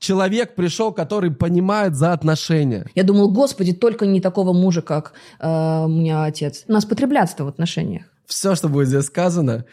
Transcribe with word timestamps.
человек 0.00 0.56
пришел, 0.56 0.92
который 0.92 1.30
понимает 1.30 1.94
за 1.94 2.12
отношения. 2.12 2.86
Я 2.96 3.04
думала, 3.04 3.28
господи, 3.28 3.72
только 3.72 4.06
не 4.06 4.20
такого 4.20 4.52
мужа, 4.52 4.82
как 4.82 5.12
э, 5.38 5.46
у 5.84 5.88
меня 5.88 6.24
отец. 6.24 6.64
У 6.66 6.72
нас 6.72 6.84
потреблятство 6.84 7.44
в 7.44 7.48
отношениях. 7.48 8.02
Все, 8.26 8.54
что 8.56 8.68
будет 8.68 8.88
здесь 8.88 9.06
сказано, 9.06 9.64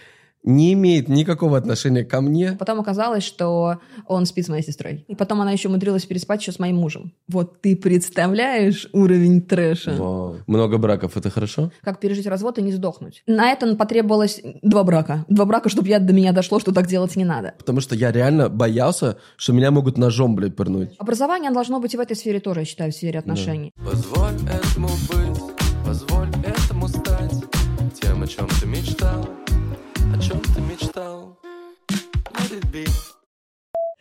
не 0.48 0.74
имеет 0.74 1.10
никакого 1.10 1.58
отношения 1.58 2.06
ко 2.06 2.22
мне. 2.22 2.54
Потом 2.54 2.80
оказалось, 2.80 3.24
что 3.24 3.80
он 4.08 4.26
спит 4.26 4.46
с 4.46 4.50
моей 4.50 4.64
сестрой. 4.64 5.04
И 5.08 5.16
потом 5.16 5.42
она 5.42 5.52
еще 5.52 5.68
умудрилась 5.68 6.06
переспать 6.06 6.42
еще 6.42 6.54
с 6.54 6.60
моим 6.60 6.78
мужем. 6.78 7.12
Вот 7.28 7.62
ты 7.62 7.76
представляешь 7.76 8.88
уровень 8.94 9.42
трэша? 9.42 9.92
Вау. 9.92 10.38
Много 10.48 10.78
браков, 10.78 11.18
это 11.18 11.30
хорошо? 11.30 11.72
Как 11.82 12.00
пережить 12.00 12.28
развод 12.28 12.58
и 12.60 12.62
не 12.62 12.72
сдохнуть. 12.72 13.24
На 13.28 13.52
это 13.52 13.76
потребовалось 13.76 14.42
два 14.62 14.86
брака. 14.86 15.26
Два 15.28 15.46
брака, 15.46 15.68
чтобы 15.68 15.90
я, 15.90 16.00
до 16.00 16.14
меня 16.14 16.32
дошло, 16.32 16.60
что 16.60 16.72
так 16.72 16.88
делать 16.88 17.18
не 17.18 17.26
надо. 17.26 17.54
Потому 17.58 17.82
что 17.82 17.96
я 17.96 18.14
реально 18.14 18.48
боялся, 18.48 19.18
что 19.36 19.52
меня 19.52 19.72
могут 19.72 19.98
ножом, 19.98 20.36
блядь, 20.36 20.56
пырнуть. 20.56 20.92
Образование 20.98 21.52
должно 21.52 21.82
быть 21.82 21.94
и 21.94 21.98
в 21.98 22.00
этой 22.00 22.16
сфере 22.16 22.40
тоже, 22.40 22.62
я 22.62 22.66
считаю, 22.66 22.94
в 22.94 22.96
сфере 22.96 23.20
отношений. 23.20 23.74
Позволь 23.76 24.36
этому 24.50 24.88
быть, 24.88 25.42
позволь 25.86 26.30
этому 26.46 26.88
стать 26.88 27.44
тем, 28.02 28.24
о 28.24 28.28
чем 28.28 28.48
ты 28.62 28.68
мечтал, 28.68 29.28
о 30.14 30.20
чем 30.20 30.40
ты 30.42 30.62
мечтал. 30.62 31.38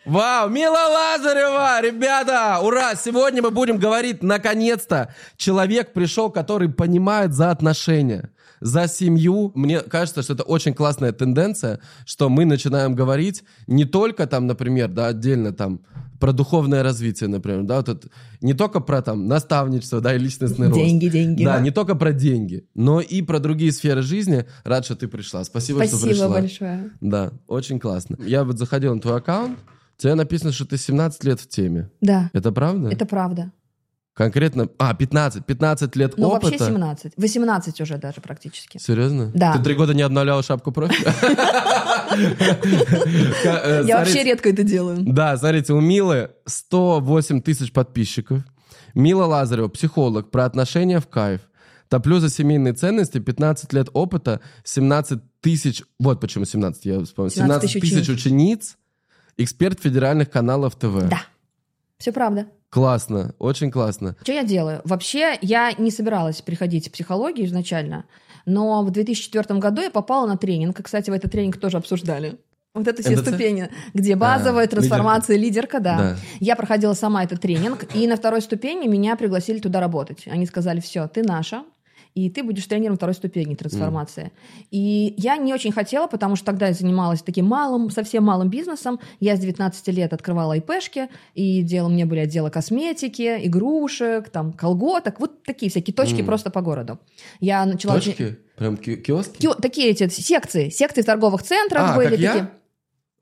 Вау, 0.04 0.48
Мила 0.48 0.86
Лазарева, 0.88 1.80
ребята, 1.80 2.60
ура! 2.62 2.94
Сегодня 2.94 3.42
мы 3.42 3.50
будем 3.50 3.76
говорить, 3.76 4.22
наконец-то, 4.22 5.12
человек 5.36 5.92
пришел, 5.92 6.30
который 6.30 6.68
понимает 6.68 7.34
за 7.34 7.50
отношения, 7.50 8.30
за 8.60 8.86
семью. 8.86 9.50
Мне 9.56 9.80
кажется, 9.80 10.22
что 10.22 10.34
это 10.34 10.44
очень 10.44 10.74
классная 10.74 11.10
тенденция, 11.10 11.80
что 12.04 12.28
мы 12.28 12.44
начинаем 12.44 12.94
говорить 12.94 13.42
не 13.66 13.84
только 13.84 14.28
там, 14.28 14.46
например, 14.46 14.88
да, 14.88 15.08
отдельно 15.08 15.52
там 15.52 15.80
про 16.18 16.32
духовное 16.32 16.82
развитие, 16.82 17.28
например, 17.28 17.62
да, 17.64 17.76
вот 17.76 17.88
это, 17.88 18.08
не 18.40 18.54
только 18.54 18.80
про 18.80 19.02
там 19.02 19.26
наставничество, 19.28 20.00
да, 20.00 20.14
и 20.14 20.18
личностный 20.18 20.68
рост. 20.68 20.78
Деньги, 20.80 21.08
деньги. 21.08 21.44
Да, 21.44 21.60
не 21.60 21.70
только 21.70 21.94
про 21.94 22.12
деньги, 22.12 22.66
но 22.74 23.00
и 23.00 23.22
про 23.22 23.38
другие 23.38 23.72
сферы 23.72 24.02
жизни. 24.02 24.46
Рад, 24.64 24.84
что 24.84 24.96
ты 24.96 25.08
пришла. 25.08 25.44
Спасибо, 25.44 25.80
что 25.84 25.96
Спасибо 25.96 26.10
пришла. 26.10 26.28
большое. 26.28 26.90
Да, 27.00 27.32
очень 27.46 27.78
классно. 27.80 28.16
Я 28.24 28.44
вот 28.44 28.58
заходил 28.58 28.94
на 28.94 29.00
твой 29.00 29.16
аккаунт, 29.16 29.58
у 29.98 30.02
тебя 30.02 30.14
написано, 30.14 30.52
что 30.52 30.66
ты 30.66 30.76
17 30.76 31.24
лет 31.24 31.40
в 31.40 31.48
теме. 31.48 31.90
Да, 32.00 32.30
Это 32.34 32.52
правда? 32.52 32.88
это 32.90 33.06
правда. 33.06 33.52
Конкретно... 34.16 34.68
А, 34.78 34.94
15. 34.94 35.44
15 35.44 35.96
лет 35.96 36.14
Ну, 36.16 36.28
опыта. 36.28 36.52
вообще 36.52 36.64
17. 36.64 37.12
18 37.18 37.80
уже 37.82 37.98
даже 37.98 38.22
практически. 38.22 38.78
Серьезно? 38.78 39.30
Да. 39.34 39.52
Ты 39.52 39.62
три 39.62 39.74
года 39.74 39.92
не 39.92 40.00
обновляла 40.00 40.42
шапку 40.42 40.72
профиля? 40.72 41.12
Я 43.84 43.98
вообще 43.98 44.24
редко 44.24 44.48
это 44.48 44.62
делаю. 44.62 45.00
Да, 45.02 45.36
смотрите, 45.36 45.74
у 45.74 45.80
Милы 45.80 46.30
108 46.46 47.42
тысяч 47.42 47.72
подписчиков. 47.72 48.40
Мила 48.94 49.26
Лазарева, 49.26 49.68
психолог, 49.68 50.30
про 50.30 50.46
отношения 50.46 50.98
в 50.98 51.08
кайф. 51.08 51.42
Топлю 51.90 52.18
за 52.18 52.30
семейные 52.30 52.72
ценности, 52.72 53.18
15 53.18 53.74
лет 53.74 53.88
опыта, 53.92 54.40
17 54.64 55.20
тысяч... 55.42 55.82
Вот 55.98 56.22
почему 56.22 56.46
17, 56.46 56.86
я 56.86 57.04
вспомнил. 57.04 57.30
17 57.30 57.70
17 57.70 57.82
тысяч 57.82 57.94
тысяч 57.94 58.08
учениц, 58.08 58.78
эксперт 59.36 59.78
федеральных 59.78 60.30
каналов 60.30 60.74
ТВ. 60.74 61.06
Да, 61.10 61.20
все 61.98 62.12
правда. 62.12 62.46
Классно, 62.76 63.34
очень 63.38 63.70
классно. 63.70 64.16
Что 64.20 64.32
я 64.32 64.44
делаю? 64.44 64.82
Вообще, 64.84 65.38
я 65.40 65.72
не 65.78 65.90
собиралась 65.90 66.42
приходить 66.42 66.88
в 66.88 66.92
психологию 66.92 67.46
изначально, 67.46 68.04
но 68.44 68.82
в 68.82 68.90
2004 68.90 69.58
году 69.58 69.80
я 69.80 69.90
попала 69.90 70.26
на 70.26 70.36
тренинг. 70.36 70.82
Кстати, 70.82 71.08
в 71.08 71.14
этот 71.14 71.32
тренинг 71.32 71.56
тоже 71.56 71.78
обсуждали. 71.78 72.38
Вот 72.74 72.86
это 72.86 73.00
все 73.00 73.16
НДЦ? 73.16 73.28
ступени, 73.28 73.70
где 73.94 74.14
базовая 74.14 74.66
А, 74.66 74.68
трансформация 74.68 75.38
лидерка, 75.38 75.80
да. 75.80 75.96
Да. 75.96 76.16
Я 76.38 76.54
проходила 76.54 76.92
сама 76.92 77.24
этот 77.24 77.40
тренинг, 77.40 77.86
и 77.94 78.06
на 78.06 78.16
второй 78.16 78.42
ступени 78.42 78.86
меня 78.86 79.16
пригласили 79.16 79.58
туда 79.58 79.80
работать. 79.80 80.24
Они 80.26 80.44
сказали, 80.44 80.80
все, 80.80 81.08
ты 81.08 81.22
наша, 81.22 81.64
и 82.16 82.30
ты 82.30 82.42
будешь 82.42 82.66
тренером 82.66 82.96
второй 82.96 83.14
ступени 83.14 83.54
трансформации. 83.54 84.32
И 84.70 85.14
я 85.18 85.36
не 85.36 85.52
очень 85.52 85.70
хотела, 85.70 86.06
потому 86.06 86.34
что 86.34 86.46
тогда 86.46 86.68
я 86.68 86.72
занималась 86.72 87.20
таким 87.22 87.44
малым, 87.44 87.90
совсем 87.90 88.24
малым 88.24 88.48
бизнесом. 88.48 88.98
Я 89.20 89.36
с 89.36 89.40
19 89.40 89.88
лет 89.88 90.14
открывала 90.14 90.54
ИПшки, 90.56 91.08
и 91.34 91.60
дело, 91.62 91.88
мне 91.88 92.06
были 92.06 92.20
отделы 92.20 92.50
косметики, 92.50 93.36
игрушек, 93.46 94.30
там, 94.30 94.54
колготок, 94.54 95.20
вот 95.20 95.42
такие 95.42 95.70
всякие 95.70 95.92
точки 95.94 96.16
Мгм. 96.22 96.26
просто 96.26 96.50
по 96.50 96.62
городу. 96.62 96.98
Я 97.40 97.66
начала... 97.66 97.94
Точки? 97.96 98.38
Прям 98.56 98.78
ки- 98.78 98.96
киоски? 98.96 99.36
Ки- 99.38 99.60
Такие 99.60 99.90
эти 99.90 100.08
секции, 100.08 100.70
секции 100.70 101.02
торговых 101.02 101.42
центрах 101.42 101.90
А, 101.92 101.96
были 101.96 102.10
как 102.12 102.18
я? 102.20 102.50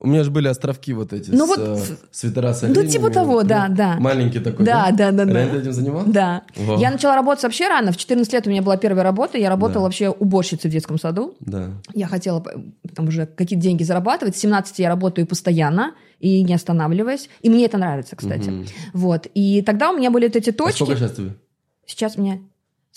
У 0.01 0.07
меня 0.07 0.23
же 0.25 0.29
были 0.31 0.49
островки 0.49 0.93
вот 0.93 1.13
эти 1.13 1.31
Ну 1.31 1.45
с 1.45 1.49
вот, 1.49 1.59
э, 1.59 1.77
свитера 2.11 2.53
с 2.53 2.61
ну, 2.63 2.85
типа 2.85 3.09
того, 3.09 3.43
да, 3.43 3.67
да. 3.69 3.95
Маленький 3.97 4.39
такой, 4.39 4.65
Да, 4.65 4.91
да, 4.91 5.11
да, 5.11 5.23
да. 5.25 5.31
Реально 5.33 5.53
ты 5.53 5.59
этим 5.61 5.71
занимался? 5.73 6.11
Да. 6.11 6.41
Вау. 6.57 6.77
Я 6.79 6.91
начала 6.91 7.15
работать 7.15 7.43
вообще 7.43 7.67
рано. 7.69 7.93
В 7.93 7.97
14 7.97 8.31
лет 8.33 8.45
у 8.45 8.49
меня 8.49 8.61
была 8.61 8.75
первая 8.75 9.03
работа. 9.03 9.37
Я 9.37 9.49
работала 9.49 9.75
Да. 9.75 9.81
вообще 9.85 10.09
уборщицей 10.09 10.69
в 10.69 10.73
детском 10.73 10.99
саду. 10.99 11.35
Да. 11.39 11.69
Я 11.93 12.07
хотела 12.07 12.43
э, 12.45 12.59
там 12.93 13.07
уже 13.07 13.25
какие-то 13.25 13.63
деньги 13.63 13.83
зарабатывать. 13.83 14.35
С 14.35 14.39
17 14.41 14.77
я 14.79 14.89
работаю 14.89 15.25
постоянно 15.27 15.93
и 16.19 16.43
не 16.43 16.53
останавливаясь. 16.53 17.29
И 17.41 17.49
мне 17.49 17.65
это 17.65 17.77
нравится, 17.77 18.17
кстати. 18.17 18.49
Мгм. 18.49 18.65
Вот. 18.93 19.27
И 19.33 19.61
тогда 19.61 19.91
у 19.91 19.97
меня 19.97 20.11
были 20.11 20.25
вот 20.25 20.35
эти 20.35 20.49
А 20.49 20.53
точки. 20.53 20.83
сколько 20.83 20.97
сейчас 20.97 21.11
тебе? 21.13 21.35
Сейчас 21.87 22.17
мне 22.17 22.41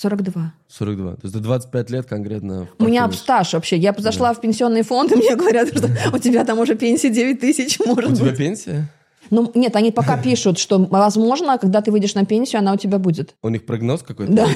42. 0.00 0.52
42. 0.68 1.10
То 1.12 1.20
есть 1.24 1.34
ты 1.34 1.40
25 1.40 1.90
лет 1.90 2.06
конкретно 2.06 2.68
У 2.78 2.84
меня 2.84 3.10
стаж 3.10 3.52
вообще. 3.52 3.76
Я 3.76 3.92
зашла 3.98 4.32
в 4.32 4.40
пенсионный 4.40 4.82
фонд, 4.82 5.10
и 5.10 5.16
мне 5.16 5.34
говорят, 5.34 5.68
что 5.76 5.90
у 6.12 6.18
тебя 6.18 6.44
там 6.44 6.60
уже 6.60 6.76
пенсия 6.76 7.10
9 7.10 7.40
тысяч, 7.40 7.80
может 7.84 8.12
У 8.12 8.14
тебя 8.14 8.34
пенсия? 8.34 8.88
Ну, 9.30 9.50
нет, 9.56 9.74
они 9.74 9.90
пока 9.90 10.16
пишут, 10.22 10.58
что, 10.58 10.78
возможно, 10.78 11.58
когда 11.58 11.80
ты 11.80 11.90
выйдешь 11.90 12.14
на 12.14 12.24
пенсию, 12.24 12.60
она 12.60 12.74
у 12.74 12.76
тебя 12.76 13.00
будет. 13.00 13.34
У 13.42 13.48
них 13.48 13.66
прогноз 13.66 14.02
какой-то? 14.02 14.32
Да. 14.32 14.46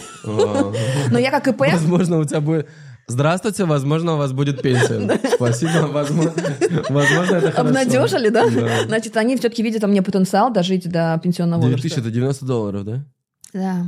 Но 1.10 1.18
я 1.18 1.32
как 1.32 1.48
ИП, 1.48 1.60
Возможно, 1.72 2.18
у 2.20 2.24
тебя 2.24 2.40
будет... 2.40 2.68
Здравствуйте, 3.08 3.64
возможно, 3.64 4.14
у 4.14 4.18
вас 4.18 4.32
будет 4.32 4.62
пенсия. 4.62 5.18
Спасибо, 5.34 5.88
возможно, 5.88 6.32
возможно 6.88 7.34
это 7.34 7.50
хорошо. 7.50 7.60
обнадежили, 7.62 8.28
да? 8.28 8.48
Да. 8.48 8.84
Значит, 8.86 9.16
они 9.16 9.36
все-таки 9.36 9.64
видят 9.64 9.82
во 9.82 9.88
мне 9.88 10.02
потенциал 10.02 10.52
дожить 10.52 10.88
до 10.88 11.20
пенсионного 11.20 11.64
9000 11.64 11.82
возраста. 11.82 12.00
это 12.00 12.14
90 12.14 12.46
долларов, 12.46 12.84
да? 12.84 13.04
Да. 13.52 13.86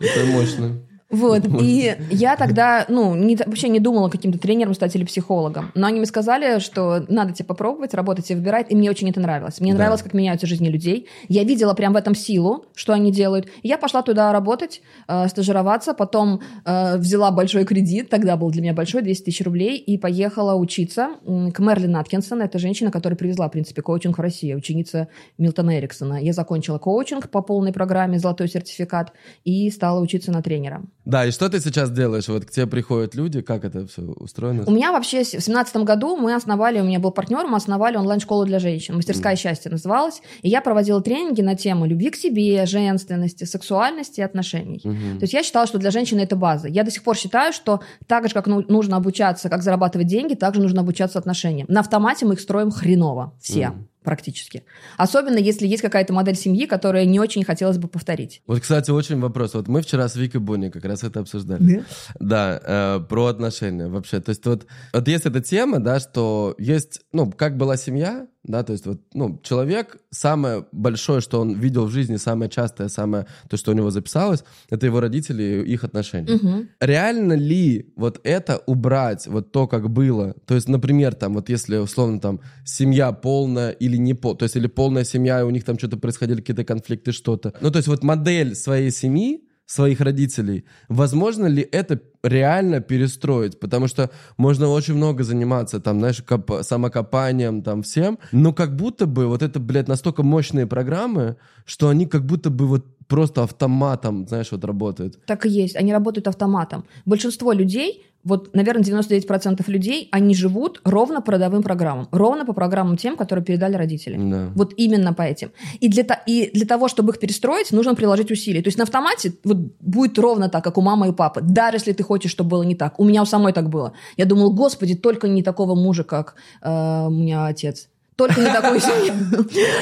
Это 0.00 0.24
мощно. 0.26 0.86
Вот, 1.12 1.42
и 1.60 1.94
я 2.10 2.36
тогда, 2.36 2.84
ну, 2.88 3.14
не- 3.14 3.36
вообще 3.36 3.68
не 3.68 3.78
думала 3.78 4.08
каким-то 4.08 4.38
тренером 4.38 4.74
стать 4.74 4.96
или 4.96 5.04
психологом. 5.04 5.70
Но 5.74 5.86
они 5.86 5.98
мне 5.98 6.06
сказали, 6.06 6.58
что 6.58 7.04
надо 7.08 7.32
тебе 7.34 7.44
попробовать, 7.46 7.94
работать 7.94 8.30
и 8.30 8.34
выбирать, 8.34 8.66
и 8.70 8.74
мне 8.74 8.90
очень 8.90 9.08
это 9.10 9.20
нравилось. 9.20 9.60
Мне 9.60 9.72
Да. 9.72 9.78
нравилось, 9.78 10.02
как 10.02 10.14
меняются 10.14 10.46
жизни 10.46 10.68
людей. 10.68 11.06
Я 11.28 11.44
видела 11.44 11.74
прям 11.74 11.92
в 11.92 11.96
этом 11.96 12.14
силу, 12.14 12.64
что 12.74 12.92
они 12.92 13.12
делают. 13.12 13.46
И 13.62 13.68
я 13.68 13.78
пошла 13.78 14.02
туда 14.02 14.32
работать, 14.32 14.82
э, 15.06 15.28
стажироваться, 15.28 15.94
потом 15.94 16.40
э, 16.64 16.96
взяла 16.96 17.30
большой 17.30 17.64
кредит, 17.64 18.08
тогда 18.08 18.36
был 18.36 18.50
для 18.50 18.62
меня 18.62 18.72
большой, 18.72 19.02
200 19.02 19.24
тысяч 19.24 19.42
рублей, 19.44 19.76
и 19.76 19.98
поехала 19.98 20.54
учиться 20.54 21.10
к 21.52 21.58
Мерлин 21.58 21.96
Аткинсон. 21.96 22.40
Это 22.42 22.58
женщина, 22.58 22.90
которая 22.90 23.16
привезла, 23.16 23.48
в 23.48 23.52
принципе, 23.52 23.82
коучинг 23.82 24.16
в 24.18 24.20
Россию, 24.20 24.56
ученица 24.58 25.08
Милтона 25.38 25.78
Эриксона. 25.78 26.18
Я 26.22 26.32
закончила 26.32 26.78
коучинг 26.78 27.28
по 27.28 27.42
полной 27.42 27.72
программе, 27.72 28.18
золотой 28.18 28.48
сертификат, 28.48 29.12
и 29.44 29.68
стала 29.70 30.00
учиться 30.00 30.32
на 30.32 30.40
тренера. 30.42 30.82
Да, 31.04 31.26
и 31.26 31.32
что 31.32 31.48
ты 31.48 31.60
сейчас 31.60 31.90
делаешь? 31.90 32.28
Вот 32.28 32.44
к 32.44 32.50
тебе 32.50 32.66
приходят 32.66 33.14
люди, 33.14 33.40
как 33.40 33.64
это 33.64 33.86
все 33.86 34.02
устроено? 34.02 34.64
У 34.66 34.70
меня 34.70 34.92
вообще 34.92 35.24
в 35.24 35.40
семнадцатом 35.40 35.84
году 35.84 36.16
мы 36.16 36.34
основали, 36.34 36.80
у 36.80 36.84
меня 36.84 37.00
был 37.00 37.10
партнер, 37.10 37.46
мы 37.46 37.56
основали 37.56 37.96
онлайн-школу 37.96 38.44
для 38.44 38.58
женщин. 38.60 38.94
Мастерская 38.96 39.34
счастья 39.36 39.70
называлась. 39.70 40.22
И 40.42 40.48
я 40.48 40.60
проводила 40.60 41.02
тренинги 41.02 41.40
на 41.40 41.56
тему 41.56 41.86
любви 41.86 42.10
к 42.10 42.16
себе, 42.16 42.64
женственности, 42.66 43.44
сексуальности 43.44 44.20
и 44.20 44.22
отношений. 44.22 44.80
Мгм. 44.84 45.18
То 45.18 45.24
есть 45.24 45.32
я 45.32 45.42
считала, 45.42 45.66
что 45.66 45.78
для 45.78 45.90
женщины 45.90 46.20
это 46.20 46.36
база. 46.36 46.68
Я 46.68 46.84
до 46.84 46.90
сих 46.90 47.02
пор 47.02 47.16
считаю, 47.16 47.52
что 47.52 47.80
так 48.06 48.28
же, 48.28 48.34
как 48.34 48.46
ну- 48.46 48.64
нужно 48.68 48.96
обучаться, 48.96 49.48
как 49.48 49.62
зарабатывать 49.62 50.06
деньги, 50.06 50.34
так 50.34 50.54
же 50.54 50.60
нужно 50.60 50.82
обучаться 50.82 51.18
отношениям. 51.18 51.66
На 51.68 51.80
автомате 51.80 52.26
мы 52.26 52.34
их 52.34 52.40
строим 52.40 52.70
хреново. 52.70 53.34
Все. 53.40 53.70
Мгм. 53.70 53.88
Практически. 54.02 54.64
Особенно, 54.96 55.38
если 55.38 55.66
есть 55.66 55.82
какая-то 55.82 56.12
модель 56.12 56.34
семьи, 56.34 56.66
которая 56.66 57.04
не 57.04 57.20
очень 57.20 57.44
хотелось 57.44 57.78
бы 57.78 57.88
повторить. 57.88 58.42
Вот, 58.46 58.60
кстати, 58.60 58.90
очень 58.90 59.20
вопрос. 59.20 59.54
Вот 59.54 59.68
мы 59.68 59.82
вчера 59.82 60.08
с 60.08 60.16
Викой 60.16 60.40
Бонни 60.40 60.70
как 60.70 60.84
раз 60.84 61.04
это 61.04 61.20
обсуждали. 61.20 61.84
Да, 62.18 62.60
э, 62.62 63.00
про 63.08 63.26
отношения 63.26 63.88
вообще. 63.88 64.20
То 64.20 64.30
есть 64.30 64.44
вот, 64.44 64.66
вот 64.92 65.08
есть 65.08 65.26
эта 65.26 65.40
тема, 65.40 65.78
да, 65.78 66.00
что 66.00 66.54
есть, 66.58 67.00
ну, 67.12 67.30
как 67.30 67.56
была 67.56 67.76
семья, 67.76 68.26
да, 68.44 68.64
то 68.64 68.72
есть 68.72 68.86
вот, 68.86 69.00
ну, 69.14 69.38
человек, 69.42 69.98
самое 70.10 70.66
большое, 70.72 71.20
что 71.20 71.40
он 71.40 71.54
видел 71.54 71.86
в 71.86 71.90
жизни, 71.90 72.16
самое 72.16 72.50
частое, 72.50 72.88
самое, 72.88 73.26
то, 73.48 73.56
что 73.56 73.70
у 73.70 73.74
него 73.74 73.90
записалось, 73.90 74.42
это 74.68 74.86
его 74.86 75.00
родители 75.00 75.42
и 75.64 75.72
их 75.72 75.84
отношения. 75.84 76.34
Мгм. 76.34 76.68
Реально 76.80 77.34
ли 77.34 77.92
вот 77.94 78.20
это 78.24 78.60
убрать, 78.66 79.28
вот 79.28 79.52
то, 79.52 79.68
как 79.68 79.88
было? 79.90 80.34
То 80.44 80.56
есть, 80.56 80.68
например, 80.68 81.14
там, 81.14 81.34
вот 81.34 81.48
если, 81.48 81.76
условно, 81.76 82.20
там, 82.20 82.40
семья 82.64 83.12
полная 83.12 83.70
или 83.70 83.96
не 83.96 84.14
пол, 84.14 84.34
то 84.34 84.42
есть, 84.44 84.56
или 84.56 84.66
полная 84.66 85.04
семья, 85.04 85.40
и 85.40 85.44
у 85.44 85.50
них 85.50 85.64
там 85.64 85.78
что-то 85.78 85.96
происходили, 85.96 86.40
какие-то 86.40 86.64
конфликты, 86.64 87.12
что-то. 87.12 87.54
Ну, 87.60 87.70
то 87.70 87.76
есть, 87.76 87.88
вот 87.88 88.02
модель 88.02 88.56
своей 88.56 88.90
семьи 88.90 89.44
своих 89.72 90.00
родителей, 90.00 90.64
возможно 90.88 91.46
ли 91.46 91.66
это 91.72 92.00
реально 92.22 92.80
перестроить? 92.80 93.58
Потому 93.58 93.88
что 93.88 94.10
можно 94.36 94.68
очень 94.68 94.94
много 94.94 95.24
заниматься, 95.24 95.80
там, 95.80 95.98
знаешь, 95.98 96.22
коп- 96.22 96.62
самокопанием, 96.62 97.62
там, 97.62 97.82
всем, 97.82 98.18
но 98.32 98.52
как 98.52 98.76
будто 98.76 99.06
бы 99.06 99.26
вот 99.26 99.42
это, 99.42 99.60
блядь, 99.60 99.88
настолько 99.88 100.22
мощные 100.22 100.66
программы, 100.66 101.36
что 101.64 101.88
они 101.88 102.06
как 102.06 102.26
будто 102.26 102.50
бы 102.50 102.66
вот 102.66 102.86
просто 103.12 103.42
автоматом, 103.42 104.26
знаешь, 104.26 104.52
вот 104.52 104.64
работают. 104.64 105.18
Так 105.26 105.44
и 105.46 105.48
есть, 105.48 105.76
они 105.76 105.92
работают 105.92 106.28
автоматом. 106.28 106.84
Большинство 107.04 107.52
людей, 107.52 108.06
вот, 108.24 108.54
наверное, 108.54 108.82
99% 108.82 109.70
людей, 109.70 110.08
они 110.12 110.34
живут 110.34 110.80
ровно 110.84 111.20
по 111.20 111.32
родовым 111.32 111.62
программам, 111.62 112.08
ровно 112.10 112.46
по 112.46 112.54
программам 112.54 112.96
тем, 112.96 113.16
которые 113.16 113.44
передали 113.44 113.76
родители. 113.76 114.16
Да. 114.16 114.50
Вот 114.54 114.72
именно 114.78 115.12
по 115.12 115.22
этим. 115.22 115.50
И 115.80 115.88
для, 115.88 116.04
и 116.26 116.50
для 116.54 116.66
того, 116.66 116.88
чтобы 116.88 117.12
их 117.12 117.18
перестроить, 117.18 117.72
нужно 117.72 117.94
приложить 117.94 118.30
усилия. 118.30 118.62
То 118.62 118.68
есть 118.68 118.78
на 118.78 118.84
автомате 118.84 119.32
вот 119.44 119.58
будет 119.80 120.18
ровно 120.18 120.48
так, 120.48 120.64
как 120.64 120.78
у 120.78 120.80
мамы 120.80 121.08
и 121.08 121.12
папы. 121.12 121.40
Даже 121.42 121.76
если 121.76 121.92
ты 121.92 122.02
хочешь, 122.02 122.30
чтобы 122.30 122.50
было 122.50 122.62
не 122.62 122.74
так. 122.74 123.00
У 123.00 123.04
меня 123.04 123.22
у 123.22 123.26
самой 123.26 123.52
так 123.52 123.68
было. 123.68 123.92
Я 124.16 124.24
думала, 124.24 124.50
господи, 124.50 124.94
только 124.94 125.28
не 125.28 125.42
такого 125.42 125.74
мужа, 125.74 126.04
как 126.04 126.34
э, 126.62 127.06
у 127.06 127.10
меня 127.10 127.46
отец. 127.46 127.88
Только 128.26 128.40
не 128.40 128.52
такой 128.52 128.80
семьи. 128.80 129.12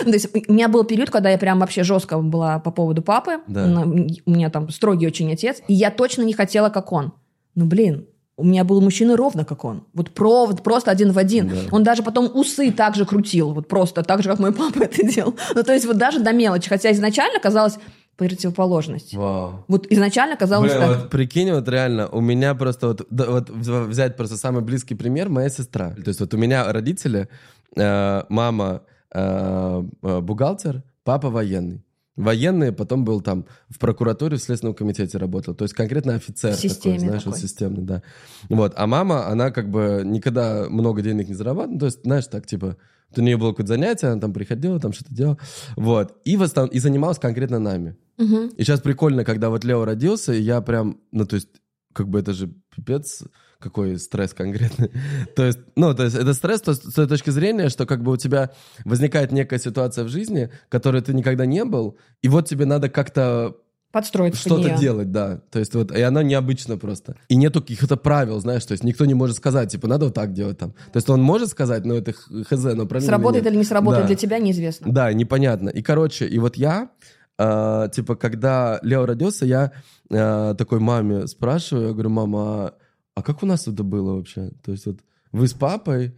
То 0.04 0.10
есть 0.10 0.28
у 0.48 0.52
меня 0.52 0.68
был 0.68 0.84
период, 0.84 1.10
когда 1.10 1.30
я 1.30 1.38
прям 1.38 1.58
вообще 1.60 1.82
жестко 1.82 2.18
была 2.18 2.58
по 2.58 2.70
поводу 2.70 3.02
папы. 3.02 3.40
Да. 3.46 3.64
У 3.64 4.30
меня 4.30 4.50
там 4.50 4.70
строгий 4.70 5.06
очень 5.06 5.32
отец. 5.32 5.62
И 5.68 5.74
я 5.74 5.90
точно 5.90 6.22
не 6.22 6.32
хотела, 6.32 6.68
как 6.70 6.92
он. 6.92 7.12
Ну, 7.54 7.66
блин, 7.66 8.06
у 8.36 8.44
меня 8.44 8.64
был 8.64 8.80
мужчина 8.80 9.16
ровно 9.16 9.44
как 9.44 9.64
он. 9.64 9.84
Вот 9.92 10.10
про- 10.12 10.48
просто 10.54 10.90
один 10.90 11.12
в 11.12 11.18
один. 11.18 11.48
Да. 11.48 11.56
Он 11.70 11.82
даже 11.82 12.02
потом 12.02 12.30
усы 12.32 12.70
так 12.72 12.94
же 12.94 13.04
крутил. 13.04 13.52
Вот 13.52 13.68
просто 13.68 14.02
так 14.02 14.22
же, 14.22 14.28
как 14.30 14.38
мой 14.38 14.52
папа 14.52 14.78
это 14.84 15.04
делал. 15.06 15.34
Ну, 15.54 15.62
то 15.62 15.72
есть 15.72 15.84
вот 15.86 15.98
даже 15.98 16.20
до 16.20 16.32
мелочи. 16.32 16.68
Хотя 16.68 16.90
изначально 16.92 17.38
казалось 17.38 17.78
противоположность. 18.16 19.14
Вау. 19.14 19.64
Вот 19.68 19.86
изначально 19.90 20.36
казалось 20.36 20.72
Блин, 20.72 20.86
так. 20.86 20.96
вот 20.98 21.10
прикинь, 21.10 21.52
вот 21.52 21.66
реально, 21.68 22.06
у 22.08 22.20
меня 22.20 22.54
просто 22.54 22.88
вот, 22.88 23.06
да, 23.10 23.26
вот 23.26 23.48
взять 23.48 24.16
просто 24.16 24.36
самый 24.36 24.62
близкий 24.62 24.94
пример, 24.94 25.28
моя 25.30 25.48
сестра. 25.48 25.90
То 25.94 26.08
есть 26.08 26.20
вот 26.20 26.34
у 26.34 26.36
меня 26.36 26.70
родители, 26.70 27.28
мама 27.76 28.82
э, 29.14 29.82
э, 30.02 30.20
бухгалтер, 30.20 30.82
папа 31.04 31.30
военный. 31.30 31.84
Военный, 32.16 32.72
потом 32.72 33.04
был 33.04 33.22
там 33.22 33.46
в 33.68 33.78
прокуратуре, 33.78 34.36
в 34.36 34.42
Следственном 34.42 34.74
комитете 34.74 35.16
работал. 35.16 35.54
То 35.54 35.64
есть 35.64 35.74
конкретно 35.74 36.14
офицер 36.14 36.54
такой, 36.54 36.98
знаешь, 36.98 37.24
вот 37.24 37.34
такой. 37.34 37.40
системный, 37.40 37.82
да. 37.82 38.02
Вот. 38.48 38.74
А 38.76 38.86
мама, 38.86 39.26
она 39.28 39.50
как 39.50 39.70
бы 39.70 40.02
никогда 40.04 40.66
много 40.68 41.00
денег 41.02 41.28
не 41.28 41.34
зарабатывала. 41.34 41.80
То 41.80 41.86
есть, 41.86 42.02
знаешь, 42.02 42.26
так 42.26 42.46
типа, 42.46 42.76
вот 43.08 43.18
у 43.18 43.22
нее 43.22 43.38
было 43.38 43.50
какое-то 43.50 43.68
занятие, 43.68 44.08
она 44.08 44.20
там 44.20 44.32
приходила, 44.32 44.78
там 44.78 44.92
что-то 44.92 45.14
делала. 45.14 45.38
Вот. 45.76 46.18
И, 46.24 46.36
в 46.36 46.42
основном, 46.42 46.74
и 46.74 46.78
занималась 46.78 47.18
конкретно 47.18 47.58
нами. 47.58 47.96
Мгм. 48.18 48.48
И 48.48 48.64
сейчас 48.64 48.80
прикольно, 48.80 49.24
когда 49.24 49.48
вот 49.48 49.64
Лео 49.64 49.84
родился, 49.84 50.32
и 50.34 50.42
я 50.42 50.60
прям, 50.60 51.00
ну, 51.12 51.24
то 51.24 51.36
есть, 51.36 51.48
как 51.94 52.08
бы 52.08 52.18
это 52.20 52.34
же 52.34 52.52
пипец, 52.74 53.22
какой 53.60 53.98
стресс 53.98 54.34
конкретный. 54.34 54.90
то 55.36 55.44
есть, 55.44 55.58
ну, 55.76 55.94
то 55.94 56.04
есть 56.04 56.16
это 56.16 56.34
стресс 56.34 56.62
то, 56.62 56.74
с 56.74 56.80
той 56.80 57.06
точки 57.06 57.30
зрения, 57.30 57.68
что 57.68 57.86
как 57.86 58.02
бы 58.02 58.12
у 58.12 58.16
тебя 58.16 58.50
возникает 58.84 59.32
некая 59.32 59.58
ситуация 59.58 60.04
в 60.04 60.08
жизни, 60.08 60.50
которой 60.68 61.02
ты 61.02 61.14
никогда 61.14 61.46
не 61.46 61.64
был, 61.64 61.96
и 62.22 62.28
вот 62.28 62.48
тебе 62.48 62.64
надо 62.64 62.88
как-то 62.88 63.56
Подстроиться 63.92 64.48
под 64.48 64.60
что-то 64.60 64.78
делать, 64.78 65.10
да. 65.10 65.40
То 65.50 65.58
есть 65.58 65.74
вот, 65.74 65.90
и 65.90 66.00
оно 66.00 66.22
необычно 66.22 66.78
просто. 66.78 67.16
И 67.28 67.34
нету 67.34 67.60
каких-то 67.60 67.96
правил, 67.96 68.38
знаешь, 68.38 68.64
то 68.64 68.70
есть 68.72 68.84
никто 68.84 69.04
не 69.04 69.14
может 69.14 69.36
сказать, 69.36 69.72
типа, 69.72 69.88
надо 69.88 70.04
вот 70.06 70.14
так 70.14 70.32
делать 70.32 70.58
там. 70.58 70.70
То 70.92 70.96
есть 70.96 71.10
он 71.10 71.20
может 71.20 71.48
сказать, 71.48 71.84
но 71.84 71.94
это 71.94 72.12
х- 72.12 72.44
хз, 72.44 72.62
но 72.74 72.86
правильно 72.86 73.08
Сработает 73.08 73.46
или 73.46 73.56
не 73.56 73.64
сработает 73.64 74.04
Да. 74.04 74.06
для 74.06 74.16
тебя, 74.16 74.38
неизвестно. 74.38 74.92
Да, 74.92 75.12
непонятно. 75.12 75.70
И, 75.70 75.82
короче, 75.82 76.28
и 76.28 76.38
вот 76.38 76.56
я, 76.56 76.90
э, 77.36 77.88
типа, 77.92 78.14
когда 78.14 78.78
Лео 78.82 79.06
родился, 79.06 79.44
я 79.44 79.72
э, 80.08 80.54
такой 80.56 80.78
маме 80.78 81.26
спрашиваю, 81.26 81.88
я 81.88 81.92
говорю, 81.92 82.10
мама, 82.10 82.74
а, 83.20 83.22
как 83.22 83.42
у 83.42 83.46
нас 83.46 83.68
это 83.68 83.82
было 83.82 84.14
вообще? 84.14 84.50
То 84.64 84.72
есть 84.72 84.86
вот 84.86 85.00
вы 85.32 85.46
с 85.46 85.52
папой, 85.52 86.16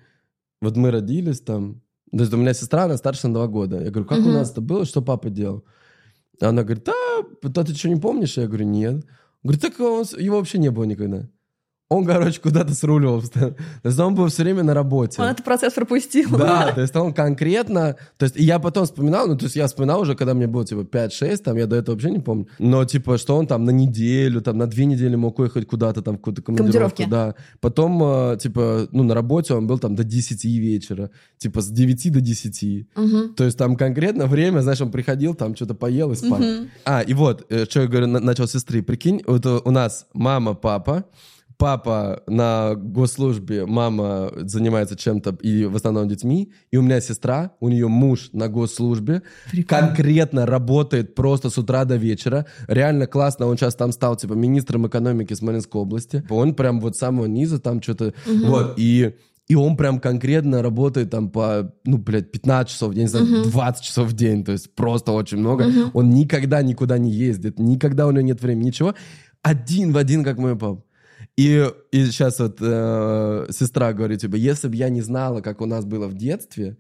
вот 0.61 0.77
мы 0.77 0.91
родились 0.91 1.41
там, 1.41 1.83
то 2.11 2.21
есть 2.21 2.33
у 2.33 2.37
меня 2.37 2.55
сестра, 2.55 2.85
она 2.85 2.97
старше 2.97 3.29
на 3.29 3.35
два 3.35 3.47
года. 3.47 3.83
Я 3.83 3.91
говорю, 3.91 4.09
как 4.09 4.19
у 4.19 4.23
Мгм. 4.23 4.33
нас 4.35 4.53
это 4.53 4.61
было, 4.61 4.85
что 4.85 5.03
папа 5.03 5.31
делал? 5.31 5.65
Она 6.41 6.63
говорит, 6.63 6.85
да, 6.85 6.93
да 7.43 7.65
ты 7.65 7.75
что, 7.75 7.89
не 7.89 8.01
помнишь? 8.01 8.37
Я 8.37 8.47
говорю, 8.47 8.67
нет. 8.67 9.05
Говорит, 9.43 9.63
так 9.63 9.79
его 9.79 10.37
вообще 10.37 10.59
не 10.59 10.71
было 10.71 10.85
никогда. 10.85 11.29
Он, 11.93 12.07
короче, 12.07 12.41
куда-то 12.41 12.75
сруливал. 12.75 13.23
То 13.33 13.55
есть 13.85 13.99
он 13.99 14.15
был 14.15 14.29
все 14.29 14.43
время 14.43 14.63
на 14.63 14.73
работе. 14.75 15.21
Он 15.21 15.29
этот 15.29 15.45
процесс 15.45 15.75
пропустил. 15.75 16.31
Да, 16.37 16.73
то 16.75 16.81
есть 16.81 16.97
он 16.97 17.13
конкретно... 17.13 17.97
То 18.17 18.25
есть 18.25 18.37
я 18.37 18.59
потом 18.59 18.85
вспоминал, 18.85 19.27
ну, 19.27 19.37
то 19.37 19.45
есть 19.45 19.57
я 19.57 19.67
вспоминал 19.67 20.01
уже, 20.01 20.15
когда 20.15 20.33
мне 20.35 20.47
было, 20.47 20.65
типа, 20.65 20.81
5-6, 20.81 21.37
там, 21.39 21.57
я 21.57 21.67
до 21.67 21.77
этого 21.77 21.95
вообще 21.95 22.11
не 22.11 22.19
помню. 22.19 22.47
Но, 22.59 22.85
типа, 22.85 23.19
что 23.19 23.37
он 23.37 23.47
там 23.47 23.65
на 23.65 23.71
неделю, 23.71 24.41
там, 24.41 24.57
на 24.59 24.67
две 24.67 24.87
недели 24.87 25.17
мог 25.17 25.39
уехать 25.39 25.67
куда-то, 25.67 26.03
там, 26.03 26.15
в 26.15 26.19
какую-то 26.19 26.43
командировку. 26.43 27.03
Да. 27.09 27.35
Потом, 27.61 28.03
э, 28.03 28.39
типа, 28.41 28.89
ну, 28.93 29.03
на 29.03 29.15
работе 29.15 29.55
он 29.55 29.67
был 29.67 29.79
там 29.79 29.95
до 29.95 30.05
10 30.05 30.45
вечера. 30.59 31.11
Типа, 31.39 31.61
с 31.61 31.69
9 31.69 32.11
до 32.11 32.21
10. 32.21 32.87
Мгм. 32.97 33.35
То 33.35 33.45
есть 33.45 33.59
там 33.59 33.77
конкретно 33.77 34.27
время, 34.27 34.61
знаешь, 34.61 34.81
он 34.81 34.91
приходил, 34.91 35.35
там 35.35 35.55
что-то 35.55 35.75
поел 35.75 36.13
и 36.13 36.15
спал. 36.17 36.39
Мгм. 36.39 36.71
А, 36.85 37.03
и 37.03 37.15
вот, 37.15 37.45
э, 37.51 37.67
что 37.69 37.81
я 37.83 37.87
говорю, 37.87 38.07
на- 38.07 38.21
начал 38.21 38.47
с 38.47 38.53
сестры. 38.53 38.83
Прикинь, 38.83 39.23
вот 39.27 39.47
у 39.47 39.71
нас 39.71 40.07
мама, 40.15 40.55
папа, 40.55 41.05
папа 41.63 42.25
на 42.27 42.75
госслужбе, 42.75 43.67
мама 43.67 44.33
занимается 44.37 44.97
чем-то 44.97 45.39
и 45.43 45.65
в 45.65 45.77
основном 45.77 46.09
детьми, 46.09 46.51
и 46.73 46.77
у 46.77 46.83
меня 46.83 47.01
сестра, 47.01 47.53
у 47.61 47.69
нее 47.69 47.87
муж 47.87 48.31
на 48.33 48.49
госслужбе, 48.49 49.23
конкретно 49.69 50.45
работает 50.45 51.15
просто 51.15 51.51
с 51.51 51.59
утра 51.59 51.85
до 51.85 51.95
вечера, 51.95 52.47
реально 52.67 53.07
классно, 53.07 53.47
он 53.47 53.57
сейчас 53.57 53.77
там 53.77 53.93
стал 53.93 54.17
типа 54.17 54.33
министром 54.33 54.89
экономики 54.89 55.35
Смоленской 55.35 55.81
области, 55.81 56.25
он 56.31 56.57
прям 56.57 56.81
вот 56.81 56.97
с 56.97 56.99
самого 56.99 57.27
низа 57.27 57.61
там 57.61 57.81
что-то, 57.81 58.13
вот, 58.27 58.75
и 58.77 59.15
и 59.49 59.55
он 59.55 59.77
прям 59.77 60.01
конкретно 60.01 60.63
работает 60.63 61.11
там 61.11 61.29
по, 61.31 61.73
ну, 61.85 61.99
блядь, 61.99 62.33
15 62.33 62.73
часов, 62.73 62.95
я 62.95 63.03
не 63.03 63.09
знаю, 63.09 63.45
20 63.45 63.85
часов 63.85 64.09
в 64.09 64.13
день, 64.15 64.45
то 64.45 64.53
есть 64.53 64.75
просто 64.75 65.13
очень 65.13 65.39
много. 65.39 65.67
Он 65.95 66.11
никогда 66.11 66.63
никуда 66.63 66.97
не 66.97 67.11
ездит, 67.11 67.59
никогда 67.59 68.07
у 68.07 68.13
него 68.13 68.23
нет 68.23 68.41
времени, 68.41 68.67
ничего. 68.67 68.95
Один 69.43 69.93
в 69.93 69.97
один, 69.97 70.25
как 70.25 70.39
мой 70.39 70.57
пап. 70.57 70.85
И, 71.37 71.67
и 71.93 72.05
сейчас 72.07 72.39
вот 72.41 72.59
э, 72.61 73.47
сестра 73.51 73.93
говорит, 73.93 74.21
типа, 74.21 74.35
если 74.37 74.69
бы 74.69 74.77
я 74.77 74.91
не 74.91 75.01
знала, 75.01 75.41
как 75.41 75.61
у 75.61 75.67
нас 75.67 75.85
было 75.85 76.07
в 76.07 76.15
детстве, 76.15 76.77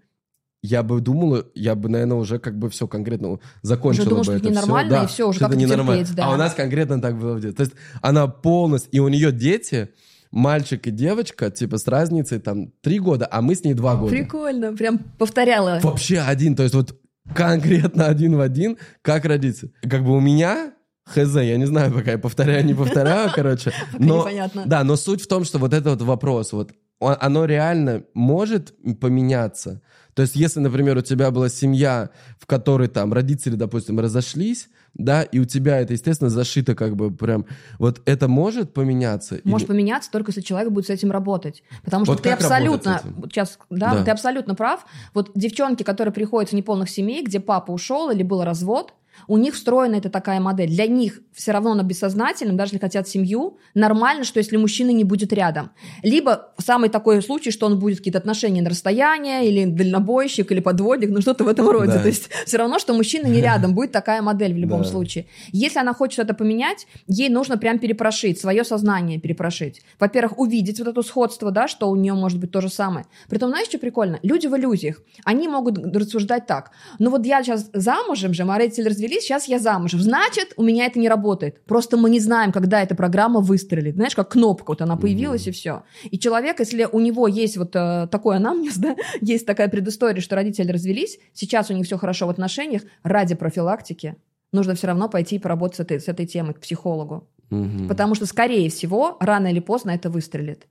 я 0.63 0.83
бы 0.83 1.01
думала, 1.01 1.47
я 1.55 1.75
бы, 1.75 1.89
наверное, 1.89 2.19
уже 2.19 2.39
как 2.39 2.59
бы 2.59 2.69
все 2.71 2.87
конкретно 2.87 3.39
закончила 3.63 4.09
думала, 4.09 4.21
бы 4.21 4.25
что 4.25 4.33
это 4.35 4.51
ненормально, 4.51 4.97
всё. 4.99 5.05
и 5.05 5.07
всё, 5.07 5.29
уже 5.29 5.37
что 5.37 5.47
как 5.47 5.55
это 5.55 5.65
это 5.65 5.71
ненормально. 5.71 6.05
терпеть, 6.05 6.17
да. 6.17 6.27
А 6.27 6.35
у 6.35 6.37
нас 6.37 6.55
конкретно 6.55 7.01
так 7.01 7.19
было 7.19 7.35
в 7.35 7.41
детстве. 7.41 7.65
То 7.65 7.71
есть 7.71 7.77
она 8.01 8.29
полностью... 8.29 8.91
И 8.93 8.99
у 9.01 9.09
нее 9.09 9.33
дети, 9.33 9.89
мальчик 10.31 10.87
и 10.87 10.91
девочка, 10.91 11.51
типа, 11.51 11.79
с 11.79 11.89
разницей 11.89 12.39
там 12.39 12.73
три 12.83 13.01
года, 13.01 13.27
а 13.31 13.41
мы 13.43 13.55
с 13.55 13.65
ней 13.65 13.75
два 13.75 13.97
года. 13.97 14.11
Прикольно, 14.11 14.73
прям 14.75 14.99
повторяла. 15.19 15.81
Вообще 15.83 16.19
один, 16.19 16.55
то 16.55 16.63
есть 16.63 16.75
вот 16.75 16.97
конкретно 17.35 18.07
один 18.07 18.37
в 18.37 18.41
один, 18.41 18.77
как 19.01 19.25
родиться. 19.25 19.71
Как 19.83 20.05
бы 20.05 20.15
у 20.15 20.21
меня 20.21 20.73
хз, 21.05 21.35
я 21.37 21.57
не 21.57 21.67
знаю, 21.67 21.93
пока 21.93 22.13
я 22.13 22.19
повторяю, 22.19 22.65
не 22.65 22.75
повторяю, 22.75 23.31
короче. 23.35 23.73
Но, 23.99 24.21
непонятно. 24.21 24.63
да, 24.67 24.85
но 24.85 24.97
суть 24.97 25.23
в 25.23 25.27
том, 25.27 25.45
что 25.45 25.59
вот 25.59 25.73
этот 25.75 26.01
вот 26.01 26.03
вопрос, 26.09 26.53
вот 26.53 26.73
он- 27.01 27.17
оно 27.21 27.45
реально 27.45 28.05
может 28.15 28.75
поменяться. 29.01 29.83
То 30.15 30.23
есть, 30.23 30.37
если, 30.37 30.61
например, 30.61 30.99
у 30.99 31.01
тебя 31.01 31.31
была 31.31 31.49
семья, 31.49 32.11
в 32.39 32.47
которой 32.47 32.89
там 32.89 33.13
родители, 33.15 33.55
допустим, 33.57 33.99
разошлись, 33.99 34.69
да, 34.95 35.23
и 35.23 35.39
у 35.39 35.47
тебя 35.47 35.81
это, 35.81 35.95
естественно, 35.95 36.29
зашито 36.29 36.75
как 36.75 36.97
бы 36.97 37.11
прям, 37.11 37.47
вот 37.79 38.03
это 38.05 38.29
может 38.29 38.75
поменяться? 38.75 39.41
Может 39.45 39.69
Или- 39.69 39.75
поменяться 39.75 40.11
только 40.11 40.31
если 40.31 40.43
человек 40.43 40.71
будет 40.71 40.87
с 40.87 40.91
этим 40.91 41.11
работать. 41.11 41.63
Потому 41.83 42.05
что 42.05 42.13
Вот 42.13 42.23
ты 42.23 42.31
абсолютно, 42.31 43.01
сейчас, 43.25 43.59
да, 43.71 43.95
Да. 43.95 44.05
ты 44.05 44.11
абсолютно 44.11 44.55
прав. 44.55 44.85
Вот 45.15 45.31
девчонки, 45.35 45.83
которые 45.83 46.13
приходят 46.13 46.51
в 46.51 46.53
неполных 46.55 46.91
семей, 46.91 47.25
где 47.25 47.41
папа 47.41 47.71
ушел 47.73 48.11
или 48.11 48.23
был 48.23 48.45
развод, 48.45 48.93
у 49.29 49.37
них 49.39 49.55
встроена 49.55 49.97
эта 49.97 50.11
такая 50.11 50.41
модель. 50.41 50.69
Для 50.71 50.87
них 50.87 51.21
все 51.33 51.53
равно 51.53 51.75
на 51.75 51.83
бессознательном, 51.83 52.57
даже 52.57 52.71
если 52.75 52.79
хотят 52.81 53.09
семью, 53.09 53.59
нормально, 53.75 54.25
что 54.25 54.39
если 54.39 54.57
мужчина 54.57 54.91
не 54.91 55.05
будет 55.05 55.33
рядом. 55.33 55.71
Либо 56.03 56.53
самый 56.59 56.89
такой 56.89 57.23
случай, 57.23 57.51
что 57.51 57.67
он 57.67 57.79
будет 57.79 57.99
какие-то 57.99 58.19
отношения 58.19 58.63
на 58.63 58.71
расстояние, 58.71 59.49
или 59.49 59.65
дальнобойщик, 59.65 60.51
или 60.53 60.61
подводник, 60.61 61.11
ну 61.11 61.21
что-то 61.21 61.45
в 61.45 61.49
этом 61.49 61.69
роде. 61.69 61.93
Да. 61.93 62.03
То 62.03 62.09
есть 62.09 62.29
все 62.47 62.57
равно, 62.57 62.79
что 62.79 62.95
мужчина 62.95 63.27
не 63.27 63.41
рядом, 63.41 63.75
будет 63.75 63.93
такая 63.93 64.23
модель 64.23 64.55
в 64.55 64.57
любом 64.59 64.83
Да. 64.83 64.89
случае. 64.89 65.27
Если 65.53 65.79
она 65.79 65.93
хочет 65.95 66.21
это 66.21 66.35
поменять, 66.35 66.87
ей 67.07 67.29
нужно 67.29 67.59
прям 67.59 67.79
перепрошить, 67.79 68.41
свое 68.41 68.65
сознание 68.65 69.19
перепрошить. 69.19 69.83
Во-первых, 70.01 70.39
увидеть 70.39 70.79
вот 70.79 70.89
это 70.89 71.03
сходство, 71.03 71.51
да, 71.51 71.69
что 71.69 71.91
у 71.91 71.97
нее 71.97 72.15
может 72.15 72.39
быть 72.39 72.51
то 72.51 72.61
же 72.61 72.69
самое. 72.69 73.07
Притом, 73.29 73.51
знаешь, 73.51 73.69
что 73.69 73.79
прикольно? 73.79 74.19
Люди 74.23 74.47
в 74.47 74.57
иллюзиях, 74.57 75.01
они 75.25 75.49
могут 75.49 75.79
рассуждать 75.95 76.47
так. 76.47 76.71
Ну 76.99 77.11
вот 77.11 77.27
я 77.27 77.43
сейчас 77.43 77.71
замужем 77.73 78.35
же, 78.35 78.45
родители 78.45 78.89
развелись, 79.03 79.25
сейчас 79.25 79.49
я 79.49 79.59
замужем. 79.59 80.01
Значит, 80.01 80.53
у 80.57 80.63
меня 80.63 80.87
это 80.87 80.99
не 80.99 81.09
работает. 81.09 81.65
Просто 81.65 81.97
мы 81.97 82.11
не 82.11 82.21
знаем, 82.21 82.53
когда 82.53 82.83
эта 82.83 82.95
программа 82.95 83.41
выстрелит. 83.41 83.95
Знаешь, 83.95 84.15
как 84.15 84.31
кнопка, 84.31 84.71
вот 84.71 84.83
она 84.83 84.97
появилась 84.97 85.47
и 85.47 85.51
все. 85.51 85.83
И 86.05 86.19
человек, 86.19 86.61
если 86.61 86.89
у 86.91 87.01
него 87.01 87.29
есть 87.29 87.57
вот 87.57 87.75
э, 87.75 88.09
такой 88.11 88.37
анамнез, 88.37 88.77
да, 88.79 88.97
есть 89.21 89.47
такая 89.47 89.69
предыстория, 89.69 90.21
что 90.21 90.37
родители 90.37 90.71
развелись, 90.71 91.19
сейчас 91.33 91.71
у 91.71 91.75
них 91.75 91.87
все 91.87 91.99
хорошо 91.99 92.27
в 92.27 92.31
отношениях, 92.31 92.83
ради 93.03 93.35
профилактики 93.35 94.17
нужно 94.53 94.75
все 94.75 94.87
равно 94.87 95.09
пойти 95.09 95.37
и 95.37 95.39
поработать 95.39 95.77
с 95.77 95.81
этой, 95.81 96.01
с 96.01 96.09
этой 96.09 96.27
темой 96.27 96.55
к 96.55 96.61
психологу. 96.61 97.29
Мгм. 97.51 97.89
Потому 97.89 98.15
что, 98.15 98.27
скорее 98.27 98.71
всего, 98.71 99.17
рано 99.21 99.49
или 99.49 99.61
поздно 99.61 99.91
это 99.91 100.11
выстрелит. 100.11 100.67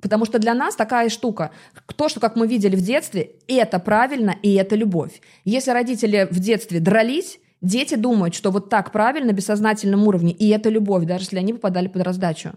Потому 0.00 0.24
что 0.24 0.38
для 0.38 0.54
нас 0.54 0.76
такая 0.76 1.08
штука, 1.08 1.50
то, 1.96 2.08
что, 2.08 2.20
как 2.20 2.36
мы 2.36 2.46
видели 2.46 2.76
в 2.76 2.80
детстве, 2.80 3.32
это 3.48 3.78
правильно 3.80 4.36
и 4.42 4.54
это 4.54 4.76
любовь. 4.76 5.20
Если 5.44 5.72
родители 5.72 6.28
в 6.30 6.38
детстве 6.38 6.78
дрались, 6.78 7.40
дети 7.60 7.94
думают, 7.94 8.34
что 8.34 8.50
вот 8.50 8.68
так 8.70 8.92
правильно, 8.92 9.32
бессознательном 9.32 10.06
уровне, 10.06 10.32
и 10.32 10.48
это 10.48 10.68
любовь, 10.68 11.04
даже 11.04 11.24
если 11.24 11.38
они 11.38 11.52
попадали 11.52 11.88
под 11.88 12.02
раздачу. 12.02 12.52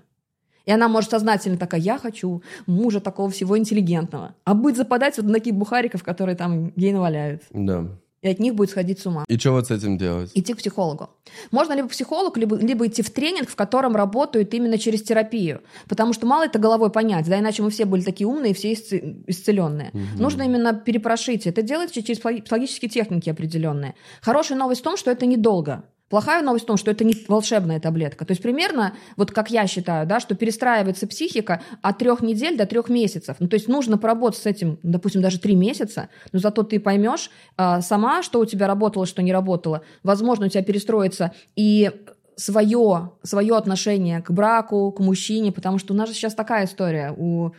И 0.66 0.72
она 0.72 0.88
может 0.88 1.10
сознательно 1.10 1.58
такая, 1.58 1.82
я 1.82 1.98
хочу 1.98 2.44
мужа 2.68 3.00
такого 3.00 3.30
всего 3.30 3.58
интеллигентного. 3.58 4.36
А 4.44 4.54
будет 4.54 4.78
западать 4.78 5.18
вот 5.18 5.26
на 5.26 5.34
таких 5.34 5.56
бухариков, 5.56 6.04
которые 6.04 6.36
там 6.36 6.70
гей 6.76 6.94
наваляют. 6.94 7.44
Да. 7.52 7.88
И 8.22 8.30
от 8.30 8.40
них 8.40 8.54
будет 8.54 8.70
сходить 8.70 9.00
с 9.00 9.06
ума. 9.08 9.26
И 9.28 9.38
что 9.38 9.52
вот 9.52 9.68
с 9.68 9.72
этим 9.72 9.98
делать? 9.98 10.32
Идти 10.36 10.54
к 10.54 10.58
психологу. 10.58 11.10
Можно 11.50 11.74
либо 11.74 11.88
к 11.88 11.92
психологу, 11.92 12.40
либо, 12.40 12.56
либо 12.56 12.86
идти 12.86 13.02
в 13.02 13.10
тренинг, 13.10 13.50
в 13.50 13.56
котором 13.56 13.96
работают 13.96 14.54
именно 14.54 14.78
через 14.78 15.02
терапию. 15.02 15.62
Потому 15.90 16.14
что 16.14 16.28
мало 16.28 16.44
это 16.46 16.60
головой 16.60 16.92
понять, 16.92 17.28
да, 17.28 17.40
иначе 17.40 17.64
мы 17.64 17.72
все 17.72 17.86
были 17.86 18.04
такие 18.04 18.28
умные, 18.28 18.54
все 18.54 18.74
исце- 18.74 19.24
исцеленные. 19.26 19.92
Нужно 20.20 20.44
именно 20.44 20.74
перепрошить. 20.74 21.48
Это 21.48 21.64
делается 21.64 22.02
через 22.04 22.20
психо- 22.20 22.42
психологические 22.44 22.90
техники 22.90 23.30
определенные. 23.30 23.96
Хорошая 24.22 24.58
новость 24.58 24.82
в 24.82 24.84
том, 24.84 24.98
что 24.98 25.10
это 25.10 25.26
недолго. 25.26 25.84
Плохая 26.12 26.44
новость 26.44 26.66
в 26.66 26.68
том, 26.68 26.76
что 26.76 26.92
это 26.92 27.06
не 27.06 27.16
волшебная 27.30 27.80
таблетка. 27.80 28.26
То 28.26 28.32
есть 28.32 28.44
примерно, 28.44 28.94
вот 29.16 29.32
как 29.32 29.50
я 29.50 29.66
считаю, 29.66 30.06
да, 30.06 30.20
что 30.20 30.36
перестраивается 30.36 31.08
психика 31.08 31.62
от 31.82 32.00
трех 32.00 32.22
недель 32.22 32.58
до 32.58 32.66
трех 32.66 32.90
месяцев. 32.90 33.38
Ну, 33.40 33.48
то 33.48 33.56
есть 33.56 33.70
нужно 33.70 33.98
поработать 33.98 34.42
с 34.42 34.46
этим, 34.46 34.78
допустим, 34.84 35.22
даже 35.22 35.40
три 35.40 35.56
месяца, 35.56 36.10
но 36.34 36.40
зато 36.40 36.64
ты 36.64 36.82
поймешь 36.82 37.32
а, 37.56 37.82
сама, 37.82 38.24
что 38.24 38.42
у 38.42 38.46
тебя 38.46 38.68
работало, 38.68 39.06
что 39.06 39.22
не 39.22 39.32
работало. 39.32 39.84
Возможно, 40.04 40.48
у 40.48 40.50
тебя 40.50 40.64
перестроится 40.64 41.32
и 41.56 41.90
свое, 42.36 43.12
свое 43.24 43.56
отношение 43.56 44.22
к 44.22 44.32
браку, 44.32 44.92
к 44.92 45.00
мужчине, 45.00 45.54
потому 45.54 45.78
что 45.78 45.94
у 45.94 45.96
нас 45.96 46.10
же 46.10 46.16
сейчас 46.16 46.36
такая 46.36 46.66
история. 46.66 47.14
У, 47.16 47.52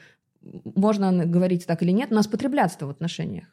можно 0.42 1.24
говорить 1.24 1.66
так 1.66 1.82
или 1.82 1.90
нет, 1.90 2.12
у 2.12 2.14
нас 2.14 2.26
потреблятство 2.26 2.84
в 2.84 2.90
отношениях. 2.90 3.46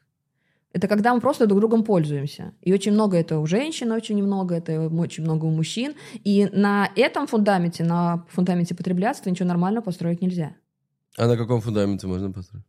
Это 0.72 0.88
когда 0.88 1.14
мы 1.14 1.20
просто 1.20 1.48
друг 1.48 1.60
другом 1.60 1.84
пользуемся. 1.84 2.54
И 2.62 2.72
очень 2.74 2.92
много 2.92 3.18
это 3.18 3.40
у 3.40 3.46
женщин, 3.48 3.92
очень 3.92 4.16
немного, 4.16 4.56
это 4.56 4.88
очень 4.88 5.24
много 5.24 5.46
у 5.46 5.52
мужчин. 5.52 5.96
И 6.24 6.48
на 6.52 6.90
этом 6.96 7.26
фундаменте, 7.26 7.84
на 7.84 8.26
фундаменте 8.30 8.76
потреблятства 8.76 9.30
ничего 9.30 9.48
нормально 9.48 9.82
построить 9.82 10.22
нельзя. 10.22 10.56
А 11.18 11.28
на 11.28 11.38
каком 11.38 11.62
фундаменте 11.62 12.06
можно 12.08 12.32
построить? 12.32 12.66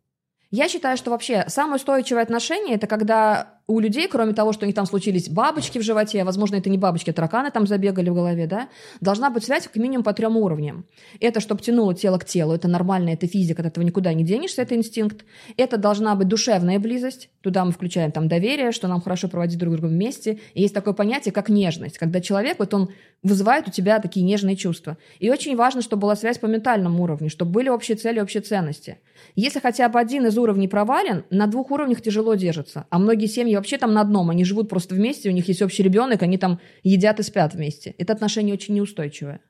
Я 0.51 0.69
считаю, 0.69 0.97
что 0.97 1.13
вообще 1.13 1.45
самое 1.47 1.77
устойчивое 1.77 2.23
отношение 2.23 2.75
это 2.75 2.89
когда 2.89 3.61
у 3.69 3.79
людей, 3.79 4.09
кроме 4.09 4.33
того, 4.33 4.53
что 4.53 4.65
у 4.65 4.67
них 4.67 4.75
там 4.75 4.85
случились 4.85 5.29
бабочки 5.29 5.79
в 5.79 5.83
животе, 5.83 6.23
а 6.23 6.25
возможно, 6.25 6.57
это 6.57 6.69
не 6.69 6.77
бабочки, 6.77 7.11
а 7.11 7.13
тараканы 7.13 7.53
там 7.53 7.69
забегали 7.69 8.11
в 8.11 8.15
голове, 8.15 8.49
да, 8.49 8.69
должна 9.01 9.31
быть 9.31 9.45
связь 9.45 9.69
как 9.69 9.77
минимум 9.77 10.03
по 10.03 10.13
трем 10.13 10.37
уровням. 10.37 10.87
Это 11.21 11.39
чтобы 11.39 11.63
тянуло 11.63 11.95
тело 11.95 12.19
к 12.19 12.25
телу, 12.25 12.53
это 12.53 12.67
нормально, 12.67 13.11
это 13.11 13.29
физика, 13.29 13.63
от 13.63 13.69
этого 13.69 13.85
никуда 13.85 14.13
не 14.13 14.25
денешься, 14.25 14.63
это 14.63 14.75
инстинкт. 14.75 15.25
Это 15.57 15.77
должна 15.77 16.17
быть 16.17 16.27
душевная 16.27 16.81
близость, 16.81 17.31
туда 17.43 17.65
мы 17.65 17.73
включаем 17.73 18.13
там 18.13 18.29
доверие, 18.29 18.73
что 18.73 18.89
нам 18.89 19.01
хорошо 19.01 19.29
проводить 19.29 19.59
друг 19.59 19.75
друга 19.75 19.87
вместе. 19.87 20.39
И 20.55 20.63
есть 20.63 20.75
такое 20.75 20.95
понятие, 20.95 21.33
как 21.33 21.49
нежность, 21.49 21.99
когда 21.99 22.21
человек, 22.21 22.59
вот 22.59 22.75
он 22.75 22.91
вызывает 23.23 23.69
у 23.69 23.71
тебя 23.71 23.99
такие 23.99 24.25
нежные 24.25 24.57
чувства. 24.57 24.99
И 25.19 25.31
очень 25.31 25.57
важно, 25.57 25.83
чтобы 25.83 26.03
была 26.03 26.17
связь 26.17 26.39
по 26.39 26.47
ментальному 26.47 27.03
уровню, 27.03 27.31
чтобы 27.31 27.53
были 27.53 27.69
общие 27.69 27.97
цели, 27.97 28.21
общие 28.21 28.43
ценности. 28.43 28.99
Если 29.37 29.61
хотя 29.61 29.89
бы 29.89 29.99
один 29.99 30.27
из 30.27 30.37
уровней 30.37 30.69
провален, 30.69 31.25
на 31.31 31.47
двух 31.47 31.71
уровнях 31.71 32.03
тяжело 32.03 32.35
держится. 32.35 32.87
А 32.91 32.99
многие 32.99 33.27
семьи 33.27 33.57
вообще 33.57 33.79
там 33.79 33.95
на 33.95 34.03
одном, 34.03 34.31
они 34.31 34.45
живут 34.45 34.69
просто 34.69 34.95
вместе, 34.95 35.29
у 35.29 35.33
них 35.33 35.49
есть 35.49 35.63
общий 35.63 35.83
ребенок, 35.83 36.23
они 36.23 36.39
там 36.39 36.61
едят 36.83 37.21
и 37.21 37.23
спят 37.23 37.55
вместе. 37.55 37.95
Это 37.99 38.13
отношение 38.13 38.55
очень 38.55 38.75
неустойчивое. 38.75 39.41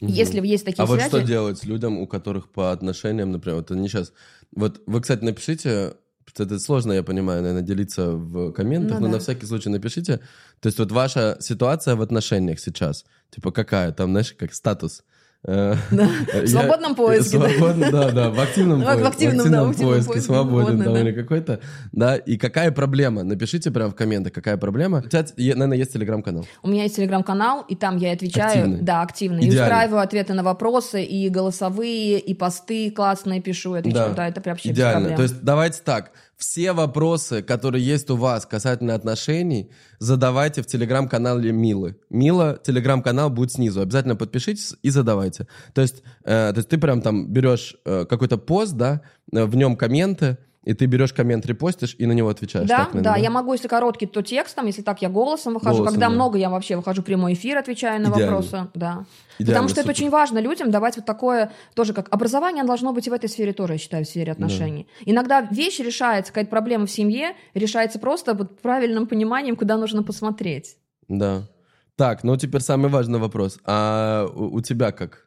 Если 0.00 0.44
есть 0.46 0.64
такие 0.64 0.82
А 0.82 0.86
вот 0.86 0.98
связи... 0.98 1.08
что 1.08 1.22
делать 1.22 1.58
с 1.58 1.64
людям, 1.64 1.98
у 1.98 2.06
которых 2.06 2.50
по 2.50 2.72
отношениям, 2.72 3.32
например, 3.32 3.58
вот 3.58 3.70
они 3.70 3.88
сейчас... 3.88 4.12
Вот 4.54 4.82
вы, 4.86 5.02
кстати, 5.02 5.22
напишите, 5.22 5.92
это 6.38 6.58
сложно, 6.58 6.92
я 6.92 7.02
понимаю, 7.02 7.42
наверное, 7.42 7.62
делиться 7.62 8.12
в 8.12 8.52
комментах, 8.52 9.00
Ну 9.00 9.06
но 9.06 9.06
да. 9.06 9.12
на 9.14 9.18
всякий 9.18 9.46
случай 9.46 9.68
напишите. 9.68 10.20
То 10.60 10.66
есть 10.68 10.78
вот 10.78 10.92
ваша 10.92 11.36
ситуация 11.40 11.96
в 11.96 12.02
отношениях 12.02 12.60
сейчас, 12.60 13.04
типа 13.30 13.50
какая? 13.52 13.92
Там, 13.92 14.10
знаешь, 14.10 14.32
как 14.32 14.54
статус. 14.54 15.02
Э, 15.46 15.74
В 15.90 16.46
свободном 16.46 16.94
поиске, 16.94 17.38
да. 17.38 17.90
Да, 17.90 18.10
да, 18.10 18.30
в 18.30 18.38
активном 18.40 18.80
В 18.80 19.76
поиске. 19.78 20.20
свободен 20.20 20.96
или 20.96 21.12
какой-то. 21.12 21.60
Да, 21.92 22.16
и 22.16 22.36
какая 22.36 22.70
проблема? 22.72 23.22
Напишите 23.22 23.70
прямо 23.70 23.90
в 23.90 23.94
комментах, 23.94 24.32
какая 24.32 24.56
проблема. 24.56 25.02
У 25.04 25.08
тебя, 25.08 25.24
наверное, 25.36 25.78
есть 25.78 25.92
телеграм-канал. 25.92 26.46
У 26.62 26.68
меня 26.68 26.84
есть 26.84 26.96
телеграм-канал, 26.96 27.64
и 27.68 27.74
там 27.74 27.96
я 27.96 28.12
отвечаю, 28.12 28.78
да, 28.82 29.02
активно, 29.02 29.40
и 29.40 29.48
устраиваю 29.48 30.00
ответы 30.00 30.34
на 30.34 30.42
вопросы, 30.42 31.02
и 31.02 31.28
голосовые, 31.28 32.18
и 32.18 32.34
посты 32.34 32.90
классные 32.90 33.40
пишу, 33.40 33.74
отвечаю, 33.74 34.14
да, 34.14 34.28
это 34.28 34.40
прям 34.40 34.54
вообще 34.54 34.70
Идеально. 34.70 35.16
То 35.16 35.22
есть 35.22 35.42
давайте 35.42 35.80
так. 35.84 36.12
Все 36.40 36.72
вопросы, 36.72 37.42
которые 37.42 37.84
есть 37.84 38.08
у 38.08 38.16
вас 38.16 38.46
касательно 38.46 38.94
отношений, 38.94 39.70
задавайте 39.98 40.62
в 40.62 40.66
телеграм-канале 40.66 41.52
Милы. 41.52 41.98
Мила, 42.08 42.58
телеграм-канал 42.64 43.28
будет 43.28 43.52
снизу. 43.52 43.82
Обязательно 43.82 44.16
подпишитесь 44.16 44.74
и 44.82 44.88
задавайте. 44.88 45.48
То 45.74 45.82
есть, 45.82 46.02
э, 46.24 46.50
то 46.52 46.56
есть 46.56 46.70
ты 46.70 46.78
прям 46.78 47.02
там 47.02 47.30
берешь 47.30 47.76
э, 47.84 48.06
какой-то 48.08 48.38
пост, 48.38 48.72
да, 48.72 49.02
э, 49.30 49.44
в 49.44 49.54
нем 49.54 49.76
комменты, 49.76 50.38
и 50.62 50.74
ты 50.74 50.84
берешь 50.86 51.12
коммент, 51.14 51.46
репостишь 51.46 51.96
и 51.98 52.04
на 52.06 52.12
него 52.12 52.28
отвечаешь. 52.28 52.68
Да, 52.68 52.78
Так, 52.78 52.94
наверное, 52.94 53.14
да, 53.14 53.18
я 53.18 53.30
могу, 53.30 53.52
если 53.52 53.66
короткий, 53.66 54.06
то 54.06 54.20
текстом, 54.22 54.66
если 54.66 54.82
так, 54.82 55.00
я 55.00 55.08
голосом 55.08 55.54
выхожу. 55.54 55.78
Голосом, 55.78 55.94
Когда 55.94 56.08
да. 56.08 56.14
много, 56.14 56.36
я 56.38 56.50
вообще 56.50 56.76
выхожу 56.76 57.02
прямой 57.02 57.32
эфир, 57.32 57.56
отвечаю 57.56 58.00
на 58.02 58.08
Идеально. 58.08 58.26
вопросы. 58.26 58.68
Да. 58.74 59.06
Идеально, 59.38 59.54
Потому 59.54 59.68
что 59.68 59.80
это 59.80 59.88
супер. 59.88 60.02
очень 60.02 60.10
важно 60.10 60.38
людям 60.38 60.70
давать 60.70 60.96
вот 60.96 61.06
такое, 61.06 61.50
тоже 61.74 61.94
как 61.94 62.08
образование 62.10 62.64
должно 62.64 62.92
быть 62.92 63.06
и 63.06 63.10
в 63.10 63.14
этой 63.14 63.30
сфере 63.30 63.54
тоже, 63.54 63.74
я 63.74 63.78
считаю, 63.78 64.04
в 64.04 64.08
сфере 64.08 64.32
отношений. 64.32 64.86
Иногда 65.06 65.40
вещь 65.40 65.78
решается, 65.80 66.30
какая-то 66.30 66.50
проблема 66.50 66.84
в 66.84 66.90
семье 66.90 67.34
решается 67.54 67.98
просто 67.98 68.34
вот 68.34 68.60
правильным 68.60 69.06
пониманием, 69.06 69.56
куда 69.56 69.78
нужно 69.78 70.02
посмотреть. 70.02 70.76
Да. 71.08 71.48
Так, 71.96 72.22
ну 72.22 72.36
теперь 72.36 72.60
самый 72.60 72.90
важный 72.90 73.18
вопрос. 73.18 73.58
А 73.64 74.26
у, 74.34 74.56
у 74.56 74.60
тебя 74.60 74.92
как 74.92 75.26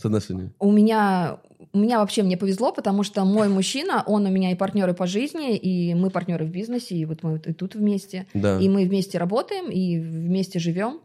с 0.00 0.04
отношениями? 0.04 0.52
У 0.58 0.72
меня, 0.72 1.38
у 1.72 1.78
меня 1.78 1.98
вообще 1.98 2.22
мне 2.22 2.36
повезло, 2.36 2.72
потому 2.72 3.02
что 3.02 3.24
мой 3.24 3.48
мужчина, 3.48 4.02
он 4.06 4.26
у 4.26 4.30
меня 4.30 4.50
и 4.50 4.54
партнеры 4.54 4.94
по 4.94 5.06
жизни, 5.06 5.56
и 5.56 5.94
мы 5.94 6.10
партнеры 6.10 6.46
в 6.46 6.50
бизнесе, 6.50 6.96
и 6.96 7.04
вот 7.04 7.22
мы 7.22 7.40
и 7.44 7.52
тут 7.52 7.74
вместе. 7.74 8.26
Да. 8.34 8.58
И 8.58 8.68
мы 8.68 8.84
вместе 8.86 9.18
работаем, 9.18 9.70
и 9.70 9.98
вместе 9.98 10.58
живем. 10.58 11.00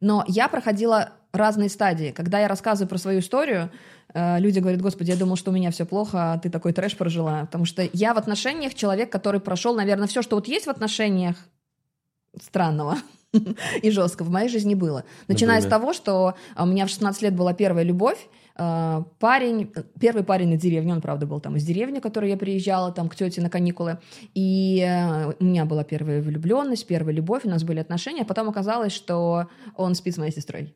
Но 0.00 0.24
я 0.28 0.48
проходила 0.48 1.12
разные 1.32 1.70
стадии. 1.70 2.10
Когда 2.10 2.40
я 2.40 2.48
рассказываю 2.48 2.88
про 2.88 2.98
свою 2.98 3.20
историю, 3.20 3.70
э, 4.12 4.38
люди 4.40 4.58
говорят, 4.58 4.82
господи, 4.82 5.10
я 5.10 5.16
думал, 5.16 5.36
что 5.36 5.50
у 5.50 5.54
меня 5.54 5.70
все 5.70 5.86
плохо, 5.86 6.32
а 6.32 6.38
ты 6.38 6.50
такой 6.50 6.72
трэш 6.72 6.96
прожила. 6.96 7.46
Потому 7.46 7.64
что 7.64 7.88
я 7.92 8.12
в 8.12 8.18
отношениях 8.18 8.74
человек, 8.74 9.10
который 9.10 9.40
прошел, 9.40 9.74
наверное, 9.74 10.08
все, 10.08 10.20
что 10.20 10.36
вот 10.36 10.48
есть 10.48 10.66
в 10.66 10.70
отношениях 10.70 11.36
странного 12.40 12.98
и 13.82 13.90
жестко 13.90 14.24
в 14.24 14.30
моей 14.30 14.48
жизни 14.48 14.74
было. 14.74 15.04
Начиная 15.28 15.60
с 15.60 15.64
Например? 15.64 15.80
того, 15.80 15.92
что 15.92 16.34
у 16.56 16.66
меня 16.66 16.86
в 16.86 16.90
16 16.90 17.22
лет 17.22 17.34
была 17.34 17.54
первая 17.54 17.84
любовь, 17.84 18.28
э, 18.56 19.02
парень, 19.18 19.72
первый 19.98 20.24
парень 20.24 20.48
на 20.48 20.56
деревне, 20.56 20.92
он, 20.92 21.00
правда, 21.00 21.26
был 21.26 21.40
там 21.40 21.56
из 21.56 21.64
деревни, 21.64 21.98
в 21.98 22.02
которую 22.02 22.30
я 22.30 22.36
приезжала 22.36 22.92
там 22.92 23.08
к 23.08 23.16
тете 23.16 23.40
на 23.40 23.48
каникулы, 23.48 23.98
и 24.34 24.80
э, 24.80 25.32
у 25.38 25.44
меня 25.44 25.64
была 25.64 25.84
первая 25.84 26.20
влюбленность, 26.20 26.86
первая 26.86 27.14
любовь, 27.14 27.44
у 27.44 27.48
нас 27.48 27.64
были 27.64 27.80
отношения, 27.80 28.22
а 28.22 28.26
потом 28.26 28.48
оказалось, 28.48 28.92
что 28.92 29.48
он 29.76 29.94
спит 29.94 30.14
с 30.14 30.18
моей 30.18 30.32
сестрой. 30.32 30.74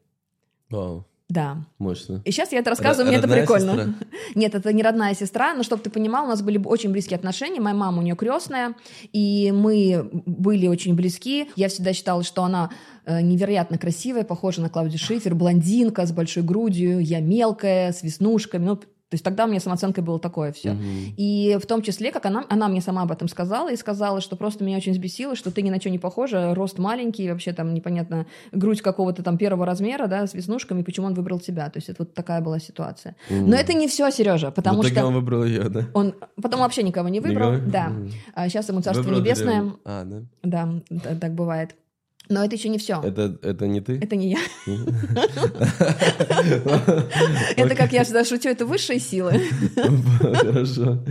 Вау, 0.70 1.06
Да. 1.28 1.64
мощно. 1.78 2.23
И 2.25 2.30
сейчас 2.30 2.52
я 2.52 2.61
это 2.61 2.71
рассказываю, 2.71 3.09
мне 3.09 3.18
это 3.18 3.26
прикольно. 3.26 3.73
сестра? 3.73 3.95
Нет, 4.37 4.54
это 4.54 4.73
не 4.73 4.83
родная 4.83 5.12
сестра, 5.14 5.54
но 5.54 5.64
чтобы 5.64 5.83
ты 5.83 5.90
понимал, 5.90 6.26
у 6.26 6.28
нас 6.28 6.40
были 6.40 6.59
очень 6.59 6.92
близкие 6.92 7.16
отношения. 7.16 7.61
Моя 7.61 7.75
мама 7.75 7.99
у 7.99 8.02
нее 8.02 8.14
крестная, 8.14 8.75
и 9.12 9.52
мы 9.52 10.09
были 10.12 10.68
очень 10.68 10.95
близки. 10.95 11.50
Я 11.56 11.68
всегда 11.68 11.92
считала, 11.92 12.23
что 12.23 12.45
она 12.45 12.71
э, 13.06 13.21
невероятно 13.23 13.76
красивая, 13.76 14.23
похожа 14.23 14.61
на 14.61 14.68
Клаудию 14.68 15.00
Шифер, 15.00 15.35
блондинка 15.35 16.06
с 16.06 16.12
большой 16.12 16.45
грудью, 16.45 17.00
я 17.00 17.21
мелкая, 17.21 17.92
с 17.92 18.04
веснушками. 18.04 18.64
Ну, 18.64 18.80
то 19.08 19.14
есть 19.14 19.22
тогда 19.22 19.44
у 19.44 19.48
меня 19.48 19.60
самооценкой 19.60 20.02
было 20.02 20.18
такое 20.18 20.50
все. 20.50 20.72
Мгм. 20.72 21.14
И 21.16 21.56
в 21.62 21.66
том 21.66 21.80
числе, 21.82 22.10
как 22.10 22.26
она, 22.26 22.44
она 22.48 22.66
мне 22.66 22.80
сама 22.80 23.02
об 23.02 23.12
этом 23.12 23.28
сказала, 23.28 23.70
и 23.70 23.76
сказала, 23.76 24.20
что 24.20 24.34
просто 24.34 24.64
меня 24.64 24.78
очень 24.78 24.90
взбесило, 24.92 25.36
что 25.36 25.52
ты 25.52 25.62
ни 25.62 25.70
на 25.70 25.78
что 25.80 25.90
не 25.90 26.00
похожа, 26.00 26.54
рост 26.56 26.78
маленький, 26.78 27.30
вообще 27.30 27.52
там 27.52 27.72
непонятно, 27.72 28.26
грудь 28.50 28.82
какого-то 28.82 29.22
там 29.22 29.38
первого 29.38 29.64
размера, 29.64 30.08
да, 30.08 30.26
с 30.26 30.34
веснушками, 30.34 30.82
почему 30.82 31.06
он 31.06 31.14
выбрал 31.14 31.38
тебя. 31.38 31.70
То 31.70 31.76
есть 31.78 31.88
это 31.88 32.02
вот 32.02 32.14
такая 32.14 32.40
была 32.40 32.58
ситуация. 32.58 33.14
Мгм. 33.30 33.50
Но 33.50 33.54
это 33.56 33.75
не 33.75 33.86
все, 33.86 34.10
Сережа, 34.10 34.50
потому 34.50 34.78
В 34.78 34.86
итоге 34.86 34.96
что 34.96 35.06
он 35.06 35.14
выбрал 35.14 35.44
ее, 35.44 35.68
да? 35.68 35.86
он 35.94 36.14
потом 36.42 36.60
вообще 36.60 36.82
никого 36.82 37.08
не 37.08 37.20
выбрал. 37.20 37.52
Никого? 37.52 37.70
Да. 37.70 37.92
А 38.34 38.48
сейчас 38.48 38.68
ему 38.68 38.80
царство 38.80 39.04
Выбрал 39.04 39.20
небесное. 39.20 39.52
деревню. 39.54 39.78
А, 39.84 40.04
да. 40.42 40.68
Да, 40.90 41.14
так 41.20 41.32
бывает. 41.34 41.76
Но 42.28 42.45
это 42.45 42.56
еще 42.56 42.68
не 42.68 42.78
все. 42.78 43.00
Это, 43.02 43.37
это 43.42 43.66
не 43.66 43.80
ты? 43.80 43.99
Это 44.02 44.16
не 44.16 44.30
я. 44.30 44.38
Это, 47.56 47.75
как 47.75 47.92
я 47.92 48.04
всегда 48.04 48.25
шучу, 48.25 48.49
это 48.49 48.66
высшие 48.66 48.99
силы. 48.99 49.33
Хорошо. 49.76 51.04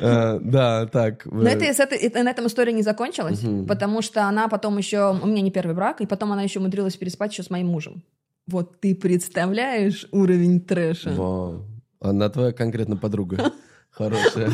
А, 0.00 0.38
Да, 0.42 0.86
так. 0.86 1.26
Но 1.26 1.48
это- 1.48 2.22
на 2.22 2.30
этом 2.30 2.46
история 2.46 2.72
не 2.72 2.82
закончилась, 2.82 3.40
потому 3.68 4.02
что 4.02 4.24
она 4.24 4.48
потом 4.48 4.78
еще... 4.78 5.12
У 5.22 5.26
меня 5.26 5.42
не 5.42 5.50
первый 5.50 5.74
брак, 5.74 6.00
и 6.00 6.06
потом 6.06 6.32
она 6.32 6.42
еще 6.42 6.60
умудрилась 6.60 6.96
переспать 6.96 7.32
еще 7.32 7.42
с 7.42 7.50
моим 7.50 7.66
мужем. 7.68 8.02
Вот 8.46 8.80
ты 8.80 8.94
представляешь 8.94 10.06
уровень 10.12 10.60
трэша? 10.60 11.10
Вау. 11.10 11.64
Она 12.00 12.28
твоя 12.28 12.52
конкретно 12.52 12.96
подруга. 12.96 13.52
Хорошая. 13.90 14.50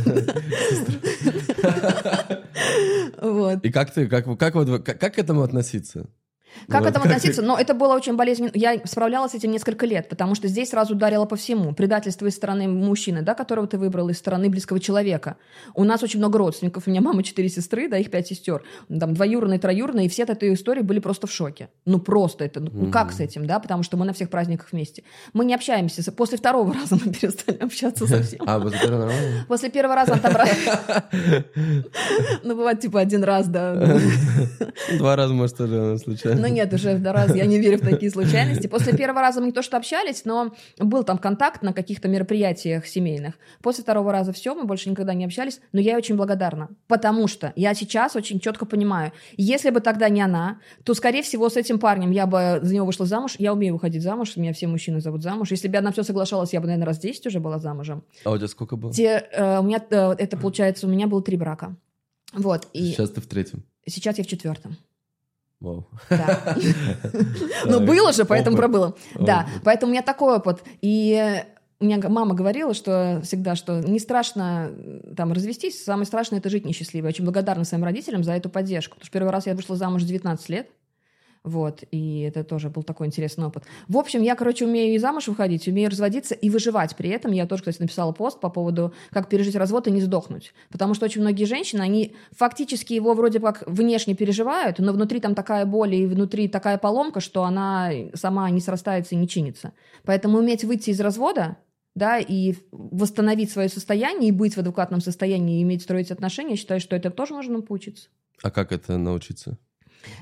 Вот. 3.21 3.65
И 3.65 3.71
как 3.71 3.93
ты, 3.93 4.07
как, 4.07 4.25
как, 4.39 4.55
вот, 4.55 4.85
как, 4.85 4.99
как 4.99 5.15
к 5.15 5.19
этому 5.19 5.43
относиться? 5.43 6.09
Как 6.69 6.83
к 6.83 6.87
этому 6.87 7.05
относиться? 7.05 7.43
Но 7.43 7.59
это 7.59 7.75
было 7.75 7.95
очень 7.95 8.17
болезненно. 8.17 8.51
Я 8.55 8.81
справлялась 8.85 9.33
с 9.33 9.35
этим 9.35 9.51
несколько 9.51 9.87
лет, 9.87 10.09
потому 10.09 10.35
что 10.35 10.49
здесь 10.49 10.71
сразу 10.71 10.95
ударило 10.95 11.25
по 11.25 11.37
всему. 11.37 11.73
Предательство 11.75 12.27
из 12.27 12.35
стороны 12.37 12.69
мужчины, 12.69 13.23
да, 13.23 13.35
которого 13.35 13.67
ты 13.67 13.79
выбрал, 13.79 14.09
из 14.09 14.19
стороны 14.19 14.49
близкого 14.49 14.81
человека. 14.81 15.37
У 15.75 15.85
нас 15.85 16.03
очень 16.03 16.19
много 16.19 16.39
родственников. 16.39 16.87
У 16.87 16.91
меня 16.91 17.01
мама 17.01 17.23
четыре 17.23 17.49
сестры, 17.49 17.89
да, 17.89 17.97
их 17.99 18.11
пять 18.11 18.27
сестер. 18.29 18.63
Там 18.89 19.15
двоюродные, 19.15 19.59
троюродные, 19.59 20.07
и 20.07 20.09
все 20.09 20.25
от 20.25 20.31
этой 20.31 20.53
истории 20.55 20.83
были 20.83 20.99
просто 20.99 21.27
в 21.27 21.33
шоке. 21.33 21.69
Ну, 21.87 21.99
просто 21.99 22.45
это, 22.45 22.61
ну, 22.61 22.91
как 22.91 23.13
с 23.13 23.21
этим, 23.21 23.47
да, 23.47 23.59
потому 23.61 23.83
что 23.83 23.97
мы 23.97 24.05
на 24.05 24.13
всех 24.13 24.31
праздниках 24.31 24.69
вместе. 24.73 25.03
Мы 25.33 25.45
не 25.45 25.55
общаемся. 25.55 26.11
После 26.13 26.39
второго 26.39 26.75
раза 26.81 26.97
мы 27.05 27.13
перестали 27.13 27.59
общаться 27.59 28.07
совсем. 28.07 28.41
А, 28.47 28.59
вот 28.59 28.75
это 28.75 28.89
нормально? 28.91 29.45
После 29.49 29.71
первого 29.71 29.95
раза 29.95 30.15
раз- 30.23 30.49
Ну, 32.43 32.57
бывает, 32.57 32.81
типа, 32.81 33.01
один 33.01 33.25
раз, 33.25 33.47
да. 33.49 33.99
Два 34.99 35.17
раза, 35.17 35.33
может, 35.35 35.57
тоже 35.57 35.99
случайно. 35.99 36.40
Ну 36.41 36.49
нет, 36.49 36.73
уже 36.73 36.97
в 36.97 37.13
раз 37.13 37.35
я 37.35 37.47
не 37.47 37.59
верю 37.59 37.79
в 37.79 37.81
такие 37.83 38.11
случайности. 38.11 38.67
После 38.71 38.97
первого 38.97 39.21
раза 39.21 39.41
мы 39.41 39.47
не 39.47 39.53
то 39.53 39.63
что 39.63 39.77
общались, 39.77 40.25
но 40.25 40.55
был 40.79 41.05
там 41.05 41.19
контакт 41.19 41.63
на 41.63 41.73
каких-то 41.73 42.09
мероприятиях 42.09 42.87
семейных. 42.87 43.35
После 43.63 43.83
второго 43.83 44.13
раза 44.13 44.33
все, 44.33 44.55
мы 44.55 44.65
больше 44.65 44.91
никогда 44.91 45.15
не 45.15 45.25
общались, 45.25 45.61
но 45.73 45.81
я 45.81 45.93
ей 45.93 45.97
очень 45.99 46.17
благодарна, 46.17 46.71
потому 46.87 47.29
что 47.29 47.53
я 47.57 47.75
сейчас 47.75 48.17
очень 48.17 48.41
четко 48.41 48.67
понимаю, 48.67 49.13
если 49.37 49.71
бы 49.71 49.81
тогда 49.81 50.09
не 50.09 50.23
она, 50.23 50.61
то, 50.85 50.95
скорее 50.95 51.23
всего, 51.23 51.49
с 51.49 51.57
этим 51.57 51.79
парнем 51.79 52.11
я 52.11 52.27
бы 52.27 52.61
за 52.63 52.75
него 52.75 52.87
вышла 52.87 53.07
замуж. 53.07 53.35
Я 53.39 53.53
умею 53.53 53.75
выходить 53.75 54.03
замуж, 54.03 54.37
меня 54.37 54.53
все 54.53 54.67
мужчины 54.67 55.01
зовут 55.01 55.23
замуж. 55.23 55.51
Если 55.51 55.69
бы 55.69 55.75
я 55.75 55.83
на 55.83 55.93
все 55.93 56.03
соглашалась, 56.03 56.53
я 56.53 56.61
бы, 56.61 56.67
наверное, 56.67 56.87
раз 56.87 56.99
10 56.99 57.27
уже 57.27 57.41
была 57.41 57.59
замужем. 57.59 58.03
А 58.25 58.31
у 58.31 58.37
тебя 58.37 58.49
сколько 58.49 58.77
было? 58.77 58.93
Те, 58.93 59.27
э, 59.33 59.59
у 59.59 59.63
меня, 59.63 59.83
э, 59.91 60.15
это 60.19 60.37
получается, 60.37 60.87
у 60.87 60.91
меня 60.91 61.07
было 61.07 61.23
три 61.23 61.37
брака. 61.37 61.77
Вот, 62.33 62.69
и 62.73 62.93
Сейчас 62.93 63.11
ты 63.11 63.21
в 63.21 63.27
третьем. 63.27 63.65
сейчас 63.87 64.19
я 64.19 64.25
в 64.25 64.27
четвертом. 64.27 64.77
Вау. 65.61 65.87
Да. 66.09 66.57
Ну, 67.67 67.79
Так, 67.79 67.85
было 67.87 68.13
же, 68.13 68.25
поэтому 68.25 68.57
опыт. 68.57 68.65
пробыла. 68.65 68.95
Да, 69.15 69.47
поэтому 69.65 69.91
у 69.91 69.93
меня 69.93 70.03
такой 70.03 70.37
опыт. 70.37 70.63
И 70.81 71.45
у 71.81 71.85
меня 71.85 71.99
мама 72.09 72.35
говорила, 72.35 72.75
что 72.75 73.21
всегда, 73.25 73.57
что 73.57 73.81
не 73.81 73.99
страшно 73.99 74.71
там 75.17 75.33
развестись, 75.33 75.83
самое 75.85 76.07
страшное 76.07 76.39
это 76.39 76.49
жить 76.51 76.65
несчастливо. 76.65 77.07
Я 77.07 77.11
очень 77.11 77.25
благодарна 77.25 77.65
своим 77.65 77.85
родителям 77.85 78.25
за 78.25 78.33
эту 78.33 78.49
поддержку. 78.49 78.95
Потому 78.95 79.07
что 79.07 79.13
первый 79.13 79.31
раз 79.31 79.47
я 79.47 79.55
вышла 79.55 79.77
замуж 79.77 80.03
в 80.03 80.07
19 80.07 80.49
лет. 80.49 80.69
Вот, 81.43 81.85
и 81.91 82.21
это 82.21 82.45
тоже 82.45 82.69
был 82.69 82.83
такой 82.83 83.07
интересный 83.07 83.47
опыт. 83.47 83.65
В 83.89 83.97
общем, 83.97 84.21
я, 84.21 84.35
короче, 84.37 84.67
умею 84.67 84.95
и 84.95 84.99
замуж 84.99 85.27
выходить, 85.29 85.67
умею 85.69 85.89
разводиться 85.89 86.35
и 86.35 86.51
выживать 86.51 86.97
при 86.97 87.09
этом. 87.09 87.33
Я 87.33 87.47
тоже, 87.47 87.63
кстати, 87.63 87.81
написала 87.81 88.13
пост 88.13 88.41
по 88.41 88.51
поводу, 88.51 88.93
как 89.11 89.31
пережить 89.31 89.57
развод 89.57 89.89
и 89.89 89.91
не 89.91 90.03
сдохнуть. 90.03 90.53
Потому 90.71 90.93
что 90.93 91.07
очень 91.07 91.23
многие 91.23 91.45
женщины, 91.45 91.81
они 91.81 92.15
фактически 92.33 92.93
его 92.93 93.15
вроде 93.15 93.41
как 93.41 93.65
внешне 93.67 94.15
переживают, 94.15 94.81
но 94.81 94.93
внутри 94.93 95.19
там 95.19 95.35
такая 95.35 95.65
боль 95.65 95.95
и 95.95 96.07
внутри 96.07 96.47
такая 96.47 96.77
поломка, 96.77 97.21
что 97.21 97.45
она 97.45 97.91
сама 98.13 98.51
не 98.51 98.61
срастается 98.61 99.15
и 99.15 99.19
не 99.19 99.27
чинится. 99.27 99.73
Поэтому 100.05 100.39
уметь 100.39 100.65
выйти 100.65 100.91
из 100.91 101.01
развода, 101.01 101.57
да, 101.95 102.19
и 102.19 102.55
восстановить 102.71 103.51
свое 103.51 103.71
состояние, 103.71 104.29
и 104.29 104.33
быть 104.33 104.57
в 104.57 104.59
адекватном 104.59 105.01
состоянии, 105.01 105.61
и 105.61 105.63
иметь 105.63 105.83
строить 105.83 106.11
отношения, 106.11 106.51
я 106.51 106.57
считаю, 106.57 106.81
что 106.81 106.97
это 106.97 107.11
тоже 107.11 107.33
можно 107.33 107.63
поучиться. 107.63 108.11
А 108.43 108.51
как 108.51 108.73
это 108.73 108.99
научиться? 108.99 109.59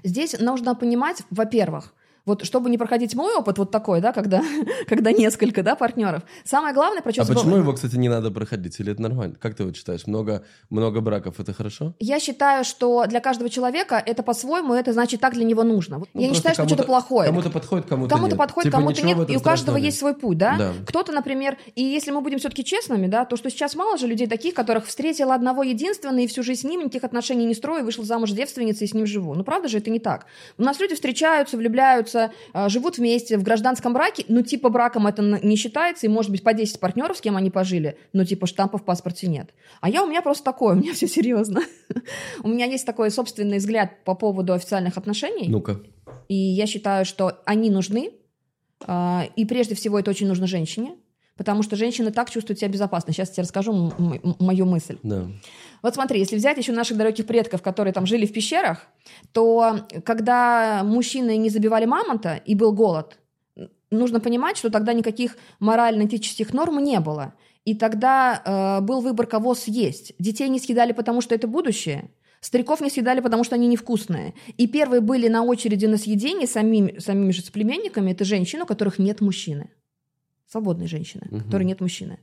Здесь 0.05 0.39
нужно 0.39 0.75
понимать, 0.75 1.23
во-первых, 1.31 1.95
вот 2.29 2.45
чтобы 2.45 2.71
не 2.71 2.79
проходить 2.79 3.15
мой 3.15 3.35
опыт 3.35 3.59
вот 3.59 3.71
такой, 3.71 4.01
да, 4.01 4.13
когда, 4.13 4.43
когда 4.89 5.13
несколько, 5.13 5.63
да, 5.63 5.75
партнеров. 5.75 6.23
Самое 6.45 6.75
главное 6.75 7.01
А 7.01 7.03
прочувствовать... 7.03 7.43
почему 7.43 7.57
его, 7.57 7.73
кстати, 7.73 7.97
не 7.97 8.09
надо 8.09 8.31
проходить? 8.31 8.79
Или 8.79 8.93
это 8.93 9.03
нормально? 9.03 9.37
Как 9.41 9.55
ты 9.57 9.65
вот 9.65 9.77
считаешь? 9.77 10.07
Много, 10.07 10.45
много 10.71 11.01
браков 11.01 11.41
это 11.41 11.53
хорошо? 11.53 11.95
Я 11.99 12.21
считаю, 12.21 12.65
что 12.65 13.07
для 13.07 13.21
каждого 13.21 13.51
человека 13.51 14.03
это 14.05 14.23
по-своему, 14.23 14.75
это 14.75 14.93
значит 14.93 15.21
так 15.21 15.35
для 15.35 15.45
него 15.45 15.65
нужно. 15.65 15.99
Ну, 15.99 16.07
Я 16.15 16.29
не 16.29 16.35
считаю, 16.35 16.55
что 16.55 16.67
что-то 16.67 16.85
плохое. 16.85 17.29
Кому-то 17.29 17.51
подходит, 17.51 17.87
кому-то 17.87 18.15
Кому-то 18.15 18.37
подходит, 18.37 18.71
Типа, 18.71 18.79
кому-то 18.79 19.05
нет, 19.05 19.31
и 19.31 19.37
у 19.37 19.41
каждого 19.41 19.77
есть 19.77 19.99
свой 19.99 20.15
путь, 20.15 20.39
да? 20.39 20.57
Да. 20.59 20.73
Кто-то, 20.87 21.13
например, 21.13 21.57
и 21.75 21.83
если 21.83 22.11
мы 22.11 22.21
будем 22.21 22.39
все-таки 22.39 22.65
честными, 22.65 23.07
да, 23.07 23.25
то 23.25 23.37
что 23.37 23.51
сейчас 23.51 23.75
мало 23.75 23.99
же 23.99 24.07
людей 24.07 24.27
таких, 24.27 24.55
которых 24.55 24.87
встретила 24.87 25.35
одного 25.35 25.63
единственного 25.63 26.19
и 26.19 26.27
всю 26.27 26.43
жизнь 26.43 26.61
с 26.61 26.65
ним 26.65 26.81
никаких 26.81 27.05
отношений 27.05 27.47
не 27.47 27.55
строю, 27.55 27.85
вышла 27.85 28.05
замуж 28.05 28.31
девственницей 28.33 28.87
и 28.87 28.91
с 28.91 28.95
ним 28.95 29.07
живу. 29.07 29.35
Ну, 29.35 29.45
правда 29.45 29.69
же, 29.69 29.79
это 29.79 29.91
не 29.91 29.99
так. 29.99 30.27
У 30.59 30.63
нас 30.63 30.81
люди 30.81 30.95
встречаются, 30.95 31.57
влюбляются, 31.57 32.18
а, 32.53 32.69
живут 32.69 32.99
вместе 32.99 33.39
в 33.39 33.43
гражданском 33.43 33.93
браке, 33.93 34.25
ну, 34.29 34.43
типа 34.43 34.69
браком 34.69 35.07
это 35.07 35.23
не 35.23 35.57
считается, 35.57 36.07
и 36.07 36.09
может 36.09 36.31
быть 36.31 36.43
по 36.43 36.53
10 36.53 36.81
партнеров, 36.81 37.17
с 37.17 37.21
кем 37.21 37.37
они 37.37 37.51
пожили, 37.51 37.97
но 38.13 38.25
типа 38.25 38.47
штампа 38.47 38.79
в 38.79 38.85
паспорте 38.85 39.29
нет. 39.29 39.51
А 39.81 39.89
я 39.89 40.03
у 40.03 40.07
меня 40.07 40.23
просто 40.23 40.45
такое, 40.45 40.75
у 40.77 40.79
меня 40.79 40.93
все 40.95 41.09
серьезно. 41.09 41.63
У 42.43 42.49
меня 42.49 42.67
есть 42.67 42.87
такой 42.87 43.11
собственный 43.11 43.59
взгляд 43.59 44.05
по 44.05 44.15
поводу 44.15 44.53
официальных 44.53 44.97
отношений. 44.99 45.49
Ну-ка. 45.49 45.81
И 46.29 46.35
я 46.35 46.67
считаю, 46.67 47.05
что 47.05 47.41
они 47.45 47.71
нужны. 47.71 48.11
а, 48.87 49.27
И 49.37 49.45
прежде 49.45 49.75
всего 49.75 49.99
это 49.99 50.11
очень 50.11 50.27
нужно 50.29 50.47
женщине. 50.47 50.97
Потому 51.39 51.63
что 51.63 51.77
женщины 51.77 52.11
так 52.11 52.31
чувствуют 52.31 52.59
себя 52.59 52.69
безопасно. 52.69 53.13
Сейчас 53.13 53.29
я 53.29 53.35
тебе 53.35 53.43
расскажу 53.45 53.93
мою 54.41 54.67
мысль. 54.67 54.99
Да. 55.05 55.29
Вот 55.83 55.95
смотри, 55.95 56.19
если 56.19 56.37
взять 56.37 56.59
еще 56.59 56.73
наших 56.73 56.99
далеких 56.99 57.27
предков, 57.27 57.63
которые 57.63 57.95
там 57.95 58.07
жили 58.07 58.27
в 58.27 58.33
пещерах, 58.33 58.89
то 59.33 59.87
когда 60.05 60.83
мужчины 60.85 61.37
не 61.37 61.49
забивали 61.49 61.87
мамонта 61.87 62.41
и 62.45 62.57
был 62.57 62.73
голод, 62.73 63.19
нужно 63.91 64.19
понимать, 64.19 64.57
что 64.57 64.69
тогда 64.69 64.93
никаких 64.93 65.39
морально-этических 65.61 66.53
норм 66.53 66.83
не 66.83 66.99
было. 66.99 67.35
И 67.65 67.75
тогда 67.75 68.43
э, 68.45 68.85
был 68.85 69.01
выбор, 69.01 69.27
кого 69.27 69.55
съесть. 69.55 70.15
Детей 70.19 70.49
не 70.49 70.59
съедали, 70.59 70.93
потому 70.93 71.21
что 71.21 71.35
это 71.35 71.47
будущее. 71.47 72.11
Стариков 72.41 72.81
не 72.81 72.91
съедали, 72.91 73.21
потому 73.21 73.45
что 73.45 73.55
они 73.55 73.67
невкусные. 73.67 74.35
И 74.57 74.67
первые 74.67 75.01
были 75.01 75.29
на 75.29 75.43
очереди 75.43 75.87
на 75.87 75.99
съедение 75.99 76.47
самими, 76.47 76.99
самими 76.99 77.31
же 77.31 77.43
соплеменниками 77.43 78.13
это 78.13 78.25
женщины, 78.25 78.63
у 78.63 78.67
которых 78.67 78.99
нет 78.99 79.21
мужчины. 79.21 79.71
Свободные 80.51 80.89
женщины, 80.89 81.27
у 81.31 81.37
Мгм. 81.37 81.45
которых 81.45 81.67
нет 81.67 81.81
мужчины. 81.81 82.19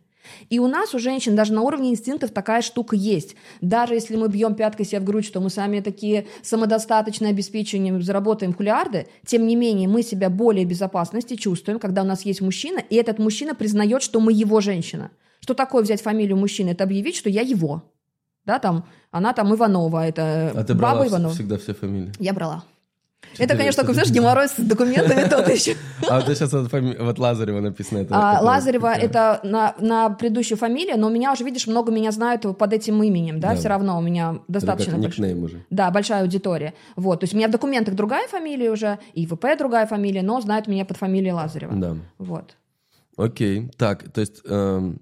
И 0.50 0.58
у 0.58 0.68
нас, 0.68 0.96
у 0.96 1.00
женщин, 1.00 1.36
даже 1.36 1.54
на 1.54 1.62
уровне 1.62 1.92
инстинктов 1.92 2.32
такая 2.32 2.64
штука 2.64 2.96
есть. 2.96 3.36
Даже 3.62 3.94
если 3.94 4.16
мы 4.16 4.28
бьем 4.28 4.56
пяткой 4.56 4.84
себя 4.88 5.00
в 5.00 5.04
грудь, 5.04 5.24
что 5.26 5.40
мы 5.40 5.52
сами 5.52 5.82
такие 5.82 6.26
самодостаточные, 6.42 7.30
обеспеченные, 7.30 8.02
заработаем 8.02 8.52
хулиарды, 8.54 9.06
тем 9.24 9.46
не 9.46 9.56
менее 9.56 9.88
мы 9.88 10.02
себя 10.02 10.32
более 10.32 10.66
безопасности 10.66 11.36
чувствуем, 11.36 11.78
когда 11.78 12.02
у 12.02 12.06
нас 12.06 12.24
есть 12.26 12.42
мужчина, 12.42 12.80
и 12.80 12.96
этот 12.96 13.20
мужчина 13.20 13.54
признает, 13.54 14.02
что 14.02 14.20
мы 14.20 14.34
его 14.34 14.62
женщина. 14.62 15.12
Что 15.42 15.54
такое 15.54 15.84
взять 15.84 16.02
фамилию 16.02 16.38
мужчины? 16.38 16.72
Это 16.72 16.86
объявить, 16.86 17.16
что 17.16 17.30
я 17.30 17.42
его. 17.42 17.84
Да, 18.46 18.58
там, 18.58 18.86
она 19.12 19.34
там 19.34 19.54
Иванова, 19.54 20.08
это 20.08 20.52
А 20.56 20.64
ты 20.64 20.74
брала 20.74 20.96
баба 20.96 21.08
Иванова. 21.08 21.34
всегда 21.36 21.58
все 21.60 21.76
фамилии? 21.76 22.12
Я 22.20 22.34
брала. 22.34 22.64
Это, 23.38 23.58
конечно, 23.58 23.82
такой, 23.84 23.94
знаешь, 23.96 24.12
геморрой 24.12 24.48
с 24.48 24.54
документами 24.58 25.28
тот 25.30 25.48
еще. 25.50 25.76
А 26.10 26.20
вот 26.22 26.28
сейчас 26.38 26.52
вот, 26.54 27.20
Лазарева 27.20 27.60
написано. 27.60 28.00
Это, 28.00 28.16
А, 28.16 28.36
это 28.36 28.44
Лазарева 28.46 28.94
это 28.94 29.40
на, 29.44 29.76
на 29.80 30.10
предыдущую 30.10 30.58
фамилию, 30.58 30.98
но 31.00 31.08
у 31.08 31.10
меня 31.10 31.32
уже, 31.34 31.44
видишь, 31.44 31.68
много 31.68 31.92
меня 31.92 32.12
знают 32.12 32.44
под 32.58 32.74
этим 32.74 33.02
именем, 33.04 33.40
да, 33.40 33.50
Да. 33.50 33.56
все 33.56 33.68
равно 33.68 33.98
у 33.98 34.02
меня 34.02 34.32
Это 34.32 34.42
достаточно 34.48 34.94
как 34.94 35.02
большой- 35.02 35.26
никнейм 35.26 35.44
уже. 35.44 35.66
Да, 35.70 35.92
большая 35.92 36.22
аудитория. 36.22 36.74
Вот, 36.96 37.20
то 37.20 37.24
есть 37.26 37.34
у 37.34 37.38
меня 37.38 37.48
в 37.48 37.52
документах 37.52 37.96
другая 37.96 38.28
фамилия 38.28 38.72
уже, 38.72 39.00
и 39.14 39.26
ВП 39.26 39.46
другая 39.58 39.86
фамилия, 39.88 40.22
но 40.22 40.40
знают 40.42 40.68
меня 40.68 40.86
под 40.86 40.98
фамилией 40.98 41.34
Лазарева. 41.34 41.74
Да. 41.76 41.96
Вот. 42.18 42.56
Окей. 43.18 43.70
Так, 43.78 44.12
то 44.12 44.22
есть, 44.22 44.42
эм, 44.46 45.00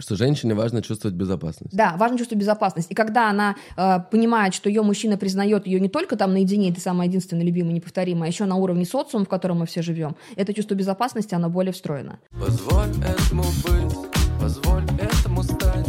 что 0.00 0.16
женщине 0.16 0.54
важно 0.54 0.82
чувствовать 0.82 1.16
безопасность. 1.16 1.74
Да, 1.76 1.94
важно 1.96 2.18
чувствовать 2.18 2.40
безопасность. 2.40 2.90
И 2.90 2.94
когда 2.94 3.30
она 3.30 3.56
э, 3.76 4.00
понимает, 4.10 4.54
что 4.54 4.68
ее 4.68 4.82
мужчина 4.82 5.16
признает 5.16 5.66
ее 5.66 5.80
не 5.80 5.88
только 5.88 6.16
там 6.16 6.32
наедине, 6.32 6.72
ты 6.72 6.80
самая 6.80 7.08
единственная, 7.08 7.44
любимая, 7.44 7.72
неповторимая, 7.72 8.24
а 8.24 8.32
еще 8.32 8.44
на 8.44 8.56
уровне 8.56 8.84
социума, 8.84 9.24
в 9.24 9.28
котором 9.28 9.60
мы 9.60 9.66
все 9.66 9.82
живем, 9.82 10.16
это 10.36 10.54
чувство 10.54 10.74
безопасности, 10.74 11.34
оно 11.34 11.48
более 11.48 11.72
встроено. 11.72 12.18
Позволь 12.30 12.90
этому 13.04 13.44
быть, 13.64 13.96
позволь 14.40 14.84
этому 15.00 15.42
стать 15.42 15.88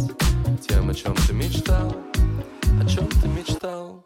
Тем, 0.68 0.90
о 0.90 0.94
чем 0.94 1.14
ты 1.14 1.34
мечтал, 1.34 1.96
о 2.80 2.86
чем 2.86 3.06
ты 3.08 3.28
мечтал 3.28 4.04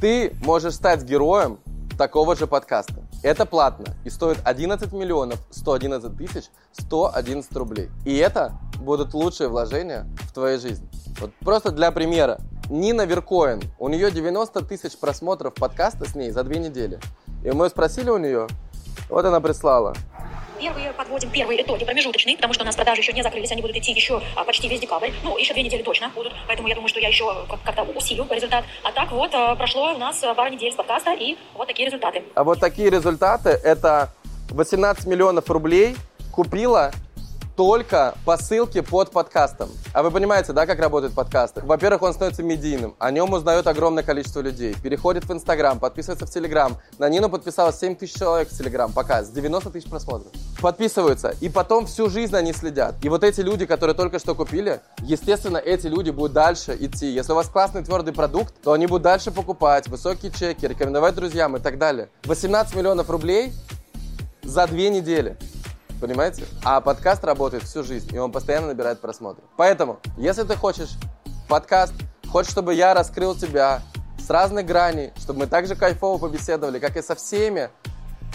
Ты 0.00 0.32
можешь 0.42 0.74
стать 0.74 1.04
героем 1.04 1.58
такого 1.96 2.36
же 2.36 2.46
подкаста. 2.46 3.07
Это 3.22 3.46
платно 3.46 3.96
и 4.04 4.10
стоит 4.10 4.38
11 4.44 4.92
миллионов 4.92 5.40
111 5.50 6.16
тысяч 6.16 6.44
111 6.72 7.56
рублей. 7.56 7.90
И 8.04 8.16
это 8.16 8.58
будут 8.78 9.12
лучшие 9.12 9.48
вложения 9.48 10.06
в 10.22 10.32
твоей 10.32 10.58
жизни. 10.58 10.88
Вот 11.20 11.32
просто 11.40 11.72
для 11.72 11.90
примера. 11.90 12.38
Нина 12.70 13.06
Веркоин. 13.06 13.62
У 13.78 13.88
нее 13.88 14.10
90 14.10 14.62
тысяч 14.66 14.96
просмотров 14.96 15.54
подкаста 15.54 16.08
с 16.08 16.14
ней 16.14 16.30
за 16.30 16.44
две 16.44 16.58
недели. 16.58 17.00
И 17.42 17.50
мы 17.50 17.68
спросили 17.70 18.10
у 18.10 18.18
нее, 18.18 18.46
вот 19.08 19.24
она 19.24 19.40
прислала. 19.40 19.94
Первые 20.60 20.92
подводим 20.92 21.30
первые 21.30 21.62
итоги 21.62 21.84
промежуточные, 21.84 22.36
потому 22.36 22.52
что 22.52 22.64
у 22.64 22.66
нас 22.66 22.74
продажи 22.74 23.00
еще 23.00 23.12
не 23.12 23.22
закрылись, 23.22 23.50
они 23.52 23.62
будут 23.62 23.76
идти 23.76 23.92
еще 23.92 24.20
а, 24.34 24.44
почти 24.44 24.68
весь 24.68 24.80
декабрь. 24.80 25.10
Ну, 25.22 25.38
еще 25.38 25.54
две 25.54 25.62
недели 25.62 25.82
точно 25.82 26.08
будут, 26.08 26.32
поэтому 26.46 26.68
я 26.68 26.74
думаю, 26.74 26.88
что 26.88 26.98
я 26.98 27.08
еще 27.08 27.32
как- 27.48 27.62
как-то 27.62 27.82
усилю 27.82 28.26
результат. 28.30 28.64
А 28.82 28.90
так 28.90 29.12
вот, 29.12 29.30
а, 29.34 29.54
прошло 29.54 29.94
у 29.94 29.98
нас 29.98 30.18
пара 30.36 30.50
недель 30.50 30.72
с 30.72 30.74
подкаста, 30.74 31.14
и 31.14 31.36
вот 31.54 31.68
такие 31.68 31.86
результаты. 31.86 32.24
А 32.34 32.42
вот 32.42 32.58
такие 32.58 32.90
результаты, 32.90 33.50
это 33.50 34.10
18 34.50 35.06
миллионов 35.06 35.48
рублей 35.48 35.94
купила 36.32 36.92
только 37.58 38.14
по 38.24 38.36
ссылке 38.36 38.84
под 38.84 39.10
подкастом. 39.10 39.68
А 39.92 40.04
вы 40.04 40.12
понимаете, 40.12 40.52
да, 40.52 40.64
как 40.64 40.78
работают 40.78 41.12
подкасты? 41.12 41.60
Во-первых, 41.64 42.02
он 42.02 42.12
становится 42.12 42.44
медийным, 42.44 42.94
о 43.00 43.10
нем 43.10 43.32
узнает 43.32 43.66
огромное 43.66 44.04
количество 44.04 44.38
людей, 44.40 44.76
переходит 44.80 45.24
в 45.24 45.32
Инстаграм, 45.32 45.80
подписывается 45.80 46.24
в 46.24 46.30
Телеграм. 46.30 46.78
На 47.00 47.08
Нину 47.08 47.28
подписалось 47.28 47.76
7 47.80 47.96
тысяч 47.96 48.14
человек 48.14 48.48
в 48.48 48.56
Телеграм, 48.56 48.92
пока, 48.92 49.24
с 49.24 49.30
90 49.30 49.70
тысяч 49.70 49.90
просмотров. 49.90 50.30
Подписываются, 50.60 51.34
и 51.40 51.48
потом 51.48 51.86
всю 51.86 52.08
жизнь 52.08 52.36
они 52.36 52.52
следят. 52.52 52.94
И 53.02 53.08
вот 53.08 53.24
эти 53.24 53.40
люди, 53.40 53.66
которые 53.66 53.96
только 53.96 54.20
что 54.20 54.36
купили, 54.36 54.80
естественно, 55.00 55.56
эти 55.56 55.88
люди 55.88 56.10
будут 56.10 56.34
дальше 56.34 56.76
идти. 56.78 57.08
Если 57.08 57.32
у 57.32 57.34
вас 57.34 57.48
классный 57.48 57.82
твердый 57.82 58.14
продукт, 58.14 58.54
то 58.62 58.70
они 58.70 58.86
будут 58.86 59.02
дальше 59.02 59.32
покупать, 59.32 59.88
высокие 59.88 60.30
чеки, 60.30 60.64
рекомендовать 60.64 61.16
друзьям 61.16 61.56
и 61.56 61.58
так 61.58 61.76
далее. 61.76 62.08
18 62.22 62.76
миллионов 62.76 63.10
рублей 63.10 63.52
за 64.44 64.68
две 64.68 64.90
недели. 64.90 65.36
Понимаете? 66.00 66.44
А 66.62 66.80
подкаст 66.80 67.24
работает 67.24 67.64
всю 67.64 67.82
жизнь, 67.82 68.14
и 68.14 68.18
он 68.18 68.30
постоянно 68.30 68.68
набирает 68.68 69.00
просмотры. 69.00 69.42
Поэтому, 69.56 69.98
если 70.16 70.44
ты 70.44 70.54
хочешь 70.54 70.90
подкаст, 71.48 71.92
хочешь, 72.30 72.52
чтобы 72.52 72.74
я 72.74 72.94
раскрыл 72.94 73.34
тебя 73.34 73.82
с 74.18 74.30
разных 74.30 74.66
граней, 74.66 75.12
чтобы 75.16 75.40
мы 75.40 75.46
также 75.46 75.74
кайфово 75.74 76.18
побеседовали, 76.18 76.78
как 76.78 76.96
и 76.96 77.02
со 77.02 77.14
всеми 77.14 77.70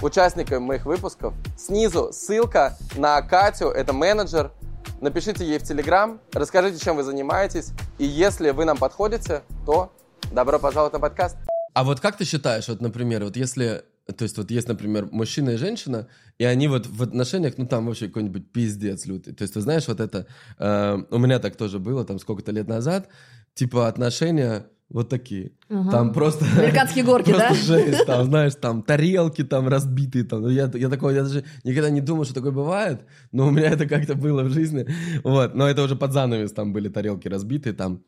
участниками 0.01 0.59
моих 0.59 0.85
выпусков, 0.85 1.33
снизу 1.57 2.11
ссылка 2.11 2.75
на 2.95 3.21
Катю, 3.21 3.69
это 3.69 3.93
менеджер. 3.93 4.51
Напишите 4.99 5.45
ей 5.45 5.59
в 5.59 5.63
Телеграм, 5.63 6.19
расскажите, 6.33 6.83
чем 6.83 6.95
вы 6.97 7.03
занимаетесь, 7.03 7.71
и 7.97 8.05
если 8.05 8.51
вы 8.51 8.65
нам 8.65 8.77
подходите, 8.77 9.43
то 9.65 9.91
добро 10.31 10.59
пожаловать 10.59 10.93
на 10.93 10.99
подкаст. 10.99 11.37
А 11.73 11.83
вот 11.83 11.99
как 11.99 12.17
ты 12.17 12.25
считаешь, 12.25 12.67
вот, 12.67 12.81
например, 12.81 13.23
вот 13.23 13.35
если, 13.35 13.83
то 14.05 14.23
есть 14.23 14.37
вот 14.37 14.51
есть, 14.51 14.67
например, 14.67 15.07
мужчина 15.11 15.51
и 15.51 15.57
женщина, 15.57 16.07
и 16.37 16.43
они 16.43 16.67
вот 16.67 16.87
в 16.87 17.01
отношениях, 17.03 17.53
ну 17.57 17.65
там 17.65 17.85
вообще 17.85 18.07
какой-нибудь 18.07 18.51
пиздец 18.51 19.05
лютый. 19.05 19.33
То 19.33 19.43
есть 19.43 19.53
ты 19.53 19.61
знаешь, 19.61 19.87
вот 19.87 20.01
это, 20.01 20.27
э, 20.59 20.97
у 21.09 21.17
меня 21.19 21.39
так 21.39 21.55
тоже 21.55 21.79
было, 21.79 22.03
там 22.03 22.19
сколько-то 22.19 22.51
лет 22.51 22.67
назад, 22.67 23.07
типа 23.53 23.87
отношения 23.87 24.67
вот 24.93 25.09
такие. 25.09 25.51
Ага. 25.69 25.91
Там 25.91 26.13
просто... 26.13 26.45
Американские 26.57 27.03
горки, 27.03 27.29
просто 27.33 27.49
да? 27.49 27.55
жесть, 27.55 28.05
там, 28.05 28.25
знаешь, 28.29 28.53
там 28.55 28.83
тарелки 28.83 29.43
там 29.43 29.67
разбитые, 29.67 30.23
там. 30.23 30.43
Ну, 30.43 30.49
Я, 30.49 30.71
я 30.73 30.87
такой, 30.87 31.15
я 31.15 31.23
даже 31.23 31.43
никогда 31.63 31.89
не 31.89 31.99
думал, 31.99 32.25
что 32.25 32.35
такое 32.35 32.51
бывает, 32.51 33.01
но 33.31 33.47
у 33.47 33.51
меня 33.51 33.69
это 33.71 33.87
как-то 33.87 34.13
было 34.15 34.43
в 34.43 34.51
жизни. 34.51 34.85
Вот, 35.23 35.55
но 35.55 35.67
это 35.67 35.81
уже 35.83 35.95
под 35.95 36.13
занавес, 36.13 36.51
там 36.53 36.73
были 36.73 36.89
тарелки 36.89 37.27
разбитые, 37.27 37.73
там 37.73 38.01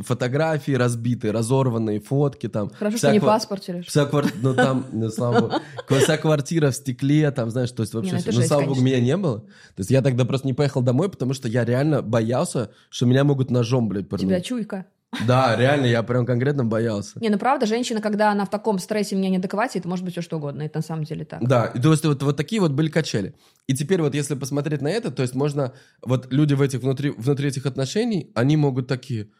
фотографии 0.00 0.72
разбитые, 0.72 1.30
разорванные 1.32 2.00
фотки, 2.00 2.48
там. 2.48 2.70
Хорошо, 2.70 2.96
Вся 2.96 3.08
что 3.08 3.12
не 3.12 3.18
ква- 3.20 3.26
паспортишь. 3.26 3.86
Вся 3.86 4.06
квартира, 4.06 4.38
ну 4.42 4.54
там, 4.54 4.86
ну 4.92 5.10
слава 5.10 5.40
богу, 5.40 5.54
вся 6.00 6.16
квартира 6.16 6.70
в 6.70 6.74
стекле, 6.74 7.30
там, 7.30 7.50
знаешь, 7.50 7.70
то 7.70 7.82
есть 7.82 7.94
вообще, 7.94 8.12
Не, 8.12 8.16
ну 8.16 8.20
это 8.20 8.30
ну 8.30 8.36
жесть, 8.36 8.48
слава 8.48 8.64
богу, 8.66 8.80
меня 8.80 9.00
не 9.00 9.16
было. 9.16 9.40
То 9.40 9.78
есть 9.78 9.90
я 9.90 10.00
тогда 10.02 10.24
просто 10.24 10.46
не 10.46 10.54
поехал 10.54 10.82
домой, 10.82 11.10
потому 11.10 11.34
что 11.34 11.48
я 11.48 11.64
реально 11.64 12.02
боялся, 12.02 12.70
что 12.88 13.06
меня 13.06 13.24
могут 13.24 13.50
ножом, 13.50 13.88
блядь, 13.88 14.06
У 14.12 14.16
тебя 14.16 14.28
пырнуть. 14.28 14.44
чуйка. 14.46 14.86
Да, 15.26 15.56
реально, 15.56 15.86
я 15.86 16.02
прям 16.02 16.24
конкретно 16.24 16.64
боялся. 16.64 17.18
Не, 17.20 17.30
ну 17.30 17.38
правда, 17.38 17.66
женщина, 17.66 18.00
когда 18.00 18.30
она 18.30 18.44
в 18.44 18.50
таком 18.50 18.78
стрессе, 18.78 19.16
мне 19.16 19.28
неадеквате, 19.28 19.80
это 19.80 19.88
может 19.88 20.04
быть 20.04 20.14
все 20.14 20.22
что 20.22 20.36
угодно. 20.36 20.62
Это 20.62 20.78
на 20.78 20.82
самом 20.82 21.04
деле 21.04 21.24
так. 21.24 21.46
Да, 21.46 21.66
и 21.66 21.80
то 21.80 21.90
есть 21.90 22.04
вот, 22.04 22.22
вот 22.22 22.36
такие 22.36 22.60
вот 22.60 22.72
были 22.72 22.88
качели. 22.88 23.34
И 23.66 23.74
теперь 23.74 24.00
вот 24.00 24.14
если 24.14 24.34
посмотреть 24.36 24.82
на 24.82 24.88
это, 24.88 25.10
то 25.10 25.22
есть 25.22 25.34
можно, 25.34 25.74
вот 26.02 26.32
люди 26.32 26.54
в 26.54 26.62
этих, 26.62 26.80
внутри, 26.80 27.10
внутри 27.10 27.48
этих 27.48 27.66
отношений, 27.66 28.30
они 28.34 28.56
могут 28.56 28.86
такие, 28.86 29.30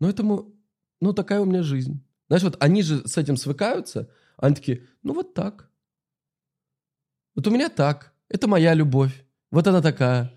ну 0.00 0.08
этому, 0.08 0.54
ну 1.00 1.12
такая 1.12 1.40
у 1.40 1.44
меня 1.44 1.62
жизнь. 1.62 2.04
Знаешь, 2.28 2.44
вот 2.44 2.56
они 2.60 2.82
же 2.82 3.06
с 3.06 3.16
этим 3.16 3.36
свыкаются, 3.36 4.08
они 4.36 4.54
такие, 4.54 4.84
ну 5.02 5.12
вот 5.14 5.34
так. 5.34 5.68
Вот 7.34 7.46
у 7.46 7.50
меня 7.50 7.68
так, 7.68 8.12
это 8.28 8.46
моя 8.46 8.74
любовь, 8.74 9.24
вот 9.50 9.66
она 9.66 9.82
такая. 9.82 10.32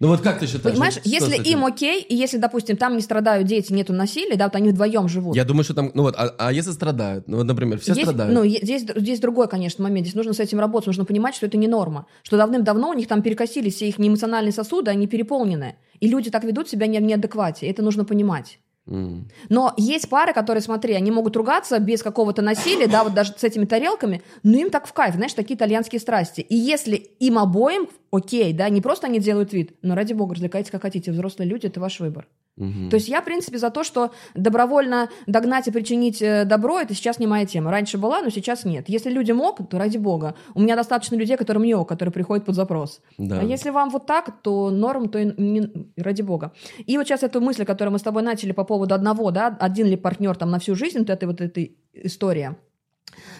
Ну 0.00 0.08
вот 0.08 0.22
как 0.22 0.40
ты 0.40 0.46
считаешь? 0.46 0.74
Понимаешь, 0.74 0.94
что 0.94 1.08
если 1.08 1.36
им 1.48 1.64
окей, 1.64 2.02
и 2.02 2.16
если, 2.16 2.38
допустим, 2.38 2.76
там 2.76 2.96
не 2.96 3.00
страдают 3.00 3.46
дети, 3.46 3.72
нету 3.72 3.92
насилия, 3.92 4.36
да, 4.36 4.44
вот 4.46 4.56
они 4.56 4.70
вдвоем 4.70 5.08
живут. 5.08 5.36
Я 5.36 5.44
думаю, 5.44 5.62
что 5.62 5.74
там, 5.74 5.92
ну 5.94 6.02
вот, 6.02 6.16
а, 6.16 6.34
а 6.36 6.52
если 6.52 6.72
страдают? 6.72 7.28
Ну 7.28 7.36
вот, 7.36 7.46
например, 7.46 7.78
все 7.78 7.92
Есть- 7.92 8.02
страдают. 8.02 8.34
Ну, 8.34 8.44
здесь, 8.44 8.84
здесь 8.96 9.20
другой, 9.20 9.48
конечно, 9.48 9.84
момент. 9.84 10.06
Здесь 10.06 10.16
нужно 10.16 10.32
с 10.32 10.40
этим 10.40 10.58
работать, 10.58 10.88
нужно 10.88 11.04
понимать, 11.04 11.36
что 11.36 11.46
это 11.46 11.56
не 11.56 11.68
норма. 11.68 12.06
Что 12.22 12.36
давным-давно 12.36 12.90
у 12.90 12.94
них 12.94 13.06
там 13.06 13.22
перекосились 13.22 13.76
все 13.76 13.88
их 13.88 13.98
неэмоциональные 13.98 14.52
сосуды, 14.52 14.90
они 14.90 15.06
переполнены. 15.06 15.76
И 16.00 16.08
люди 16.08 16.30
так 16.30 16.42
ведут 16.42 16.68
себя 16.68 16.88
не 16.88 16.98
в 16.98 17.02
неадеквате. 17.02 17.68
Это 17.68 17.82
нужно 17.82 18.04
понимать. 18.04 18.58
Но 18.86 19.72
есть 19.76 20.08
пары, 20.08 20.32
которые, 20.32 20.60
смотри, 20.60 20.94
они 20.94 21.10
могут 21.10 21.36
ругаться 21.36 21.78
без 21.78 22.02
какого-то 22.02 22.42
насилия, 22.42 22.86
да, 22.86 23.04
вот 23.04 23.14
даже 23.14 23.32
с 23.36 23.44
этими 23.44 23.64
тарелками, 23.64 24.22
но 24.42 24.58
им 24.58 24.70
так 24.70 24.86
в 24.86 24.92
кайф, 24.92 25.14
знаешь, 25.14 25.32
такие 25.32 25.56
итальянские 25.56 26.00
страсти. 26.00 26.42
И 26.42 26.54
если 26.54 26.96
им 26.96 27.38
обоим 27.38 27.88
окей, 28.10 28.52
да, 28.52 28.68
не 28.68 28.80
просто 28.80 29.06
они 29.06 29.20
делают 29.20 29.52
вид, 29.52 29.74
но 29.82 29.94
ради 29.94 30.12
бога, 30.12 30.34
развлекайтесь 30.34 30.70
как 30.70 30.82
хотите, 30.82 31.12
взрослые 31.12 31.48
люди, 31.48 31.66
это 31.66 31.80
ваш 31.80 32.00
выбор. 32.00 32.26
Мгм. 32.56 32.88
То 32.88 32.96
есть 32.96 33.08
я, 33.08 33.20
в 33.20 33.24
принципе, 33.24 33.58
за 33.58 33.70
то, 33.70 33.82
что 33.82 34.12
добровольно 34.34 35.08
догнать 35.26 35.66
и 35.66 35.72
причинить 35.72 36.22
э, 36.22 36.44
добро, 36.44 36.78
это 36.78 36.94
сейчас 36.94 37.18
не 37.18 37.26
моя 37.26 37.46
тема. 37.46 37.70
Раньше 37.70 37.98
была, 37.98 38.22
но 38.22 38.30
сейчас 38.30 38.64
нет. 38.64 38.88
Если 38.88 39.10
людям 39.10 39.40
ок, 39.40 39.68
то 39.68 39.78
ради 39.78 39.98
бога. 39.98 40.34
У 40.54 40.60
меня 40.60 40.76
достаточно 40.76 41.16
людей, 41.16 41.36
которым 41.36 41.64
не 41.64 41.74
ок, 41.74 41.88
которые 41.88 42.12
приходят 42.12 42.44
под 42.44 42.54
запрос. 42.54 43.00
Да. 43.18 43.40
А 43.40 43.42
если 43.42 43.70
вам 43.70 43.90
вот 43.90 44.06
так, 44.06 44.42
то 44.42 44.70
норм, 44.70 45.08
то 45.08 45.18
и 45.18 45.24
не- 45.36 45.92
ради 45.96 46.22
бога. 46.22 46.52
И 46.78 46.96
вот 46.96 47.06
сейчас 47.06 47.22
эту 47.24 47.40
мысль, 47.40 47.64
которую 47.64 47.92
мы 47.92 47.98
с 47.98 48.02
тобой 48.02 48.22
начали 48.22 48.52
по 48.52 48.64
поводу 48.64 48.94
одного, 48.94 49.30
да, 49.32 49.56
один 49.60 49.88
ли 49.88 49.96
партнер 49.96 50.36
там 50.36 50.50
на 50.50 50.58
всю 50.60 50.76
жизнь, 50.76 50.98
вот 50.98 51.10
этой 51.10 51.24
вот 51.24 51.40
этой 51.40 51.76
история. 51.92 52.56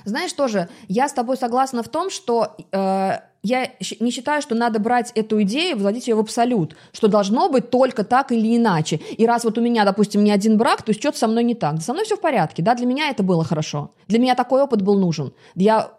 Знаешь, 0.04 0.32
тоже, 0.32 0.68
я 0.88 1.08
с 1.08 1.12
тобой 1.12 1.36
согласна 1.36 1.82
в 1.82 1.88
том, 1.88 2.10
что 2.10 2.56
э, 2.72 3.12
я 3.44 3.70
не 4.00 4.10
считаю, 4.10 4.40
что 4.40 4.54
надо 4.54 4.80
брать 4.80 5.12
эту 5.14 5.42
идею, 5.42 5.76
вводить 5.76 6.08
ее 6.08 6.14
в 6.14 6.18
абсолют, 6.20 6.76
что 6.92 7.08
должно 7.08 7.50
быть 7.50 7.68
только 7.68 8.02
так 8.02 8.32
или 8.32 8.56
иначе. 8.56 9.00
И 9.18 9.26
раз 9.26 9.44
вот 9.44 9.58
у 9.58 9.60
меня, 9.60 9.84
допустим, 9.84 10.24
не 10.24 10.30
один 10.30 10.56
брак, 10.56 10.82
то 10.82 10.94
что-то 10.94 11.18
со 11.18 11.28
мной 11.28 11.44
не 11.44 11.54
так. 11.54 11.74
Да 11.74 11.80
со 11.82 11.92
мной 11.92 12.06
все 12.06 12.16
в 12.16 12.20
порядке, 12.20 12.62
да, 12.62 12.74
для 12.74 12.86
меня 12.86 13.10
это 13.10 13.22
было 13.22 13.44
хорошо. 13.44 13.90
Для 14.08 14.18
меня 14.18 14.34
такой 14.34 14.62
опыт 14.62 14.80
был 14.80 14.98
нужен. 14.98 15.34
Я 15.54 15.92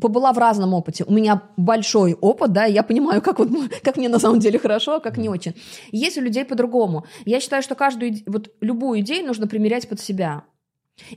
побыла 0.00 0.32
в 0.32 0.38
разном 0.38 0.72
опыте. 0.72 1.02
У 1.04 1.12
меня 1.12 1.42
большой 1.56 2.14
опыт, 2.14 2.52
да, 2.52 2.66
и 2.66 2.72
я 2.72 2.84
понимаю, 2.84 3.20
как, 3.20 3.40
вот, 3.40 3.48
как 3.82 3.96
мне 3.96 4.08
на 4.08 4.20
самом 4.20 4.38
деле 4.38 4.60
хорошо, 4.60 4.96
а 4.96 5.00
как 5.00 5.16
не 5.16 5.28
очень. 5.28 5.54
Есть 5.90 6.16
у 6.16 6.20
людей 6.20 6.44
по-другому. 6.44 7.06
Я 7.24 7.40
считаю, 7.40 7.62
что 7.64 7.74
каждую, 7.74 8.18
вот 8.26 8.52
любую 8.60 9.00
идею 9.00 9.26
нужно 9.26 9.48
примерять 9.48 9.88
под 9.88 10.00
себя. 10.00 10.44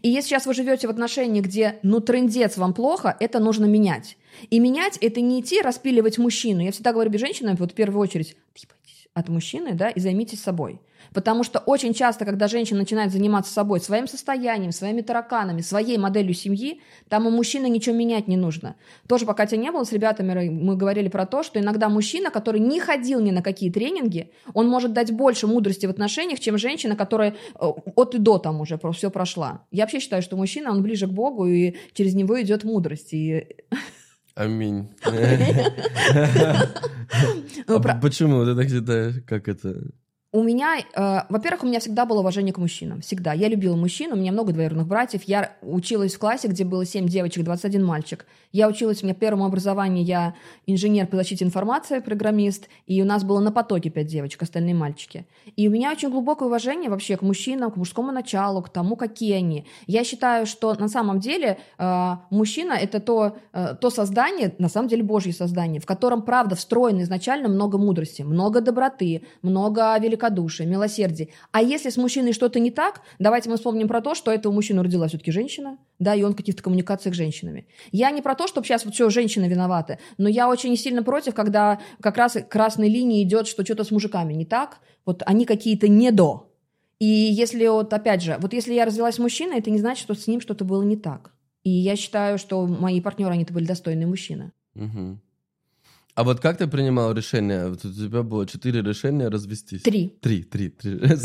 И 0.01 0.09
если 0.09 0.29
сейчас 0.29 0.47
вы 0.47 0.55
живете 0.55 0.87
в 0.87 0.89
отношении, 0.89 1.39
где, 1.39 1.77
ну, 1.83 1.99
трендец 1.99 2.57
вам 2.57 2.73
плохо, 2.73 3.15
это 3.19 3.39
нужно 3.39 3.65
менять. 3.65 4.16
И 4.49 4.59
менять– 4.59 4.97
это 5.01 5.21
не 5.21 5.41
идти 5.41 5.61
распиливать 5.61 6.17
мужчину. 6.17 6.61
Я 6.61 6.71
всегда 6.71 6.93
говорю 6.93 7.17
женщинам, 7.17 7.55
вот 7.55 7.71
в 7.71 7.75
первую 7.75 8.01
очередь, 8.01 8.35
«Отъебайтесь 8.53 9.07
от 9.13 9.29
мужчины, 9.29 9.73
да, 9.73 9.89
и 9.89 9.99
займитесь 9.99 10.41
собой. 10.41 10.79
Потому 11.13 11.43
что 11.43 11.59
очень 11.59 11.93
часто, 11.93 12.25
когда 12.25 12.47
женщина 12.47 12.79
начинает 12.79 13.11
заниматься 13.11 13.51
собой, 13.51 13.79
своим 13.79 14.07
состоянием, 14.07 14.71
своими 14.71 15.01
тараканами, 15.01 15.61
своей 15.61 15.97
моделью 15.97 16.33
семьи, 16.33 16.81
там 17.09 17.25
у 17.25 17.31
мужчины 17.31 17.67
ничего 17.69 17.95
менять 17.95 18.27
не 18.27 18.37
нужно. 18.37 18.75
Тоже 19.07 19.25
пока 19.25 19.45
тебя 19.45 19.61
не 19.61 19.71
было 19.71 19.83
с 19.83 19.91
ребятами, 19.91 20.49
мы 20.49 20.75
говорили 20.75 21.07
про 21.07 21.25
то, 21.25 21.43
что 21.43 21.59
иногда 21.59 21.89
мужчина, 21.89 22.29
который 22.29 22.59
не 22.59 22.79
ходил 22.79 23.19
ни 23.19 23.31
на 23.31 23.41
какие 23.41 23.71
тренинги, 23.71 24.31
он 24.53 24.67
может 24.67 24.93
дать 24.93 25.11
больше 25.11 25.47
мудрости 25.47 25.85
в 25.85 25.89
отношениях, 25.89 26.39
чем 26.39 26.57
женщина, 26.57 26.95
которая 26.95 27.35
э, 27.55 27.65
от 27.95 28.15
и 28.15 28.17
до 28.17 28.37
там 28.37 28.61
уже 28.61 28.79
все 28.93 29.09
прошла. 29.09 29.65
Я 29.71 29.83
вообще 29.83 29.99
считаю, 29.99 30.21
что 30.21 30.35
мужчина, 30.37 30.71
он 30.71 30.83
ближе 30.83 31.07
к 31.07 31.11
Богу, 31.11 31.47
и 31.47 31.75
через 31.93 32.13
него 32.13 32.39
идет 32.41 32.63
мудрость. 32.63 33.13
И 33.13 33.47
Аминь. 34.37 34.89
Ну, 37.67 37.77
А 37.77 37.99
Почему 37.99 38.45
ты 38.45 38.53
так 38.55 38.69
считаешь? 38.69 39.23
Как 39.25 39.47
это? 39.47 39.81
У 40.37 40.43
меня, 40.43 40.77
э, 40.77 41.21
во-первых, 41.29 41.63
у 41.63 41.65
меня 41.65 41.79
всегда 41.79 42.05
было 42.05 42.19
уважение 42.19 42.53
к 42.53 42.59
мужчинам. 42.59 43.01
Всегда. 43.01 43.33
Я 43.33 43.47
любила 43.47 43.75
мужчин, 43.75 44.13
у 44.13 44.15
меня 44.15 44.31
много 44.31 44.53
двоюродных 44.53 44.85
братьев. 44.85 45.23
Я 45.23 45.53
училась 45.63 46.13
в 46.13 46.19
классе, 46.19 46.47
где 46.47 46.63
было 46.63 46.85
7 46.85 47.07
девочек, 47.07 47.43
21 47.43 47.83
мальчик. 47.83 48.27
Я 48.51 48.67
училась, 48.67 49.01
у 49.01 49.05
меня 49.07 49.15
первому 49.15 49.45
образованию 49.45 50.05
я 50.05 50.35
инженер 50.67 51.07
по 51.07 51.15
защите 51.15 51.43
информации, 51.43 52.01
программист, 52.01 52.69
и 52.85 53.01
у 53.01 53.05
нас 53.05 53.23
было 53.23 53.39
на 53.39 53.51
потоке 53.51 53.89
5 53.89 54.05
девочек, 54.05 54.43
остальные 54.43 54.75
мальчики. 54.75 55.25
И 55.55 55.67
у 55.67 55.71
меня 55.71 55.91
очень 55.91 56.11
глубокое 56.11 56.47
уважение 56.47 56.91
вообще 56.91 57.17
к 57.17 57.23
мужчинам, 57.23 57.71
к 57.71 57.75
мужскому 57.75 58.11
началу, 58.11 58.61
к 58.61 58.69
тому, 58.69 58.95
какие 58.95 59.33
они. 59.33 59.65
Я 59.87 60.03
считаю, 60.03 60.45
что 60.45 60.73
на 60.75 60.87
самом 60.87 61.19
деле 61.19 61.57
э, 61.79 62.15
мужчина– 62.29 62.73
это 62.81 62.99
то, 62.99 63.37
э, 63.53 63.75
то 63.81 63.89
создание, 63.89 64.53
на 64.59 64.69
самом 64.69 64.87
деле 64.87 65.01
Божье 65.01 65.33
создание, 65.33 65.81
в 65.81 65.87
котором, 65.87 66.21
правда, 66.21 66.55
встроено 66.55 67.01
изначально 67.01 67.49
много 67.49 67.79
мудрости, 67.79 68.21
много 68.21 68.61
доброты, 68.61 69.23
много 69.41 69.97
великодушия, 69.97 70.26
великодушие, 70.27 70.67
милосердие. 70.67 71.29
А 71.51 71.61
если 71.61 71.89
с 71.89 71.97
мужчиной 71.97 72.33
что-то 72.33 72.59
не 72.59 72.71
так, 72.71 73.01
давайте 73.19 73.49
мы 73.49 73.55
вспомним 73.55 73.87
про 73.87 74.01
то, 74.01 74.15
что 74.15 74.31
этого 74.31 74.53
мужчину 74.53 74.83
родила 74.83 75.07
все-таки 75.07 75.31
женщина, 75.31 75.77
да, 75.99 76.15
и 76.15 76.23
он 76.23 76.33
в 76.33 76.35
каких-то 76.35 76.63
коммуникациях 76.63 77.15
с 77.15 77.17
женщинами. 77.17 77.67
Я 77.91 78.11
не 78.11 78.21
про 78.21 78.35
то, 78.35 78.47
чтобы 78.47 78.65
сейчас 78.67 78.85
вот 78.85 78.93
все, 78.93 79.09
женщины 79.09 79.45
виноваты, 79.45 79.99
но 80.17 80.29
я 80.29 80.49
очень 80.49 80.75
сильно 80.77 81.03
против, 81.03 81.33
когда 81.33 81.79
как 82.01 82.17
раз 82.17 82.37
красной 82.49 82.89
линии 82.89 83.23
идет, 83.23 83.47
что 83.47 83.63
что-то 83.63 83.83
с 83.83 83.91
мужиками 83.91 84.33
не 84.33 84.45
так, 84.45 84.79
вот 85.05 85.23
они 85.25 85.45
какие-то 85.45 85.87
не 85.87 86.11
до. 86.11 86.51
И 86.99 87.05
если 87.05 87.67
вот, 87.67 87.93
опять 87.93 88.23
же, 88.23 88.37
вот 88.39 88.53
если 88.53 88.73
я 88.73 88.85
развелась 88.85 89.15
с 89.15 89.19
мужчиной, 89.19 89.59
это 89.59 89.69
не 89.69 89.79
значит, 89.79 90.03
что 90.03 90.15
с 90.15 90.27
ним 90.27 90.41
что-то 90.41 90.65
было 90.65 90.81
не 90.83 90.97
так. 90.97 91.31
И 91.63 91.69
я 91.69 91.95
считаю, 91.95 92.37
что 92.37 92.65
мои 92.65 93.01
партнеры, 93.01 93.33
они-то 93.33 93.53
были 93.53 93.65
достойные 93.65 94.07
мужчины. 94.07 94.51
Мгм. 94.73 95.21
А 96.17 96.23
вот 96.23 96.39
как 96.39 96.57
ты 96.57 96.65
принимал 96.65 97.13
решение? 97.13 97.67
Вот 97.69 97.85
у 97.85 97.93
тебя 97.93 98.23
было 98.23 98.47
четыре 98.47 98.81
решения 98.81 99.27
развестись. 99.29 99.83
Три. 99.83 100.17
Три, 100.19 100.41
три, 100.41 100.69
три. 100.69 100.97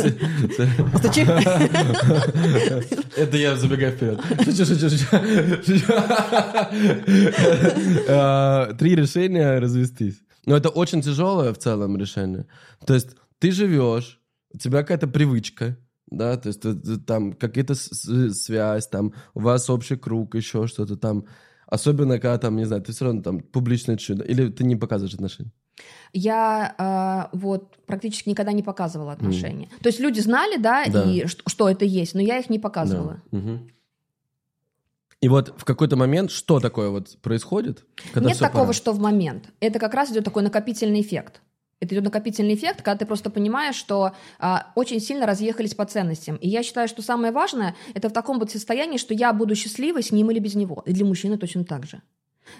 Стучи. 0.98 1.22
Это 3.16 3.36
я 3.38 3.56
забегаю 3.56 3.92
вперед. 3.92 4.20
Шучу, 4.44 4.66
шучу, 4.66 4.88
шучу. 4.90 5.86
А, 8.08 8.72
Три 8.74 8.94
решения 8.94 9.58
развестись. 9.58 10.20
Но 10.46 10.56
это 10.56 10.68
очень 10.68 11.00
тяжелое 11.00 11.52
в 11.52 11.58
целом 11.58 11.96
решение. 11.96 12.46
То 12.86 12.94
есть 12.94 13.10
ты 13.38 13.52
живешь, 13.52 14.20
у 14.54 14.58
тебя 14.58 14.80
какая-то 14.80 15.06
привычка, 15.06 15.78
да, 16.10 16.36
то 16.36 16.48
есть 16.48 16.60
ты 16.60 16.74
там 16.98 17.34
с- 17.74 18.34
связь, 18.34 18.88
там 18.88 19.14
у 19.34 19.40
вас 19.40 19.70
общий 19.70 19.96
круг, 19.96 20.34
еще 20.34 20.66
что-то 20.66 20.96
там. 20.96 21.24
Особенно, 21.72 22.18
когда 22.18 22.36
там, 22.36 22.56
не 22.56 22.66
знаю, 22.66 22.82
ты 22.82 22.92
все 22.92 23.06
равно 23.06 23.22
там 23.22 23.40
публичное 23.40 23.96
чудо. 23.96 24.22
Или 24.24 24.50
ты 24.50 24.62
не 24.62 24.76
показываешь 24.76 25.14
отношения. 25.14 25.52
Я 26.12 26.74
а, 26.76 27.30
вот 27.32 27.78
практически 27.86 28.28
никогда 28.28 28.52
не 28.52 28.62
показывала 28.62 29.12
отношения. 29.12 29.70
То 29.80 29.88
есть 29.88 29.98
люди 29.98 30.20
знали, 30.20 30.58
да, 30.58 30.84
Да. 30.86 31.04
и 31.04 31.26
что, 31.26 31.42
что 31.48 31.70
это 31.70 31.86
есть, 31.86 32.12
но 32.14 32.20
я 32.20 32.38
их 32.38 32.50
не 32.50 32.58
показывала. 32.58 33.22
Да. 33.32 33.38
Мгм. 33.38 33.70
И 35.22 35.28
вот 35.28 35.54
в 35.56 35.64
какой-то 35.64 35.96
момент 35.96 36.30
что 36.30 36.60
такое 36.60 36.90
вот 36.90 37.16
происходит? 37.22 37.86
Нет 38.16 38.38
такого, 38.38 38.64
пора? 38.64 38.72
что 38.74 38.92
в 38.92 38.98
момент. 38.98 39.48
Это 39.60 39.78
как 39.78 39.94
раз 39.94 40.10
идет 40.10 40.24
такой 40.24 40.42
накопительный 40.42 41.00
эффект. 41.00 41.40
Это 41.82 41.96
идет 41.96 42.04
накопительный 42.04 42.54
эффект, 42.54 42.80
когда 42.82 42.96
ты 42.96 43.06
просто 43.06 43.28
понимаешь, 43.28 43.74
что 43.74 44.12
а, 44.38 44.70
очень 44.76 45.00
сильно 45.00 45.26
разъехались 45.26 45.74
по 45.74 45.84
ценностям. 45.84 46.36
И 46.36 46.48
я 46.48 46.62
считаю, 46.62 46.86
что 46.86 47.02
самое 47.02 47.32
важное 47.32 47.74
это 47.92 48.08
в 48.08 48.12
таком 48.12 48.38
вот 48.38 48.52
состоянии, 48.52 48.98
что 48.98 49.14
я 49.14 49.32
буду 49.32 49.56
счастливой 49.56 50.04
с 50.04 50.12
ним 50.12 50.30
или 50.30 50.38
без 50.38 50.54
него. 50.54 50.84
И 50.86 50.92
для 50.92 51.04
мужчины 51.04 51.38
точно 51.38 51.64
так 51.64 51.84
же. 51.84 52.00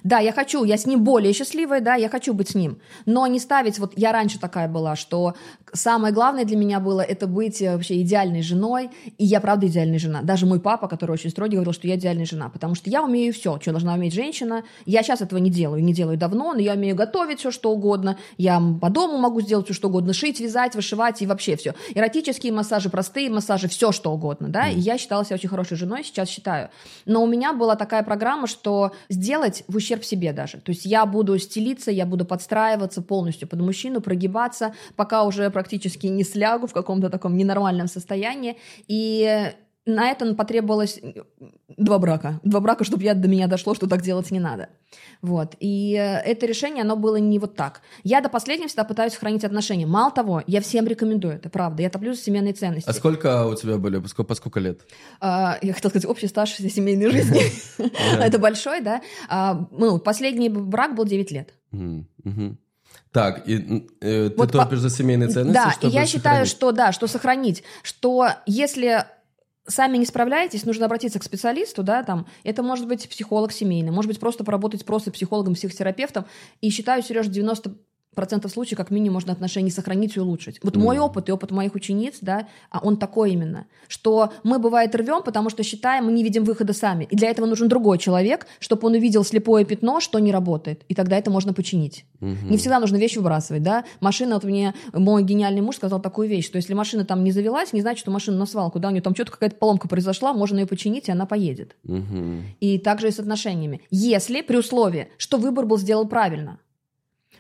Да, 0.05 0.19
я 0.19 0.33
хочу, 0.33 0.65
я 0.65 0.77
с 0.77 0.87
ним 0.87 1.05
более 1.05 1.33
счастливая, 1.33 1.81
да, 1.81 1.95
я 1.95 2.09
хочу 2.09 2.35
быть 2.35 2.51
с 2.51 2.55
ним. 2.55 2.79
Но 3.07 3.27
не 3.27 3.39
ставить, 3.39 3.79
вот 3.79 3.93
я 3.97 4.13
раньше 4.13 4.39
такая 4.39 4.69
была, 4.69 4.97
что 4.97 5.35
самое 5.73 6.13
главное 6.13 6.45
для 6.45 6.57
меня 6.57 6.81
было 6.81 7.01
это 7.01 7.27
быть 7.27 7.63
э, 7.63 7.73
вообще 7.73 8.01
идеальной 8.03 8.43
женой. 8.43 8.91
И 9.19 9.25
я 9.25 9.41
правда 9.41 9.67
идеальная 9.67 9.99
жена. 9.99 10.23
Даже 10.23 10.47
мой 10.47 10.61
папа, 10.61 10.89
который 10.89 11.13
очень 11.13 11.31
строгий, 11.31 11.57
говорил, 11.57 11.73
что 11.73 11.87
я 11.87 11.97
идеальная 11.97 12.27
жена. 12.27 12.49
Потому 12.49 12.75
что 12.75 12.91
я 12.91 13.03
умею 13.03 13.33
все, 13.33 13.59
что 13.61 13.71
должна 13.71 13.95
уметь 13.95 14.15
женщина. 14.15 14.65
Я 14.87 15.03
сейчас 15.03 15.21
этого 15.21 15.39
не 15.39 15.51
делаю, 15.51 15.83
не 15.83 15.95
делаю 15.95 16.17
давно, 16.17 16.53
но 16.55 16.61
я 16.61 16.75
умею 16.75 16.97
готовить 16.97 17.41
все, 17.41 17.51
что 17.51 17.73
угодно. 17.73 18.19
Я 18.39 18.61
по 18.81 18.91
дому 18.91 19.19
могу 19.19 19.41
сделать 19.41 19.67
все, 19.67 19.75
что 19.75 19.89
угодно. 19.89 20.13
Шить, 20.13 20.41
вязать, 20.41 20.75
вышивать 20.75 21.23
и 21.23 21.27
вообще 21.27 21.57
все. 21.57 21.75
Эротические 21.95 22.53
массажи, 22.53 22.91
простые 22.91 23.31
массажи, 23.31 23.69
все, 23.69 23.93
что 23.93 24.13
угодно, 24.13 24.49
да. 24.49 24.69
И 24.69 24.79
я 24.79 24.99
считала 24.99 25.25
себя 25.25 25.37
очень 25.37 25.49
хорошей 25.49 25.77
женой, 25.77 26.05
сейчас 26.05 26.29
считаю. 26.29 26.71
Но 27.07 27.23
у 27.23 27.27
меня 27.27 27.53
была 27.53 27.77
такая 27.77 28.03
программа, 28.03 28.47
что 28.47 28.93
сделать 29.09 29.65
в 29.73 29.77
ущерб 29.77 30.05
себе 30.05 30.33
даже. 30.33 30.59
То 30.59 30.71
есть 30.71 30.85
я 30.85 31.07
буду 31.07 31.39
стелиться, 31.39 31.91
я 31.91 32.07
буду 32.07 32.25
подстраиваться 32.25 33.03
полностью 33.03 33.49
под 33.49 33.61
мужчину, 33.61 34.01
прогибаться, 34.01 34.75
пока 34.97 35.25
уже 35.25 35.51
практически 35.51 36.07
не 36.07 36.25
слягу 36.25 36.67
в 36.67 36.73
каком-то 36.73 37.11
таком 37.11 37.37
ненормальном 37.37 37.89
состоянии. 37.89 38.57
И 38.89 39.53
на 39.85 40.11
это 40.11 40.35
потребовалось 40.35 41.01
два 41.77 41.99
брака. 41.99 42.41
Два 42.45 42.61
брака, 42.61 42.85
чтобы 42.85 43.03
я, 43.03 43.15
до 43.15 43.27
меня 43.27 43.49
дошло, 43.49 43.75
что 43.75 43.89
так 43.89 44.03
делать 44.03 44.31
не 44.31 44.39
надо. 44.39 44.69
Вот. 45.23 45.57
И 45.59 45.95
э, 45.95 46.19
это 46.21 46.47
решение, 46.47 46.83
оно 46.83 46.95
было 46.97 47.17
не 47.17 47.39
вот 47.41 47.57
так. 47.57 47.81
Я 48.05 48.21
до 48.21 48.29
последнего 48.29 48.69
всегда 48.69 48.85
пытаюсь 48.85 49.13
сохранить 49.15 49.43
отношения. 49.45 49.87
Мало 49.87 50.13
того, 50.13 50.43
я 50.47 50.61
всем 50.61 50.87
рекомендую, 50.87 51.35
это 51.35 51.49
правда. 51.51 51.83
Я 51.83 51.91
топлю 51.91 52.15
за 52.15 52.21
семейные 52.23 52.53
ценности. 52.55 52.89
А 52.89 52.93
сколько 52.93 53.47
у 53.47 53.55
тебя 53.57 53.77
были? 53.77 53.99
По 53.99 54.07
сколько, 54.09 54.29
по 54.29 54.35
сколько 54.37 54.61
лет? 54.61 54.83
А, 55.21 55.59
я 55.63 55.73
хотела 55.73 55.91
сказать, 55.91 56.07
общий 56.09 56.29
стаж 56.29 56.51
семейной 56.55 57.11
жизни. 57.11 57.41
Это 58.21 58.39
большой, 58.39 58.83
да? 58.83 59.03
А, 59.29 59.67
Ну, 59.73 59.99
последний 59.99 60.49
брак 60.49 60.95
был 60.95 61.05
9 61.05 61.31
лет. 61.33 61.55
Так, 63.11 63.47
и 63.49 63.87
э, 64.01 64.29
ты 64.31 64.35
Вот 64.37 64.53
по- 64.53 64.59
топишь 64.59 64.79
за 64.79 64.89
семейные 64.91 65.29
ценности, 65.29 65.53
Да, 65.55 65.75
и 65.89 65.91
я 65.91 66.07
считаю, 66.07 66.47
сохранить? 66.47 66.49
что 66.51 66.73
да, 66.73 66.93
что 66.93 67.07
сохранить, 67.07 67.63
что 67.83 68.29
если 68.47 69.05
сами 69.67 69.97
не 69.97 70.07
справляетесь, 70.07 70.65
нужно 70.65 70.87
обратиться 70.87 71.19
к 71.19 71.23
специалисту, 71.23 71.83
да, 71.83 72.03
там, 72.03 72.27
это 72.45 72.63
может 72.63 72.89
быть 72.89 73.09
психолог 73.09 73.53
семейный, 73.53 73.93
может 73.93 74.09
быть, 74.09 74.21
просто 74.21 74.45
поработать 74.45 74.85
просто 74.85 75.11
психологом, 75.11 75.55
психотерапевтом, 75.55 76.27
и 76.61 76.71
считаю, 76.71 77.03
Сереж, 77.03 77.27
90 77.29 77.75
процентов 78.15 78.51
случаев, 78.51 78.79
как 78.79 78.91
минимум, 78.91 79.15
можно 79.15 79.33
отношения 79.33 79.71
сохранить 79.71 80.17
и 80.17 80.21
улучшить. 80.21 80.61
Вот 80.63 80.77
мой 80.77 80.99
опыт 80.99 81.29
и 81.29 81.33
опыт 81.33 81.51
моих 81.51 81.75
учениц, 81.75 82.19
да, 82.21 82.47
а 82.71 82.81
он 82.81 82.97
такой 82.97 83.33
именно, 83.33 83.67
что 83.89 84.33
мы, 84.43 84.59
бывает, 84.59 84.95
рвем, 84.95 85.23
потому 85.23 85.51
что 85.51 85.63
считаем, 85.63 86.07
мы 86.07 86.13
не 86.13 86.23
видим 86.23 86.45
выхода 86.45 86.73
сами. 86.73 87.05
И 87.11 87.17
для 87.17 87.31
этого 87.31 87.47
нужен 87.47 87.69
другой 87.69 87.99
человек, 87.99 88.47
чтобы 88.61 88.87
он 88.87 88.95
увидел 88.95 89.25
слепое 89.25 89.65
пятно, 89.65 90.01
что 90.01 90.19
не 90.19 90.33
работает. 90.33 90.83
И 90.89 90.95
тогда 90.95 91.17
это 91.17 91.31
можно 91.31 91.53
починить. 91.53 92.05
Не 92.21 92.57
всегда 92.57 92.79
нужно 92.79 92.97
вещь 92.97 93.17
выбрасывать, 93.17 93.63
да. 93.63 93.85
Машина, 94.01 94.35
вот 94.35 94.45
мне 94.45 94.75
мой 94.93 95.23
гениальный 95.23 95.61
муж 95.61 95.77
сказал 95.77 96.01
такую 96.01 96.29
вещь, 96.29 96.47
что 96.47 96.57
если 96.57 96.75
машина 96.75 97.05
там 97.05 97.25
не 97.25 97.33
завелась, 97.33 97.73
не 97.73 97.81
значит, 97.81 98.01
что 98.01 98.11
машина 98.11 98.39
на 98.39 98.47
свалку, 98.47 98.79
да, 98.79 98.89
у 98.89 98.91
нее 98.91 99.03
там 99.03 99.15
что-то 99.15 99.33
какая-то 99.33 99.57
поломка 99.57 99.89
произошла, 99.89 100.33
можно 100.33 100.61
ее 100.61 100.67
починить, 100.67 101.09
и 101.09 101.13
она 101.13 101.27
поедет. 101.27 101.77
Мгм. 101.85 102.45
И 102.61 102.79
также 102.79 103.09
и 103.09 103.11
с 103.11 103.19
отношениями. 103.19 103.81
Если, 103.91 104.43
при 104.43 104.57
условии, 104.57 105.09
что 105.17 105.39
выбор 105.39 105.67
был 105.67 105.79
сделан 105.79 106.09
правильно. 106.09 106.59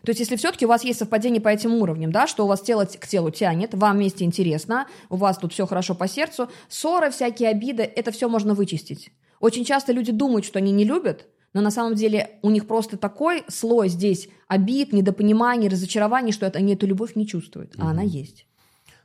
То 0.04 0.10
есть, 0.10 0.20
если 0.20 0.36
все-таки 0.36 0.66
у 0.66 0.68
вас 0.68 0.84
есть 0.84 0.98
совпадение 0.98 1.40
по 1.40 1.48
этим 1.48 1.74
уровням, 1.74 2.10
да, 2.10 2.26
что 2.26 2.44
у 2.44 2.48
вас 2.48 2.60
тело 2.60 2.84
к 2.84 3.06
телу 3.06 3.30
тянет, 3.30 3.74
вам 3.74 3.96
вместе 3.96 4.24
интересно, 4.24 4.86
у 5.10 5.16
вас 5.16 5.38
тут 5.38 5.52
все 5.52 5.66
хорошо 5.66 5.94
по 5.94 6.08
сердцу, 6.08 6.48
ссоры, 6.68 7.10
всякие 7.10 7.50
обиды, 7.50 7.82
это 7.82 8.10
все 8.10 8.28
можно 8.28 8.54
вычистить. 8.54 9.12
Очень 9.40 9.64
часто 9.64 9.92
люди 9.92 10.12
думают, 10.12 10.44
что 10.44 10.58
они 10.58 10.72
не 10.72 10.84
любят, 10.84 11.26
но 11.52 11.60
на 11.60 11.70
самом 11.70 11.94
деле 11.94 12.38
у 12.42 12.50
них 12.50 12.66
просто 12.66 12.96
такой 12.96 13.44
слой 13.48 13.88
здесь 13.88 14.28
обид, 14.48 14.92
недопониманий, 14.92 15.68
разочарований, 15.68 16.32
что 16.32 16.46
это, 16.46 16.58
они 16.58 16.74
эту 16.74 16.86
любовь 16.86 17.14
не 17.14 17.26
чувствуют, 17.26 17.74
а 17.78 17.90
она 17.90 18.02
есть. 18.02 18.46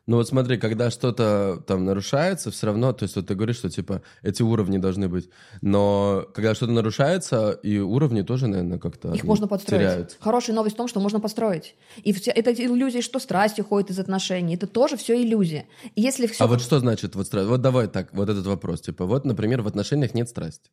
Ну 0.07 0.15
вот 0.15 0.27
смотри, 0.27 0.57
когда 0.57 0.89
что-то 0.89 1.61
там 1.67 1.83
нарушается, 1.83 2.49
все 2.49 2.67
равно, 2.67 2.93
то 2.93 3.03
есть 3.03 3.17
вот 3.17 3.27
ты 3.27 3.35
говоришь, 3.35 3.57
что 3.57 3.69
типа 3.69 4.01
эти 4.23 4.41
уровни 4.41 4.77
должны 4.77 5.09
быть, 5.09 5.29
но 5.61 6.25
когда 6.33 6.55
что-то 6.55 6.71
нарушается, 6.71 7.51
и 7.51 7.77
уровни 7.79 8.21
тоже, 8.21 8.47
наверное, 8.47 8.79
как-то 8.79 9.13
Их 9.13 9.23
ну, 9.23 9.27
можно 9.27 9.47
подстроить. 9.49 9.81
теряются. 9.81 10.17
Хорошая 10.21 10.55
новость 10.55 10.75
в 10.75 10.77
том, 10.77 10.87
что 10.87 11.01
можно 11.01 11.19
построить. 11.19 11.75
И 12.03 12.13
все, 12.13 12.31
это 12.31 12.53
иллюзия, 12.53 13.01
что 13.01 13.19
страсть 13.19 13.59
уходит 13.59 13.91
из 13.91 13.99
отношений. 13.99 14.55
Это 14.55 14.65
тоже 14.65 14.95
все 14.95 15.21
иллюзия. 15.21 15.65
И 15.95 16.01
если 16.01 16.27
все... 16.27 16.41
А 16.41 16.47
вот 16.47 16.61
что 16.61 16.79
значит 16.79 17.15
вот 17.15 17.27
страсть? 17.27 17.49
Вот 17.49 17.61
давай 17.61 17.87
так, 17.87 18.13
вот 18.13 18.29
этот 18.29 18.45
вопрос, 18.45 18.81
типа 18.81 19.05
вот, 19.05 19.25
например, 19.25 19.61
в 19.61 19.67
отношениях 19.67 20.13
нет 20.13 20.29
страсти. 20.29 20.71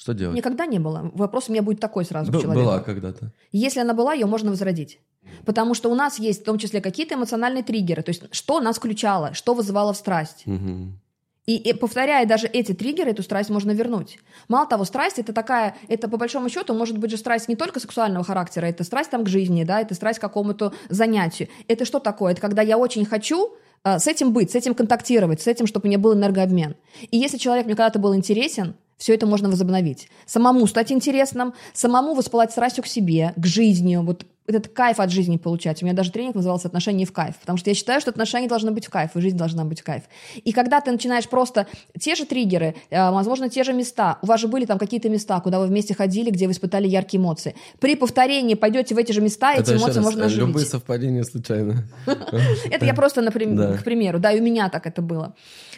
Что 0.00 0.14
делать? 0.14 0.34
Никогда 0.34 0.64
не 0.64 0.78
было. 0.78 1.10
Вопрос 1.12 1.48
у 1.48 1.52
меня 1.52 1.60
будет 1.60 1.78
такой 1.78 2.06
сразу 2.06 2.32
Б- 2.32 2.38
к 2.38 2.40
человеку. 2.42 2.64
была 2.64 2.80
когда-то. 2.80 3.34
Если 3.52 3.80
она 3.80 3.92
была, 3.92 4.14
ее 4.14 4.24
можно 4.24 4.48
возродить. 4.48 4.98
Потому 5.44 5.74
что 5.74 5.90
у 5.90 5.94
нас 5.94 6.18
есть 6.18 6.40
в 6.40 6.44
том 6.44 6.56
числе 6.56 6.80
какие-то 6.80 7.16
эмоциональные 7.16 7.62
триггеры. 7.62 8.02
То 8.02 8.08
есть 8.08 8.22
что 8.30 8.60
нас 8.60 8.76
включало, 8.76 9.34
что 9.34 9.52
вызывало 9.52 9.92
в 9.92 9.98
страсть. 9.98 10.46
Мгм. 10.46 10.98
И, 11.44 11.56
и 11.56 11.74
повторяя 11.74 12.24
даже 12.26 12.46
эти 12.46 12.72
триггеры, 12.72 13.10
эту 13.10 13.22
страсть 13.22 13.50
можно 13.50 13.72
вернуть. 13.72 14.18
Мало 14.48 14.66
того, 14.66 14.84
страсть 14.84 15.18
это 15.18 15.34
такая, 15.34 15.76
это 15.88 16.08
по 16.08 16.16
большому 16.16 16.48
счету 16.48 16.72
может 16.72 16.96
быть 16.96 17.10
же 17.10 17.18
страсть 17.18 17.48
не 17.48 17.56
только 17.56 17.78
сексуального 17.78 18.24
характера, 18.24 18.64
это 18.66 18.84
страсть 18.84 19.10
там 19.10 19.24
к 19.24 19.28
жизни, 19.28 19.64
да, 19.64 19.82
это 19.82 19.94
страсть 19.94 20.18
к 20.18 20.22
какому-то 20.22 20.72
занятию. 20.88 21.48
Это 21.68 21.84
что 21.84 21.98
такое? 21.98 22.32
Это 22.32 22.40
когда 22.40 22.62
я 22.62 22.78
очень 22.78 23.04
хочу 23.04 23.52
а, 23.82 23.98
с 23.98 24.06
этим 24.06 24.32
быть, 24.32 24.50
с 24.50 24.54
этим 24.54 24.74
контактировать, 24.74 25.42
с 25.42 25.46
этим, 25.46 25.66
чтобы 25.66 25.84
у 25.84 25.88
меня 25.88 25.98
был 25.98 26.14
энергообмен. 26.14 26.76
И 27.10 27.18
если 27.18 27.36
человек 27.36 27.66
мне 27.66 27.74
когда-то 27.74 27.98
был 27.98 28.14
интересен, 28.14 28.76
все 29.00 29.14
это 29.14 29.26
можно 29.26 29.48
возобновить. 29.48 30.08
Самому 30.26 30.66
стать 30.66 30.92
интересным, 30.92 31.54
самому 31.72 32.14
воспылать 32.14 32.52
страстью 32.52 32.84
к 32.84 32.86
себе, 32.86 33.32
к 33.34 33.46
жизни, 33.46 33.96
вот 33.96 34.26
этот 34.46 34.68
кайф 34.68 35.00
от 35.00 35.10
жизни 35.10 35.36
получать. 35.36 35.82
У 35.82 35.86
меня 35.86 35.94
даже 35.94 36.10
тренинг 36.12 36.34
назывался 36.34 36.68
«Отношения 36.68 37.06
в 37.06 37.12
кайф», 37.12 37.36
потому 37.40 37.56
что 37.56 37.70
я 37.70 37.74
считаю, 37.74 38.00
что 38.00 38.10
отношения 38.10 38.48
должны 38.48 38.72
быть 38.72 38.86
в 38.86 38.90
кайф, 38.90 39.12
и 39.14 39.20
жизнь 39.20 39.36
должна 39.36 39.64
быть 39.64 39.80
в 39.80 39.84
кайф. 39.84 40.02
И 40.44 40.52
когда 40.52 40.80
ты 40.80 40.90
начинаешь 40.90 41.28
просто 41.28 41.66
те 41.98 42.14
же 42.14 42.26
триггеры, 42.26 42.74
э, 42.90 43.10
возможно, 43.10 43.48
те 43.48 43.64
же 43.64 43.72
места, 43.72 44.18
у 44.22 44.26
вас 44.26 44.40
же 44.40 44.48
были 44.48 44.66
там 44.66 44.78
какие-то 44.78 45.08
места, 45.08 45.40
куда 45.40 45.60
вы 45.60 45.66
вместе 45.66 45.94
ходили, 45.94 46.30
где 46.30 46.46
вы 46.46 46.52
испытали 46.52 46.88
яркие 46.88 47.22
эмоции. 47.22 47.54
При 47.78 47.94
повторении 47.94 48.54
пойдете 48.54 48.94
в 48.94 48.98
эти 48.98 49.12
же 49.12 49.20
места, 49.20 49.52
эти 49.52 49.60
Это 49.60 49.74
еще 49.74 49.84
эмоции 49.84 49.96
раз, 49.96 50.04
можно 50.04 50.22
э, 50.22 50.26
оживить. 50.26 50.46
Любые 50.46 50.66
совпадения 50.66 51.22
случайно. 51.22 51.84
Это 52.70 52.84
я 52.84 52.94
просто, 52.94 53.22
например, 53.22 53.78
к 53.78 53.84
примеру, 53.84 54.18
да, 54.18 54.32
и 54.32 54.40
у 54.40 54.42
меня 54.42 54.68
так 54.68 54.86
это 54.86 55.00
было. 55.00 55.34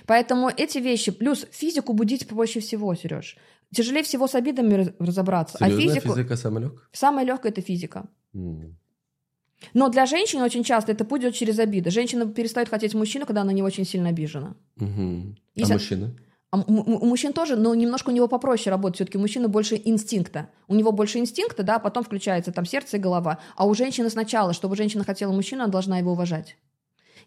Поэтому 0.06 0.48
эти 0.48 0.78
вещи, 0.78 1.12
плюс 1.12 1.46
физику 1.50 1.92
будить 1.92 2.26
проще 2.28 2.60
всего, 2.60 2.94
Сереж. 2.94 3.36
Тяжелее 3.74 4.02
всего 4.02 4.26
с 4.26 4.34
обидами 4.34 4.74
раз- 4.74 4.90
разобраться. 4.98 5.56
Серьезно, 5.58 5.82
а 5.92 5.94
физику... 5.94 6.14
физика 6.14 6.36
самолег? 6.36 6.88
Самое 6.92 7.26
легкое– 7.26 7.52
это 7.52 7.62
физика. 7.62 8.04
М. 8.34 8.76
Но 9.74 9.88
для 9.88 10.06
женщины 10.06 10.42
очень 10.44 10.64
часто 10.64 10.92
это 10.92 11.04
путь 11.04 11.22
идет 11.22 11.34
через 11.34 11.58
обиды. 11.58 11.90
Женщина 11.90 12.26
перестает 12.26 12.68
хотеть 12.68 12.94
мужчину, 12.94 13.26
когда 13.26 13.42
она 13.42 13.52
не 13.52 13.62
очень 13.62 13.84
сильно 13.84 14.08
обижена. 14.08 14.56
А 14.80 14.84
Если- 15.54 15.72
мужчины? 15.72 16.18
А 16.50 16.58
м- 16.58 16.64
м- 16.68 17.02
у 17.02 17.06
мужчин 17.06 17.32
тоже, 17.32 17.56
но 17.56 17.74
немножко 17.74 18.10
у 18.10 18.12
него 18.12 18.28
попроще 18.28 18.70
работать. 18.70 18.96
Все-таки 18.96 19.16
у 19.16 19.20
мужчины 19.22 19.48
больше 19.48 19.80
инстинкта. 19.82 20.50
У 20.68 20.74
него 20.74 20.92
больше 20.92 21.18
инстинкта, 21.18 21.62
да, 21.62 21.76
а 21.76 21.78
потом 21.78 22.04
включается 22.04 22.52
там 22.52 22.66
сердце 22.66 22.98
и 22.98 23.00
голова. 23.00 23.38
А 23.56 23.66
у 23.66 23.72
женщины 23.74 24.10
сначала, 24.10 24.52
чтобы 24.52 24.76
женщина 24.76 25.02
хотела 25.04 25.32
мужчину, 25.32 25.62
она 25.62 25.72
должна 25.72 25.96
его 25.98 26.12
уважать. 26.12 26.58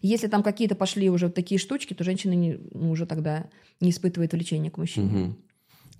Если 0.02 0.28
там 0.28 0.42
какие-то 0.42 0.74
пошли 0.74 1.10
уже 1.10 1.30
такие 1.30 1.58
штучки, 1.58 1.94
то 1.94 2.04
женщина 2.04 2.32
не- 2.32 2.58
ну, 2.72 2.90
уже 2.90 3.06
тогда 3.06 3.48
не 3.80 3.90
испытывает 3.90 4.32
влечения 4.32 4.70
к 4.70 4.78
мужчине. 4.78 5.06
Мгм. 5.08 5.36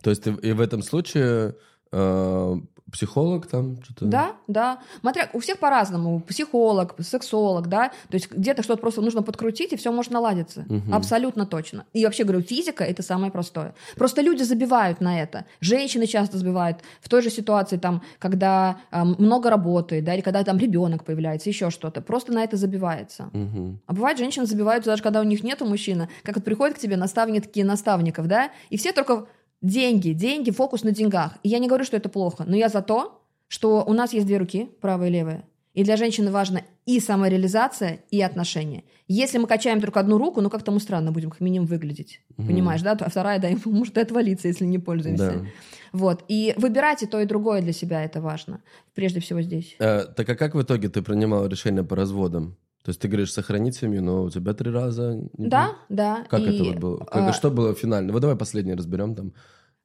То 0.02 0.10
есть 0.10 0.26
и 0.26 0.52
в 0.52 0.60
этом 0.60 0.82
случае 0.82 1.56
э, 1.92 2.54
психолог 2.92 3.46
там 3.46 3.82
что-то... 3.82 4.06
Да, 4.06 4.36
да. 4.46 4.78
Смотря, 5.00 5.28
у 5.32 5.40
всех 5.40 5.58
по-разному. 5.58 6.20
Психолог, 6.20 6.94
сексолог, 7.00 7.68
да. 7.68 7.88
То 8.08 8.14
есть 8.14 8.30
где-то 8.30 8.62
что-то 8.62 8.80
просто 8.80 9.00
нужно 9.00 9.22
подкрутить, 9.22 9.72
и 9.72 9.76
все 9.76 9.90
может 9.90 10.12
наладиться. 10.12 10.64
Мгм. 10.68 10.94
Абсолютно 10.94 11.46
точно. 11.46 11.84
И 11.92 12.04
вообще 12.04 12.24
говорю, 12.24 12.42
физика 12.42 12.84
это 12.84 13.02
самое 13.02 13.32
простое. 13.32 13.74
Просто 13.96 14.22
люди 14.22 14.42
забивают 14.42 15.00
на 15.00 15.20
это. 15.20 15.46
Женщины 15.60 16.06
часто 16.06 16.38
забивают. 16.38 16.78
В 17.00 17.08
той 17.08 17.22
же 17.22 17.30
ситуации, 17.30 17.76
там, 17.76 18.02
когда 18.18 18.78
а, 18.90 19.04
много 19.04 19.50
работы, 19.50 20.00
да, 20.00 20.14
или 20.14 20.20
когда 20.20 20.44
там 20.44 20.58
ребенок 20.58 21.04
появляется, 21.04 21.50
еще 21.50 21.70
что-то. 21.70 22.00
Просто 22.00 22.32
на 22.32 22.44
это 22.44 22.56
забивается. 22.56 23.30
Мгм. 23.32 23.80
А 23.86 23.92
бывает, 23.92 24.18
женщины 24.18 24.46
забиваются 24.46 24.90
даже 24.90 25.02
когда 25.02 25.20
у 25.20 25.24
них 25.24 25.42
нету 25.42 25.66
мужчины. 25.66 26.08
Как 26.22 26.36
вот 26.36 26.44
приходят 26.44 26.76
к 26.76 26.80
тебе 26.80 26.96
наставники 26.96 27.60
наставников, 27.60 28.28
да, 28.28 28.50
и 28.70 28.76
все 28.76 28.92
только 28.92 29.26
деньги, 29.66 30.10
деньги, 30.10 30.50
фокус 30.50 30.84
на 30.84 30.92
деньгах. 30.92 31.36
И 31.42 31.48
я 31.48 31.58
не 31.58 31.68
говорю, 31.68 31.84
что 31.84 31.96
это 31.96 32.08
плохо, 32.08 32.44
но 32.46 32.56
я 32.56 32.68
за 32.68 32.82
то, 32.82 33.22
что 33.48 33.84
у 33.84 33.92
нас 33.92 34.12
есть 34.12 34.26
две 34.26 34.38
руки, 34.38 34.70
правая 34.80 35.08
и 35.08 35.12
левая. 35.12 35.44
И 35.74 35.84
для 35.84 35.96
женщины 35.98 36.30
важно 36.30 36.62
и 36.86 37.00
самореализация, 37.00 38.00
и 38.10 38.22
отношения. 38.22 38.84
Если 39.08 39.36
мы 39.36 39.46
качаем 39.46 39.80
только 39.80 40.00
одну 40.00 40.16
руку, 40.16 40.40
ну 40.40 40.48
как-то 40.48 40.72
мы 40.72 40.80
странно 40.80 41.12
будем 41.12 41.30
как 41.30 41.40
минимум 41.40 41.66
выглядеть. 41.66 42.22
Мгм. 42.38 42.46
Понимаешь, 42.48 42.80
да? 42.80 42.92
А 42.92 43.10
вторая, 43.10 43.38
да, 43.38 43.48
может 43.66 43.98
и 43.98 44.00
отвалиться, 44.00 44.48
если 44.48 44.64
не 44.64 44.78
пользуемся. 44.78 45.32
Да. 45.32 45.46
Вот. 45.92 46.24
И 46.28 46.54
выбирать 46.56 47.02
и 47.02 47.06
то, 47.06 47.20
и 47.20 47.26
другое 47.26 47.60
для 47.60 47.72
себя 47.72 48.02
это 48.04 48.22
важно. 48.22 48.62
Прежде 48.94 49.20
всего 49.20 49.42
здесь. 49.42 49.76
Э, 49.78 50.04
так 50.16 50.28
а 50.30 50.34
как 50.34 50.54
в 50.54 50.62
итоге 50.62 50.88
ты 50.88 51.02
принимал 51.02 51.46
решение 51.46 51.84
по 51.84 51.94
разводам? 51.94 52.56
То 52.82 52.90
есть 52.90 53.00
ты 53.00 53.08
говоришь 53.08 53.32
сохранить 53.32 53.74
семью, 53.76 54.02
но 54.02 54.22
у 54.22 54.30
тебя 54.30 54.54
три 54.54 54.70
раза... 54.70 55.20
не 55.36 55.48
Да, 55.48 55.66
было? 55.66 55.76
да. 55.88 56.24
Как 56.30 56.40
И, 56.40 56.54
это 56.54 56.64
вот 56.64 56.76
было? 56.76 56.96
Как- 56.98 57.30
а, 57.30 57.32
что 57.32 57.50
было 57.50 57.74
финально? 57.74 58.12
Вот 58.12 58.20
давай 58.20 58.36
последний 58.36 58.74
разберем 58.74 59.14
там. 59.14 59.32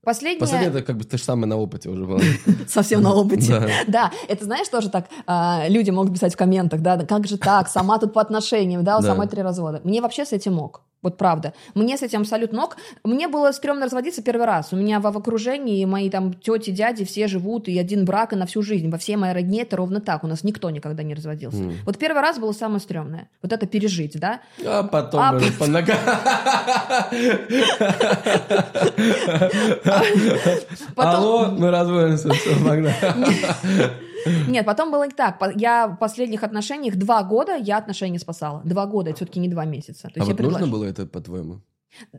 Последнее... 0.04 0.40
Последний 0.40 0.68
это 0.68 0.82
как 0.82 0.98
бы 0.98 1.04
ты 1.04 1.18
же 1.18 1.24
самый 1.24 1.46
на 1.46 1.58
опыте 1.58 1.90
уже 1.90 2.06
был. 2.06 2.20
Совсем 2.68 3.04
на 3.04 3.14
опыте. 3.14 3.70
Да. 3.88 4.12
Это 4.28 4.46
знаешь 4.46 4.68
тоже 4.68 4.90
так, 4.90 5.06
а, 5.28 5.66
люди 5.68 5.92
могут 5.92 6.14
писать 6.14 6.34
в 6.34 6.38
комментах, 6.38 6.82
да, 6.82 6.98
как 7.06 7.28
же 7.28 7.38
так, 7.38 7.68
сама 7.68 8.00
тут 8.00 8.14
по 8.14 8.22
отношениям, 8.22 8.84
да, 8.84 8.98
у 8.98 9.02
самой 9.02 9.28
три 9.28 9.44
развода. 9.44 9.80
Мне 9.84 10.02
вообще 10.02 10.26
с 10.26 10.32
этим 10.32 10.60
ок. 10.60 10.82
Вот 11.02 11.18
правда. 11.18 11.54
Мне 11.74 11.98
с 11.98 12.04
этим 12.04 12.22
абсолютно 12.22 12.64
ок. 12.64 12.78
Мне 13.04 13.28
было 13.28 13.52
стрёмно 13.52 13.86
разводиться 13.86 14.22
первый 14.22 14.46
раз. 14.46 14.72
У 14.72 14.76
меня 14.76 15.00
в, 15.00 15.12
в 15.12 15.18
окружении 15.18 15.84
мои 15.86 16.10
там 16.10 16.34
тети, 16.34 16.70
дяди 16.70 17.06
все 17.06 17.28
живут, 17.28 17.68
и 17.68 17.78
один 17.80 18.06
брак, 18.06 18.34
и 18.34 18.36
на 18.36 18.46
всю 18.46 18.62
жизнь. 18.62 18.90
Во 18.90 18.98
всей 19.00 19.16
моей 19.16 19.34
родне 19.34 19.64
это 19.64 19.78
ровно 19.78 20.00
так. 20.00 20.24
У 20.24 20.28
нас 20.28 20.44
никто 20.44 20.70
никогда 20.70 21.02
не 21.04 21.16
разводился. 21.16 21.58
Мгм. 21.58 21.74
Вот 21.86 21.98
первый 21.98 22.22
раз 22.22 22.38
было 22.38 22.52
самое 22.52 22.80
стрёмное. 22.80 23.28
Вот 23.42 23.52
это 23.52 23.66
пережить, 23.66 24.20
да. 24.20 24.42
А 24.64 24.84
потом 24.84 25.22
А 25.22 25.36
уже 25.36 25.52
по 25.54 25.66
ногам. 25.68 25.98
Потом- 30.96 31.16
Алло, 31.16 31.46
мы 31.58 31.72
разводимся, 31.72 32.32
все, 32.34 32.56
погнали. 32.56 32.94
Нет, 34.48 34.66
потом 34.66 34.92
было 34.92 35.04
не 35.04 35.14
так. 35.14 35.42
Я 35.56 35.88
в 35.88 35.98
последних 35.98 36.44
отношениях 36.44 36.96
два 36.96 37.24
года 37.24 37.56
я 37.56 37.78
отношения 37.78 38.20
спасала. 38.20 38.62
Два 38.64 38.86
года, 38.86 39.10
это 39.10 39.18
все-таки 39.18 39.40
не 39.40 39.48
два 39.48 39.66
месяца. 39.66 40.10
То 40.14 40.22
А 40.22 40.26
вот 40.26 40.40
нужно 40.40 40.68
было 40.68 40.86
это, 40.86 41.06
по-твоему? 41.06 41.62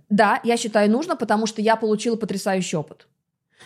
Да, 0.08 0.40
я 0.44 0.56
считаю, 0.56 0.90
нужно, 0.90 1.16
потому 1.16 1.46
что 1.46 1.62
я 1.62 1.76
получила 1.76 2.16
потрясающий 2.16 2.76
опыт. 2.76 3.08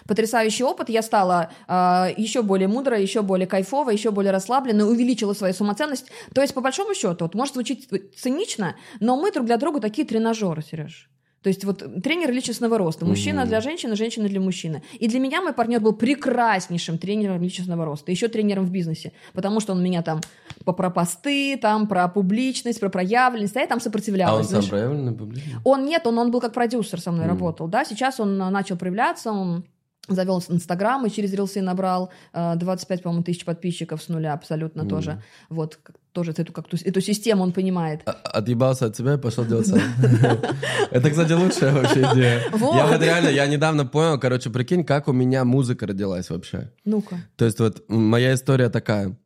Потрясающий 0.07 0.62
опыт, 0.62 0.88
я 0.88 1.03
стала 1.03 1.51
э, 1.66 2.14
еще 2.16 2.42
более 2.42 2.68
мудрой, 2.68 3.03
еще 3.03 3.22
более 3.22 3.46
кайфовой, 3.46 3.94
еще 3.94 4.11
более 4.11 4.31
расслабленной, 4.31 4.88
увеличила 4.88 5.33
свою 5.33 5.55
самоценность. 5.55 6.07
То 6.35 6.42
есть, 6.42 6.55
по 6.55 6.61
большому 6.61 6.94
счету, 6.94 7.25
вот, 7.25 7.35
может 7.35 7.55
звучить 7.55 7.88
цинично, 8.16 8.77
но 9.01 9.16
мы 9.16 9.33
друг 9.33 9.46
для 9.46 9.57
друга 9.57 9.81
такие 9.81 10.07
тренажеры, 10.07 10.62
Сереж. 10.62 11.11
То 11.46 11.50
есть 11.50 11.64
вот 11.64 12.02
тренер 12.02 12.32
личностного 12.32 12.76
роста. 12.76 13.06
Мужчина 13.06 13.46
для 13.46 13.61
женщины, 13.61 13.94
женщина 13.94 14.28
для 14.28 14.40
мужчины. 14.40 14.82
И 14.98 15.06
для 15.06 15.20
меня 15.20 15.40
мой 15.40 15.52
партнер 15.52 15.78
был 15.80 15.92
прекраснейшим 15.92 16.98
тренером 16.98 17.40
личностного 17.40 17.85
роста. 17.85 18.11
Еще 18.11 18.26
тренером 18.26 18.64
в 18.66 18.72
бизнесе. 18.72 19.12
Потому 19.32 19.61
что 19.61 19.72
он 19.72 19.80
меня 19.80 20.02
там 20.02 20.20
по- 20.64 20.72
про 20.72 20.90
посты, 20.90 21.56
там 21.56 21.87
про 21.87 22.09
публичность, 22.09 22.80
про 22.80 22.88
проявленность. 22.88 23.56
А 23.56 23.61
я 23.61 23.68
там 23.68 23.78
сопротивлялась. 23.80 24.35
А 24.35 24.38
он 24.38 24.42
сам 24.42 24.50
знаешь. 24.62 24.70
проявленный 24.70 25.12
публично? 25.12 25.61
Он 25.62 25.85
нет, 25.85 26.04
он, 26.09 26.18
он 26.18 26.32
был 26.32 26.40
как 26.40 26.52
продюсер 26.52 27.00
со 27.00 27.12
мной 27.12 27.26
Мгм. 27.26 27.35
работал, 27.37 27.68
да, 27.68 27.85
сейчас 27.85 28.18
он 28.18 28.42
а, 28.42 28.50
начал 28.50 28.76
проявляться, 28.76 29.30
он 29.30 29.64
завел 30.09 30.42
Инстаграм 30.48 31.04
и 31.06 31.11
через 31.11 31.32
рилсы 31.32 31.61
набрал 31.62 32.11
э, 32.32 32.54
25, 32.56 33.02
по-моему, 33.02 33.24
тысяч 33.24 33.44
подписчиков 33.44 34.00
с 34.02 34.09
нуля 34.09 34.32
абсолютно 34.35 34.82
Мгм. 34.82 34.90
тоже. 34.90 35.22
Вот, 35.48 35.76
как- 35.82 35.96
тоже 36.16 36.33
эту, 36.33 36.52
как, 36.52 36.66
ту- 36.68 36.79
эту 36.85 37.00
систему 37.00 37.42
он 37.42 37.52
понимает. 37.52 38.00
А- 38.07 38.12
Отъебался 38.38 38.87
от 38.87 38.96
тебя 38.96 39.14
и 39.14 39.18
пошел 39.18 39.44
делать 39.44 39.66
сам. 39.66 39.79
Это, 40.90 41.11
кстати, 41.11 41.33
лучшая 41.33 41.72
вообще 41.74 42.00
идея. 42.12 42.40
Я 42.52 42.87
вот 42.87 43.02
реально, 43.02 43.29
я 43.29 43.46
недавно 43.46 43.85
понял, 43.87 44.18
короче, 44.18 44.48
прикинь, 44.50 44.85
как 44.85 45.09
у 45.09 45.12
меня 45.12 45.44
музыка 45.44 45.87
родилась 45.87 46.31
вообще. 46.31 46.72
Ну-ка. 46.85 47.16
То 47.37 47.44
есть 47.44 47.61
вот 47.61 47.85
моя 47.88 48.33
история 48.35 48.70
такая. 48.70 49.16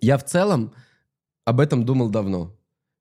Я 0.00 0.16
в 0.16 0.24
целом 0.24 0.72
об 1.44 1.60
этом 1.60 1.84
думал 1.84 2.08
давно. 2.10 2.56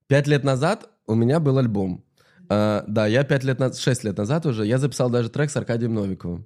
Пять 0.08 0.28
лет 0.28 0.44
назад 0.44 0.90
у 1.08 1.16
меня 1.16 1.40
был 1.40 1.58
альбом. 1.58 2.04
А, 2.50 2.84
да, 2.88 3.08
я 3.08 3.24
пять 3.24 3.44
лет 3.44 3.60
назад, 3.60 3.78
шесть 3.78 4.04
лет 4.04 4.18
назад 4.18 4.46
уже, 4.46 4.66
я 4.66 4.78
записал 4.78 5.10
даже 5.10 5.30
трек 5.30 5.50
с 5.52 5.56
Аркадием 5.58 5.94
Новиковым. 5.94 6.46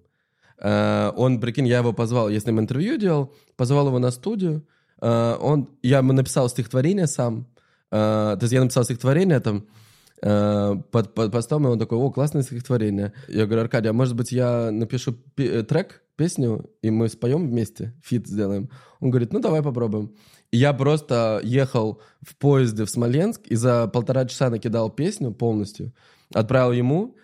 А, 0.60 1.12
он, 1.18 1.40
прикинь, 1.40 1.68
я 1.68 1.78
его 1.80 1.94
позвал, 1.94 2.30
я 2.30 2.40
с 2.40 2.46
ним 2.46 2.60
интервью 2.60 2.98
делал, 2.98 3.34
позвал 3.56 3.88
его 3.88 4.00
на 4.00 4.12
студию. 4.12 4.62
А, 5.04 5.38
он, 5.38 5.70
я 5.82 5.98
ему 5.98 6.14
написал 6.14 6.48
стихотворение 6.48 7.08
сам. 7.08 7.46
А, 7.92 8.38
то 8.38 8.44
есть 8.44 8.54
я 8.54 8.62
написал 8.62 8.86
стихотворение 8.86 9.42
там, 9.42 9.66
э, 10.22 10.76
под, 10.92 11.14
под 11.14 11.32
постом, 11.32 11.68
и 11.68 11.70
он 11.70 11.78
такой, 11.78 11.98
о, 11.98 12.10
классное 12.10 12.42
стихотворение. 12.42 13.12
Я 13.28 13.46
говорю, 13.46 13.64
Аркадий, 13.64 13.90
а 13.90 13.94
может 13.94 14.16
быть 14.16 14.32
я 14.32 14.72
напишу 14.72 15.18
э, 15.38 15.64
трек, 15.64 16.02
песню, 16.16 16.70
и 16.82 16.90
мы 16.90 17.10
споем 17.10 17.50
вместе, 17.50 17.94
фит 18.02 18.28
сделаем? 18.28 18.70
Он 19.02 19.10
говорит, 19.10 19.34
ну 19.34 19.40
давай 19.40 19.62
попробуем. 19.62 20.16
И 20.52 20.58
я 20.58 20.72
просто 20.72 21.42
ехал 21.44 22.00
в 22.22 22.38
поезде 22.38 22.86
в 22.86 22.90
Смоленск 22.90 23.42
и 23.48 23.56
за 23.56 23.88
полтора 23.88 24.26
часа 24.26 24.50
накидал 24.50 24.90
песню 24.90 25.34
полностью, 25.34 25.92
отправил 26.34 26.72
ему, 26.72 27.18
э, 27.18 27.23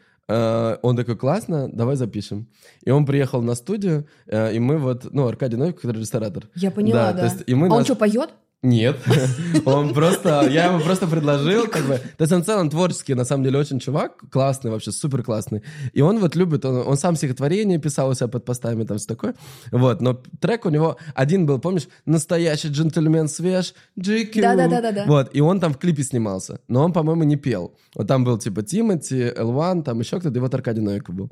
он 0.82 0.96
такой, 0.96 1.18
классно, 1.18 1.70
давай 1.72 1.96
запишем. 1.96 2.48
И 2.84 2.92
он 2.92 3.06
приехал 3.06 3.42
на 3.42 3.56
студию, 3.56 4.08
э, 4.28 4.54
и 4.54 4.60
мы 4.60 4.78
вот, 4.78 5.08
ну, 5.12 5.28
Аркадий 5.28 5.58
Новиков, 5.58 5.82
который 5.82 6.00
ресторатор. 6.00 6.50
Я 6.56 6.72
поняла, 6.72 7.12
да. 7.14 7.20
то 7.20 7.26
есть 7.26 7.44
и 7.48 7.56
мы 7.56 7.68
а 7.68 7.72
он 7.72 7.78
нас- 7.78 7.86
что, 7.86 7.96
поет? 7.96 8.30
Нет, 8.62 8.98
он 9.66 9.94
просто, 9.94 10.48
я 10.50 10.66
ему 10.66 10.82
просто 10.82 11.08
предложил, 11.08 11.68
как 11.68 11.86
бы, 11.86 11.98
то 11.98 12.22
есть 12.24 12.34
он 12.34 12.44
в 12.44 12.46
целом 12.46 12.70
творческий, 12.70 13.14
на 13.14 13.24
самом 13.24 13.46
деле, 13.46 13.58
очень 13.58 13.80
чувак, 13.80 14.18
классный 14.30 14.70
вообще, 14.70 14.92
супер 14.92 15.24
классный, 15.24 15.64
и 15.94 16.02
он 16.02 16.20
вот 16.20 16.36
любит, 16.36 16.66
он, 16.66 16.86
он 16.86 16.98
сам 16.98 17.16
стихотворение 17.16 17.80
писал 17.80 18.10
у 18.10 18.14
себя 18.14 18.28
под 18.28 18.44
постами, 18.44 18.84
там 18.84 18.98
все 18.98 19.08
такое, 19.08 19.36
вот, 19.72 20.02
но 20.02 20.22
трек 20.42 20.66
у 20.66 20.70
него 20.70 20.98
один 21.16 21.46
был, 21.46 21.60
помнишь, 21.60 21.88
настоящий 22.06 22.68
джентльмен 22.68 23.30
свеж, 23.30 23.74
GQ, 23.98 24.42
Да-да-да-да-да. 24.42 25.06
вот, 25.08 25.30
и 25.34 25.40
он 25.40 25.62
там 25.62 25.74
в 25.74 25.78
клипе 25.78 26.04
снимался, 26.04 26.60
но 26.68 26.84
он, 26.84 26.92
по-моему, 26.92 27.24
не 27.24 27.38
пел, 27.38 27.78
вот 27.96 28.08
там 28.08 28.26
был 28.26 28.38
типа 28.38 28.62
Тимати, 28.62 29.34
L1, 29.38 29.84
там 29.84 30.00
еще 30.00 30.20
кто-то, 30.20 30.38
и 30.38 30.42
вот 30.42 30.54
Аркадий 30.54 30.82
Новиков 30.82 31.16
был. 31.16 31.32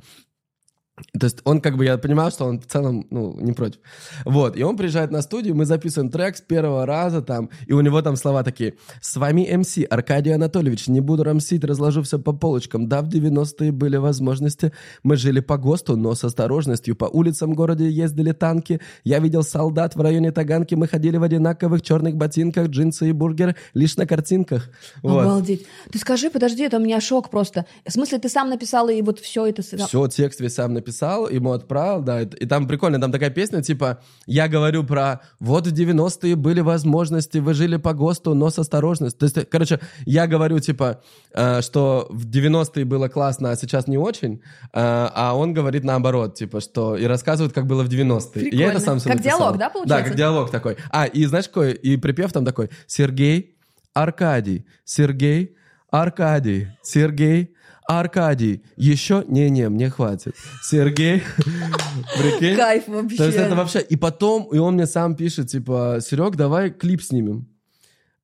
То 1.19 1.25
есть 1.25 1.41
он 1.43 1.61
как 1.61 1.77
бы, 1.77 1.85
я 1.85 1.97
понимал, 1.99 2.31
что 2.31 2.45
он 2.45 2.59
в 2.59 2.65
целом, 2.65 3.05
ну, 3.11 3.39
не 3.39 3.53
против. 3.53 3.79
Вот, 4.25 4.57
и 4.57 4.63
он 4.63 4.77
приезжает 4.77 5.11
на 5.11 5.21
студию, 5.21 5.55
мы 5.55 5.65
записываем 5.65 6.09
трек 6.11 6.37
с 6.37 6.41
первого 6.41 6.87
раза 6.87 7.21
там, 7.21 7.51
и 7.67 7.73
у 7.73 7.81
него 7.81 8.01
там 8.01 8.15
слова 8.15 8.43
такие. 8.43 8.75
«С 8.99 9.15
вами 9.17 9.47
МС 9.55 9.77
Аркадий 9.89 10.31
Анатольевич, 10.31 10.87
не 10.87 10.99
буду 10.99 11.23
рамсить, 11.23 11.63
разложу 11.63 12.01
все 12.01 12.17
по 12.17 12.33
полочкам. 12.33 12.89
Да, 12.89 13.03
в 13.03 13.09
90-е 13.09 13.71
были 13.71 13.97
возможности, 13.97 14.71
мы 15.03 15.17
жили 15.17 15.39
по 15.39 15.57
ГОСТу, 15.57 15.97
но 15.97 16.15
с 16.15 16.23
осторожностью. 16.23 16.95
По 16.95 17.05
улицам 17.05 17.53
города 17.53 17.83
ездили 17.83 18.31
танки, 18.31 18.81
я 19.03 19.19
видел 19.19 19.43
солдат 19.43 19.95
в 19.95 20.01
районе 20.01 20.31
Таганки, 20.31 20.73
мы 20.73 20.87
ходили 20.87 21.17
в 21.17 21.23
одинаковых 21.23 21.83
черных 21.83 22.15
ботинках, 22.15 22.69
джинсы 22.69 23.09
и 23.09 23.11
бургер 23.11 23.55
лишь 23.75 23.97
на 23.97 24.07
картинках». 24.07 24.69
Вот. 25.03 25.21
Обалдеть. 25.21 25.67
Ты 25.91 25.99
скажи, 25.99 26.31
подожди, 26.31 26.63
это 26.63 26.77
у 26.77 26.81
меня 26.81 26.99
шок 27.01 27.29
просто. 27.29 27.67
В 27.85 27.91
смысле, 27.91 28.17
ты 28.17 28.29
сам 28.29 28.49
написал 28.49 28.89
и 28.89 28.99
вот 29.03 29.19
все 29.19 29.45
это... 29.45 29.61
Все, 29.61 30.07
текст 30.07 30.39
весь 30.39 30.55
сам 30.55 30.73
написал. 30.73 30.86
Записал, 30.87 31.29
ему 31.29 31.51
отправил, 31.51 32.01
да, 32.01 32.21
и, 32.21 32.45
там 32.45 32.67
прикольно, 32.67 32.99
там 32.99 33.11
такая 33.11 33.29
песня, 33.29 33.61
типа, 33.61 33.99
я 34.25 34.47
говорю 34.47 34.83
про, 34.83 35.19
вот 35.39 35.67
в 35.67 35.73
90-е 35.73 36.35
были 36.35 36.61
возможности, 36.61 37.39
вы 37.39 37.53
жили 37.53 37.77
по 37.77 37.93
ГОСТу, 37.93 38.33
но 38.33 38.49
с 38.49 38.59
осторожностью. 38.59 39.19
То 39.19 39.25
есть, 39.25 39.49
короче, 39.49 39.79
я 40.05 40.27
говорю, 40.27 40.59
типа, 40.59 41.01
э, 41.33 41.61
что 41.61 42.07
в 42.09 42.25
90-е 42.25 42.85
было 42.85 43.09
классно, 43.09 43.51
а 43.51 43.55
сейчас 43.55 43.87
не 43.87 43.97
очень, 43.97 44.35
э, 44.35 44.39
а 44.73 45.33
он 45.35 45.53
говорит 45.53 45.83
наоборот, 45.83 46.35
типа, 46.35 46.61
что, 46.61 46.95
и 46.95 47.05
рассказывает, 47.05 47.53
как 47.53 47.67
было 47.67 47.83
в 47.83 47.89
90-е. 47.89 48.49
И 48.49 48.55
Я 48.55 48.69
это 48.71 48.79
сам 48.79 48.99
всё 48.99 49.09
Как 49.09 49.17
написал. 49.17 49.39
диалог, 49.39 49.57
да, 49.57 49.65
Да, 49.65 49.69
получается? 49.69 50.05
как 50.09 50.15
диалог 50.17 50.51
такой. 50.51 50.77
А, 50.91 51.05
и 51.05 51.25
знаешь, 51.25 51.47
какой, 51.47 51.73
и 51.73 51.97
припев 51.97 52.31
там 52.31 52.45
такой, 52.45 52.69
Сергей, 52.87 53.57
Аркадий, 53.93 54.65
Сергей, 54.85 55.55
Аркадий, 55.91 56.67
Сергей, 56.83 57.55
Аркадий, 57.87 58.63
еще, 58.75 59.23
не-не, 59.27 59.69
мне 59.69 59.89
хватит. 59.89 60.35
Сергей, 60.61 61.23
прикинь? 62.17 62.55
Кайф 62.57 62.87
вообще. 62.87 63.17
То 63.17 63.25
есть 63.25 63.37
это 63.37 63.55
вообще... 63.55 63.79
И 63.79 63.95
потом, 63.95 64.49
и 64.51 64.57
он 64.57 64.73
мне 64.73 64.85
сам 64.85 65.15
пишет, 65.15 65.47
типа, 65.47 65.99
Серег, 66.01 66.35
давай 66.35 66.69
клип 66.69 67.01
снимем. 67.01 67.47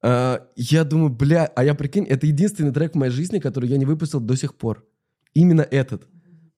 А, 0.02 0.46
я 0.58 0.84
думаю, 0.84 1.10
бля, 1.12 1.46
а 1.56 1.64
я 1.64 1.76
прикинь, 1.76 2.04
это 2.06 2.28
единственный 2.28 2.74
трек 2.74 2.92
в 2.94 2.98
моей 2.98 3.12
жизни, 3.12 3.40
который 3.40 3.70
я 3.70 3.78
не 3.78 3.86
выпустил 3.86 4.20
до 4.20 4.36
сих 4.36 4.56
пор. 4.56 4.86
Именно 5.34 5.62
этот. 5.62 6.04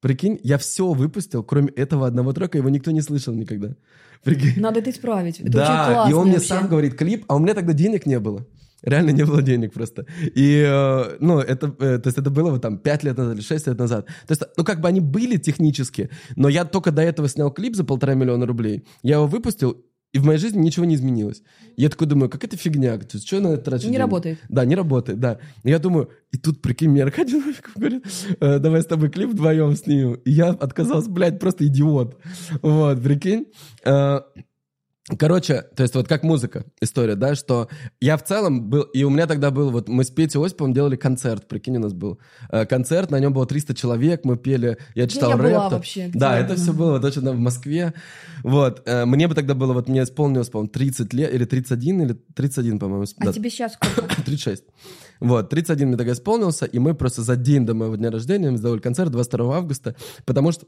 Прикинь, 0.01 0.39
я 0.43 0.57
все 0.57 0.91
выпустил, 0.91 1.43
кроме 1.43 1.69
этого 1.69 2.07
одного 2.07 2.33
трека, 2.33 2.57
его 2.57 2.69
никто 2.69 2.91
не 2.91 3.01
слышал 3.01 3.33
никогда. 3.35 3.75
Прикинь. 4.23 4.59
Надо 4.59 4.79
это 4.79 4.89
исправить. 4.89 5.39
Это 5.39 5.47
очень 5.49 5.57
Да, 5.57 5.91
классно 5.93 6.11
и 6.11 6.13
он 6.13 6.23
мне 6.25 6.33
вообще. 6.37 6.47
сам 6.49 6.67
говорит 6.67 6.95
клип, 6.95 7.25
а 7.27 7.35
у 7.35 7.39
меня 7.39 7.53
тогда 7.53 7.73
денег 7.73 8.07
не 8.07 8.19
было. 8.19 8.45
Реально 8.86 9.11
не 9.11 9.23
было 9.25 9.41
денег 9.41 9.73
просто. 9.73 10.05
И, 10.36 10.63
э, 10.65 11.17
ну, 11.19 11.39
это, 11.39 11.75
э, 11.79 11.97
то 11.99 12.07
есть 12.07 12.17
это 12.17 12.29
было 12.29 12.51
вот 12.51 12.61
там 12.61 12.77
5 12.77 13.03
лет 13.03 13.17
назад 13.17 13.36
или 13.36 13.41
6 13.41 13.67
лет 13.67 13.79
назад. 13.79 14.05
То 14.05 14.31
есть, 14.31 14.43
ну, 14.57 14.63
как 14.63 14.81
бы 14.81 14.88
они 14.88 14.99
были 14.99 15.38
технически, 15.38 16.09
но 16.36 16.49
я 16.49 16.65
только 16.65 16.91
до 16.91 17.01
этого 17.01 17.27
снял 17.27 17.51
клип 17.51 17.75
за 17.75 17.83
полтора 17.83 18.13
миллиона 18.13 18.45
рублей. 18.45 18.86
Я 19.03 19.15
его 19.15 19.27
выпустил, 19.27 19.83
и 20.13 20.17
в 20.17 20.23
моей 20.25 20.39
жизни 20.39 20.59
ничего 20.61 20.86
не 20.86 20.95
изменилось. 20.95 21.43
Я 21.75 21.89
такой 21.89 22.07
думаю, 22.07 22.29
как 22.29 22.43
это 22.45 22.55
фигня? 22.55 22.97
Что 23.01 23.41
на 23.41 23.49
это 23.49 23.63
трачу 23.63 23.83
Не 23.83 23.89
деньги? 23.89 23.97
работает. 23.97 24.39
Да, 24.47 24.63
не 24.63 24.75
работает, 24.75 25.19
да. 25.19 25.39
И 25.63 25.69
я 25.69 25.77
думаю, 25.77 26.09
и 26.31 26.38
тут, 26.38 26.61
прикинь, 26.61 26.89
мне 26.91 27.03
Аркадий 27.03 27.33
Новиков 27.38 27.73
говорит, 27.75 28.05
«Э, 28.39 28.59
давай 28.59 28.81
с 28.81 28.86
тобой 28.86 29.09
клип 29.09 29.31
вдвоем 29.31 29.75
снимем. 29.75 30.13
И 30.13 30.31
я 30.31 30.49
отказался, 30.51 31.09
блядь, 31.09 31.38
просто 31.38 31.67
идиот. 31.67 32.17
Вот, 32.61 33.03
прикинь. 33.03 33.47
Э, 33.83 34.21
Короче, 35.19 35.61
то 35.75 35.83
есть 35.83 35.93
вот 35.93 36.07
как 36.07 36.23
музыка 36.23 36.65
история, 36.81 37.13
да, 37.15 37.35
что 37.35 37.69
я 38.01 38.17
в 38.17 38.23
целом 38.23 38.69
был, 38.71 38.81
и 38.81 39.03
у 39.03 39.11
меня 39.11 39.27
тогда 39.27 39.51
был, 39.51 39.69
вот 39.69 39.87
мы 39.87 40.03
с 40.03 40.09
Петей 40.09 40.43
Осиповым 40.43 40.73
делали 40.73 40.95
концерт, 40.95 41.47
прикинь, 41.47 41.77
у 41.77 41.79
нас 41.79 41.93
был 41.93 42.19
э, 42.49 42.65
концерт, 42.65 43.11
на 43.11 43.19
нем 43.19 43.31
было 43.31 43.45
300 43.45 43.75
человек, 43.75 44.25
мы 44.25 44.35
пели, 44.35 44.79
я 44.95 45.07
читал 45.07 45.29
я 45.29 45.37
рэп. 45.37 45.51
была 45.51 45.69
там. 45.69 45.73
вообще? 45.73 46.07
Где 46.07 46.17
Да, 46.17 46.33
я 46.33 46.39
это 46.39 46.55
была? 46.55 46.57
все 46.63 46.73
было 46.73 46.99
точно 46.99 47.33
в 47.33 47.37
Москве. 47.37 47.93
Вот, 48.41 48.81
э, 48.87 49.05
мне 49.05 49.27
бы 49.27 49.35
тогда 49.35 49.53
было, 49.53 49.73
вот 49.73 49.87
мне 49.87 50.01
исполнилось, 50.01 50.49
по-моему, 50.49 50.71
30 50.71 51.13
лет, 51.13 51.31
или 51.31 51.45
31, 51.45 52.01
или 52.01 52.13
31, 52.33 52.79
по-моему. 52.79 53.05
А 53.19 53.25
да, 53.25 53.31
тебе 53.31 53.51
сейчас 53.51 53.73
сколько? 53.73 54.07
36. 54.25 54.63
Вот, 55.19 55.49
31 55.49 55.87
мне 55.89 55.97
тогда 55.97 56.13
исполнился, 56.13 56.65
и 56.65 56.79
мы 56.79 56.95
просто 56.95 57.21
за 57.21 57.35
день 57.35 57.63
до 57.63 57.75
моего 57.75 57.95
дня 57.95 58.09
рождения 58.09 58.49
мы 58.49 58.57
сделали 58.57 58.79
концерт 58.79 59.11
22 59.11 59.55
августа, 59.55 59.95
потому 60.25 60.51
что 60.51 60.65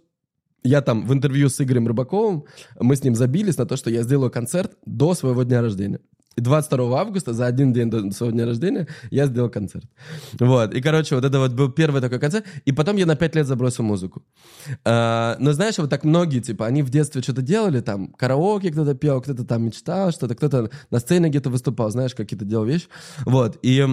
я 0.67 0.81
там 0.81 1.05
в 1.05 1.13
интервью 1.13 1.49
с 1.49 1.61
Игорем 1.61 1.87
Рыбаковым, 1.87 2.43
мы 2.79 2.95
с 2.95 3.03
ним 3.03 3.15
забились 3.15 3.57
на 3.57 3.65
то, 3.65 3.77
что 3.77 3.89
я 3.89 4.03
сделаю 4.03 4.31
концерт 4.31 4.71
до 4.85 5.13
своего 5.13 5.43
дня 5.43 5.61
рождения. 5.61 5.99
И 6.37 6.41
22 6.41 7.01
августа, 7.01 7.33
за 7.33 7.47
один 7.47 7.73
день 7.73 7.89
до 7.89 8.11
своего 8.11 8.31
дня 8.31 8.45
рождения, 8.45 8.87
я 9.09 9.25
сделал 9.25 9.49
концерт. 9.49 9.85
Вот. 10.39 10.73
И, 10.75 10.81
короче, 10.81 11.15
вот 11.15 11.25
это 11.25 11.39
вот 11.39 11.53
был 11.53 11.71
первый 11.71 11.99
такой 11.99 12.19
концерт. 12.19 12.45
И 12.65 12.71
потом 12.71 12.97
я 12.97 13.07
на 13.07 13.15
5 13.15 13.35
лет 13.35 13.47
забросил 13.47 13.83
музыку. 13.83 14.23
А, 14.85 15.35
но 15.39 15.53
знаешь, 15.53 15.79
вот 15.79 15.89
так 15.89 16.03
многие, 16.03 16.39
типа, 16.39 16.67
они 16.67 16.83
в 16.83 16.91
детстве 16.91 17.23
что-то 17.23 17.41
делали, 17.41 17.81
там, 17.81 18.13
караоке 18.13 18.71
кто-то 18.71 18.93
пел, 18.93 19.19
кто-то 19.19 19.45
там 19.45 19.63
мечтал 19.63 20.11
что-то, 20.11 20.35
кто-то 20.35 20.69
на 20.91 20.99
сцене 20.99 21.29
где-то 21.29 21.49
выступал, 21.49 21.89
знаешь, 21.89 22.13
какие-то 22.13 22.45
делал 22.45 22.65
вещи. 22.65 22.87
Вот. 23.25 23.57
И 23.63 23.87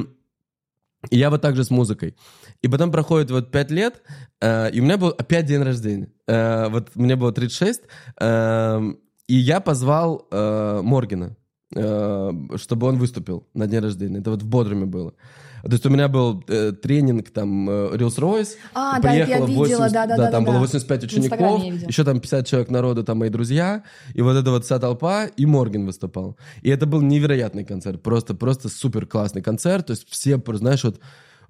и 1.10 1.18
я 1.18 1.30
вот 1.30 1.42
так 1.42 1.56
же 1.56 1.64
с 1.64 1.70
музыкой. 1.70 2.14
И 2.62 2.68
потом 2.68 2.90
проходит 2.90 3.30
вот 3.30 3.50
5 3.50 3.70
лет, 3.70 4.02
э, 4.40 4.70
и 4.70 4.80
у 4.80 4.84
меня 4.84 4.96
был 4.96 5.08
опять 5.08 5.46
день 5.46 5.62
рождения. 5.62 6.08
Э, 6.26 6.68
вот 6.68 6.96
мне 6.96 7.16
было 7.16 7.32
36, 7.32 7.82
э, 8.20 8.80
и 9.28 9.34
я 9.34 9.60
позвал 9.60 10.26
э, 10.30 10.80
Моргина, 10.82 11.36
э, 11.74 12.32
чтобы 12.56 12.86
он 12.86 12.98
выступил 12.98 13.46
на 13.54 13.66
день 13.66 13.80
рождения. 13.80 14.20
Это 14.20 14.30
вот 14.30 14.42
в 14.42 14.46
Бодруме 14.46 14.86
было. 14.86 15.14
То 15.64 15.72
есть 15.72 15.86
у 15.86 15.90
меня 15.90 16.08
был 16.08 16.44
э, 16.48 16.72
тренинг, 16.72 17.30
там, 17.30 17.68
э, 17.68 17.96
Reels-Royce. 17.96 18.48
А, 18.74 19.00
да, 19.00 19.12
я 19.12 19.24
Приехало 19.24 19.46
видела, 19.46 19.90
да-да-да, 19.90 20.30
там 20.30 20.44
да. 20.44 20.52
было 20.52 20.60
85 20.60 21.12
В 21.12 21.18
Инстаграме 21.18 21.54
учеников, 21.56 21.88
еще 21.88 22.04
там 22.04 22.20
50 22.20 22.46
человек 22.46 22.70
народу, 22.70 23.04
там 23.04 23.18
мои 23.18 23.30
друзья, 23.30 23.82
и 24.12 24.22
вот 24.22 24.36
эта 24.36 24.50
вот 24.50 24.64
вся 24.64 24.78
толпа, 24.78 25.24
и 25.24 25.46
Морген 25.46 25.86
выступал. 25.86 26.36
И 26.62 26.68
это 26.68 26.86
был 26.86 27.00
невероятный 27.00 27.64
концерт, 27.64 28.02
просто, 28.02 28.34
просто 28.34 28.68
супер 28.68 29.06
классный 29.06 29.42
концерт, 29.42 29.86
то 29.86 29.92
есть 29.92 30.06
все, 30.08 30.40
знаешь, 30.46 30.84
вот 30.84 31.00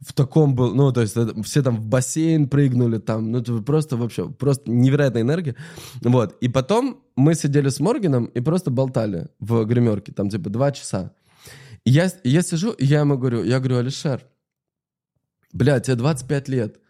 в 0.00 0.12
таком 0.12 0.54
был, 0.54 0.74
ну, 0.74 0.92
то 0.92 1.00
есть 1.00 1.16
это- 1.16 1.42
все 1.42 1.62
там 1.62 1.76
в 1.76 1.86
бассейн 1.86 2.48
прыгнули, 2.48 2.98
там, 2.98 3.32
ну, 3.32 3.42
просто 3.62 3.96
вообще, 3.96 4.28
просто 4.28 4.70
невероятная 4.70 5.22
энергия. 5.22 5.56
Вот, 6.02 6.36
и 6.40 6.48
потом 6.48 7.00
мы 7.16 7.34
сидели 7.34 7.68
с 7.68 7.80
Морганом 7.80 8.26
и 8.26 8.40
просто 8.40 8.70
болтали 8.70 9.28
в 9.40 9.64
гримерке, 9.64 10.12
там, 10.12 10.28
типа, 10.30 10.50
два 10.50 10.72
часа. 10.72 11.12
Я, 11.84 12.10
я 12.24 12.42
сижу, 12.42 12.72
и 12.72 12.84
я 12.86 13.00
ему 13.00 13.18
говорю, 13.18 13.44
я 13.44 13.58
говорю, 13.58 13.78
Алишер, 13.78 14.26
бля, 15.52 15.80
тебе 15.80 15.96
25 15.96 16.48
лет, 16.48 16.80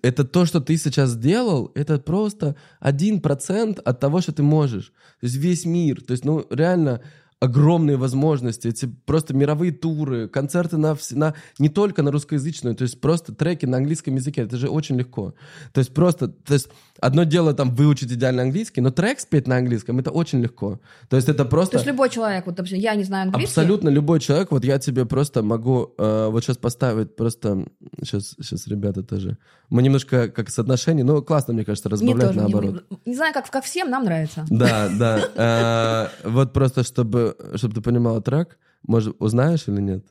это 0.00 0.24
то, 0.24 0.46
что 0.46 0.60
ты 0.60 0.76
сейчас 0.78 1.10
сделал, 1.10 1.70
это 1.74 1.98
просто 1.98 2.56
один 2.80 3.20
процент 3.20 3.78
от 3.78 4.00
того, 4.00 4.20
что 4.20 4.32
ты 4.32 4.42
можешь. 4.42 4.86
То 5.20 5.26
есть 5.26 5.36
весь 5.36 5.66
мир, 5.66 6.00
то 6.02 6.12
есть, 6.12 6.24
ну, 6.24 6.46
реально 6.50 7.02
огромные 7.40 7.96
возможности, 7.96 8.68
эти 8.68 8.86
просто 8.86 9.34
мировые 9.34 9.72
туры, 9.72 10.28
концерты 10.28 10.76
на, 10.76 10.96
на 11.10 11.34
не 11.58 11.68
только 11.68 12.02
на 12.02 12.12
русскоязычную, 12.12 12.76
то 12.76 12.82
есть 12.82 13.00
просто 13.00 13.34
треки 13.34 13.66
на 13.66 13.78
английском 13.78 14.14
языке, 14.14 14.42
это 14.42 14.56
же 14.56 14.68
очень 14.68 14.96
легко. 14.96 15.34
То 15.72 15.80
есть 15.80 15.92
просто, 15.92 16.28
то 16.28 16.54
есть 16.54 16.68
одно 17.02 17.24
дело 17.24 17.52
там 17.52 17.74
выучить 17.74 18.12
идеально 18.12 18.42
английский, 18.42 18.80
но 18.80 18.90
трек 18.90 19.20
спеть 19.20 19.48
на 19.48 19.56
английском, 19.56 19.98
это 19.98 20.10
очень 20.10 20.40
легко. 20.40 20.80
То 21.08 21.16
есть 21.16 21.28
это 21.28 21.44
просто... 21.44 21.72
То 21.72 21.76
есть 21.78 21.86
любой 21.86 22.08
человек, 22.08 22.46
вот, 22.46 22.54
допустим, 22.54 22.78
я 22.78 22.94
не 22.94 23.04
знаю 23.04 23.24
английский. 23.24 23.50
Абсолютно 23.60 23.88
любой 23.88 24.20
человек, 24.20 24.52
вот 24.52 24.64
я 24.64 24.78
тебе 24.78 25.04
просто 25.04 25.42
могу 25.42 25.94
э, 25.98 26.28
вот 26.30 26.44
сейчас 26.44 26.56
поставить 26.56 27.16
просто, 27.16 27.66
сейчас, 28.02 28.36
сейчас 28.40 28.66
ребята 28.68 29.02
тоже, 29.02 29.36
мы 29.68 29.82
немножко 29.82 30.28
как 30.28 30.48
соотношение, 30.50 31.04
ну 31.04 31.22
классно, 31.22 31.54
мне 31.54 31.64
кажется, 31.64 31.88
разбавлять 31.88 32.34
наоборот. 32.36 32.84
Не, 32.90 32.98
не 33.06 33.14
знаю, 33.16 33.34
как, 33.34 33.50
как 33.50 33.64
всем, 33.64 33.90
нам 33.90 34.04
нравится. 34.04 34.46
Да, 34.48 34.88
да. 34.98 36.08
Э, 36.24 36.28
Вот 36.28 36.52
просто, 36.52 36.84
чтобы, 36.84 37.36
чтобы 37.56 37.74
ты 37.74 37.80
понимала 37.80 38.22
трек, 38.22 38.58
может, 38.86 39.16
узнаешь 39.18 39.64
или 39.66 39.80
нет? 39.80 40.04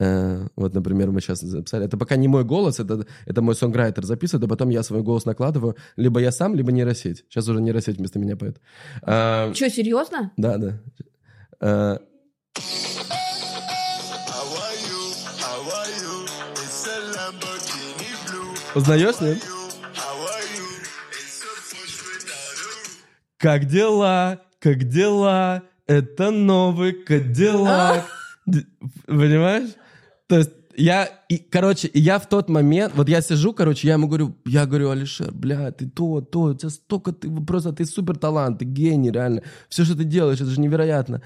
Э, 0.00 0.46
Вот, 0.56 0.74
например, 0.74 1.10
мы 1.10 1.20
сейчас 1.20 1.40
записали. 1.40 1.84
Это 1.84 1.96
пока 1.98 2.16
не 2.16 2.26
мой 2.28 2.42
голос, 2.44 2.80
это, 2.80 3.06
это 3.26 3.42
мой 3.42 3.54
сонграйтер 3.54 4.04
записывает, 4.04 4.44
а 4.44 4.48
потом 4.48 4.70
я 4.70 4.82
свой 4.82 5.02
голос 5.02 5.26
накладываю. 5.26 5.76
Либо 5.96 6.20
я 6.20 6.32
сам, 6.32 6.54
либо 6.54 6.72
нейросеть. 6.72 7.24
Сейчас 7.28 7.48
уже 7.48 7.60
нейросеть 7.60 7.98
вместо 7.98 8.18
меня 8.18 8.36
поет. 8.36 8.60
Э, 9.06 9.52
Че, 9.54 9.70
серьезно? 9.70 10.32
Да, 10.36 10.56
да. 10.58 10.80
Э. 11.60 11.98
Узнаешь, 18.74 19.20
нет? 19.20 19.38
Как 23.38 23.64
дела? 23.64 24.40
Как 24.60 24.84
дела? 24.84 25.62
Это 25.86 26.30
новый 26.30 26.92
Кадиллак. 26.92 28.04
Д- 28.46 28.64
Понимаешь? 29.06 29.70
То 30.30 30.38
есть 30.38 30.50
я, 30.76 31.08
и, 31.28 31.38
короче, 31.38 31.90
я 31.92 32.18
в 32.20 32.28
тот 32.28 32.48
момент, 32.48 32.92
вот 32.96 33.08
я 33.08 33.20
сижу, 33.20 33.52
короче, 33.52 33.88
я 33.88 33.94
ему 33.94 34.06
говорю, 34.06 34.36
я 34.46 34.64
говорю, 34.64 34.90
Алишер, 34.90 35.32
бля, 35.32 35.72
ты 35.72 35.88
то, 35.88 36.20
то, 36.20 36.40
у 36.42 36.54
тебя 36.54 36.70
столько, 36.70 37.10
ты 37.12 37.28
просто, 37.28 37.72
ты 37.72 37.84
супер 37.84 38.16
талант, 38.16 38.60
ты 38.60 38.64
гений, 38.64 39.10
реально. 39.10 39.42
Все, 39.68 39.84
что 39.84 39.96
ты 39.96 40.04
делаешь, 40.04 40.40
это 40.40 40.50
же 40.50 40.60
невероятно. 40.60 41.20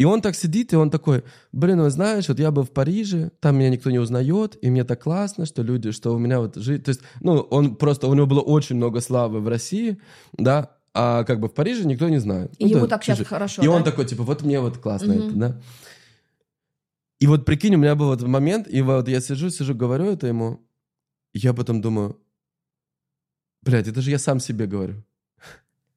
И 0.00 0.04
он 0.04 0.20
так 0.20 0.34
сидит, 0.34 0.72
и 0.72 0.76
он 0.76 0.90
такой, 0.90 1.22
блин, 1.52 1.78
ну 1.78 1.90
знаешь, 1.90 2.28
вот 2.28 2.40
я 2.40 2.50
был 2.50 2.62
в 2.64 2.70
Париже, 2.70 3.30
там 3.40 3.56
меня 3.56 3.70
никто 3.70 3.90
не 3.90 4.00
узнает, 4.00 4.56
и 4.62 4.70
мне 4.70 4.82
так 4.84 5.02
классно, 5.02 5.46
что 5.46 5.62
люди, 5.62 5.92
что 5.92 6.12
у 6.14 6.18
меня 6.18 6.40
вот 6.40 6.56
жизнь... 6.56 6.82
То 6.82 6.88
есть, 6.90 7.00
ну, 7.20 7.34
он 7.50 7.76
просто, 7.76 8.08
у 8.08 8.14
него 8.14 8.26
было 8.26 8.40
очень 8.40 8.76
много 8.76 9.00
славы 9.00 9.40
в 9.40 9.46
России, 9.48 9.98
да, 10.36 10.70
а 10.94 11.22
как 11.24 11.38
бы 11.40 11.46
в 11.48 11.52
Париже 11.54 11.84
никто 11.86 12.08
не 12.08 12.18
знает. 12.18 12.52
И 12.58 12.64
Ну, 12.64 12.70
ему 12.70 12.80
да, 12.86 12.98
так 12.98 13.16
же- 13.16 13.24
хорошо, 13.24 13.62
И 13.62 13.68
он 13.68 13.84
да? 13.84 13.90
такой, 13.90 14.04
типа, 14.06 14.24
вот 14.24 14.42
мне 14.42 14.60
вот 14.60 14.78
классно 14.78 15.14
Мгм. 15.14 15.26
это, 15.28 15.34
да. 15.36 15.60
И 17.20 17.26
вот 17.26 17.44
прикинь, 17.44 17.74
у 17.74 17.78
меня 17.78 17.94
был 17.94 18.06
вот 18.06 18.22
момент, 18.22 18.68
и 18.68 18.80
вот 18.80 19.08
я 19.08 19.20
сижу, 19.20 19.50
сижу, 19.50 19.74
говорю 19.74 20.06
это 20.06 20.28
ему, 20.28 20.60
и 21.32 21.38
я 21.38 21.52
потом 21.52 21.80
думаю, 21.80 22.20
блядь, 23.62 23.88
это 23.88 24.00
же 24.00 24.10
я 24.10 24.18
сам 24.18 24.40
себе 24.40 24.66
говорю. 24.66 25.04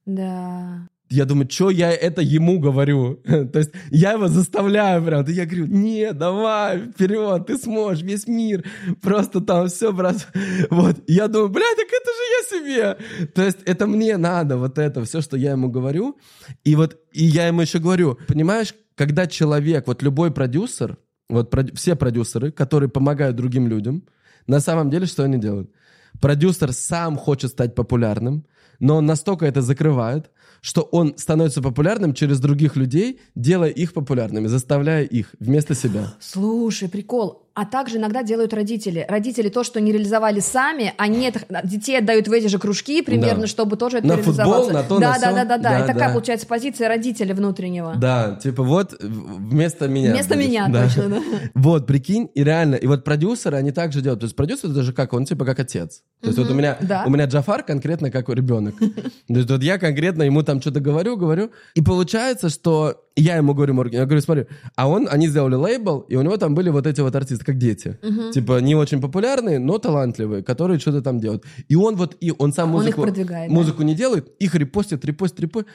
Да. 0.06 0.90
я 1.10 1.26
думаю, 1.26 1.48
что 1.50 1.70
я 1.70 1.92
это 1.92 2.22
ему 2.22 2.60
говорю? 2.60 3.16
То 3.26 3.60
есть 3.60 3.72
я 3.92 4.14
его 4.14 4.28
заставляю 4.28 5.06
прям. 5.06 5.24
И 5.26 5.32
я 5.32 5.46
говорю, 5.46 5.68
нет, 5.68 6.18
давай, 6.18 6.92
вперед, 6.92 7.46
ты 7.46 7.58
сможешь, 7.58 8.04
весь 8.04 8.28
мир. 8.28 8.66
Просто 9.02 9.42
там 9.42 9.68
все, 9.68 9.94
брат. 9.94 10.28
Вот. 10.72 10.98
И 11.08 11.14
я 11.14 11.28
думаю, 11.28 11.50
блядь, 11.50 11.78
так 11.78 11.88
это 11.88 12.12
же 12.18 12.24
я 12.32 12.96
себе. 12.98 13.28
То 13.36 13.44
есть 13.44 13.60
это 13.66 13.86
мне 13.86 14.18
надо, 14.18 14.58
вот 14.58 14.80
это, 14.80 15.04
все, 15.06 15.22
что 15.22 15.38
я 15.38 15.52
ему 15.52 15.70
говорю. 15.70 16.18
И 16.64 16.76
вот, 16.76 17.00
и 17.14 17.24
я 17.26 17.48
ему 17.48 17.62
еще 17.62 17.78
говорю, 17.78 18.18
понимаешь, 18.28 18.74
когда 18.96 19.28
человек, 19.28 19.86
вот 19.86 20.02
любой 20.02 20.32
продюсер, 20.32 20.98
вот 21.32 21.50
проди- 21.50 21.74
все 21.76 21.96
продюсеры, 21.96 22.52
которые 22.52 22.90
помогают 22.90 23.36
другим 23.36 23.68
людям, 23.68 24.04
на 24.48 24.60
самом 24.60 24.90
деле 24.90 25.06
что 25.06 25.24
они 25.24 25.38
делают? 25.38 25.72
Продюсер 26.20 26.74
сам 26.74 27.18
хочет 27.18 27.52
стать 27.52 27.74
популярным, 27.74 28.46
но 28.80 28.98
он 28.98 29.06
настолько 29.06 29.46
это 29.46 29.62
закрывает, 29.62 30.30
что 30.62 30.82
он 30.82 31.14
становится 31.18 31.62
популярным 31.62 32.14
через 32.14 32.40
других 32.40 32.76
людей, 32.76 33.20
делая 33.36 33.70
их 33.70 33.94
популярными, 33.94 34.48
заставляя 34.48 35.04
их 35.04 35.34
вместо 35.40 35.74
себя. 35.74 36.14
Слушай, 36.20 36.90
прикол. 36.90 37.48
А 37.54 37.66
также 37.66 37.98
иногда 37.98 38.24
делают 38.24 38.54
родители. 38.54 39.06
Родители 39.10 39.50
то, 39.50 39.64
что 39.66 39.82
не 39.82 39.92
реализовали 39.92 40.40
сами, 40.40 40.94
они 40.98 41.26
это, 41.26 41.42
детей 41.66 41.98
отдают 41.98 42.28
в 42.30 42.32
эти 42.32 42.48
же 42.48 42.60
кружки 42.60 43.02
примерно, 43.02 43.42
Да. 43.42 43.48
чтобы 43.48 43.76
тоже 43.76 43.98
это 43.98 44.08
На 44.08 44.18
футбол, 44.18 44.34
реализоваться. 44.70 44.74
на 44.74 44.84
то, 44.84 45.00
да, 45.00 45.08
на 45.14 45.14
да, 45.14 45.20
сё. 45.30 45.36
да, 45.36 45.46
да, 45.46 45.58
да. 45.58 45.70
Да, 45.72 45.80
И 45.84 45.88
такая 45.88 46.08
да. 46.08 46.14
получается 46.14 46.48
позиция 46.48 46.88
родителя 46.88 47.36
внутреннего. 47.36 47.96
Да, 47.98 48.40
типа 48.42 48.64
вот 48.64 48.96
вместо 49.02 49.88
меня. 49.88 50.14
Вместо 50.14 50.36
будешь. 50.36 50.48
меня, 50.50 50.68
Да. 50.70 50.84
точно, 50.86 51.10
да. 51.10 51.18
Вот, 51.56 51.88
прикинь, 51.88 52.30
и 52.34 52.44
реально, 52.44 52.76
и 52.76 52.88
вот 52.88 53.04
продюсеры, 53.04 53.58
они 53.58 53.72
так 53.72 53.92
же 53.92 54.02
делают. 54.02 54.22
То 54.22 54.26
есть 54.26 54.36
продюсер 54.36 54.70
это 54.72 54.84
же 54.84 54.94
как, 54.94 55.12
он 55.14 55.26
типа 55.26 55.44
как 55.46 55.60
отец. 55.60 56.04
То 56.22 56.28
есть 56.28 56.38
вот 56.40 56.50
у 56.50 56.54
меня, 56.54 56.78
да. 56.82 57.04
у 57.06 57.10
меня 57.10 57.26
Джафар 57.26 57.64
конкретно 57.64 58.12
как 58.12 58.30
ребенок. 58.30 58.76
То 59.28 59.34
есть 59.34 59.50
вот 59.50 59.62
я 59.64 59.78
конкретно 59.78 60.24
ему 60.24 60.44
там 60.44 60.62
что-то 60.62 60.80
говорю, 60.80 61.18
говорю, 61.18 61.52
и 61.76 61.82
получается, 61.82 62.50
что 62.50 62.96
я 63.16 63.36
ему 63.36 63.54
говорю, 63.54 63.76
я 63.92 64.06
говорю, 64.06 64.22
смотри, 64.22 64.46
а 64.76 64.88
он, 64.88 65.08
они 65.12 65.28
сделали 65.28 65.56
лейбл, 65.56 66.00
и 66.08 66.16
у 66.16 66.22
него 66.22 66.38
там 66.38 66.56
были 66.56 66.70
вот 66.70 66.88
эти 66.88 67.02
вот 67.02 67.14
артисты, 67.16 67.41
как 67.44 67.58
дети. 67.58 67.98
Типа 68.34 68.60
не 68.62 68.76
очень 68.76 69.02
популярные, 69.02 69.60
но 69.60 69.78
талантливые, 69.78 70.44
которые 70.44 70.80
что-то 70.80 71.02
там 71.02 71.20
делают. 71.20 71.44
И 71.68 71.76
он 71.76 71.96
вот, 71.96 72.18
и 72.20 72.34
он 72.38 72.54
сам 72.54 72.74
Он 72.76 72.88
их 72.88 72.98
музыку, 72.98 73.24
да. 73.28 73.46
музыку 73.50 73.84
не 73.84 73.96
делает, 73.96 74.30
их 74.40 74.56
репостит, 74.56 75.04
репостит, 75.06 75.40
репостит. 75.40 75.72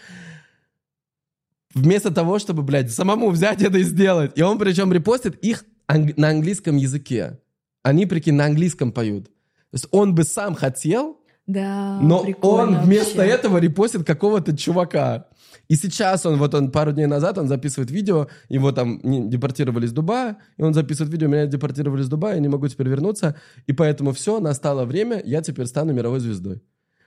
Вместо 1.75 2.11
того, 2.11 2.39
чтобы, 2.39 2.63
блядь, 2.63 2.91
самому 2.91 3.31
взять 3.31 3.63
это 3.63 3.79
и 3.79 3.83
сделать. 3.83 4.33
И 4.35 4.43
он 4.43 4.59
причем 4.59 4.93
репостит 4.93 5.37
их 5.45 5.65
анг- 5.89 6.15
на 6.17 6.29
английском 6.31 6.77
языке. 6.77 7.39
Они, 7.83 8.07
прикинь, 8.07 8.35
на 8.35 8.47
английском 8.47 8.93
поют. 8.93 9.27
То 9.27 9.75
есть 9.75 9.89
он 9.91 10.15
бы 10.15 10.25
сам 10.25 10.55
хотел, 10.55 11.19
Да, 11.47 12.01
но 12.01 12.25
он 12.41 12.79
вместо 12.83 13.19
вообще. 13.19 13.33
этого 13.33 13.59
репостит 13.59 14.05
какого-то 14.05 14.57
чувака. 14.57 15.27
И 15.69 15.77
сейчас 15.77 16.27
он, 16.27 16.37
вот 16.37 16.55
он 16.55 16.71
пару 16.71 16.93
дней 16.93 17.07
назад, 17.07 17.39
он 17.39 17.49
записывает 17.49 17.91
видео, 17.91 18.29
его 18.49 18.73
там 18.73 19.01
не- 19.03 19.29
депортировали 19.29 19.87
из 19.87 19.93
Дубая, 19.93 20.39
и 20.57 20.63
он 20.63 20.75
записывает 20.75 21.13
видео, 21.13 21.29
меня 21.29 21.47
депортировали 21.47 22.03
из 22.03 22.09
Дубая, 22.09 22.35
я 22.35 22.41
не 22.41 22.49
могу 22.49 22.69
теперь 22.69 22.89
вернуться, 22.89 23.37
и 23.67 23.73
поэтому 23.73 24.13
все, 24.13 24.41
настало 24.41 24.85
время, 24.85 25.23
я 25.25 25.43
теперь 25.43 25.67
стану 25.67 25.93
мировой 25.93 26.21
звездой. 26.21 26.63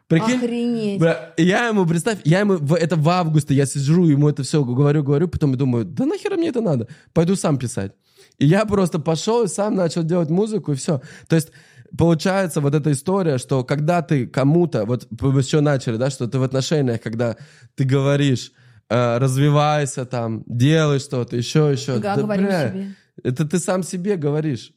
Прикинь? 0.08 0.38
Охренеть. 0.38 1.00
Бля, 1.00 1.34
я 1.38 1.68
ему, 1.68 1.86
представь, 1.86 2.18
я 2.24 2.40
ему, 2.40 2.56
это 2.56 2.96
в 2.96 3.08
августе, 3.10 3.54
я 3.54 3.68
сижу, 3.68 4.08
ему 4.08 4.28
это 4.28 4.42
все 4.42 4.64
говорю, 4.64 5.04
говорю, 5.04 5.28
потом 5.28 5.56
думаю, 5.56 5.86
да 5.86 6.06
нахера 6.06 6.36
мне 6.36 6.50
это 6.50 6.62
надо? 6.62 6.88
Пойду 7.14 7.36
сам 7.36 7.58
писать. 7.58 7.94
И 8.40 8.48
я 8.48 8.66
просто 8.66 9.00
пошел 9.00 9.44
и 9.44 9.48
сам 9.48 9.76
начал 9.76 10.04
делать 10.04 10.30
музыку, 10.30 10.72
и 10.72 10.76
все. 10.76 11.02
То 11.28 11.36
есть, 11.36 11.52
получается 11.98 12.62
вот 12.62 12.76
эта 12.76 12.92
история, 12.92 13.38
что 13.38 13.64
когда 13.64 14.02
ты 14.02 14.28
кому-то, 14.28 14.86
вот 14.86 15.08
мы 15.20 15.40
еще 15.40 15.62
начали, 15.62 15.98
да, 15.98 16.10
что 16.10 16.28
ты 16.28 16.40
в 16.40 16.44
отношениях, 16.44 17.02
когда 17.02 17.36
ты 17.76 17.84
говоришь, 17.84 18.52
э, 18.90 19.18
развивайся 19.18 20.06
там, 20.06 20.44
делай 20.48 21.00
что-то, 21.00 21.36
еще, 21.36 21.72
еще. 21.72 22.00
Да, 22.00 22.16
говорю 22.16 22.48
себе. 22.48 22.96
Это 23.24 23.46
ты 23.46 23.60
сам 23.60 23.84
себе 23.84 24.16
говоришь. 24.16 24.72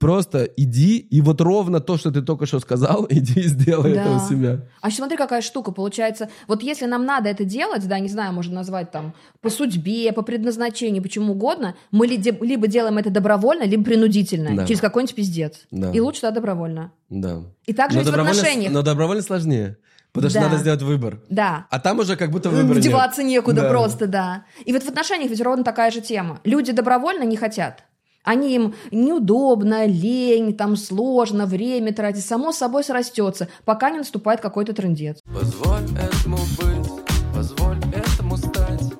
Просто 0.00 0.44
иди, 0.56 0.96
и 0.96 1.20
вот 1.20 1.42
ровно 1.42 1.78
то, 1.80 1.98
что 1.98 2.10
ты 2.10 2.22
только 2.22 2.46
что 2.46 2.58
сказал, 2.58 3.06
иди 3.10 3.40
и 3.40 3.42
сделай 3.44 3.92
Да. 3.94 4.00
это 4.00 4.10
у 4.16 4.18
себя. 4.28 4.60
А 4.80 4.88
еще 4.88 4.96
смотри, 4.96 5.18
какая 5.18 5.42
штука 5.42 5.72
получается. 5.72 6.30
Вот 6.48 6.62
если 6.62 6.86
нам 6.86 7.04
надо 7.04 7.28
это 7.28 7.44
делать, 7.44 7.86
да, 7.86 7.98
не 7.98 8.08
знаю, 8.08 8.32
можно 8.32 8.54
назвать 8.54 8.90
там 8.90 9.12
по 9.42 9.50
судьбе, 9.50 10.10
по 10.12 10.22
предназначению, 10.22 11.02
почему 11.02 11.32
угодно, 11.34 11.76
мы 11.90 12.06
либо 12.06 12.66
делаем 12.66 12.96
это 12.96 13.10
добровольно, 13.10 13.64
либо 13.64 13.84
принудительно, 13.84 14.56
Да. 14.56 14.66
через 14.66 14.80
какой-нибудь 14.80 15.14
пиздец. 15.14 15.66
Да. 15.70 15.90
И 15.92 16.00
лучше, 16.00 16.22
да, 16.22 16.30
добровольно. 16.30 16.92
Да. 17.10 17.42
И 17.66 17.74
так 17.74 17.90
же 17.90 17.98
но 17.98 18.02
ведь 18.02 18.10
в 18.10 18.18
отношениях. 18.18 18.72
но 18.72 18.80
добровольно 18.82 19.22
сложнее. 19.22 19.76
Потому 20.12 20.30
что 20.30 20.40
Да. 20.40 20.46
надо 20.48 20.58
сделать 20.58 20.82
выбор. 20.82 21.20
Да. 21.28 21.66
А 21.70 21.78
там 21.78 21.98
уже 22.00 22.16
как 22.16 22.30
будто 22.32 22.48
выбора 22.50 22.76
нет. 22.76 22.82
Деваться 22.84 23.22
некуда 23.22 23.60
Да. 23.62 23.68
просто, 23.68 24.06
да. 24.06 24.44
И 24.64 24.72
вот 24.72 24.82
в 24.82 24.88
отношениях 24.88 25.30
ведь 25.30 25.40
ровно 25.42 25.62
такая 25.62 25.90
же 25.92 26.00
тема. 26.00 26.40
Люди 26.42 26.72
добровольно 26.72 27.22
не 27.24 27.36
хотят. 27.36 27.84
Они 28.22 28.54
им 28.54 28.74
неудобно, 28.90 29.86
лень, 29.86 30.56
там 30.56 30.76
сложно, 30.76 31.46
время 31.46 31.94
тратить. 31.94 32.24
Само 32.24 32.52
собой 32.52 32.84
срастется, 32.84 33.48
пока 33.64 33.90
не 33.90 33.98
наступает 33.98 34.40
какой-то 34.40 34.72
трендец. 34.72 35.18
Позволь 35.24 35.84
этому 35.98 36.36
быть, 36.58 37.34
позволь 37.34 37.78
этому 37.94 38.36
стать 38.36 38.92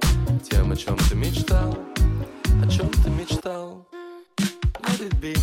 Тем, 0.51 0.73
о 0.73 0.77
чем 0.77 0.97
ты 1.09 1.17
мечтал, 1.17 1.77
о 2.65 2.69
чем 2.69 2.89
ты 2.89 3.11
мечтал 3.11 3.87
Let 4.83 5.11
it 5.11 5.21
be 5.21 5.37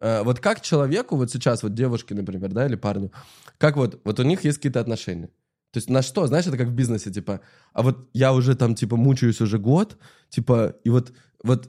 Э, 0.00 0.22
вот 0.22 0.40
как 0.40 0.60
человеку, 0.60 1.16
вот 1.16 1.30
сейчас, 1.30 1.62
вот 1.62 1.74
девушке, 1.74 2.14
например, 2.14 2.52
да, 2.52 2.66
или 2.66 2.76
парню, 2.76 3.12
как 3.58 3.76
вот, 3.76 4.00
вот 4.04 4.20
у 4.20 4.22
них 4.22 4.44
есть 4.44 4.58
какие-то 4.58 4.80
отношения. 4.80 5.28
То 5.72 5.78
есть 5.78 5.90
на 5.90 6.02
что, 6.02 6.26
знаешь, 6.26 6.46
это 6.46 6.56
как 6.56 6.68
в 6.68 6.72
бизнесе, 6.72 7.10
типа, 7.10 7.40
а 7.72 7.82
вот 7.82 8.08
я 8.14 8.32
уже 8.32 8.54
там, 8.54 8.74
типа, 8.74 8.96
мучаюсь 8.96 9.40
уже 9.40 9.58
год, 9.58 9.98
типа, 10.30 10.76
и 10.84 10.90
вот, 10.90 11.12
вот 11.42 11.68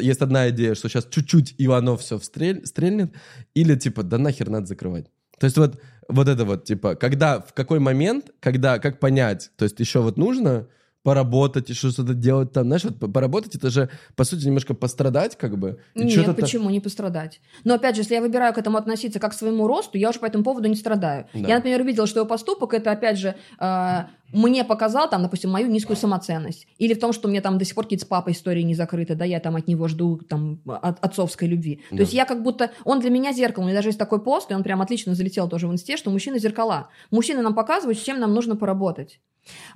есть 0.00 0.20
одна 0.20 0.50
идея, 0.50 0.74
что 0.74 0.88
сейчас 0.88 1.06
чуть-чуть, 1.10 1.54
и 1.58 1.66
оно 1.66 1.96
все 1.96 2.18
стрельнет, 2.18 3.12
или, 3.54 3.74
типа, 3.76 4.02
да 4.02 4.18
нахер 4.18 4.50
надо 4.50 4.66
закрывать. 4.66 5.06
То 5.38 5.44
есть 5.46 5.56
вот, 5.56 5.80
вот 6.08 6.28
это 6.28 6.44
вот, 6.44 6.64
типа, 6.64 6.94
когда, 6.96 7.40
в 7.40 7.52
какой 7.54 7.78
момент, 7.78 8.30
когда, 8.40 8.78
как 8.78 8.98
понять, 8.98 9.50
то 9.56 9.64
есть 9.64 9.78
еще 9.80 10.00
вот 10.00 10.16
нужно 10.16 10.66
поработать, 11.04 11.70
еще 11.70 11.90
что-то 11.90 12.12
делать 12.12 12.52
там, 12.52 12.66
знаешь, 12.66 12.84
вот 12.84 12.98
по- 12.98 13.08
поработать, 13.08 13.54
это 13.54 13.70
же, 13.70 13.88
по 14.16 14.24
сути, 14.24 14.44
немножко 14.44 14.74
пострадать, 14.74 15.38
как 15.38 15.56
бы. 15.56 15.78
Нет, 15.94 16.36
почему 16.36 16.68
не 16.70 16.80
пострадать? 16.80 17.40
Но 17.64 17.74
опять 17.74 17.94
же, 17.94 18.02
если 18.02 18.14
я 18.14 18.20
выбираю 18.20 18.52
к 18.52 18.58
этому 18.58 18.76
относиться 18.76 19.18
как 19.20 19.30
к 19.30 19.34
своему 19.34 19.66
росту, 19.66 19.96
я 19.96 20.10
уже 20.10 20.18
по 20.18 20.26
этому 20.26 20.44
поводу 20.44 20.68
не 20.68 20.76
страдаю. 20.76 21.26
Да. 21.32 21.48
Я, 21.48 21.56
например, 21.56 21.80
увидела, 21.80 22.06
что 22.06 22.20
его 22.20 22.28
поступок 22.28 22.74
это 22.74 22.90
опять 22.90 23.18
же 23.18 23.36
э, 23.58 24.00
мне 24.32 24.64
показал 24.64 25.08
там, 25.08 25.22
допустим, 25.22 25.50
мою 25.50 25.68
низкую 25.68 25.96
самоценность. 25.96 26.66
Или 26.78 26.94
в 26.94 27.00
том, 27.00 27.12
что 27.12 27.28
меня 27.28 27.40
там 27.40 27.58
до 27.58 27.64
сих 27.64 27.74
пор 27.74 27.84
какие-то 27.84 28.04
с 28.04 28.08
папой 28.08 28.32
истории 28.32 28.62
не 28.62 28.74
закрыты, 28.74 29.14
да, 29.14 29.24
я 29.24 29.40
там 29.40 29.56
от 29.56 29.68
него 29.68 29.88
жду 29.88 30.18
там 30.28 30.60
от 30.66 31.04
отцовской 31.04 31.48
любви. 31.48 31.82
Да. 31.90 31.96
То 31.96 32.02
есть 32.02 32.12
я 32.12 32.24
как 32.24 32.42
будто, 32.42 32.70
он 32.84 33.00
для 33.00 33.10
меня 33.10 33.32
зеркало, 33.32 33.64
у 33.64 33.66
меня 33.66 33.76
даже 33.76 33.88
есть 33.88 33.98
такой 33.98 34.22
пост, 34.22 34.50
и 34.50 34.54
он 34.54 34.62
прям 34.62 34.80
отлично 34.80 35.14
залетел 35.14 35.48
тоже 35.48 35.68
в 35.68 35.72
инсте, 35.72 35.96
что 35.96 36.10
мужчины 36.10 36.38
зеркала. 36.38 36.88
Мужчины 37.10 37.42
нам 37.42 37.54
показывают, 37.54 37.98
с 37.98 38.02
чем 38.02 38.20
нам 38.20 38.34
нужно 38.34 38.56
поработать. 38.56 39.20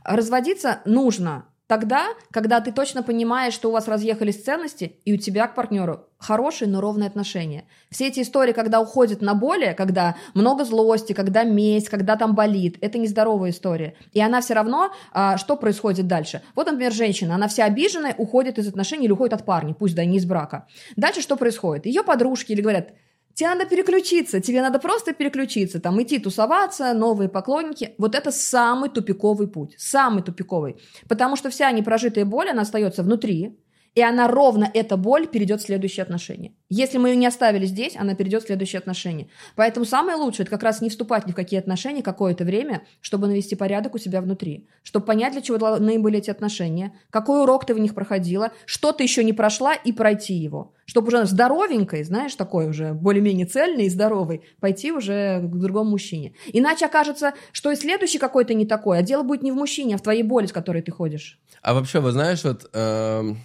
Разводиться 0.04 0.80
нужно 0.84 1.46
тогда, 1.72 2.08
когда 2.30 2.60
ты 2.60 2.70
точно 2.70 3.02
понимаешь, 3.02 3.54
что 3.54 3.70
у 3.70 3.72
вас 3.72 3.88
разъехались 3.88 4.44
ценности, 4.44 4.96
и 5.06 5.14
у 5.14 5.16
тебя 5.16 5.46
к 5.46 5.54
партнеру 5.54 6.04
хорошие, 6.18 6.68
но 6.68 6.82
ровные 6.82 7.06
отношения. 7.06 7.64
Все 7.90 8.08
эти 8.08 8.20
истории, 8.20 8.52
когда 8.52 8.78
уходят 8.78 9.22
на 9.22 9.32
боли, 9.32 9.74
когда 9.74 10.16
много 10.34 10.66
злости, 10.66 11.14
когда 11.14 11.44
месть, 11.44 11.88
когда 11.88 12.16
там 12.16 12.34
болит, 12.34 12.76
это 12.82 12.98
нездоровая 12.98 13.52
история. 13.52 13.94
И 14.12 14.20
она 14.20 14.42
все 14.42 14.52
равно, 14.52 14.92
а, 15.12 15.38
что 15.38 15.56
происходит 15.56 16.06
дальше? 16.06 16.42
Вот, 16.54 16.66
например, 16.66 16.92
женщина, 16.92 17.36
она 17.36 17.48
вся 17.48 17.64
обиженная, 17.64 18.14
уходит 18.18 18.58
из 18.58 18.68
отношений 18.68 19.06
или 19.06 19.12
уходит 19.12 19.32
от 19.32 19.46
парня, 19.46 19.72
пусть 19.72 19.94
да, 19.94 20.04
не 20.04 20.18
из 20.18 20.26
брака. 20.26 20.66
Дальше 20.96 21.22
что 21.22 21.36
происходит? 21.36 21.86
Ее 21.86 22.02
подружки 22.02 22.52
или 22.52 22.60
говорят, 22.60 22.90
Тебе 23.34 23.48
надо 23.48 23.66
переключиться, 23.66 24.40
тебе 24.40 24.60
надо 24.60 24.78
просто 24.78 25.12
переключиться, 25.12 25.80
там 25.80 26.02
идти 26.02 26.18
тусоваться, 26.18 26.92
новые 26.92 27.28
поклонники. 27.28 27.94
Вот 27.98 28.14
это 28.14 28.30
самый 28.30 28.90
тупиковый 28.90 29.48
путь, 29.48 29.74
самый 29.78 30.22
тупиковый. 30.22 30.76
Потому 31.08 31.36
что 31.36 31.50
вся 31.50 31.70
непрожитая 31.70 32.24
боль, 32.24 32.50
она 32.50 32.62
остается 32.62 33.02
внутри, 33.02 33.56
и 33.94 34.00
она 34.00 34.26
ровно, 34.26 34.70
эта 34.72 34.96
боль, 34.96 35.26
перейдет 35.26 35.60
в 35.60 35.64
следующие 35.64 36.02
отношения. 36.02 36.52
Если 36.70 36.96
мы 36.96 37.10
ее 37.10 37.16
не 37.16 37.26
оставили 37.26 37.66
здесь, 37.66 37.94
она 37.96 38.14
перейдет 38.14 38.42
в 38.42 38.46
следующие 38.46 38.78
отношения. 38.78 39.28
Поэтому 39.54 39.84
самое 39.84 40.16
лучшее, 40.16 40.44
это 40.44 40.50
как 40.50 40.62
раз 40.62 40.80
не 40.80 40.88
вступать 40.88 41.26
ни 41.26 41.32
в 41.32 41.34
какие 41.34 41.60
отношения 41.60 42.02
какое-то 42.02 42.44
время, 42.44 42.84
чтобы 43.02 43.26
навести 43.26 43.54
порядок 43.54 43.94
у 43.94 43.98
себя 43.98 44.22
внутри. 44.22 44.66
Чтобы 44.82 45.04
понять, 45.04 45.32
для 45.32 45.42
чего 45.42 45.58
должны 45.58 45.98
были 45.98 46.18
эти 46.18 46.30
отношения, 46.30 46.94
какой 47.10 47.42
урок 47.42 47.66
ты 47.66 47.74
в 47.74 47.78
них 47.78 47.94
проходила, 47.94 48.52
что 48.64 48.92
ты 48.92 49.02
еще 49.02 49.24
не 49.24 49.34
прошла, 49.34 49.74
и 49.74 49.92
пройти 49.92 50.34
его. 50.34 50.72
Чтобы 50.86 51.08
уже 51.08 51.26
здоровенькой, 51.26 52.04
знаешь, 52.04 52.34
такой 52.34 52.68
уже 52.68 52.94
более-менее 52.94 53.46
цельный 53.46 53.84
и 53.84 53.90
здоровый, 53.90 54.42
пойти 54.60 54.92
уже 54.92 55.40
к 55.42 55.56
другому 55.56 55.90
мужчине. 55.90 56.34
Иначе 56.52 56.86
окажется, 56.86 57.34
что 57.52 57.70
и 57.70 57.76
следующий 57.76 58.18
какой-то 58.18 58.54
не 58.54 58.66
такой, 58.66 58.98
а 58.98 59.02
дело 59.02 59.22
будет 59.22 59.42
не 59.42 59.52
в 59.52 59.56
мужчине, 59.56 59.94
а 59.94 59.98
в 59.98 60.02
твоей 60.02 60.22
боли, 60.22 60.46
с 60.46 60.52
которой 60.52 60.82
ты 60.82 60.90
ходишь. 60.90 61.38
А 61.62 61.74
вообще, 61.74 62.00
вы 62.00 62.12
знаешь, 62.12 62.42
вот 62.44 62.68
эм, 62.72 63.38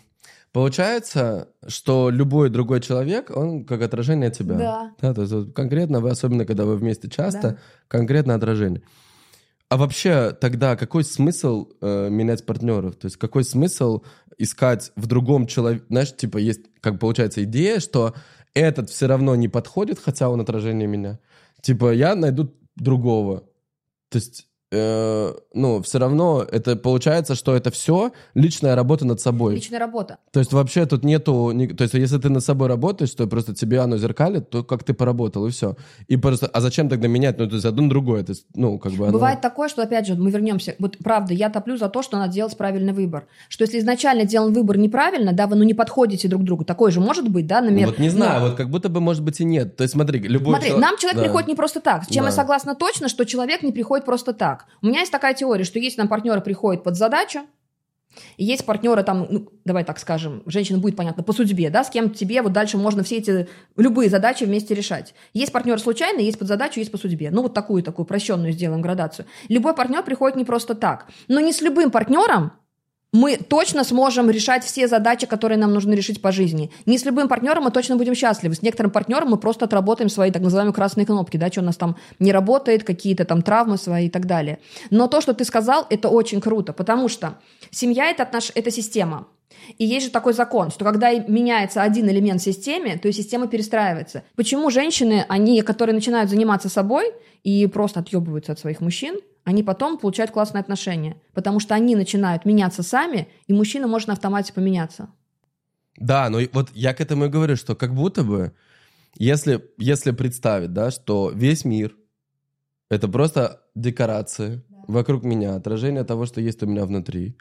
получается, 0.57 1.49
что 1.67 2.09
любой 2.09 2.49
другой 2.49 2.81
человек, 2.81 3.29
он 3.29 3.63
как 3.63 3.83
отражение 3.83 4.31
тебя. 4.31 4.91
Да. 4.99 5.13
то 5.13 5.21
есть 5.21 5.53
конкретно, 5.53 5.99
вы, 5.99 6.09
особенно 6.09 6.45
когда 6.45 6.65
вы 6.65 6.77
вместе 6.77 7.07
часто, 7.07 7.41
Да. 7.41 7.57
конкретно 7.87 8.33
отражение. 8.33 8.81
А 9.69 9.77
вообще 9.77 10.31
тогда 10.31 10.75
какой 10.75 11.03
смысл 11.03 11.67
э, 11.79 12.09
менять 12.09 12.43
партнеров? 12.43 12.95
То 12.95 13.05
есть 13.05 13.17
какой 13.17 13.43
смысл 13.43 14.01
искать 14.39 14.91
в 14.95 15.05
другом 15.05 15.45
человеке? 15.45 15.85
Знаешь, 15.89 16.15
типа 16.15 16.39
есть, 16.39 16.61
как 16.81 16.99
получается, 16.99 17.43
идея, 17.43 17.79
что 17.79 18.15
этот 18.55 18.89
все 18.89 19.05
равно 19.05 19.35
не 19.35 19.49
подходит, 19.49 19.99
хотя 19.99 20.27
он 20.27 20.41
отражение 20.41 20.87
меня. 20.87 21.19
Типа 21.61 21.93
я 21.93 22.15
найду 22.15 22.51
другого. 22.75 23.43
То 24.09 24.15
есть 24.17 24.47
э, 24.71 25.33
ну, 25.53 25.81
все 25.81 25.99
равно 25.99 26.43
это 26.43 26.75
получается, 26.75 27.35
что 27.35 27.55
это 27.55 27.71
все 27.71 28.11
личная 28.33 28.75
работа 28.75 29.05
над 29.05 29.19
собой. 29.21 29.55
Личная 29.55 29.79
работа. 29.79 30.17
То 30.31 30.39
есть 30.39 30.53
вообще 30.53 30.85
тут 30.85 31.03
нету... 31.03 31.53
То 31.77 31.83
есть 31.83 31.93
если 31.93 32.17
ты 32.17 32.29
над 32.29 32.43
собой 32.43 32.67
работаешь, 32.67 33.11
то 33.11 33.27
просто 33.27 33.53
тебе 33.53 33.79
оно 33.79 33.97
зеркалит, 33.97 34.49
то 34.49 34.63
как 34.63 34.83
ты 34.83 34.93
поработал, 34.93 35.45
и 35.47 35.51
все. 35.51 35.75
И 36.07 36.17
просто... 36.17 36.47
А 36.47 36.61
зачем 36.61 36.89
тогда 36.89 37.07
менять? 37.07 37.37
Ну, 37.37 37.47
то 37.47 37.55
есть 37.55 37.65
одно 37.65 37.87
другое. 37.89 38.23
То 38.23 38.31
есть, 38.31 38.45
ну, 38.55 38.77
как 38.79 38.93
бы 38.93 39.05
оно... 39.05 39.13
Бывает 39.13 39.41
такое, 39.41 39.69
что, 39.69 39.81
опять 39.83 40.07
же, 40.07 40.15
мы 40.15 40.31
вернемся. 40.31 40.75
Вот 40.79 40.97
правда, 41.03 41.33
я 41.33 41.49
топлю 41.49 41.77
за 41.77 41.89
то, 41.89 42.01
что 42.01 42.17
надо 42.17 42.33
делать 42.33 42.55
правильный 42.57 42.93
выбор. 42.93 43.27
Что 43.49 43.63
если 43.63 43.79
изначально 43.79 44.25
сделан 44.25 44.53
выбор 44.53 44.77
неправильно, 44.77 45.33
да, 45.33 45.47
вы 45.47 45.55
ну 45.55 45.63
не 45.63 45.73
подходите 45.73 46.27
друг 46.27 46.41
к 46.41 46.45
другу. 46.45 46.65
Такое 46.65 46.91
же 46.91 46.99
может 46.99 47.29
быть, 47.29 47.47
да, 47.47 47.61
Ну, 47.61 47.67
например. 47.67 47.87
вот 47.89 47.99
не 47.99 48.09
знаю, 48.09 48.41
ну, 48.41 48.47
вот 48.47 48.57
как 48.57 48.69
будто 48.69 48.89
бы, 48.89 48.99
может 48.99 49.23
быть, 49.23 49.39
и 49.39 49.45
нет. 49.45 49.75
То 49.77 49.83
есть 49.83 49.93
смотри, 49.93 50.19
любой 50.19 50.53
Смотри, 50.53 50.69
чело- 50.71 50.79
нам 50.79 50.97
человек 50.97 51.17
Да. 51.17 51.23
приходит 51.23 51.47
не 51.47 51.55
просто 51.55 51.79
так. 51.79 52.03
С 52.03 52.07
чем 52.07 52.23
Да. 52.23 52.29
я 52.29 52.35
согласна 52.35 52.75
точно, 52.75 53.07
что 53.09 53.25
человек 53.25 53.63
не 53.63 53.71
приходит 53.71 54.05
просто 54.05 54.33
так. 54.33 54.56
У 54.81 54.87
меня 54.87 55.01
есть 55.01 55.11
такая 55.11 55.33
теория, 55.33 55.63
что 55.63 55.79
если 55.79 55.99
нам 55.99 56.07
партнеры 56.07 56.41
приходят 56.41 56.83
под 56.83 56.95
задачу, 56.95 57.41
есть 58.37 58.65
партнеры 58.65 59.03
там, 59.03 59.27
ну, 59.29 59.49
давай 59.65 59.83
так 59.83 59.99
скажем, 59.99 60.43
женщина 60.45 60.79
будет 60.79 60.95
понятно, 60.95 61.23
по 61.23 61.33
судьбе, 61.33 61.69
да, 61.69 61.83
с 61.83 61.89
кем 61.89 62.09
тебе 62.09 62.41
вот 62.41 62.53
дальше 62.53 62.77
можно 62.77 63.03
все 63.03 63.17
эти, 63.17 63.47
любые 63.75 64.09
задачи 64.09 64.43
вместе 64.43 64.73
решать. 64.73 65.13
Есть 65.33 65.51
партнеры 65.51 65.79
случайные, 65.79 66.25
есть 66.25 66.39
под 66.39 66.47
задачу, 66.47 66.79
есть 66.79 66.91
по 66.91 66.97
судьбе. 66.97 67.31
Ну, 67.31 67.43
вот 67.43 67.53
такую, 67.53 67.83
такую 67.83 68.05
прощенную 68.05 68.51
сделаем 68.53 68.81
градацию. 68.81 69.25
Любой 69.49 69.75
партнер 69.75 70.03
приходит 70.03 70.37
не 70.37 70.45
просто 70.45 70.75
так. 70.75 71.07
Но 71.27 71.39
не 71.39 71.53
с 71.53 71.61
любым 71.61 71.91
партнером 71.91 72.53
мы 73.13 73.37
точно 73.37 73.83
сможем 73.83 74.29
решать 74.29 74.63
все 74.63 74.87
задачи, 74.87 75.27
которые 75.27 75.57
нам 75.57 75.73
нужно 75.73 75.93
решить 75.93 76.21
по 76.21 76.31
жизни. 76.31 76.71
Не 76.85 76.97
с 76.97 77.05
любым 77.05 77.27
партнером 77.27 77.63
мы 77.63 77.71
точно 77.71 77.95
будем 77.95 78.15
счастливы. 78.15 78.55
С 78.55 78.61
некоторым 78.61 78.91
партнером 78.91 79.29
мы 79.29 79.37
просто 79.37 79.65
отработаем 79.65 80.09
свои 80.09 80.31
так 80.31 80.41
называемые 80.41 80.73
красные 80.73 81.05
кнопки, 81.05 81.37
да, 81.37 81.47
что 81.47 81.61
у 81.61 81.63
нас 81.63 81.77
там 81.77 81.95
не 82.19 82.31
работает, 82.31 82.83
какие-то 82.83 83.23
там 83.25 83.41
травмы 83.41 83.77
свои 83.77 84.07
и 84.07 84.09
так 84.09 84.25
далее. 84.25 84.59
Но 84.89 85.07
то, 85.07 85.21
что 85.21 85.33
ты 85.33 85.45
сказал, 85.45 85.87
это 85.89 86.09
очень 86.09 86.41
круто, 86.41 86.73
потому 86.73 87.07
что 87.07 87.39
семья 87.71 88.09
это, 88.09 88.23
отнош... 88.23 88.51
это 88.55 88.71
система. 88.71 89.27
И 89.77 89.85
есть 89.85 90.05
же 90.05 90.11
такой 90.11 90.33
закон, 90.33 90.71
что 90.71 90.85
когда 90.85 91.13
меняется 91.13 91.81
один 91.81 92.09
элемент 92.09 92.41
в 92.41 92.43
системе, 92.43 92.97
то 92.97 93.07
и 93.07 93.11
система 93.11 93.47
перестраивается. 93.47 94.23
Почему 94.35 94.69
женщины, 94.69 95.25
они, 95.27 95.61
которые 95.61 95.95
начинают 95.95 96.29
заниматься 96.29 96.69
собой 96.69 97.11
и 97.43 97.67
просто 97.67 98.01
отъебываются 98.01 98.51
от 98.51 98.59
своих 98.59 98.81
мужчин, 98.81 99.15
они 99.47 99.63
потом 99.63 99.97
получают 99.97 100.31
классные 100.31 100.59
отношения? 100.59 101.15
Потому 101.33 101.61
что 101.61 101.73
они 101.73 101.95
начинают 101.95 102.43
меняться 102.43 102.83
сами, 102.83 103.29
и 103.47 103.53
мужчина 103.53 103.87
может 103.87 104.09
на 104.09 104.13
автомате 104.13 104.51
поменяться. 104.51 105.07
Да, 105.95 106.29
но 106.29 106.39
вот 106.51 106.69
я 106.73 106.93
к 106.93 106.99
этому 106.99 107.25
и 107.25 107.29
говорю, 107.29 107.55
что 107.55 107.73
как 107.73 107.95
будто 107.95 108.25
бы, 108.25 108.51
если, 109.15 109.63
если 109.77 110.11
представить, 110.11 110.73
да, 110.73 110.91
что 110.91 111.31
весь 111.33 111.63
мир— 111.63 111.95
это 112.89 113.07
просто 113.07 113.61
декорации 113.73 114.63
вокруг 114.85 115.23
меня, 115.23 115.55
отражение 115.55 116.03
того, 116.03 116.25
что 116.25 116.41
есть 116.41 116.61
у 116.61 116.65
меня 116.65 116.85
внутри, 116.85 117.37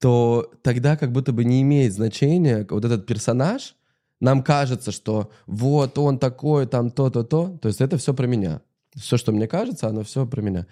то 0.00 0.52
тогда 0.60 0.98
как 0.98 1.12
будто 1.12 1.32
бы 1.32 1.46
не 1.46 1.62
имеет 1.62 1.94
значения 1.94 2.66
вот 2.68 2.84
этот 2.84 3.06
персонаж, 3.06 3.74
нам 4.20 4.42
кажется, 4.42 4.92
что 4.92 5.30
вот 5.46 5.96
он 5.96 6.18
такой, 6.18 6.66
там 6.66 6.90
то-то, 6.90 7.24
то, 7.24 7.56
то 7.56 7.68
есть 7.68 7.80
это 7.80 7.96
все 7.96 8.12
про 8.12 8.26
меня. 8.26 8.60
Все, 8.94 9.16
что 9.16 9.32
мне 9.32 9.48
кажется, 9.48 9.88
оно 9.88 10.02
все 10.02 10.26
про 10.26 10.42
меня. 10.42 10.66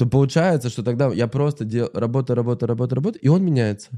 То 0.00 0.06
получается, 0.06 0.70
что 0.70 0.82
тогда 0.82 1.08
я 1.08 1.28
просто 1.28 1.66
дел... 1.66 1.90
работаю, 1.92 2.34
работаю, 2.34 2.70
работаю, 2.70 2.96
работаю, 2.96 3.22
и 3.22 3.28
он 3.28 3.44
меняется. 3.44 3.90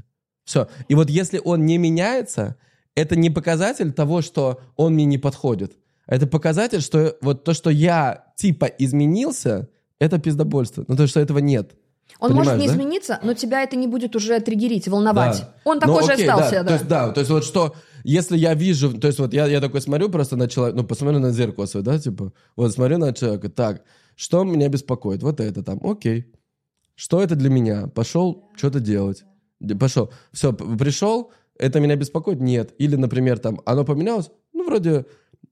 Все. 0.43 0.67
И 0.89 0.95
вот 0.95 1.09
если 1.09 1.39
он 1.41 1.65
не 1.65 1.77
меняется, 1.77 2.57
это 2.93 3.15
не 3.15 3.29
показатель 3.29 3.93
того, 3.93 4.21
что 4.21 4.59
он 4.75 4.95
мне 4.95 5.05
не 5.05 5.17
подходит. 5.17 5.77
Это 6.05 6.27
показатель, 6.27 6.81
что 6.81 7.15
вот 7.21 7.45
то, 7.45 7.53
что 7.53 7.69
я 7.69 8.25
типа 8.35 8.65
изменился, 8.65 9.69
это 9.97 10.19
пиздобольство. 10.19 10.83
Ну, 10.89 10.97
то, 10.97 11.07
что 11.07 11.21
этого 11.21 11.39
нет. 11.39 11.71
Он 12.19 12.33
может 12.33 12.51
Понимаешь, 12.51 12.61
не 12.61 12.67
да? 12.67 12.73
измениться, 12.73 13.19
но 13.23 13.33
тебя 13.33 13.63
это 13.63 13.77
не 13.77 13.87
будет 13.87 14.13
уже 14.17 14.37
триггерить, 14.41 14.89
волновать. 14.89 15.39
Да. 15.39 15.53
Он 15.63 15.75
Ну, 15.75 15.79
такой 15.79 16.03
же 16.03 16.11
окей, 16.11 16.27
остался, 16.27 16.51
да. 16.51 16.63
да. 16.63 16.67
То 16.67 16.73
есть, 16.73 16.87
да, 16.87 17.11
то 17.11 17.19
есть 17.21 17.31
вот 17.31 17.45
что, 17.45 17.75
если 18.03 18.35
я 18.35 18.55
вижу, 18.55 18.91
то 18.91 19.07
есть 19.07 19.19
вот 19.19 19.33
я, 19.33 19.47
я 19.47 19.61
такой 19.61 19.79
смотрю 19.79 20.09
просто 20.09 20.35
на 20.35 20.49
человека, 20.49 20.81
ну, 20.81 20.83
посмотрю 20.83 21.19
на 21.19 21.31
зеркало 21.31 21.65
свое, 21.65 21.85
да, 21.85 21.97
типа, 21.97 22.33
вот 22.57 22.73
смотрю 22.73 22.97
на 22.97 23.13
человека, 23.13 23.47
так, 23.47 23.83
что 24.15 24.43
меня 24.43 24.69
беспокоит? 24.69 25.23
Вот 25.23 25.39
это 25.39 25.63
там, 25.63 25.79
окей. 25.83 26.33
Что 26.95 27.21
это 27.21 27.35
для 27.35 27.49
меня? 27.49 27.87
Пошел 27.87 28.49
что-то 28.55 28.79
делать. 28.79 29.23
Пошел. 29.79 30.11
Все, 30.31 30.53
пришел, 30.53 31.31
это 31.57 31.79
меня 31.79 31.95
беспокоит? 31.95 32.39
Нет. 32.39 32.73
Или, 32.77 32.95
например, 32.95 33.39
там, 33.39 33.61
оно 33.65 33.83
поменялось? 33.85 34.29
Ну, 34.53 34.65
вроде, 34.65 35.05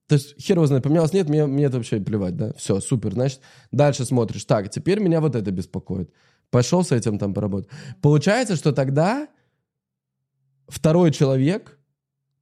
то 0.06 0.14
есть 0.14 0.40
хер 0.40 0.56
его 0.56 0.66
знает, 0.66 0.84
поменялось? 0.84 1.12
Нет, 1.12 1.28
мне, 1.28 1.46
мне 1.46 1.64
это 1.64 1.78
вообще 1.78 2.00
плевать, 2.00 2.36
да? 2.36 2.52
Все, 2.54 2.80
супер, 2.80 3.12
значит, 3.12 3.40
дальше 3.70 4.04
смотришь. 4.04 4.44
Так, 4.44 4.70
теперь 4.70 5.00
меня 5.00 5.20
вот 5.20 5.34
это 5.34 5.50
беспокоит. 5.50 6.12
Пошел 6.50 6.84
с 6.84 6.92
этим 6.92 7.18
там 7.18 7.34
поработать. 7.34 7.70
Получается, 8.00 8.56
что 8.56 8.72
тогда 8.72 9.28
второй 10.68 11.10
человек 11.12 11.78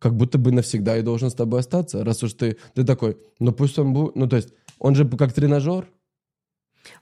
как 0.01 0.17
будто 0.17 0.39
бы 0.39 0.51
навсегда 0.51 0.97
и 0.97 1.03
должен 1.03 1.31
с 1.31 1.35
тобой 1.35 1.61
остаться, 1.61 2.03
раз 2.05 2.23
уж 2.23 2.33
ты, 2.33 2.57
ты 2.75 2.85
такой, 2.85 3.19
ну 3.39 3.53
пусть 3.53 3.79
он 3.79 3.93
будет, 3.93 4.17
ну 4.17 4.27
то 4.27 4.37
есть 4.37 4.49
он 4.79 4.95
же 4.95 5.07
как 5.07 5.33
тренажер, 5.33 5.87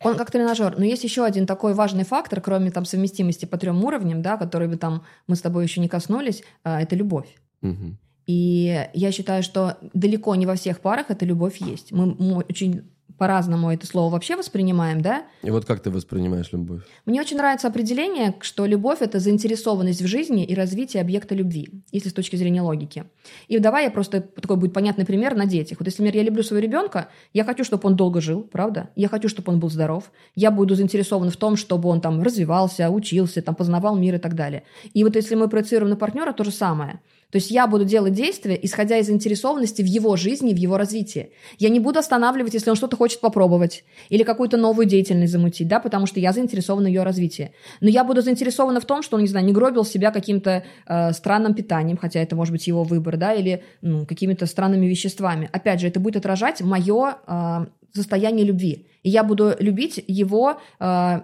Он 0.03 0.17
как 0.17 0.31
тренажер. 0.31 0.79
Но 0.79 0.85
есть 0.85 1.05
еще 1.05 1.25
один 1.25 1.47
такой 1.47 1.75
важный 1.75 2.05
фактор, 2.05 2.41
кроме 2.41 2.71
там 2.71 2.85
совместимости 2.85 3.47
по 3.47 3.59
трем 3.59 3.85
уровням, 3.85 4.23
да, 4.23 4.37
который 4.37 4.69
бы 4.69 4.77
там 4.77 5.05
мы 5.27 5.37
с 5.37 5.41
тобой 5.41 5.65
еще 5.65 5.81
не 5.81 5.89
коснулись, 5.89 6.43
а, 6.63 6.81
это 6.81 6.95
любовь. 6.95 7.29
Мгм. 7.63 7.99
И 8.27 8.87
я 8.93 9.11
считаю, 9.11 9.43
что 9.43 9.79
далеко 9.95 10.35
не 10.35 10.47
во 10.47 10.55
всех 10.55 10.81
парах 10.81 11.11
эта 11.11 11.25
любовь 11.25 11.57
есть. 11.59 11.93
Мы 11.93 12.13
очень 12.49 12.85
по-разному 13.17 13.71
это 13.71 13.87
слово 13.87 14.13
вообще 14.13 14.37
воспринимаем, 14.37 15.01
да? 15.01 15.25
И 15.43 15.51
вот 15.51 15.65
как 15.65 15.81
ты 15.81 15.91
воспринимаешь 15.91 16.53
любовь? 16.53 16.83
Мне 17.07 17.21
очень 17.21 17.37
нравится 17.37 17.69
определение, 17.69 18.35
что 18.41 18.67
любовь— 18.67 18.99
это 19.01 19.19
заинтересованность 19.19 20.03
в 20.03 20.07
жизни 20.07 20.45
и 20.45 20.55
развитие 20.55 21.01
объекта 21.01 21.35
любви, 21.35 21.69
если 21.91 22.11
с 22.11 22.13
точки 22.13 22.37
зрения 22.37 22.63
логики. 22.63 23.05
И 23.49 23.59
давай 23.59 23.85
я 23.85 23.91
просто 23.91 24.21
такой 24.21 24.57
будет 24.57 24.73
понятный 24.73 25.05
пример 25.05 25.35
на 25.35 25.47
детях. 25.47 25.79
Вот 25.81 25.87
если, 25.87 26.03
например, 26.03 26.23
я 26.23 26.29
люблю 26.29 26.43
своего 26.43 26.65
ребенка, 26.65 27.09
я 27.33 27.45
хочу, 27.45 27.65
чтобы 27.65 27.89
он 27.89 27.97
долго 27.97 28.21
жил, 28.21 28.43
правда? 28.43 28.91
Я 28.95 29.09
хочу, 29.09 29.29
чтобы 29.29 29.53
он 29.53 29.59
был 29.59 29.71
здоров. 29.71 30.13
Я 30.35 30.51
буду 30.51 30.75
заинтересована 30.75 31.31
в 31.31 31.37
том, 31.37 31.57
чтобы 31.57 31.89
он 31.89 32.01
там 32.01 32.23
развивался, 32.23 32.91
учился, 32.91 33.43
там 33.43 33.55
познавал 33.55 33.97
мир 33.97 34.17
и 34.17 34.19
так 34.19 34.35
далее. 34.35 34.63
И 34.95 35.03
вот 35.03 35.17
если 35.17 35.35
мы 35.35 35.49
проецируем 35.49 35.91
на 35.91 35.97
партнера, 35.97 36.33
то 36.33 36.45
же 36.45 36.53
самое. 36.53 37.01
То 37.31 37.37
есть 37.37 37.51
я 37.51 37.66
буду 37.66 37.85
делать 37.85 38.14
действия, 38.14 38.59
исходя 38.61 38.97
из 38.97 39.07
заинтересованности 39.07 39.83
в 39.83 39.85
его 39.85 40.16
жизни, 40.16 40.55
в 40.55 40.57
его 40.57 40.79
развитии. 40.79 41.33
Я 41.59 41.68
не 41.68 41.79
буду 41.79 41.99
останавливать, 41.99 42.55
если 42.55 42.70
он 42.70 42.76
что-то 42.76 42.97
хочет 42.97 43.20
попробовать 43.20 43.85
или 44.09 44.22
какую-то 44.22 44.57
новую 44.57 44.87
деятельность 44.87 45.33
замутить, 45.33 45.68
да, 45.68 45.79
потому 45.79 46.07
что 46.07 46.20
я 46.20 46.33
заинтересована 46.33 46.87
в 46.87 46.89
ее 46.89 47.03
развитии. 47.03 47.53
Но 47.83 47.91
я 47.91 48.03
буду 48.05 48.22
заинтересована 48.22 48.81
в 48.81 48.87
том, 48.87 49.03
что 49.03 49.16
он, 49.16 49.22
не 49.22 49.29
знаю, 49.29 49.45
не 49.45 49.53
гробил 49.53 49.85
себя 49.85 50.11
каким-то 50.11 50.64
э, 50.87 51.12
странным 51.12 51.53
питанием, 51.53 51.99
хотя 51.99 52.20
это 52.20 52.35
может 52.35 52.53
быть 52.53 52.66
его 52.66 52.83
выбор, 52.83 53.18
да, 53.18 53.35
или 53.35 53.62
ну, 53.83 54.07
какими-то 54.07 54.47
странными 54.47 54.87
веществами. 54.87 55.51
Опять 55.53 55.81
же, 55.81 55.89
это 55.89 56.01
будет 56.01 56.16
отражать 56.16 56.62
мое 56.62 57.18
э, 57.26 57.66
состояние 57.93 58.47
любви. 58.47 58.87
И 59.03 59.11
я 59.11 59.22
буду 59.22 59.55
любить 59.59 60.03
его, 60.07 60.61
э, 60.81 61.20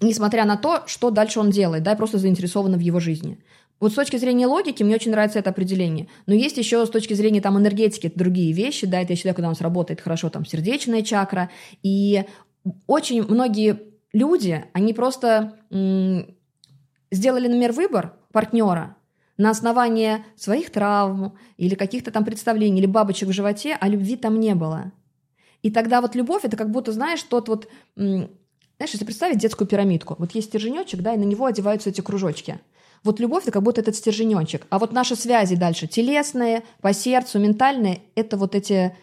несмотря 0.00 0.46
на 0.46 0.56
то, 0.56 0.84
что 0.86 1.10
дальше 1.10 1.38
он 1.38 1.50
делает, 1.50 1.82
да, 1.82 1.90
я 1.90 1.96
просто 1.98 2.16
заинтересована 2.16 2.78
в 2.78 2.80
его 2.80 2.98
жизни. 2.98 3.38
Вот 3.80 3.92
с 3.92 3.96
точки 3.96 4.16
зрения 4.16 4.46
логики 4.46 4.82
мне 4.82 4.94
очень 4.94 5.10
нравится 5.10 5.38
это 5.38 5.50
определение. 5.50 6.08
Но 6.26 6.34
есть 6.34 6.56
еще 6.56 6.86
с 6.86 6.90
точки 6.90 7.14
зрения 7.14 7.40
там 7.40 7.58
энергетики 7.58 8.10
другие 8.14 8.52
вещи, 8.52 8.86
да, 8.86 9.00
это 9.00 9.12
я 9.12 9.16
считаю, 9.16 9.34
когда 9.34 9.48
у 9.48 9.50
нас 9.50 9.60
работает 9.60 10.00
хорошо 10.00 10.30
там 10.30 10.46
сердечная 10.46 11.02
чакра. 11.02 11.50
И 11.82 12.24
очень 12.86 13.22
многие 13.24 13.78
люди, 14.12 14.64
они 14.72 14.94
просто 14.94 15.58
сделали, 17.10 17.48
например, 17.48 17.72
выбор 17.72 18.14
партнера 18.32 18.96
на 19.36 19.50
основании 19.50 20.24
своих 20.36 20.70
травм 20.70 21.36
или 21.56 21.74
каких-то 21.74 22.10
там 22.10 22.24
представлений, 22.24 22.78
или 22.78 22.86
бабочек 22.86 23.28
в 23.28 23.32
животе, 23.32 23.76
а 23.78 23.88
любви 23.88 24.16
там 24.16 24.38
не 24.38 24.54
было. 24.54 24.92
И 25.62 25.70
тогда 25.70 26.00
вот 26.00 26.14
любовь, 26.14 26.44
это 26.44 26.56
как 26.56 26.70
будто, 26.70 26.92
знаешь, 26.92 27.22
тот 27.22 27.48
вот... 27.48 27.68
Знаешь, 27.96 28.92
если 28.92 29.04
представить 29.04 29.38
детскую 29.38 29.68
пирамидку, 29.68 30.16
вот 30.18 30.32
есть 30.32 30.48
стерженечек, 30.48 31.00
да, 31.00 31.14
и 31.14 31.16
на 31.16 31.22
него 31.22 31.46
одеваются 31.46 31.90
эти 31.90 32.00
кружочки. 32.00 32.60
Вот 33.04 33.20
любовь 33.20 33.42
это 33.44 33.52
как 33.52 33.62
будто 33.62 33.80
этот 33.80 33.94
стерженечек. 33.96 34.66
А 34.70 34.78
вот 34.78 34.92
наши 34.92 35.14
связи 35.14 35.56
дальше, 35.56 35.86
телесные, 35.86 36.62
по 36.80 36.92
сердцу, 36.92 37.38
ментальные, 37.38 38.00
это 38.14 38.36
вот 38.36 38.54
эти 38.54 38.96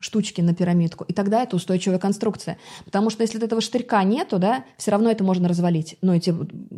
штучки 0.00 0.40
на 0.40 0.54
пирамидку. 0.54 1.04
И 1.04 1.12
тогда 1.12 1.42
это 1.42 1.56
устойчивая 1.56 1.98
конструкция. 1.98 2.56
Потому 2.84 3.10
что 3.10 3.22
если 3.22 3.42
этого 3.42 3.60
штырька 3.60 4.04
нету, 4.04 4.38
да, 4.38 4.64
все 4.76 4.92
равно 4.92 5.10
это 5.10 5.24
можно 5.24 5.48
развалить. 5.48 5.96
Но 6.02 6.14
эти 6.14 6.32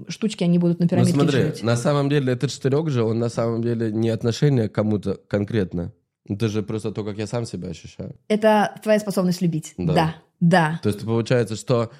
штучки, 0.09 0.43
они 0.43 0.59
будут 0.59 0.79
на 0.79 0.85
Ну 0.85 0.89
пирамидке 0.89 1.15
смотри, 1.15 1.43
жить. 1.43 1.63
на 1.63 1.77
самом 1.77 2.09
деле 2.09 2.33
этот 2.33 2.51
штырек 2.51 2.89
же, 2.89 3.05
он 3.05 3.19
на 3.19 3.29
самом 3.29 3.63
деле 3.63 3.93
не 3.93 4.09
отношение 4.09 4.69
к 4.71 4.73
кому-то 4.73 5.19
конкретно. 5.29 5.93
Это 6.27 6.49
же 6.49 6.63
просто 6.63 6.93
то, 6.93 7.05
как 7.05 7.19
я 7.19 7.27
сам 7.27 7.45
себя 7.45 7.69
ощущаю. 7.69 8.15
Это 8.29 8.75
твоя 8.83 8.99
способность 9.01 9.43
любить. 9.43 9.75
Да. 9.77 9.93
Да, 9.95 10.15
да. 10.41 10.81
То 10.83 10.89
есть 10.89 11.05
получается, 11.05 11.57
что 11.57 11.91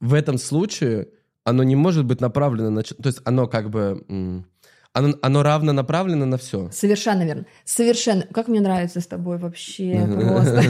в 0.00 0.12
этом 0.12 0.36
случае 0.36 1.08
оно 1.46 1.62
не 1.62 1.76
может 1.76 2.04
быть 2.04 2.20
направлено 2.20 2.70
на... 2.70 2.82
То 2.82 3.06
есть 3.06 3.20
оно 3.24 3.46
как 3.46 3.70
бы... 3.70 4.44
Оно, 4.92 5.14
оно 5.20 5.42
равно 5.42 5.72
направлено 5.72 6.24
на 6.24 6.38
все. 6.38 6.70
Совершенно 6.72 7.22
верно. 7.24 7.44
Совершенно. 7.64 8.22
Как 8.22 8.48
мне 8.48 8.60
нравится 8.60 9.00
с 9.00 9.06
тобой 9.06 9.36
вообще 9.38 10.06
просто. 10.06 10.62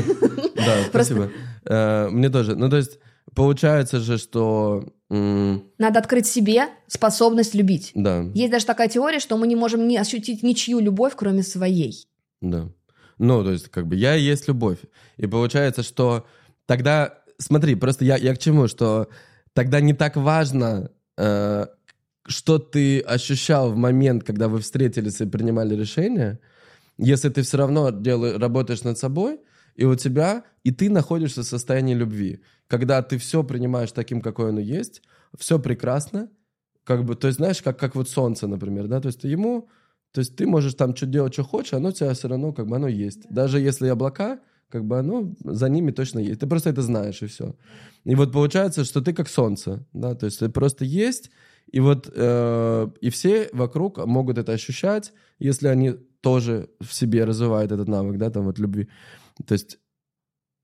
Да, 0.57 0.77
спасибо. 0.89 1.31
Э, 1.65 2.09
Мне 2.11 2.29
тоже. 2.29 2.57
Ну, 2.57 2.69
то 2.69 2.77
есть, 2.77 2.99
получается 3.35 4.01
же, 4.01 4.19
что... 4.19 4.85
Надо 5.09 6.01
открыть 6.01 6.27
себе 6.27 6.65
способность 6.89 7.55
любить. 7.55 7.93
Да, 7.95 8.23
Есть 8.35 8.51
даже 8.51 8.67
такая 8.67 8.89
теория, 8.89 9.21
что 9.21 9.37
мы 9.37 9.47
не 9.47 9.55
можем 9.55 9.87
не 9.87 9.97
ощутить 9.97 10.43
ничью 10.43 10.81
любовь, 10.81 11.13
кроме 11.17 11.43
своей. 11.43 12.07
да. 12.41 12.69
Ну, 13.19 13.43
то 13.45 13.53
есть, 13.53 13.69
как 13.71 13.87
бы, 13.87 13.95
я 13.97 14.15
и 14.15 14.21
есть 14.23 14.47
любовь. 14.49 14.79
И 15.17 15.27
получается, 15.27 15.83
что 15.83 16.27
тогда... 16.67 17.15
Смотри, 17.39 17.75
просто 17.77 18.05
я, 18.05 18.17
я 18.17 18.35
к 18.35 18.39
чему, 18.39 18.67
что 18.69 19.09
тогда 19.57 19.81
не 19.81 19.95
так 19.95 20.17
важно, 20.17 20.91
э, 21.17 21.67
что 22.27 22.59
ты 22.59 23.01
ощущал 23.01 23.73
в 23.73 23.77
момент, 23.77 24.23
когда 24.23 24.49
вы 24.49 24.59
встретились 24.59 25.21
и 25.23 25.27
принимали 25.27 25.75
решение, 25.75 26.39
если 26.99 27.31
ты 27.31 27.41
все 27.41 27.57
равно 27.57 27.91
делаешь, 27.91 28.39
работаешь 28.39 28.85
над 28.85 28.99
собой, 28.99 29.41
и 29.75 29.87
у 29.87 29.95
тебя, 29.95 30.45
и 30.63 30.73
ты 30.73 30.91
находишься 30.91 31.41
в 31.41 31.47
состоянии 31.47 31.95
любви, 31.95 32.43
когда 32.67 33.01
ты 33.01 33.17
все 33.17 33.43
принимаешь 33.43 33.93
таким, 33.93 34.21
какое 34.21 34.51
оно 34.51 34.61
есть, 34.61 35.03
все 35.39 35.59
прекрасно, 35.59 36.29
как 36.85 37.05
бы, 37.05 37.15
то 37.15 37.29
есть, 37.29 37.39
знаешь, 37.39 37.63
как, 37.63 37.79
как 37.79 37.95
вот 37.95 38.11
солнце, 38.11 38.47
например, 38.47 38.89
да, 38.89 39.01
то 39.01 39.09
есть 39.09 39.23
ты 39.23 39.29
ему, 39.29 39.71
то 40.13 40.21
есть 40.21 40.37
ты 40.37 40.47
можешь 40.47 40.75
там 40.75 40.95
что 40.95 41.07
делать, 41.07 41.33
что 41.33 41.45
хочешь, 41.45 41.73
оно 41.73 41.89
у 41.89 41.93
тебя 41.93 42.13
все 42.13 42.29
равно, 42.29 42.53
как 42.53 42.67
бы, 42.67 42.77
оно 42.77 42.89
есть. 42.89 43.23
Даже 43.31 43.59
если 43.59 43.89
облака, 43.89 44.39
как 44.71 44.85
бы 44.85 44.99
оно 44.99 45.35
за 45.45 45.69
ними 45.69 45.91
точно 45.91 46.19
есть. 46.19 46.41
Ты 46.41 46.47
просто 46.47 46.71
это 46.71 46.83
знаешь, 46.83 47.23
и 47.23 47.27
все. 47.27 47.55
И 48.05 48.15
вот 48.15 48.33
получается, 48.33 48.85
что 48.85 49.01
ты 49.01 49.13
как 49.13 49.29
солнце, 49.29 49.87
да, 49.93 50.15
то 50.15 50.27
есть 50.27 50.41
ты 50.41 50.49
просто 50.49 50.85
есть, 50.85 51.31
и 51.71 51.81
вот 51.81 52.11
э, 52.15 52.89
и 53.01 53.11
все 53.11 53.49
вокруг 53.53 54.05
могут 54.07 54.39
это 54.39 54.53
ощущать, 54.53 55.13
если 55.39 55.69
они 55.69 55.95
тоже 56.21 56.69
в 56.81 56.93
себе 56.93 57.25
развивают 57.25 57.73
этот 57.73 57.89
навык, 57.89 58.19
да, 58.19 58.31
там 58.31 58.45
вот 58.45 58.59
любви. 58.59 58.89
То 59.47 59.55
есть 59.55 59.79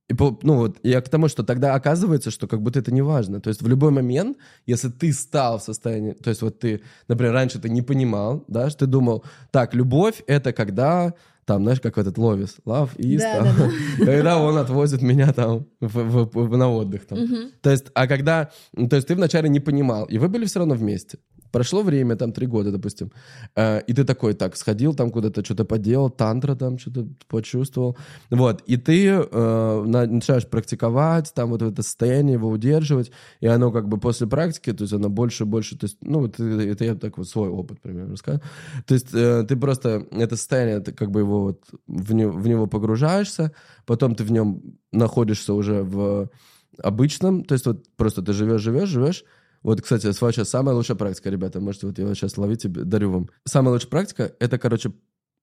и 0.09 0.15
ну 0.43 0.57
вот 0.57 0.79
я 0.83 1.01
к 1.01 1.09
тому, 1.09 1.29
что 1.29 1.43
тогда 1.43 1.75
оказывается, 1.75 2.31
что 2.31 2.47
как 2.47 2.61
будто 2.61 2.81
это 2.81 2.93
не 2.93 3.03
важно. 3.03 3.41
То 3.41 3.49
есть 3.49 3.63
в 3.63 3.69
любой 3.69 3.91
момент, 3.91 4.37
если 4.67 4.89
ты 4.89 5.13
стал 5.13 5.59
в 5.59 5.63
состоянии, 5.63 6.13
то 6.13 6.31
есть 6.31 6.43
вот 6.43 6.59
ты, 6.59 6.83
например, 7.09 7.33
раньше 7.33 7.59
ты 7.59 7.71
не 7.71 7.83
понимал, 7.83 8.45
да, 8.49 8.69
что 8.71 8.81
ты 8.81 8.87
думал, 8.87 9.25
так, 9.51 9.75
любовь 9.75 10.23
это 10.27 10.53
когда 10.53 11.15
там, 11.45 11.63
знаешь, 11.63 11.81
как 11.81 11.99
этот 11.99 12.19
Ловис, 12.19 12.57
love 12.67 12.97
is, 12.99 13.19
Да, 13.19 13.45
там, 13.45 13.57
да, 13.99 14.05
когда 14.05 14.39
он 14.39 14.57
отвозит 14.57 15.03
меня 15.03 15.33
там 15.33 15.67
в- 15.81 16.25
в- 16.25 16.31
в- 16.49 16.57
на 16.57 16.69
отдых 16.71 17.07
там. 17.07 17.19
То 17.61 17.71
есть, 17.71 17.87
а 17.95 18.07
когда, 18.07 18.51
ну, 18.77 18.89
то 18.89 18.97
есть 18.97 19.09
ты 19.09 19.15
вначале 19.15 19.49
не 19.49 19.61
понимал, 19.61 20.05
и 20.05 20.19
вы 20.19 20.29
были 20.29 20.45
все 20.47 20.59
равно 20.61 20.75
вместе. 20.75 21.19
Прошло 21.51 21.83
время, 21.83 22.17
там, 22.17 22.33
три 22.33 22.47
года, 22.47 22.71
допустим, 22.73 23.11
э, 23.57 23.83
и 23.87 23.93
ты 23.93 24.05
такой, 24.05 24.33
так, 24.33 24.57
сходил 24.57 24.95
там 24.95 25.11
куда-то, 25.11 25.45
что-то 25.45 25.65
поделал, 25.67 26.09
тантра 26.09 26.55
там 26.55 26.79
что-то 26.79 27.07
почувствовал, 27.29 27.95
вот, 28.31 28.63
и 28.71 28.79
ты 28.79 29.07
э, 29.09 29.83
на- 29.87 30.07
начинаешь 30.07 30.47
практиковать, 30.47 31.33
там, 31.35 31.51
вот 31.51 31.61
это 31.61 31.83
состояние 31.83 32.35
его 32.35 32.49
удерживать, 32.49 33.11
и 33.43 33.47
оно 33.49 33.71
как 33.71 33.87
бы 33.87 33.99
после 34.01 34.27
практики, 34.27 34.73
то 34.73 34.85
есть 34.85 34.95
оно 34.95 35.11
больше, 35.11 35.45
больше, 35.45 35.77
то 35.77 35.85
есть, 35.85 35.99
ну, 36.01 36.21
вот 36.21 36.41
это, 36.41 36.45
это 36.63 36.85
я 36.87 36.95
так 36.95 37.19
вот 37.19 37.29
свой 37.29 37.51
опыт, 37.51 37.83
примерно, 37.83 38.13
рассказываю. 38.13 38.43
То 38.87 38.95
есть 38.95 39.09
э, 39.13 39.45
ты 39.47 39.55
просто, 39.57 40.07
это 40.11 40.37
состояние, 40.37 40.81
ты 40.81 40.93
как 40.93 41.11
бы 41.11 41.21
его 41.21 41.32
вот, 41.41 41.71
в, 41.87 42.13
не- 42.13 42.29
в 42.29 42.47
него 42.47 42.67
погружаешься, 42.67 43.53
потом 43.87 44.15
ты 44.15 44.25
в 44.25 44.33
нем 44.33 44.79
находишься 44.93 45.55
уже 45.55 45.83
в 45.83 46.31
обычном, 46.79 47.45
то 47.45 47.55
есть 47.55 47.67
вот 47.67 47.89
просто 47.97 48.23
ты 48.23 48.33
живешь, 48.33 48.61
живешь, 48.63 48.89
живешь. 48.89 49.25
Вот, 49.63 49.81
кстати, 49.81 50.11
сейчас 50.13 50.49
самая 50.49 50.75
лучшая 50.75 50.97
практика, 50.97 51.31
ребята, 51.31 51.61
можете 51.61 51.87
вот 51.87 51.99
я 51.99 52.15
сейчас 52.15 52.37
ловите, 52.37 52.69
дарю 52.69 53.11
вам. 53.11 53.29
Самая 53.45 53.73
лучшая 53.73 53.91
практика— 53.91 54.35
это, 54.41 54.59
короче, 54.59 54.93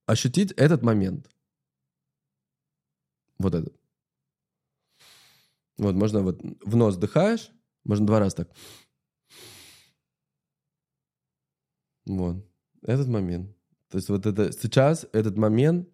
ощутить 0.06 0.52
этот 0.54 0.84
момент. 0.84 1.30
Вот 3.38 3.56
этот. 3.56 3.80
Вот, 5.78 5.96
можно 5.96 6.22
вот 6.22 6.42
в 6.66 6.76
нос 6.76 6.96
вдыхаешь, 6.96 7.52
можно 7.86 8.06
два 8.06 8.20
раза 8.20 8.36
так. 8.38 8.50
Вот. 12.06 12.46
Этот 12.82 13.08
момент. 13.08 13.56
То 13.92 13.98
есть 13.98 14.10
вот 14.10 14.26
это 14.26 14.52
сейчас, 14.52 15.06
этот 15.14 15.38
момент, 15.38 15.88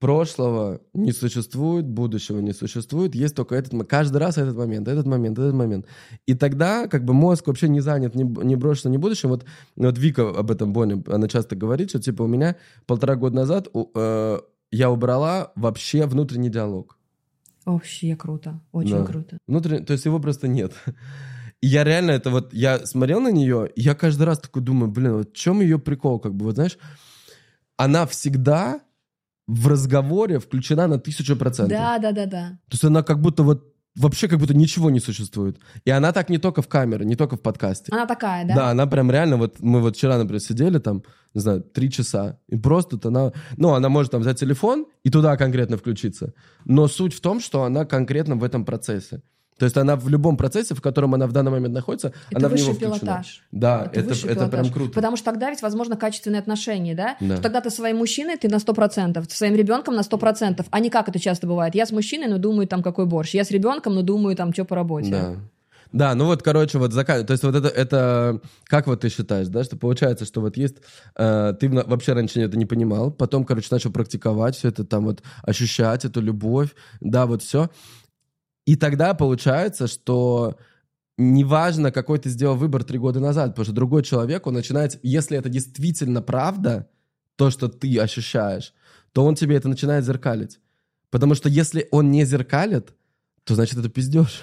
прошлого 0.00 0.80
не 0.94 1.12
существует, 1.12 1.86
будущего 1.86 2.38
не 2.40 2.52
существует, 2.52 3.14
есть 3.14 3.34
только 3.34 3.56
этот, 3.56 3.88
каждый 3.88 4.18
раз 4.18 4.38
этот 4.38 4.56
момент, 4.56 4.86
этот 4.88 5.06
момент, 5.06 5.38
этот 5.38 5.54
момент. 5.54 5.86
И 6.26 6.34
тогда 6.34 6.86
как 6.86 7.04
бы 7.04 7.12
мозг 7.14 7.46
вообще 7.48 7.68
не 7.68 7.80
занят 7.80 8.14
ни, 8.14 8.22
б- 8.22 8.44
ни 8.44 8.54
прошлым, 8.54 8.92
ни 8.92 8.96
будущим. 8.96 9.28
Вот, 9.30 9.44
вот 9.76 9.98
Вика 9.98 10.30
об 10.30 10.50
этом 10.50 10.72
Боня, 10.72 11.02
она 11.08 11.26
часто 11.28 11.56
говорит, 11.56 11.90
что 11.90 11.98
типа 11.98 12.22
у 12.22 12.26
меня 12.28 12.54
полтора 12.86 13.16
года 13.16 13.34
назад 13.36 13.68
у- 13.72 13.90
э, 13.94 14.38
я 14.70 14.90
убрала 14.90 15.52
вообще 15.56 16.06
внутренний 16.06 16.50
диалог. 16.50 16.96
Вообще 17.64 18.14
круто. 18.16 18.60
Очень 18.72 18.98
Да. 19.00 19.04
круто. 19.04 19.38
Внутренний, 19.48 19.84
то 19.84 19.92
есть 19.92 20.04
его 20.06 20.20
просто 20.20 20.46
нет. 20.48 20.72
И 21.60 21.66
я 21.66 21.82
реально 21.82 22.12
это 22.12 22.30
вот, 22.30 22.54
я 22.54 22.86
смотрел 22.86 23.20
на 23.20 23.32
нее, 23.32 23.68
и 23.74 23.80
я 23.82 23.96
каждый 23.96 24.22
раз 24.22 24.38
такой 24.38 24.62
думаю, 24.62 24.92
блин, 24.92 25.14
вот 25.16 25.30
в 25.30 25.32
чем 25.36 25.60
ее 25.60 25.80
прикол, 25.80 26.20
как 26.20 26.34
бы, 26.34 26.44
вот 26.44 26.54
знаешь, 26.54 26.78
она 27.78 28.06
всегда 28.06 28.80
в 29.46 29.66
разговоре 29.68 30.38
включена 30.38 30.86
на 30.86 30.98
тысячу 30.98 31.36
процентов. 31.36 31.78
Да, 31.78 31.98
да, 31.98 32.12
да, 32.12 32.26
да. 32.26 32.48
То 32.68 32.74
есть 32.74 32.84
она 32.84 33.02
как 33.02 33.20
будто 33.22 33.42
вот 33.42 33.74
вообще 33.96 34.28
как 34.28 34.38
будто 34.38 34.54
ничего 34.54 34.90
не 34.90 35.00
существует. 35.00 35.58
И 35.86 35.90
она 35.90 36.12
так 36.12 36.28
не 36.28 36.38
только 36.38 36.60
в 36.60 36.68
камере, 36.68 37.06
не 37.06 37.16
только 37.16 37.36
в 37.36 37.40
подкасте. 37.40 37.90
Она 37.92 38.06
такая, 38.06 38.46
да? 38.46 38.54
Да, 38.54 38.70
она 38.70 38.86
прям 38.86 39.10
реально, 39.10 39.36
вот 39.36 39.60
мы 39.60 39.80
вот 39.80 39.96
вчера, 39.96 40.18
например, 40.18 40.40
сидели 40.40 40.78
там, 40.78 41.02
не 41.34 41.40
знаю, 41.40 41.62
три 41.62 41.90
часа, 41.90 42.38
и 42.48 42.56
просто 42.56 42.96
вот 42.96 43.06
она, 43.06 43.32
ну, 43.56 43.74
она 43.74 43.88
может 43.88 44.12
там 44.12 44.20
взять 44.20 44.38
телефон 44.38 44.86
и 45.02 45.10
туда 45.10 45.36
конкретно 45.36 45.76
включиться, 45.76 46.34
но 46.64 46.88
суть 46.88 47.14
в 47.14 47.20
том, 47.20 47.40
что 47.40 47.62
она 47.62 47.84
конкретно 47.84 48.36
в 48.36 48.44
этом 48.44 48.64
процессе. 48.64 49.22
То 49.58 49.64
есть 49.64 49.76
она 49.76 49.96
в 49.96 50.08
любом 50.08 50.36
процессе, 50.36 50.74
в 50.74 50.80
котором 50.80 51.14
она 51.14 51.26
в 51.26 51.32
данный 51.32 51.50
момент 51.50 51.74
находится, 51.74 52.12
Это 52.30 52.38
она 52.38 52.48
в 52.48 52.54
него 52.54 52.72
включена. 52.72 52.98
пилотаж. 52.98 53.42
Да, 53.50 53.90
это, 53.92 54.14
это, 54.28 54.46
прям 54.46 54.70
круто. 54.70 54.92
Потому 54.92 55.16
что 55.16 55.24
тогда 55.26 55.50
ведь, 55.50 55.62
возможно, 55.62 55.96
качественные 55.96 56.38
отношения, 56.38 56.94
да? 56.94 57.16
Да. 57.20 57.34
Что 57.34 57.42
Тогда 57.42 57.60
ты 57.60 57.70
своим 57.70 57.96
мужчиной, 57.96 58.36
ты 58.36 58.48
на 58.48 58.56
100%, 58.56 59.26
ты 59.26 59.34
своим 59.34 59.54
ребенком 59.56 59.96
на 59.96 60.00
100%. 60.00 60.64
А 60.70 60.80
не 60.80 60.90
как 60.90 61.08
это 61.08 61.18
часто 61.18 61.46
бывает. 61.46 61.74
Я 61.74 61.86
с 61.86 61.92
мужчиной, 61.92 62.28
но 62.28 62.38
думаю, 62.38 62.68
там, 62.68 62.82
какой 62.82 63.06
борщ. 63.06 63.34
Я 63.34 63.44
с 63.44 63.50
ребенком, 63.50 63.94
но 63.94 64.02
думаю, 64.02 64.36
там, 64.36 64.52
что 64.52 64.64
по 64.64 64.76
работе. 64.76 65.10
Да. 65.10 65.36
Да, 65.92 66.14
ну 66.14 66.26
вот, 66.26 66.42
короче, 66.42 66.78
вот 66.78 66.92
заказ... 66.92 67.24
То 67.24 67.32
есть 67.32 67.42
вот 67.42 67.54
это, 67.54 67.68
это... 67.68 68.40
Как 68.64 68.86
вот 68.86 69.00
ты 69.00 69.08
считаешь, 69.08 69.48
да, 69.48 69.64
что 69.64 69.76
получается, 69.76 70.26
что 70.26 70.40
вот 70.40 70.56
есть... 70.56 70.76
э, 71.16 71.54
ты 71.58 71.70
вообще 71.70 72.12
раньше 72.12 72.40
это 72.40 72.58
не 72.58 72.66
понимал, 72.66 73.10
потом, 73.10 73.44
короче, 73.44 73.68
начал 73.70 73.90
практиковать 73.90 74.54
все 74.54 74.68
это, 74.68 74.84
там 74.84 75.04
вот 75.04 75.22
ощущать 75.42 76.04
эту 76.04 76.20
любовь, 76.20 76.74
да, 77.00 77.24
вот 77.24 77.42
все. 77.42 77.70
И 78.68 78.76
тогда 78.76 79.14
получается, 79.14 79.86
что 79.86 80.58
неважно, 81.16 81.90
какой 81.90 82.18
ты 82.18 82.28
сделал 82.28 82.54
выбор 82.54 82.84
три 82.84 82.98
года 82.98 83.18
назад, 83.18 83.52
потому 83.52 83.64
что 83.64 83.72
другой 83.72 84.02
человек, 84.02 84.46
он 84.46 84.52
начинает... 84.52 85.00
Если 85.02 85.38
это 85.38 85.48
действительно 85.48 86.20
правда, 86.20 86.86
то, 87.36 87.48
что 87.48 87.68
ты 87.68 87.98
ощущаешь, 87.98 88.74
то 89.12 89.24
он 89.24 89.36
тебе 89.36 89.56
это 89.56 89.70
начинает 89.70 90.04
зеркалить. 90.04 90.60
Потому 91.08 91.34
что 91.34 91.48
если 91.48 91.88
он 91.90 92.10
не 92.10 92.26
зеркалит, 92.26 92.92
то 93.44 93.54
значит 93.54 93.78
это 93.78 93.88
пиздеж. 93.88 94.42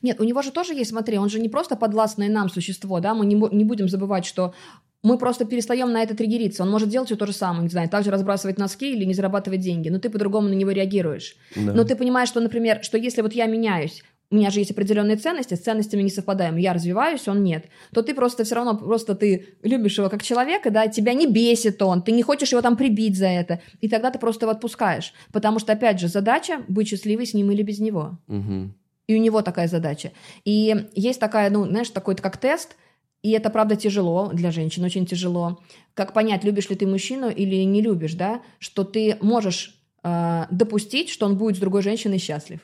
Нет, 0.00 0.20
у 0.20 0.24
него 0.24 0.42
же 0.42 0.52
тоже 0.52 0.72
есть, 0.74 0.90
смотри, 0.90 1.18
он 1.18 1.28
же 1.28 1.40
не 1.40 1.48
просто 1.48 1.74
подвластное 1.74 2.28
нам 2.28 2.50
существо, 2.50 3.00
да, 3.00 3.14
мы 3.14 3.26
не, 3.26 3.34
не 3.34 3.64
будем 3.64 3.88
забывать, 3.88 4.26
что 4.26 4.54
мы 5.02 5.18
просто 5.18 5.44
перестаем 5.44 5.92
на 5.92 6.02
это 6.02 6.14
триггериться. 6.14 6.62
Он 6.62 6.70
может 6.70 6.88
делать 6.88 7.08
все 7.08 7.16
то 7.16 7.26
же 7.26 7.32
самое, 7.32 7.62
не 7.62 7.68
знаю, 7.68 7.88
также 7.88 8.10
разбрасывать 8.10 8.58
носки 8.58 8.92
или 8.92 9.04
не 9.04 9.14
зарабатывать 9.14 9.60
деньги, 9.60 9.88
но 9.88 9.98
ты 9.98 10.10
по-другому 10.10 10.48
на 10.48 10.54
него 10.54 10.70
реагируешь. 10.70 11.36
Да. 11.56 11.72
Но 11.72 11.84
ты 11.84 11.96
понимаешь, 11.96 12.28
что, 12.28 12.40
например, 12.40 12.80
что 12.82 12.98
если 12.98 13.22
вот 13.22 13.32
я 13.32 13.46
меняюсь, 13.46 14.02
у 14.30 14.36
меня 14.36 14.50
же 14.50 14.60
есть 14.60 14.70
определенные 14.70 15.16
ценности, 15.16 15.54
с 15.54 15.60
ценностями 15.60 16.02
не 16.02 16.10
совпадаем, 16.10 16.56
я 16.56 16.72
развиваюсь, 16.72 17.26
он 17.26 17.42
нет, 17.42 17.64
то 17.92 18.02
ты 18.02 18.14
просто 18.14 18.44
все 18.44 18.54
равно, 18.54 18.76
просто 18.76 19.14
ты 19.16 19.56
любишь 19.62 19.98
его 19.98 20.08
как 20.08 20.22
человека, 20.22 20.70
да, 20.70 20.86
тебя 20.86 21.14
не 21.14 21.26
бесит 21.26 21.82
он, 21.82 22.02
ты 22.02 22.12
не 22.12 22.22
хочешь 22.22 22.52
его 22.52 22.62
там 22.62 22.76
прибить 22.76 23.18
за 23.18 23.26
это, 23.26 23.60
и 23.80 23.88
тогда 23.88 24.10
ты 24.10 24.18
просто 24.18 24.44
его 24.44 24.52
отпускаешь. 24.52 25.12
Потому 25.32 25.58
что, 25.58 25.72
опять 25.72 25.98
же, 25.98 26.06
задача 26.06 26.62
быть 26.68 26.88
счастливой 26.88 27.26
с 27.26 27.34
ним 27.34 27.50
или 27.50 27.62
без 27.62 27.80
него. 27.80 28.18
Мгм. 28.28 28.74
И 29.08 29.16
у 29.16 29.18
него 29.18 29.42
такая 29.42 29.66
задача. 29.66 30.12
И 30.44 30.86
есть 30.94 31.18
такая, 31.18 31.50
ну, 31.50 31.66
знаешь, 31.66 31.90
такой 31.90 32.14
как 32.14 32.36
тест, 32.36 32.76
и 33.22 33.30
это, 33.32 33.50
правда, 33.50 33.76
тяжело 33.76 34.30
для 34.32 34.50
женщин, 34.50 34.84
очень 34.84 35.06
тяжело. 35.06 35.60
Как 35.94 36.12
понять, 36.12 36.44
любишь 36.44 36.70
ли 36.70 36.76
ты 36.76 36.86
мужчину 36.86 37.28
или 37.28 37.56
не 37.64 37.82
любишь, 37.82 38.14
да? 38.14 38.40
Что 38.58 38.84
ты 38.84 39.18
можешь 39.20 39.78
э, 40.02 40.44
допустить, 40.50 41.10
что 41.10 41.26
он 41.26 41.36
будет 41.36 41.56
с 41.56 41.60
другой 41.60 41.82
женщиной 41.82 42.18
счастлив. 42.18 42.60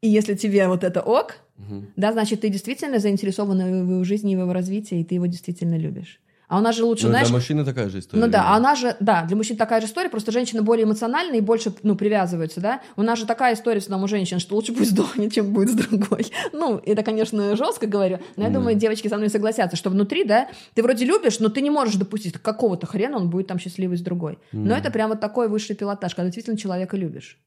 И 0.00 0.08
если 0.08 0.34
тебе 0.34 0.68
вот 0.68 0.84
это 0.84 1.00
ок, 1.00 1.38
Мгм. 1.56 1.88
да, 1.96 2.12
значит, 2.12 2.42
ты 2.42 2.48
действительно 2.50 3.00
заинтересована 3.00 3.66
в 3.66 3.90
его 3.90 4.04
жизни 4.04 4.36
в 4.36 4.40
его 4.40 4.52
развитии, 4.52 5.00
и 5.00 5.04
ты 5.04 5.16
его 5.16 5.26
действительно 5.26 5.76
любишь. 5.76 6.20
А 6.48 6.58
у 6.58 6.60
нас 6.62 6.76
же 6.76 6.84
лучше, 6.84 7.04
Ну, 7.04 7.10
знаешь... 7.10 7.28
для 7.28 7.36
мужчины 7.36 7.62
такая 7.62 7.90
же 7.90 7.98
история. 7.98 8.24
Ну 8.24 8.30
да, 8.30 8.44
а 8.46 8.56
она 8.56 8.74
же, 8.74 8.96
да, 9.00 9.24
для 9.24 9.36
мужчин 9.36 9.58
такая 9.58 9.82
же 9.82 9.86
история, 9.86 10.08
просто 10.08 10.32
женщины 10.32 10.62
более 10.62 10.84
эмоциональные 10.84 11.38
и 11.38 11.42
больше, 11.42 11.74
ну, 11.82 11.94
привязываются, 11.94 12.60
да. 12.62 12.80
У 12.96 13.02
нас 13.02 13.18
же 13.18 13.26
такая 13.26 13.54
история 13.54 13.80
всегда 13.80 13.98
у 13.98 14.08
женщин, 14.08 14.38
что 14.38 14.56
лучше 14.56 14.72
пусть 14.72 14.90
сдохнет, 14.90 15.32
чем 15.34 15.52
будет 15.52 15.70
с 15.70 15.74
другой. 15.74 16.26
Ну, 16.52 16.80
это, 16.84 17.02
конечно, 17.02 17.54
жестко 17.54 17.86
говорю, 17.86 18.18
но 18.36 18.44
я 18.44 18.50
думаю, 18.50 18.76
девочки 18.76 19.08
со 19.08 19.16
мной 19.16 19.28
согласятся, 19.28 19.76
что 19.76 19.90
внутри, 19.90 20.24
да, 20.24 20.48
ты 20.74 20.82
вроде 20.82 21.04
любишь, 21.04 21.38
но 21.38 21.50
ты 21.50 21.60
не 21.60 21.70
можешь 21.70 21.96
допустить 21.96 22.34
какого-то 22.38 22.86
хрена, 22.86 23.18
он 23.18 23.28
будет 23.28 23.46
там 23.46 23.58
счастливый 23.58 23.98
с 23.98 24.00
другой. 24.00 24.38
Но 24.52 24.74
это 24.74 24.90
прям 24.90 25.10
вот 25.10 25.20
такой 25.20 25.48
высший 25.48 25.76
пилотаж, 25.76 26.14
когда 26.14 26.26
действительно 26.26 26.56
человека 26.56 26.96
любишь. 26.96 27.38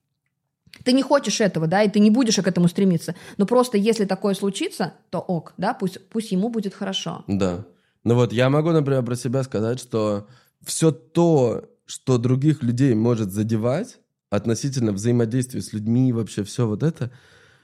Ты 0.85 0.93
не 0.93 1.01
хочешь 1.01 1.41
этого, 1.41 1.67
да, 1.67 1.83
и 1.83 1.89
ты 1.89 1.99
не 1.99 2.09
будешь 2.09 2.35
к 2.35 2.47
этому 2.47 2.67
стремиться. 2.67 3.15
Но 3.37 3.45
просто 3.45 3.77
если 3.77 4.05
такое 4.05 4.33
случится, 4.35 4.93
то 5.09 5.19
ок, 5.19 5.53
да, 5.57 5.73
пусть, 5.73 5.99
пусть 6.09 6.31
ему 6.31 6.49
будет 6.49 6.73
хорошо. 6.73 7.23
Да. 7.27 7.65
Ну 8.03 8.15
вот 8.15 8.33
я 8.33 8.49
могу, 8.49 8.71
например, 8.71 9.03
про 9.03 9.15
себя 9.15 9.43
сказать, 9.43 9.79
что 9.79 10.27
все 10.63 10.91
то, 10.91 11.69
что 11.85 12.17
других 12.17 12.63
людей 12.63 12.93
может 12.95 13.31
задевать 13.31 13.99
относительно 14.29 14.91
взаимодействия 14.93 15.61
с 15.61 15.73
людьми, 15.73 16.13
вообще 16.13 16.43
все 16.43 16.65
вот 16.65 16.83
это, 16.83 17.11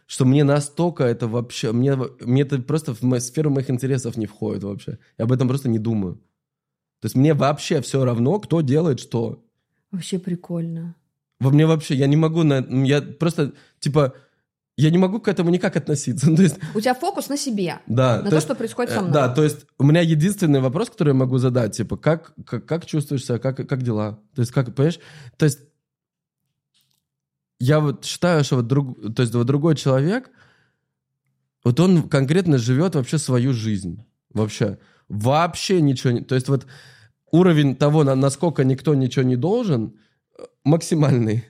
что 0.06 0.26
мне 0.26 0.44
настолько 0.44 1.04
это 1.04 1.28
вообще, 1.28 1.72
мне, 1.72 1.98
мне 2.22 2.42
это 2.44 2.60
просто 2.60 2.94
в 2.94 3.02
мою 3.02 3.22
сферу 3.22 3.50
моих 3.50 3.70
интересов 3.70 4.18
не 4.18 4.26
входит 4.26 4.64
вообще. 4.64 5.00
Я 5.18 5.26
об 5.26 5.32
этом 5.32 5.48
просто 5.48 5.70
не 5.70 5.80
думаю. 5.80 6.16
То 7.00 7.06
есть 7.06 7.16
мне 7.16 7.34
вообще 7.34 7.82
все 7.82 8.04
равно, 8.04 8.40
кто 8.40 8.62
делает 8.62 9.00
что. 9.00 9.44
Вообще 9.92 10.20
прикольно. 10.20 10.96
Во 11.40 11.52
мне 11.52 11.66
вообще, 11.68 11.96
я 11.96 12.08
не 12.08 12.16
могу 12.16 12.44
на... 12.44 12.66
Я 12.84 13.02
просто, 13.02 13.54
типа, 13.80 14.16
я 14.78 14.92
не 14.92 15.00
могу 15.00 15.20
к 15.20 15.28
этому 15.28 15.50
никак 15.50 15.76
относиться. 15.76 16.28
То 16.36 16.42
есть, 16.44 16.58
У 16.76 16.80
тебя 16.80 16.94
фокус 16.94 17.30
на 17.30 17.38
себе. 17.38 17.80
да. 17.88 18.22
На 18.22 18.30
то, 18.30 18.36
есть, 18.36 18.46
что 18.46 18.56
происходит 18.56 18.92
со 18.92 19.00
э, 19.00 19.02
мной. 19.02 19.14
Да, 19.14 19.30
то 19.30 19.44
есть 19.44 19.66
у 19.80 19.84
меня 19.84 20.02
единственный 20.02 20.60
вопрос, 20.62 20.92
который 20.92 21.10
я 21.10 21.14
могу 21.16 21.40
задать, 21.40 21.76
типа, 21.76 21.98
как, 21.98 22.34
как, 22.46 22.66
как 22.66 22.86
чувствуешь 22.86 23.26
себя, 23.26 23.40
как, 23.40 23.68
как 23.68 23.82
дела? 23.82 24.20
То 24.36 24.42
есть, 24.42 24.52
как, 24.52 24.74
понимаешь? 24.76 25.00
То 25.36 25.46
есть, 25.46 25.60
я 27.60 27.80
вот 27.80 28.06
считаю, 28.06 28.44
что 28.44 28.58
вот, 28.58 28.68
друг, 28.68 29.16
то 29.16 29.24
есть, 29.24 29.34
вот 29.34 29.48
другой 29.48 29.76
человек, 29.76 30.30
вот 31.64 31.80
он 31.80 32.08
конкретно 32.08 32.60
живет 32.60 32.94
вообще 32.94 33.18
свою 33.18 33.54
жизнь. 33.54 34.06
Вообще. 34.32 34.78
Вообще 35.10 35.82
ничего 35.82 36.12
не... 36.12 36.22
То 36.22 36.36
есть, 36.36 36.50
вот 36.50 36.68
уровень 37.32 37.76
того, 37.76 38.04
на- 38.04 38.16
насколько 38.16 38.64
никто 38.64 38.94
ничего 38.94 39.24
не 39.26 39.38
должен, 39.38 39.96
э, 40.38 40.44
максимальный. 40.64 41.46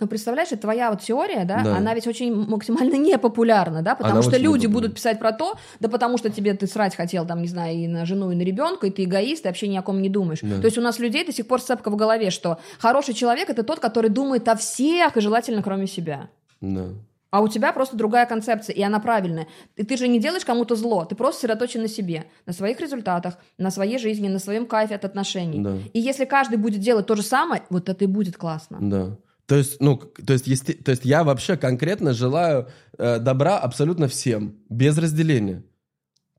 Но 0.00 0.06
представляешь, 0.06 0.52
это 0.52 0.62
твоя 0.62 0.90
вот 0.90 1.00
теория, 1.00 1.44
да, 1.44 1.62
Да. 1.64 1.76
она 1.76 1.94
ведь 1.94 2.06
очень 2.06 2.32
максимально 2.34 2.94
непопулярна, 2.98 3.82
да, 3.82 3.94
потому 3.94 4.20
Она 4.20 4.22
что 4.22 4.36
люди 4.38 4.66
будут 4.66 4.94
писать 4.94 5.18
про 5.18 5.32
то, 5.32 5.56
да 5.80 5.88
потому 5.88 6.18
что 6.18 6.30
тебе 6.30 6.54
ты 6.54 6.66
срать 6.66 6.94
хотел, 6.94 7.26
там, 7.26 7.42
не 7.42 7.48
знаю, 7.48 7.76
и 7.76 7.88
на 7.88 8.06
жену, 8.06 8.30
и 8.30 8.36
на 8.36 8.42
ребенка, 8.42 8.86
и 8.86 8.90
ты 8.90 9.04
эгоист, 9.04 9.44
и 9.44 9.48
вообще 9.48 9.66
ни 9.68 9.76
о 9.76 9.82
ком 9.82 10.00
не 10.00 10.08
думаешь. 10.08 10.38
Да. 10.42 10.60
То 10.60 10.66
есть 10.66 10.78
у 10.78 10.80
нас 10.80 10.98
людей 10.98 11.24
до 11.24 11.32
сих 11.32 11.46
пор 11.48 11.60
сцепка 11.60 11.90
в 11.90 11.96
голове, 11.96 12.30
что 12.30 12.58
хороший 12.78 13.14
человек 13.14 13.50
это 13.50 13.64
тот, 13.64 13.80
который 13.80 14.10
думает 14.10 14.46
о 14.48 14.54
всех, 14.56 15.16
и 15.16 15.20
желательно 15.20 15.62
кроме 15.62 15.86
себя. 15.86 16.28
Да. 16.60 16.86
А 17.30 17.42
у 17.42 17.48
тебя 17.48 17.72
просто 17.72 17.96
другая 17.96 18.24
концепция, 18.24 18.74
и 18.74 18.82
она 18.82 19.00
правильная. 19.00 19.48
И 19.76 19.84
ты 19.84 19.98
же 19.98 20.08
не 20.08 20.18
делаешь 20.18 20.46
кому-то 20.46 20.76
зло, 20.76 21.04
ты 21.04 21.14
просто 21.14 21.40
сосредоточен 21.40 21.82
на 21.82 21.88
себе, 21.88 22.24
на 22.46 22.54
своих 22.54 22.80
результатах, 22.80 23.36
на 23.58 23.70
своей 23.70 23.98
жизни, 23.98 24.28
на 24.28 24.38
своем 24.38 24.64
кайфе 24.64 24.94
от 24.94 25.04
отношений. 25.04 25.60
Да. 25.60 25.76
И 25.92 26.00
если 26.00 26.24
каждый 26.24 26.56
будет 26.56 26.80
делать 26.80 27.06
то 27.06 27.16
же 27.16 27.22
самое, 27.22 27.62
вот 27.68 27.88
это 27.88 28.04
и 28.04 28.06
будет 28.06 28.38
классно. 28.38 28.78
Да. 28.80 29.16
То 29.48 29.56
есть, 29.56 29.80
ну, 29.80 29.96
то 29.96 30.34
есть, 30.34 30.46
есте- 30.46 30.74
то 30.74 30.90
есть 30.90 31.06
я 31.06 31.24
вообще 31.24 31.56
конкретно 31.56 32.12
желаю 32.12 32.68
э, 32.98 33.18
добра 33.18 33.58
абсолютно 33.58 34.06
всем, 34.06 34.56
без 34.68 34.98
разделения. 34.98 35.62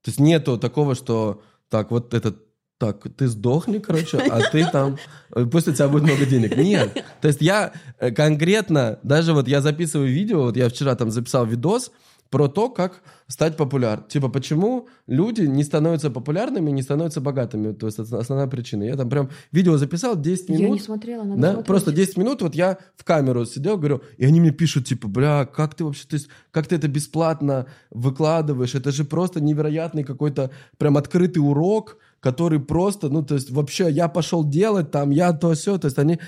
То 0.04 0.12
есть 0.12 0.20
нету 0.20 0.60
такого, 0.60 0.94
что 0.94 1.42
так, 1.70 1.90
вот 1.90 2.14
этот, 2.14 2.46
так, 2.78 3.04
ты 3.18 3.28
сдохни, 3.28 3.80
короче, 3.80 4.20
а 4.20 4.42
ты 4.52 4.64
там, 4.72 4.98
э, 5.36 5.44
пусть 5.52 5.68
у 5.68 5.74
тебя 5.74 5.88
будет 5.88 6.04
много 6.04 6.28
денег. 6.28 6.56
Нет. 6.56 7.04
То 7.20 7.28
есть 7.28 7.42
я 7.42 7.74
э, 7.98 8.12
конкретно, 8.12 9.00
даже 9.02 9.34
вот 9.34 9.48
я 9.48 9.62
записываю 9.62 10.08
видео, 10.14 10.44
вот 10.44 10.56
я 10.56 10.70
вчера 10.70 10.94
там 10.96 11.10
записал 11.10 11.48
видос 11.48 11.92
про 12.30 12.48
то, 12.48 12.70
как 12.70 13.02
стать 13.30 13.58
популярным. 13.58 14.08
Типа, 14.10 14.28
почему 14.28 14.88
люди 15.06 15.44
не 15.44 15.64
становятся 15.64 16.10
популярными, 16.10 16.72
не 16.72 16.82
становятся 16.82 17.22
богатыми. 17.22 17.74
То 17.74 17.86
есть 17.86 18.00
это 18.00 18.18
основная 18.18 18.48
причина. 18.48 18.84
Я 18.84 18.96
там 18.96 19.08
прям 19.08 19.30
видео 19.52 19.78
записал 19.78 20.20
10 20.20 20.50
минут. 20.50 20.62
Я 20.62 20.70
не 20.70 20.80
смотрела, 20.80 21.24
надо 21.24 21.42
Да, 21.42 21.48
смотреть. 21.50 21.68
просто 21.68 21.92
10 21.92 22.18
минут, 22.18 22.42
вот 22.42 22.56
я 22.56 22.80
в 22.98 23.04
камеру 23.04 23.46
сидел, 23.46 23.78
говорю, 23.78 24.02
и 24.18 24.26
они 24.26 24.42
мне 24.42 24.50
пишут, 24.50 24.88
типа, 24.88 25.08
бля, 25.08 25.46
как 25.46 25.76
ты 25.76 25.84
вообще, 25.86 26.08
то 26.08 26.16
есть, 26.16 26.28
как 26.50 26.66
ты 26.66 26.76
это 26.76 26.88
бесплатно 26.88 27.68
выкладываешь, 27.92 28.74
это 28.74 28.92
же 28.92 29.06
просто 29.06 29.40
невероятный 29.42 30.04
какой-то 30.04 30.50
прям 30.80 30.98
открытый 30.98 31.44
урок, 31.44 31.98
который 32.20 32.60
просто, 32.60 33.10
ну, 33.10 33.24
то 33.24 33.36
есть, 33.36 33.52
вообще, 33.52 33.92
я 33.92 34.08
пошел 34.08 34.44
делать 34.44 34.90
там, 34.90 35.12
я 35.12 35.34
то 35.34 35.54
все, 35.54 35.78
то 35.78 35.86
есть, 35.86 36.00
они 36.00 36.20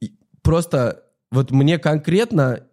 И 0.00 0.12
просто, 0.42 1.02
вот 1.32 1.50
мне 1.50 1.78
конкретно, 1.78 2.68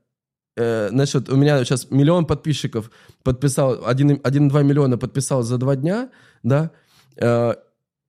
э, 0.56 0.90
значит, 0.90 1.30
у 1.30 1.36
меня 1.36 1.64
сейчас 1.64 1.90
миллион 1.92 2.26
подписчиков 2.26 2.92
подписал, 3.24 3.86
1, 3.86 4.18
1,2 4.18 4.64
миллиона 4.64 4.98
подписал 4.98 5.44
за 5.44 5.58
два 5.58 5.76
дня, 5.76 6.10
да, 6.44 6.72
э, 7.18 7.56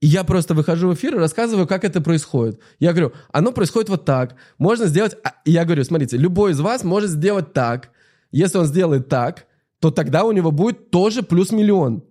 и 0.03 0.07
я 0.09 0.25
просто 0.25 0.55
выхожу 0.55 0.89
в 0.89 0.95
эфир 0.95 1.15
и 1.15 1.19
рассказываю, 1.19 1.69
как 1.69 1.85
это 1.85 2.01
происходит. 2.01 2.61
Я 2.81 2.91
говорю, 2.91 3.13
оно 3.31 3.53
происходит 3.53 3.89
вот 3.89 4.05
так. 4.05 4.35
Можно 4.59 4.87
сделать... 4.87 5.17
а, 5.23 5.35
я 5.45 5.65
говорю, 5.65 5.85
смотрите, 5.85 6.17
любой 6.17 6.51
из 6.51 6.61
вас 6.61 6.83
может 6.83 7.09
сделать 7.09 7.53
так. 7.53 7.91
Если 8.33 8.59
он 8.59 8.67
сделает 8.67 9.09
так, 9.09 9.47
то 9.79 9.93
тогда 9.93 10.25
у 10.25 10.33
него 10.33 10.51
будет 10.51 10.91
тоже 10.91 11.23
плюс 11.23 11.53
миллион. 11.53 12.03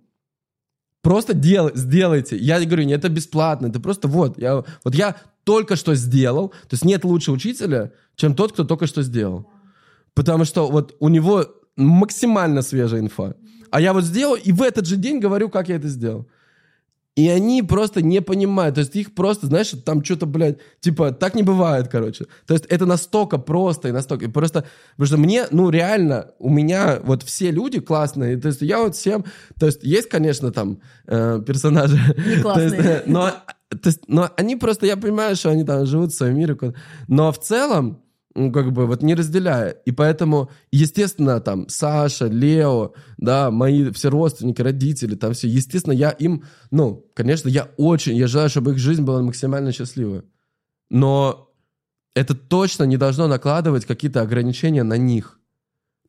Просто 1.02 1.34
дел, 1.34 1.70
сделайте. 1.74 2.38
Я 2.38 2.64
говорю, 2.64 2.84
нет, 2.84 3.00
это 3.00 3.10
бесплатно. 3.10 3.66
Это 3.66 3.78
просто 3.78 4.08
вот. 4.08 4.38
Я, 4.38 4.64
вот 4.84 4.94
я 4.94 5.16
только 5.44 5.76
что 5.76 5.94
сделал. 5.94 6.48
То 6.48 6.72
есть 6.72 6.86
нет 6.86 7.04
лучше 7.04 7.30
учителя, 7.30 7.92
чем 8.16 8.34
тот, 8.34 8.52
кто 8.52 8.64
только 8.64 8.86
что 8.86 9.02
сделал. 9.02 9.51
Потому 10.14 10.44
что 10.44 10.68
вот 10.68 10.96
у 11.00 11.08
него 11.08 11.46
максимально 11.76 12.62
свежая 12.62 13.00
инфа. 13.00 13.34
А 13.70 13.80
я 13.80 13.92
вот 13.92 14.04
сделал, 14.04 14.34
и 14.34 14.52
в 14.52 14.62
этот 14.62 14.86
же 14.86 14.96
день 14.96 15.18
говорю, 15.18 15.48
как 15.48 15.68
я 15.68 15.76
это 15.76 15.88
сделал. 15.88 16.28
И 17.14 17.28
они 17.28 17.62
просто 17.62 18.00
не 18.00 18.22
понимают. 18.22 18.76
То 18.76 18.80
есть 18.80 18.96
их 18.96 19.14
просто, 19.14 19.46
знаешь, 19.46 19.70
там 19.84 20.02
что-то, 20.02 20.24
блядь, 20.24 20.58
типа, 20.80 21.12
так 21.12 21.34
не 21.34 21.42
бывает, 21.42 21.88
короче. 21.88 22.24
То 22.46 22.54
есть 22.54 22.64
это 22.66 22.86
настолько 22.86 23.36
просто 23.36 23.88
и 23.88 23.92
настолько... 23.92 24.24
и 24.24 24.28
просто... 24.28 24.64
Потому 24.92 25.06
что 25.06 25.16
мне, 25.18 25.46
ну, 25.50 25.68
реально, 25.68 26.30
у 26.38 26.48
меня 26.48 27.00
вот 27.02 27.22
все 27.22 27.50
люди 27.50 27.80
классные. 27.80 28.38
То 28.38 28.48
есть 28.48 28.62
я 28.62 28.80
вот 28.80 28.96
всем... 28.96 29.26
То 29.58 29.66
есть 29.66 29.82
есть, 29.82 30.08
конечно, 30.08 30.52
там 30.52 30.80
э, 31.06 31.42
персонажи... 31.46 31.98
классные. 32.40 32.70
То 32.82 32.88
есть, 32.88 33.06
но, 33.06 33.30
то 33.68 33.88
есть, 33.88 34.08
но 34.08 34.30
они 34.36 34.56
просто... 34.56 34.86
Я 34.86 34.96
понимаю, 34.96 35.36
что 35.36 35.50
они 35.50 35.64
там 35.64 35.84
живут 35.84 36.12
в 36.12 36.16
своем 36.16 36.38
мире. 36.38 36.56
Но 37.08 37.30
в 37.30 37.38
целом, 37.38 38.02
ну, 38.34 38.50
как 38.50 38.72
бы, 38.72 38.86
вот 38.86 39.02
не 39.02 39.14
разделяя. 39.14 39.70
И 39.70 39.92
поэтому, 39.92 40.50
естественно, 40.70 41.40
там, 41.40 41.68
Саша, 41.68 42.26
Лео, 42.26 42.92
да, 43.18 43.50
мои 43.50 43.90
все 43.90 44.08
родственники, 44.08 44.62
родители, 44.62 45.14
там 45.14 45.32
все, 45.34 45.48
естественно, 45.48 45.92
я 45.92 46.10
им, 46.10 46.44
ну, 46.70 47.06
конечно, 47.14 47.48
я 47.48 47.70
очень, 47.76 48.16
я 48.16 48.26
желаю, 48.26 48.48
чтобы 48.48 48.72
их 48.72 48.78
жизнь 48.78 49.02
была 49.02 49.22
максимально 49.22 49.72
счастливой. 49.72 50.22
Но 50.90 51.50
это 52.14 52.34
точно 52.34 52.84
не 52.84 52.96
должно 52.96 53.26
накладывать 53.26 53.86
какие-то 53.86 54.22
ограничения 54.22 54.82
на 54.82 54.96
них. 54.96 55.38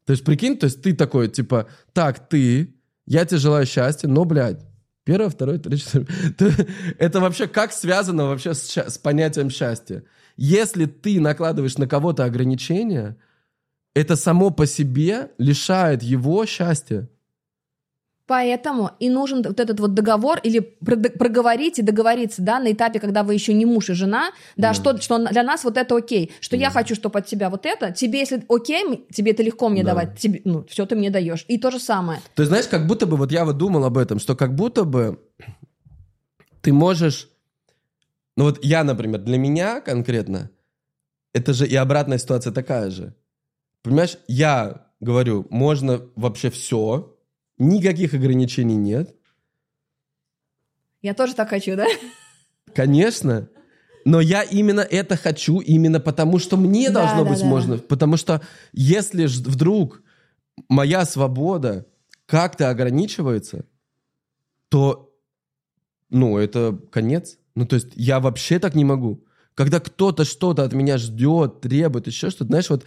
То 0.05 0.11
есть, 0.11 0.23
прикинь, 0.23 0.57
то 0.57 0.65
есть 0.65 0.81
ты 0.81 0.93
такой, 0.93 1.29
типа, 1.29 1.67
так, 1.93 2.27
ты, 2.27 2.75
я 3.05 3.25
тебе 3.25 3.37
желаю 3.37 3.65
счастья, 3.65 4.07
но, 4.07 4.25
блядь, 4.25 4.65
первое, 5.03 5.29
второе, 5.29 5.59
третье. 5.59 6.05
Это 6.99 7.19
вообще 7.19 7.47
как 7.47 7.71
связано 7.71 8.25
вообще 8.25 8.53
с, 8.53 8.77
с 8.77 8.97
понятием 8.97 9.49
счастья? 9.49 10.03
Если 10.35 10.85
ты 10.85 11.19
накладываешь 11.19 11.77
на 11.77 11.87
кого-то 11.87 12.25
ограничения, 12.25 13.17
это 13.93 14.15
само 14.15 14.49
по 14.49 14.65
себе 14.65 15.31
лишает 15.37 16.01
его 16.03 16.45
счастья. 16.45 17.07
Поэтому 18.25 18.91
и 18.99 19.09
нужен 19.09 19.43
вот 19.43 19.59
этот 19.59 19.81
вот 19.81 19.93
договор 19.93 20.39
или 20.41 20.59
проговорить 20.59 21.77
и 21.79 21.81
договориться, 21.81 22.41
да, 22.41 22.59
на 22.59 22.71
этапе, 22.71 23.01
когда 23.01 23.21
вы 23.21 23.33
еще 23.33 23.53
не 23.53 23.65
муж 23.65 23.89
и 23.89 23.93
жена, 23.93 24.31
да, 24.55 24.73
что, 24.73 24.99
что 25.01 25.17
для 25.27 25.43
нас 25.43 25.65
вот 25.65 25.77
это 25.77 25.95
окей, 25.95 26.31
что 26.39 26.55
я 26.55 26.69
хочу, 26.69 26.95
чтобы 26.95 27.19
от 27.19 27.25
тебя 27.25 27.49
вот 27.49 27.65
это, 27.65 27.91
тебе 27.91 28.19
если 28.19 28.43
окей, 28.47 29.05
тебе 29.13 29.33
это 29.33 29.43
легко 29.43 29.67
мне 29.67 29.83
Да. 29.83 29.89
давать, 29.89 30.17
тебе, 30.17 30.41
ну, 30.45 30.65
все 30.69 30.85
ты 30.85 30.95
мне 30.95 31.09
даешь. 31.09 31.43
И 31.49 31.57
то 31.57 31.69
же 31.69 31.79
самое. 31.79 32.21
То 32.33 32.43
есть, 32.43 32.49
знаешь, 32.49 32.67
как 32.67 32.87
будто 32.87 33.05
бы, 33.05 33.17
вот 33.17 33.31
я 33.33 33.43
вот 33.43 33.57
думал 33.57 33.83
об 33.83 33.97
этом, 33.97 34.19
что 34.19 34.37
как 34.37 34.55
будто 34.55 34.85
бы 34.85 35.19
ты 36.61 36.71
можешь... 36.71 37.29
Ну 38.35 38.45
вот 38.45 38.63
я, 38.63 38.83
например, 38.83 39.21
для 39.21 39.37
меня 39.37 39.81
конкретно, 39.81 40.49
это 41.33 41.53
же 41.53 41.67
и 41.67 41.75
обратная 41.75 42.17
ситуация 42.17 42.51
такая 42.51 42.89
же. 42.89 43.15
Понимаешь, 43.81 44.17
я 44.27 44.87
говорю, 44.99 45.45
можно 45.49 46.01
вообще 46.15 46.49
все, 46.49 47.17
никаких 47.57 48.13
ограничений 48.13 48.75
нет, 48.75 49.15
Я 51.01 51.13
тоже 51.13 51.35
так 51.35 51.49
хочу, 51.49 51.75
да? 51.75 51.85
Конечно. 52.73 53.49
Но 54.05 54.21
я 54.21 54.41
именно 54.41 54.81
это 54.81 55.15
хочу, 55.17 55.59
именно 55.59 55.99
потому 55.99 56.39
что 56.39 56.57
мне 56.57 56.89
Да, 56.89 57.01
должно 57.01 57.23
да, 57.23 57.29
быть 57.29 57.39
да. 57.39 57.45
можно. 57.45 57.77
Потому 57.77 58.17
что 58.17 58.41
если 58.71 59.25
вдруг 59.25 60.01
моя 60.69 61.05
свобода 61.05 61.85
как-то 62.25 62.69
ограничивается, 62.69 63.65
то 64.69 65.13
ну, 66.09 66.37
это 66.37 66.79
конец. 66.91 67.37
Ну, 67.55 67.65
то 67.65 67.75
есть 67.75 67.89
я 67.95 68.19
вообще 68.19 68.59
так 68.59 68.75
не 68.75 68.85
могу. 68.85 69.23
Когда 69.55 69.79
кто-то 69.79 70.25
что-то 70.25 70.63
от 70.63 70.73
меня 70.73 70.97
ждет, 70.97 71.61
требует, 71.61 72.07
еще 72.07 72.29
что-то, 72.29 72.45
знаешь, 72.45 72.69
вот 72.69 72.85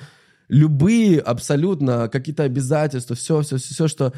любые 0.49 1.21
абсолютно 1.21 2.09
какие-то 2.09 2.43
обязательства, 2.43 3.15
все, 3.15 3.43
все, 3.43 3.57
все, 3.59 3.75
все, 3.75 3.89
что 3.89 4.13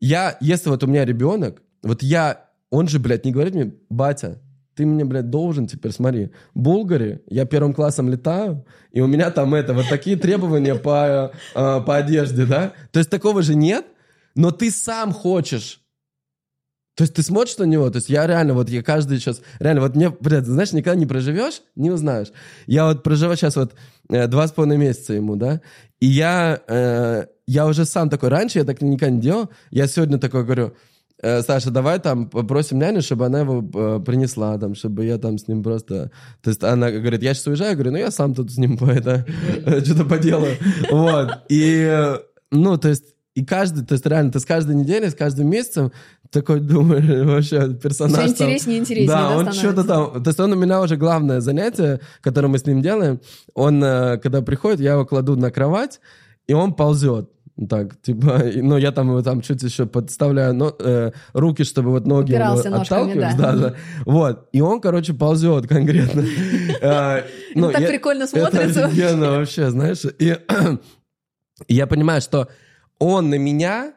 я, 0.00 0.36
если 0.40 0.68
вот 0.68 0.84
у 0.84 0.86
меня 0.86 1.04
ребенок, 1.04 1.62
вот 1.82 2.02
я, 2.02 2.48
он 2.70 2.88
же, 2.88 2.98
блядь, 2.98 3.24
не 3.24 3.32
говорит 3.32 3.54
мне, 3.54 3.74
батя, 3.88 4.40
ты 4.74 4.86
мне, 4.86 5.04
блядь, 5.04 5.30
должен 5.30 5.66
теперь, 5.66 5.92
смотри, 5.92 6.30
в 6.54 6.60
Булгаре 6.60 7.22
я 7.28 7.44
первым 7.44 7.74
классом 7.74 8.08
летаю, 8.08 8.64
и 8.90 9.00
у 9.00 9.06
меня 9.06 9.30
там 9.30 9.54
это, 9.54 9.72
вот 9.72 9.88
такие 9.88 10.16
требования 10.16 10.74
по, 10.74 11.32
э, 11.54 11.80
по 11.80 11.96
одежде, 11.96 12.44
да? 12.44 12.72
То 12.90 12.98
есть 12.98 13.10
такого 13.10 13.42
же 13.42 13.54
нет, 13.54 13.86
но 14.34 14.50
ты 14.50 14.70
сам 14.70 15.12
хочешь. 15.12 15.80
То 16.94 17.02
есть 17.02 17.14
ты 17.14 17.22
смотришь 17.22 17.58
на 17.58 17.64
него, 17.64 17.90
то 17.90 17.96
есть 17.96 18.08
я 18.08 18.26
реально, 18.26 18.54
вот 18.54 18.68
я 18.68 18.82
каждый 18.82 19.18
сейчас, 19.18 19.40
реально, 19.58 19.80
вот 19.80 19.96
мне, 19.96 20.10
блядь, 20.10 20.46
знаешь, 20.46 20.72
никогда 20.72 20.98
не 20.98 21.06
проживешь, 21.06 21.62
не 21.74 21.90
узнаешь. 21.90 22.28
Я 22.66 22.86
вот 22.86 23.02
проживаю 23.02 23.36
сейчас 23.36 23.56
вот 23.56 23.74
э, 24.10 24.28
два 24.28 24.46
с 24.46 24.52
половиной 24.52 24.78
месяца 24.78 25.12
ему, 25.12 25.34
да, 25.34 25.60
и 26.00 26.06
я, 26.06 26.60
э, 26.68 27.26
я 27.46 27.66
уже 27.66 27.84
сам 27.84 28.10
такой, 28.10 28.28
раньше 28.28 28.60
я 28.60 28.64
так 28.64 28.80
никогда 28.80 29.10
не 29.10 29.20
делал, 29.20 29.50
я 29.70 29.88
сегодня 29.88 30.18
такой 30.18 30.44
говорю, 30.44 30.74
«Э, 31.20 31.42
Саша, 31.42 31.70
давай 31.70 31.98
там 32.00 32.28
попросим 32.28 32.78
няню, 32.78 33.00
чтобы 33.00 33.26
она 33.26 33.40
его 33.40 33.64
э, 33.74 34.00
принесла, 34.04 34.58
там, 34.58 34.74
чтобы 34.74 35.04
я 35.04 35.18
там 35.18 35.38
с 35.38 35.48
ним 35.48 35.62
просто... 35.62 36.10
То 36.42 36.50
есть 36.50 36.62
она 36.62 36.90
говорит, 36.90 37.22
я 37.22 37.34
сейчас 37.34 37.46
уезжаю, 37.46 37.70
я 37.70 37.76
говорю, 37.76 37.92
ну 37.92 37.98
я 37.98 38.10
сам 38.10 38.34
тут 38.34 38.52
с 38.52 38.58
ним 38.58 38.76
по 38.78 38.84
это, 38.86 39.26
что-то 39.84 40.04
поделаю. 40.04 40.56
Вот. 40.90 41.30
И, 41.48 41.88
э, 41.90 42.18
ну, 42.50 42.76
то 42.78 42.88
есть, 42.88 43.13
и 43.34 43.44
каждый, 43.44 43.84
то 43.84 43.94
есть 43.94 44.06
реально, 44.06 44.30
ты 44.32 44.38
с 44.40 44.44
каждой 44.44 44.76
неделей, 44.76 45.08
с 45.10 45.14
каждым 45.14 45.48
месяцем 45.50 45.92
такой 46.30 46.60
думаешь, 46.60 47.04
вообще 47.26 47.74
персонаж 47.74 48.16
там- 48.16 48.28
интереснее 48.28 48.78
и 48.78 48.80
интереснее, 48.80 49.08
да, 49.08 49.28
Да, 49.30 49.36
он 49.36 49.52
что-то 49.52 49.84
там... 49.84 50.22
То 50.22 50.30
есть 50.30 50.40
он 50.40 50.52
у 50.52 50.56
меня 50.56 50.80
уже 50.80 50.96
главное 50.96 51.40
занятие, 51.40 52.00
которое 52.20 52.48
мы 52.48 52.58
с 52.58 52.66
ним 52.66 52.80
делаем, 52.80 53.20
он, 53.54 53.82
э, 53.82 54.18
когда 54.18 54.40
приходит, 54.42 54.80
я 54.80 54.92
его 54.92 55.04
кладу 55.04 55.36
на 55.36 55.50
кровать, 55.50 56.00
и 56.46 56.52
он 56.52 56.74
ползет. 56.74 57.30
Так, 57.70 58.00
типа, 58.02 58.42
ну, 58.56 58.76
я 58.78 58.90
там 58.90 59.10
его 59.10 59.22
там 59.22 59.40
чуть 59.40 59.62
еще 59.62 59.86
подставляю 59.86 60.54
но- 60.54 60.74
э, 60.76 61.12
руки, 61.34 61.62
чтобы 61.62 61.90
вот 61.90 62.04
ноги 62.04 62.32
Упирался 62.32 62.68
ножками, 62.68 63.12
отталкивались, 63.12 63.34
да. 63.36 63.52
да, 63.52 63.58
да. 63.70 63.74
Вот. 64.06 64.48
И 64.52 64.60
он, 64.60 64.80
короче, 64.80 65.12
ползет 65.14 65.66
конкретно. 65.68 66.24
Э, 66.80 67.22
ну, 67.54 67.70
так 67.70 67.80
я- 67.82 67.88
прикольно 67.88 68.24
Это 68.24 68.38
смотрится. 68.50 68.86
офигенно 68.86 69.30
вообще, 69.30 69.70
знаешь. 69.70 70.02
И 70.18 70.36
я 71.68 71.86
понимаю, 71.86 72.20
что 72.20 72.48
он 73.04 73.28
на 73.28 73.36
меня 73.36 73.92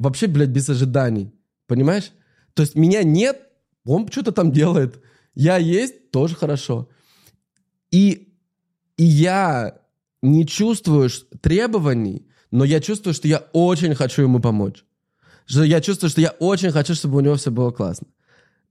вообще, 0.00 0.26
блядь, 0.26 0.48
без 0.48 0.68
ожиданий. 0.68 1.32
Понимаешь? 1.68 2.10
То 2.54 2.62
есть 2.62 2.74
меня 2.74 3.04
нет, 3.04 3.48
он 3.84 4.08
что-то 4.08 4.32
там 4.32 4.50
делает. 4.50 5.00
Я 5.34 5.56
есть, 5.56 6.10
тоже 6.10 6.34
хорошо. 6.34 6.88
И, 7.92 8.34
и 8.96 9.04
я 9.04 9.78
не 10.20 10.46
чувствую 10.46 11.10
требований, 11.40 12.26
но 12.50 12.64
я 12.64 12.80
чувствую, 12.80 13.14
что 13.14 13.28
я 13.28 13.38
очень 13.52 13.94
хочу 13.94 14.22
ему 14.22 14.40
помочь. 14.40 14.84
Что 15.46 15.62
я 15.62 15.80
чувствую, 15.80 16.10
что 16.10 16.20
я 16.20 16.30
очень 16.40 16.72
хочу, 16.72 16.94
чтобы 16.94 17.18
у 17.18 17.20
него 17.20 17.36
все 17.36 17.52
было 17.52 17.70
классно. 17.70 18.08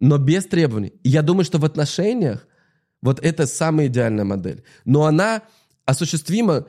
Но 0.01 0.17
без 0.17 0.45
требований. 0.45 0.93
И 1.03 1.09
я 1.09 1.21
думаю, 1.21 1.45
что 1.45 1.57
в 1.57 1.63
отношениях 1.63 2.45
вот 3.01 3.19
это 3.21 3.47
самая 3.47 3.87
идеальная 3.87 4.25
модель. 4.25 4.63
Но 4.83 5.05
она 5.05 5.43
осуществима 5.85 6.67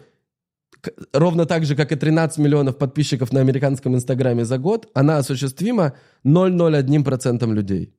ровно 1.13 1.47
так 1.47 1.65
же, 1.65 1.77
как 1.77 1.93
и 1.93 1.97
13 1.97 2.39
миллионов 2.39 2.79
подписчиков 2.79 3.33
на 3.33 3.41
американском 3.41 3.95
инстаграме 3.95 4.45
за 4.45 4.59
год, 4.59 4.91
она 4.95 5.19
осуществима 5.19 5.95
0,01% 6.25 7.53
людей. 7.53 7.95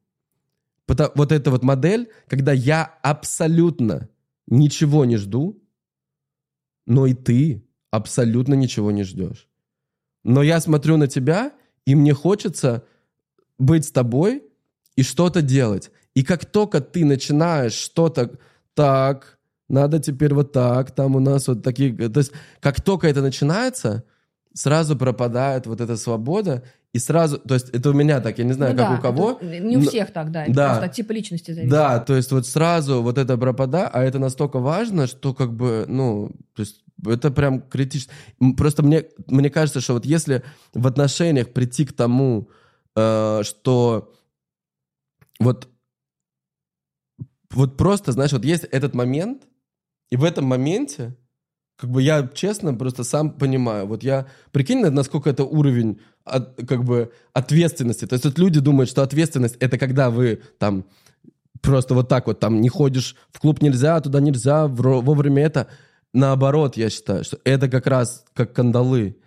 Вот 0.87 1.31
эта 1.31 1.51
вот 1.51 1.63
модель, 1.63 2.09
когда 2.27 2.51
я 2.51 2.83
абсолютно 3.03 4.09
ничего 4.47 5.05
не 5.05 5.17
жду, 5.17 5.61
но 6.85 7.05
и 7.05 7.13
ты 7.13 7.63
абсолютно 7.91 8.55
ничего 8.55 8.91
не 8.91 9.03
ждешь. 9.03 9.47
Но 10.23 10.43
я 10.43 10.59
смотрю 10.59 10.97
на 10.97 11.07
тебя, 11.07 11.53
и 11.85 11.95
мне 11.95 12.13
хочется 12.13 12.83
быть 13.57 13.85
с 13.85 13.91
тобой 13.91 14.43
и 14.95 15.03
что-то 15.03 15.41
делать. 15.41 15.91
И 16.15 16.23
как 16.23 16.45
только 16.45 16.81
ты 16.81 17.05
начинаешь 17.05 17.73
что-то 17.73 18.37
так, 18.73 19.38
надо 19.69 19.99
теперь 19.99 20.33
вот 20.33 20.51
так, 20.51 20.91
там 20.91 21.15
у 21.15 21.19
нас 21.19 21.47
вот 21.47 21.63
такие... 21.63 21.93
То 22.09 22.19
есть 22.19 22.31
как 22.59 22.81
только 22.81 23.07
это 23.07 23.21
начинается, 23.21 24.03
сразу 24.53 24.95
пропадает 24.97 25.67
вот 25.67 25.79
эта 25.81 25.95
свобода, 25.97 26.63
и 26.91 26.97
сразу... 26.99 27.37
То 27.37 27.53
есть 27.53 27.69
это 27.69 27.91
у 27.91 27.93
меня 27.93 28.19
так, 28.19 28.39
я 28.39 28.43
не 28.45 28.53
знаю, 28.53 28.73
Ну 28.73 28.79
как 28.79 28.89
да, 28.89 28.97
у 28.97 29.01
кого. 29.01 29.31
это 29.39 29.45
Не 29.59 29.77
у 29.77 29.81
но- 29.81 29.89
всех 29.89 30.11
так, 30.11 30.31
да. 30.31 30.43
Это 30.45 30.53
Да. 30.53 30.67
просто 30.69 30.85
от 30.87 30.91
типа 30.93 31.11
личности 31.11 31.51
зависит. 31.51 31.69
Да, 31.71 31.99
то 31.99 32.15
есть 32.15 32.31
вот 32.31 32.47
сразу 32.47 33.01
вот 33.03 33.17
это 33.19 33.37
пропадает, 33.37 33.91
а 33.93 34.03
это 34.03 34.17
настолько 34.19 34.57
важно, 34.59 35.05
что 35.07 35.33
как 35.35 35.53
бы, 35.53 35.85
ну, 35.87 36.31
то 36.55 36.61
есть 36.63 36.83
это 37.05 37.29
прям 37.31 37.61
критично. 37.61 38.11
Просто 38.57 38.81
мне, 38.83 39.05
мне 39.27 39.49
кажется, 39.51 39.81
что 39.81 39.93
вот 39.93 40.05
если 40.05 40.43
в 40.73 40.87
отношениях 40.87 41.49
прийти 41.53 41.85
к 41.85 41.93
тому, 41.93 42.49
э, 42.95 43.41
что 43.43 44.11
вот, 45.39 45.69
вот 47.51 47.77
просто, 47.77 48.11
знаешь, 48.11 48.31
вот 48.33 48.43
есть 48.45 48.63
этот 48.65 48.93
момент, 48.95 49.43
и 50.11 50.17
в 50.17 50.23
этом 50.23 50.45
моменте, 50.45 51.15
как 51.77 51.89
бы 51.89 52.01
я 52.01 52.27
честно 52.33 52.73
просто 52.73 53.03
сам 53.03 53.31
понимаю, 53.31 53.87
вот 53.87 54.03
я, 54.03 54.27
прикинь, 54.51 54.85
насколько 54.85 55.29
это 55.29 55.43
уровень 55.43 56.01
от- 56.25 56.55
как 56.67 56.83
бы 56.83 57.11
ответственности. 57.33 58.05
То 58.05 58.13
есть 58.13 58.25
вот 58.25 58.37
люди 58.37 58.59
думают, 58.59 58.89
что 58.89 59.01
ответственность 59.01 59.55
это 59.59 59.77
когда 59.77 60.09
вы 60.09 60.41
там 60.57 60.85
просто 61.61 61.93
вот 61.93 62.09
так 62.09 62.27
вот 62.27 62.39
там 62.39 62.61
не 62.61 62.69
ходишь 62.69 63.15
в 63.31 63.39
клуб 63.39 63.61
нельзя, 63.61 63.99
туда 64.01 64.19
нельзя, 64.19 64.67
вовремя 64.67 65.43
это. 65.43 65.67
Наоборот, 66.13 66.75
я 66.75 66.89
считаю, 66.89 67.23
что 67.23 67.37
это 67.43 67.69
как 67.69 67.87
раз 67.87 68.25
как 68.33 68.53
кандалы. 68.53 69.17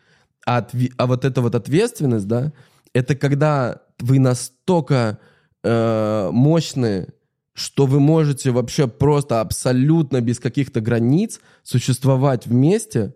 А, 0.44 0.60
отве- 0.60 0.92
а 0.98 1.06
вот 1.06 1.24
эта 1.24 1.40
вот 1.40 1.54
ответственность, 1.54 2.26
да, 2.26 2.52
это 2.92 3.14
когда 3.14 3.82
вы 4.00 4.18
настолько 4.18 5.18
э, 5.62 6.30
мощные, 6.32 7.14
что 7.54 7.86
вы 7.86 8.00
можете 8.00 8.50
вообще 8.50 8.88
просто 8.88 9.40
абсолютно 9.40 10.20
без 10.20 10.38
каких-то 10.38 10.80
границ 10.80 11.40
существовать 11.62 12.46
вместе 12.46 13.14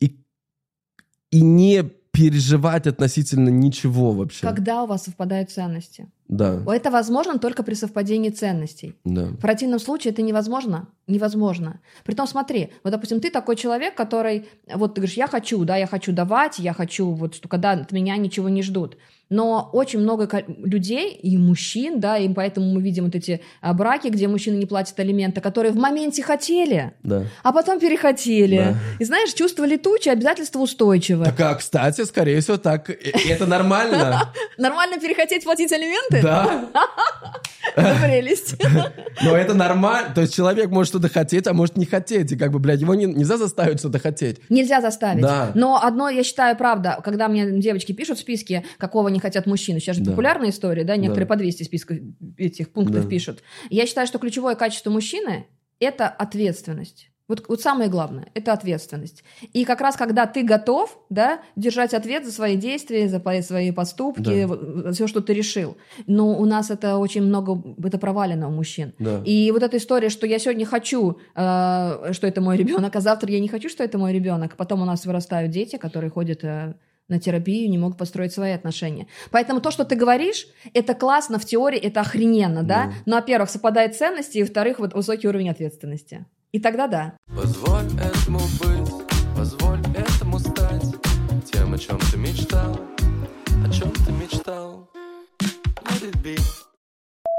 и, 0.00 0.18
и 1.30 1.40
не 1.40 1.82
переживать 2.12 2.86
относительно 2.86 3.50
ничего 3.50 4.12
вообще. 4.12 4.46
Когда 4.46 4.84
у 4.84 4.86
вас 4.86 5.04
совпадают 5.04 5.50
ценности? 5.50 6.10
Да, 6.28 6.62
Это 6.66 6.90
возможно 6.90 7.38
только 7.38 7.62
при 7.62 7.74
совпадении 7.74 8.30
ценностей. 8.30 8.94
да. 9.04 9.26
В 9.26 9.36
противном 9.36 9.78
случае 9.78 10.12
это 10.12 10.22
невозможно. 10.22 10.88
Невозможно. 11.06 11.80
Притом, 12.04 12.26
смотри, 12.26 12.72
вот, 12.82 12.90
допустим, 12.90 13.20
ты 13.20 13.30
такой 13.30 13.54
человек, 13.56 13.94
который, 13.94 14.48
вот 14.74 14.94
ты 14.94 15.02
говоришь, 15.02 15.18
я 15.18 15.26
хочу, 15.26 15.62
да, 15.64 15.76
я 15.76 15.86
хочу 15.86 16.12
давать, 16.12 16.58
я 16.58 16.72
хочу, 16.72 17.10
вот, 17.10 17.34
что 17.34 17.48
когда 17.48 17.72
от 17.72 17.92
меня 17.92 18.16
ничего 18.16 18.48
не 18.48 18.62
ждут. 18.62 18.96
Но 19.28 19.68
очень 19.72 19.98
много 19.98 20.28
людей, 20.62 21.12
и 21.12 21.36
мужчин, 21.36 21.98
да, 21.98 22.16
и 22.16 22.28
поэтому 22.28 22.72
мы 22.72 22.80
видим 22.80 23.06
вот 23.06 23.16
эти 23.16 23.40
а, 23.60 23.74
браки, 23.74 24.06
где 24.06 24.28
мужчины 24.28 24.54
не 24.56 24.66
платят 24.66 24.98
алименты, 25.00 25.40
которые 25.40 25.72
в 25.72 25.76
моменте 25.76 26.22
хотели, 26.22 26.92
Да. 27.02 27.24
а 27.42 27.52
потом 27.52 27.80
перехотели. 27.80 28.58
Да. 28.58 28.74
И 29.00 29.04
знаешь, 29.04 29.32
чувство 29.32 29.64
летучее, 29.64 30.12
обязательства 30.12 30.60
устойчивые. 30.60 31.24
Так, 31.32 31.40
а, 31.40 31.54
кстати, 31.56 32.02
скорее 32.04 32.40
всего, 32.40 32.56
так. 32.56 32.88
И- 32.90 32.94
Это 33.28 33.46
нормально. 33.46 34.32
Нормально 34.58 35.00
перехотеть 35.00 35.42
платить 35.42 35.72
алименты? 35.72 36.22
Да. 36.22 36.68
Это 37.74 37.96
прелесть. 38.02 38.54
Но 39.22 39.36
это 39.36 39.54
нормально. 39.54 40.12
То 40.14 40.20
есть 40.20 40.34
человек 40.34 40.70
может 40.70 40.90
что-то 40.90 41.08
хотеть, 41.08 41.46
а 41.46 41.52
может 41.52 41.76
не 41.76 41.84
хотеть. 41.86 42.30
И 42.32 42.36
как 42.36 42.52
бы, 42.52 42.58
блядь, 42.58 42.80
его 42.80 42.94
не- 42.94 43.06
нельзя 43.06 43.36
заставить 43.38 43.80
что-то 43.80 43.98
хотеть. 43.98 44.38
Нельзя 44.48 44.80
заставить. 44.80 45.24
Но 45.54 45.80
одно, 45.82 46.08
я 46.08 46.22
считаю, 46.22 46.56
правда, 46.56 47.00
когда 47.04 47.28
мне 47.28 47.50
девочки 47.60 47.92
пишут 47.92 48.18
в 48.18 48.20
списке, 48.20 48.64
какого 48.78 49.08
не 49.16 49.20
хотят 49.20 49.46
мужчины, 49.46 49.80
сейчас 49.80 49.96
же 49.96 50.02
Да. 50.04 50.10
популярная 50.10 50.50
история, 50.50 50.84
да, 50.84 50.96
некоторые 50.96 51.26
Да. 51.26 51.34
по 51.34 51.36
200 51.36 51.62
списков 51.64 51.96
этих 52.36 52.70
пунктов 52.70 53.02
Да. 53.04 53.08
пишут. 53.10 53.42
Я 53.70 53.86
считаю, 53.86 54.06
что 54.06 54.18
ключевое 54.18 54.54
качество 54.54 54.90
мужчины– 54.90 55.46
это 55.80 56.06
ответственность. 56.08 57.10
Вот, 57.28 57.44
вот 57.48 57.60
самое 57.60 57.90
главное– 57.90 58.28
это 58.34 58.52
ответственность. 58.52 59.24
И 59.52 59.64
как 59.64 59.80
раз 59.80 59.96
когда 59.96 60.26
ты 60.26 60.44
готов, 60.44 60.96
да, 61.10 61.40
держать 61.56 61.92
ответ 61.92 62.24
за 62.24 62.30
свои 62.30 62.56
действия, 62.56 63.08
за 63.08 63.20
свои 63.42 63.72
поступки, 63.72 64.46
Да. 64.46 64.92
все, 64.92 65.08
что 65.08 65.20
ты 65.20 65.32
решил. 65.34 65.76
Но 66.06 66.38
у 66.38 66.44
нас 66.44 66.70
это 66.70 66.98
очень 66.98 67.22
много, 67.22 67.60
это 67.84 67.98
провалено 67.98 68.46
у 68.46 68.52
мужчин. 68.52 68.92
Да. 69.00 69.22
И 69.24 69.50
вот 69.50 69.64
эта 69.64 69.76
история, 69.78 70.08
что 70.08 70.24
я 70.24 70.38
сегодня 70.38 70.64
хочу, 70.66 71.18
э, 71.34 72.12
что 72.12 72.26
это 72.28 72.40
мой 72.40 72.56
ребенок, 72.56 72.94
а 72.94 73.00
завтра 73.00 73.28
я 73.32 73.40
не 73.40 73.48
хочу, 73.48 73.68
что 73.68 73.82
это 73.82 73.98
мой 73.98 74.12
ребенок. 74.12 74.54
Потом 74.56 74.82
у 74.82 74.84
нас 74.84 75.04
вырастают 75.04 75.50
дети, 75.50 75.76
которые 75.78 76.10
ходят 76.10 76.44
э, 76.44 76.74
на 77.08 77.20
терапию, 77.20 77.70
не 77.70 77.78
могут 77.78 77.98
построить 77.98 78.32
свои 78.32 78.52
отношения. 78.52 79.06
Поэтому 79.30 79.60
то, 79.60 79.70
что 79.70 79.84
ты 79.84 79.94
говоришь, 79.96 80.46
это 80.74 80.94
классно 80.94 81.38
в 81.38 81.44
теории, 81.44 81.78
это 81.78 82.00
охрененно, 82.00 82.62
да? 82.62 82.86
Да. 82.86 82.92
Но, 83.06 83.16
во-первых, 83.16 83.50
совпадает 83.50 83.96
ценности, 83.96 84.38
и, 84.38 84.42
во-вторых, 84.42 84.78
вот 84.78 84.94
высокий 84.94 85.28
уровень 85.28 85.50
ответственности. 85.50 86.26
И 86.52 86.60
тогда 86.60 86.86
да. 86.86 87.16
Позволь 87.28 87.86
этому 88.00 88.38
быть, 88.60 88.92
позволь 89.36 89.80
этому 89.96 90.38
стать 90.38 90.94
Тем, 91.52 91.74
о 91.74 91.78
чем 91.78 91.98
ты 92.10 92.18
мечтал, 92.18 92.80
о 93.64 93.70
чем 93.70 93.92
ты 93.92 94.12
мечтал 94.12 94.90
Let 95.84 96.12
it 96.12 96.22
be 96.22 96.36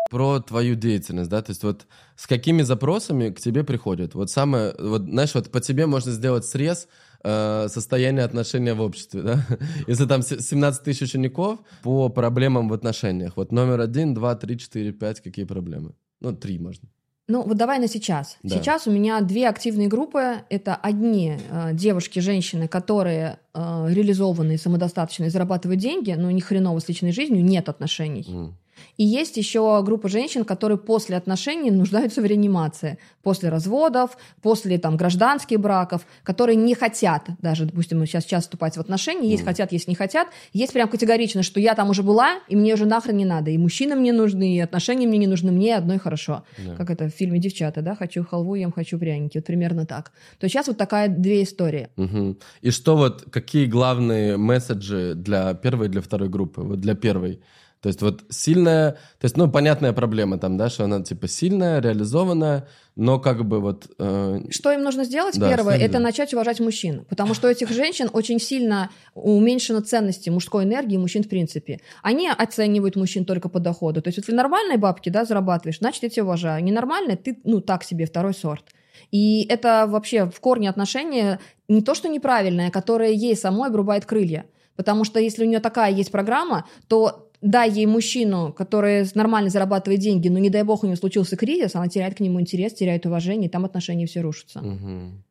про 0.09 0.39
твою 0.39 0.76
деятельность, 0.76 1.30
да, 1.30 1.41
то 1.41 1.51
есть 1.51 1.63
вот 1.63 1.86
с 2.15 2.28
какими 2.28 2.61
запросами 2.61 3.30
к 3.30 3.39
тебе 3.39 3.63
приходят? 3.63 4.15
Вот 4.15 4.32
самое, 4.32 4.74
вот 4.80 5.01
знаешь, 5.01 5.34
вот 5.36 5.51
по 5.51 5.59
тебе 5.59 5.86
можно 5.86 6.11
сделать 6.11 6.45
срез 6.45 6.88
э, 7.24 7.68
состояния 7.70 8.24
отношения 8.24 8.74
в 8.74 8.82
обществе, 8.82 9.22
да? 9.22 9.45
Если 9.88 10.05
там 10.05 10.22
се- 10.22 10.39
17 10.41 10.84
тысяч 10.84 11.01
учеников 11.01 11.59
по 11.84 12.09
проблемам 12.09 12.70
в 12.70 12.74
отношениях, 12.74 13.34
вот 13.38 13.51
номер 13.51 13.82
один, 13.82 14.13
два, 14.13 14.36
три, 14.36 14.57
четыре, 14.57 14.91
пять, 14.91 15.22
какие 15.22 15.45
проблемы? 15.45 15.91
Ну, 16.22 16.34
три 16.34 16.59
можно. 16.59 16.88
Ну, 17.30 17.43
вот 17.43 17.57
давай 17.57 17.80
на 17.80 17.88
сейчас. 17.88 18.38
Да. 18.43 18.55
Сейчас 18.55 18.88
у 18.88 18.91
меня 18.91 19.20
две 19.22 19.49
активные 19.49 19.89
группы. 19.89 20.20
Это 20.49 20.76
одни 20.76 21.38
э, 21.51 21.74
девушки, 21.74 22.20
женщины, 22.22 22.68
которые 22.70 23.38
э, 23.53 23.88
реализованные, 23.89 24.57
самодостаточные, 24.57 25.30
зарабатывают 25.30 25.82
деньги, 25.82 26.11
но 26.18 26.28
у 26.30 26.32
них 26.32 26.45
хреново 26.45 26.80
с 26.80 26.88
личной 26.88 27.11
жизнью, 27.11 27.43
нет 27.43 27.68
отношений. 27.68 28.26
М. 28.30 28.57
И 28.97 29.03
есть 29.03 29.38
еще 29.38 29.82
группа 29.84 30.09
женщин, 30.09 30.43
которые 30.43 30.78
после 30.78 31.17
отношений 31.17 31.71
нуждаются 31.71 32.21
в 32.21 32.25
реанимации, 32.25 32.97
после 33.23 33.49
разводов, 33.49 34.17
после 34.41 34.78
там 34.78 34.97
гражданских 34.97 35.59
браков, 35.59 36.05
которые 36.23 36.55
не 36.55 36.75
хотят 36.75 37.30
даже, 37.41 37.65
допустим, 37.65 38.05
сейчас 38.05 38.23
сейчас 38.23 38.43
вступать 38.43 38.78
в 38.78 38.80
отношения, 38.80 39.30
есть 39.30 39.43
хотят, 39.43 39.71
есть 39.71 39.88
не 39.88 39.95
хотят, 39.95 40.28
есть 40.53 40.73
прям 40.73 40.88
категорично, 40.88 41.43
что 41.43 41.59
я 41.59 41.75
там 41.75 41.89
уже 41.89 42.03
была, 42.03 42.39
и 42.47 42.55
мне 42.55 42.73
уже 42.73 42.86
нахрен 42.86 43.17
не 43.17 43.25
надо, 43.25 43.51
и 43.51 43.57
мужчины 43.57 43.95
мне 43.95 44.13
нужны, 44.13 44.55
и 44.55 44.59
отношения 44.59 45.07
мне 45.07 45.17
не 45.17 45.28
нужны, 45.28 45.51
мне 45.51 45.75
одной 45.75 45.97
хорошо. 45.97 46.43
Да. 46.57 46.75
Как 46.75 46.89
это 46.89 47.05
в 47.05 47.11
фильме 47.11 47.39
«Девчата», 47.39 47.82
да, 47.82 47.95
хочу 47.95 48.23
халву, 48.23 48.55
ем 48.55 48.71
хочу 48.71 48.97
пряники, 48.99 49.38
вот 49.38 49.45
примерно 49.45 49.86
так. 49.86 50.11
То 50.39 50.47
сейчас 50.47 50.67
вот 50.67 50.78
такая 50.78 51.07
две 51.07 51.43
истории. 51.43 51.89
Мгм. 51.95 52.38
И 52.61 52.71
что 52.71 52.97
вот, 52.97 53.25
какие 53.30 53.65
главные 53.65 54.38
месседжи 54.38 55.13
для 55.15 55.53
первой 55.53 55.88
и 55.88 55.89
для 55.89 56.01
второй 56.01 56.30
группы? 56.30 56.61
Вот 56.61 56.80
для 56.80 56.95
первой. 56.95 57.39
То 57.82 57.89
есть 57.89 58.01
вот 58.01 58.23
сильная, 58.30 58.91
то 58.91 59.25
есть, 59.25 59.38
ну, 59.38 59.49
понятная 59.49 59.93
проблема 59.93 60.39
там, 60.39 60.57
да, 60.57 60.69
что 60.69 60.86
она 60.86 61.01
типа 61.03 61.28
сильная, 61.28 61.80
реализованная, 61.80 62.67
но 62.95 63.19
как 63.19 63.45
бы 63.45 63.59
вот... 63.59 63.88
э, 63.99 64.41
Что 64.49 64.71
им 64.71 64.82
нужно 64.82 65.03
сделать 65.03 65.38
Да, 65.38 65.49
первое, 65.49 65.78
это 65.78 65.99
начать 65.99 66.34
уважать 66.34 66.59
мужчин. 66.59 67.05
Потому 67.07 67.36
что 67.36 67.47
у 67.47 67.51
этих 67.51 67.69
женщин 67.69 68.09
очень 68.11 68.39
сильно 68.39 68.89
уменьшена 69.13 69.82
ценности 69.82 70.32
мужской 70.32 70.63
энергии 70.63 70.97
мужчин 70.97 71.23
в 71.23 71.30
принципе. 71.30 71.80
Они 72.01 72.28
оценивают 72.28 72.95
мужчин 72.95 73.25
только 73.25 73.47
по 73.49 73.59
доходу. 73.59 74.01
То 74.01 74.07
есть, 74.07 74.17
если 74.17 74.34
нормальные 74.34 74.80
бабки, 74.80 75.09
да, 75.09 75.25
зарабатываешь, 75.25 75.78
значит, 75.78 76.01
я 76.01 76.09
тебя 76.09 76.23
уважаю. 76.23 76.63
Ненормальные, 76.63 77.17
ты, 77.17 77.39
ну, 77.43 77.61
так 77.61 77.84
себе, 77.84 78.07
второй 78.07 78.34
сорт. 78.34 78.65
И 79.11 79.45
это 79.47 79.86
вообще 79.88 80.25
в 80.25 80.39
корне 80.39 80.69
отношения 80.69 81.39
не 81.67 81.82
то, 81.82 81.93
что 81.93 82.09
неправильное, 82.09 82.71
которое 82.71 83.11
ей 83.11 83.36
самой 83.36 83.69
обрубает 83.69 84.05
крылья. 84.05 84.45
Потому 84.75 85.03
что 85.03 85.19
если 85.19 85.43
у 85.43 85.47
нее 85.47 85.59
такая 85.59 85.91
есть 85.91 86.11
программа, 86.11 86.67
то 86.88 87.26
дай 87.41 87.69
ей 87.69 87.85
мужчину, 87.85 88.53
который 88.53 89.05
нормально 89.13 89.49
зарабатывает 89.49 89.99
деньги, 89.99 90.27
но 90.27 90.39
не 90.39 90.49
дай 90.49 90.63
бог 90.63 90.83
у 90.83 90.88
нее 90.88 90.95
случился 90.95 91.35
кризис, 91.35 91.75
она 91.75 91.88
теряет 91.88 92.15
к 92.15 92.19
нему 92.19 92.41
интерес, 92.41 92.73
теряет 92.73 93.05
уважение, 93.05 93.47
и 93.47 93.51
там 93.51 93.65
отношения 93.65 94.05
все 94.05 94.21
рушатся. 94.21 94.61
мгм. 94.61 95.23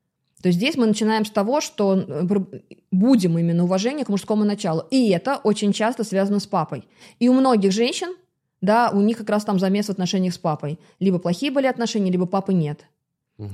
То 0.42 0.48
есть 0.48 0.59
здесь 0.59 0.76
мы 0.76 0.86
начинаем 0.86 1.24
с 1.24 1.30
того, 1.30 1.61
что 1.61 2.07
будем 2.92 3.38
именно 3.38 3.64
уважение 3.64 4.04
к 4.04 4.09
мужскому 4.09 4.44
началу. 4.44 4.84
И 4.90 5.09
это 5.11 5.40
очень 5.42 5.72
часто 5.72 6.04
связано 6.04 6.40
с 6.40 6.46
папой. 6.46 6.84
И 7.18 7.28
у 7.28 7.32
многих 7.32 7.72
женщин, 7.72 8.14
да, 8.61 8.90
у 8.92 9.00
них 9.00 9.16
как 9.16 9.30
раз 9.30 9.44
там 9.44 9.59
замес 9.59 9.86
в 9.86 9.90
отношениях 9.90 10.34
с 10.34 10.38
папой. 10.38 10.78
Либо 11.00 11.18
плохие 11.18 11.50
были 11.50 11.66
отношения, 11.66 12.12
либо 12.12 12.26
папы 12.26 12.52
нет. 12.52 12.84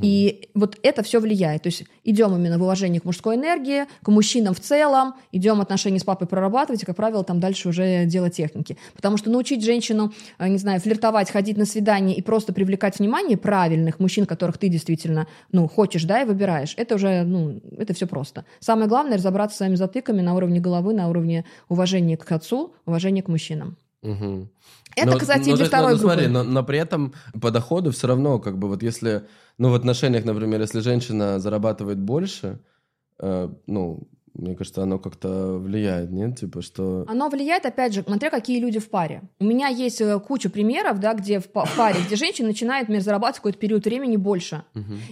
И 0.01 0.49
вот 0.55 0.78
это 0.83 1.03
все 1.03 1.18
влияет. 1.18 1.62
То 1.62 1.68
есть 1.68 1.85
идем 2.05 2.35
именно 2.37 2.59
в 2.59 2.62
уважение 2.62 3.01
к 3.01 3.05
мужской 3.05 3.35
энергии, 3.35 3.87
к 4.03 4.09
мужчинам 4.09 4.55
в 4.55 4.61
целом, 4.61 5.14
идем 5.33 5.61
отношения 5.61 5.99
с 5.99 6.05
папой 6.05 6.28
прорабатывать, 6.28 6.83
и, 6.83 6.87
как 6.87 6.95
правило, 6.95 7.24
там 7.24 7.41
дальше 7.41 7.68
уже 7.68 8.07
дело 8.07 8.30
техники. 8.30 8.76
Потому 8.95 9.16
что 9.16 9.30
научить 9.30 9.64
женщину, 9.64 10.12
э, 10.39 10.49
не 10.49 10.59
знаю, 10.59 10.80
флиртовать, 10.80 11.30
ходить 11.30 11.57
на 11.57 11.64
свидание 11.64 12.16
и 12.16 12.22
просто 12.22 12.53
привлекать 12.53 13.01
внимание 13.01 13.37
правильных 13.37 13.99
мужчин, 13.99 14.24
которых 14.24 14.59
ты 14.59 14.68
действительно, 14.68 15.26
ну, 15.51 15.66
хочешь, 15.66 16.05
да, 16.05 16.22
и 16.22 16.24
выбираешь, 16.24 16.74
это 16.76 16.95
уже, 16.95 17.24
ну, 17.24 17.61
это 17.76 17.93
все 17.93 18.07
просто. 18.07 18.45
Самое 18.61 18.89
главное 18.89 19.16
разобраться 19.16 19.57
с 19.57 19.59
своими 19.59 19.74
затыками 19.74 20.20
на 20.20 20.35
уровне 20.35 20.61
головы, 20.61 20.95
на 20.95 21.09
уровне 21.09 21.45
уважения 21.68 22.16
к 22.16 22.30
отцу, 22.30 22.74
уважения 22.87 23.22
к 23.22 23.28
мужчинам. 23.28 23.76
Мгм. 24.03 24.49
Это, 24.97 25.07
Но- 25.07 25.18
то 25.18 25.18
есть, 25.18 25.68
второй 25.68 25.93
ну, 25.93 25.99
смотри, 25.99 26.26
группы. 26.26 26.45
но, 26.45 26.45
но 26.45 26.64
при 26.64 26.78
этом 26.78 27.14
по 27.40 27.51
доходу 27.51 27.90
все 27.90 28.07
равно, 28.07 28.38
как 28.38 28.59
бы 28.59 28.68
вот 28.68 28.82
если, 28.82 29.26
ну 29.59 29.70
в 29.70 29.74
отношениях, 29.74 30.24
например, 30.24 30.61
если 30.61 30.80
женщина 30.80 31.38
зарабатывает 31.38 31.99
больше, 31.99 32.61
э, 33.18 33.49
ну, 33.66 34.09
мне 34.43 34.57
кажется, 34.57 34.82
оно 34.82 34.99
как-то 34.99 35.55
влияет, 35.55 36.11
нет? 36.11 36.38
Типа, 36.38 36.62
что... 36.62 37.05
Оно 37.09 37.28
влияет, 37.28 37.64
опять 37.64 37.95
же, 37.95 38.03
смотря 38.03 38.28
какие 38.30 38.61
люди 38.61 38.78
в 38.78 38.90
паре. 38.90 39.22
У 39.38 39.45
меня 39.45 39.68
есть 39.68 40.01
э, 40.01 40.18
куча 40.20 40.51
примеров, 40.51 40.99
да, 40.99 41.14
где 41.14 41.38
в 41.38 41.49
па- 41.49 41.64
в 41.64 41.76
паре, 41.76 42.01
где 42.07 42.16
женщина 42.16 42.49
начинает, 42.49 42.82
например, 42.82 43.03
зарабатывать 43.03 43.36
какой-то 43.36 43.59
период 43.59 43.84
времени 43.84 44.16
больше. 44.16 44.64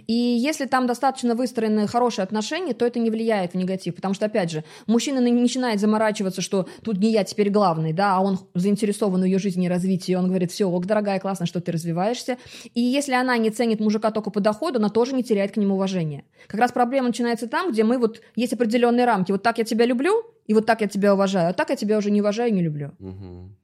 И 0.06 0.12
если 0.12 0.66
там 0.66 0.86
достаточно 0.86 1.34
выстроены 1.34 1.86
хорошие 1.86 2.24
отношения, 2.24 2.74
то 2.74 2.84
это 2.84 2.98
не 2.98 3.10
влияет 3.10 3.52
в 3.52 3.54
негатив. 3.56 3.94
Потому 3.94 4.14
что, 4.14 4.26
опять 4.26 4.50
же, 4.50 4.64
мужчина 4.86 5.20
не 5.20 5.32
начинает 5.32 5.80
заморачиваться, 5.80 6.42
что 6.42 6.66
тут 6.82 6.98
не 6.98 7.12
я 7.12 7.24
теперь 7.24 7.50
главный, 7.50 7.92
да, 7.92 8.16
а 8.16 8.20
он 8.20 8.38
заинтересован 8.54 9.20
в 9.20 9.24
ее 9.24 9.38
жизни 9.38 9.66
и 9.66 9.68
развитии. 9.68 10.14
Он 10.14 10.26
говорит, 10.26 10.50
все, 10.50 10.66
ок, 10.66 10.86
дорогая, 10.86 11.20
классно, 11.20 11.46
что 11.46 11.60
ты 11.60 11.72
развиваешься. 11.72 12.36
И 12.74 12.80
если 12.80 13.12
она 13.12 13.36
не 13.36 13.50
ценит 13.50 13.80
мужика 13.80 14.10
только 14.10 14.30
по 14.30 14.40
доходу, 14.40 14.78
она 14.78 14.88
тоже 14.88 15.14
не 15.14 15.22
теряет 15.22 15.52
к 15.52 15.56
нему 15.56 15.74
уважения. 15.74 16.24
Как 16.48 16.60
раз 16.60 16.72
проблема 16.72 17.08
начинается 17.08 17.46
там, 17.46 17.70
где 17.70 17.84
мы 17.84 17.98
вот, 17.98 18.20
есть 18.34 18.52
определенные 18.52 19.04
рамки. 19.20 19.32
Вот 19.32 19.42
так 19.42 19.58
я 19.58 19.64
тебя 19.64 19.86
люблю, 19.86 20.22
и 20.46 20.54
вот 20.54 20.66
так 20.66 20.80
я 20.80 20.88
тебя 20.88 21.14
уважаю, 21.14 21.50
а 21.50 21.52
так 21.52 21.70
я 21.70 21.76
тебя 21.76 21.98
уже 21.98 22.10
не 22.10 22.20
уважаю 22.20 22.50
и 22.50 22.52
не 22.52 22.62
люблю. 22.62 22.92
Мгм. 22.98 23.56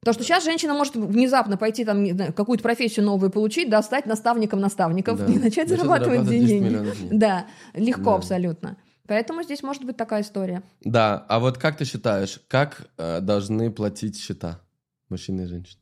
Потому 0.00 0.14
что 0.14 0.24
сейчас 0.24 0.44
женщина 0.44 0.72
может 0.72 0.96
внезапно 0.96 1.58
пойти 1.58 1.84
там, 1.84 2.06
какую-то 2.32 2.62
профессию 2.62 3.04
новую 3.04 3.30
получить, 3.30 3.68
да, 3.68 3.82
стать 3.82 4.06
наставником 4.06 4.58
наставников 4.60 5.18
Да. 5.18 5.26
и 5.32 5.38
начать 5.38 5.68
зарабатывать 5.68 6.26
10 6.26 6.46
деньги. 6.46 6.78
Да, 7.12 7.46
легко 7.74 8.10
Да. 8.12 8.16
абсолютно. 8.16 8.76
Поэтому 9.06 9.42
здесь 9.42 9.62
может 9.62 9.84
быть 9.84 9.96
такая 9.96 10.22
история. 10.22 10.62
Да, 10.84 11.26
а 11.28 11.38
вот 11.38 11.58
как 11.58 11.76
ты 11.76 11.84
считаешь, 11.84 12.40
как 12.48 12.86
э, 12.96 13.20
должны 13.20 13.70
платить 13.70 14.16
счета 14.18 14.60
мужчины 15.10 15.42
и 15.42 15.46
женщины? 15.46 15.79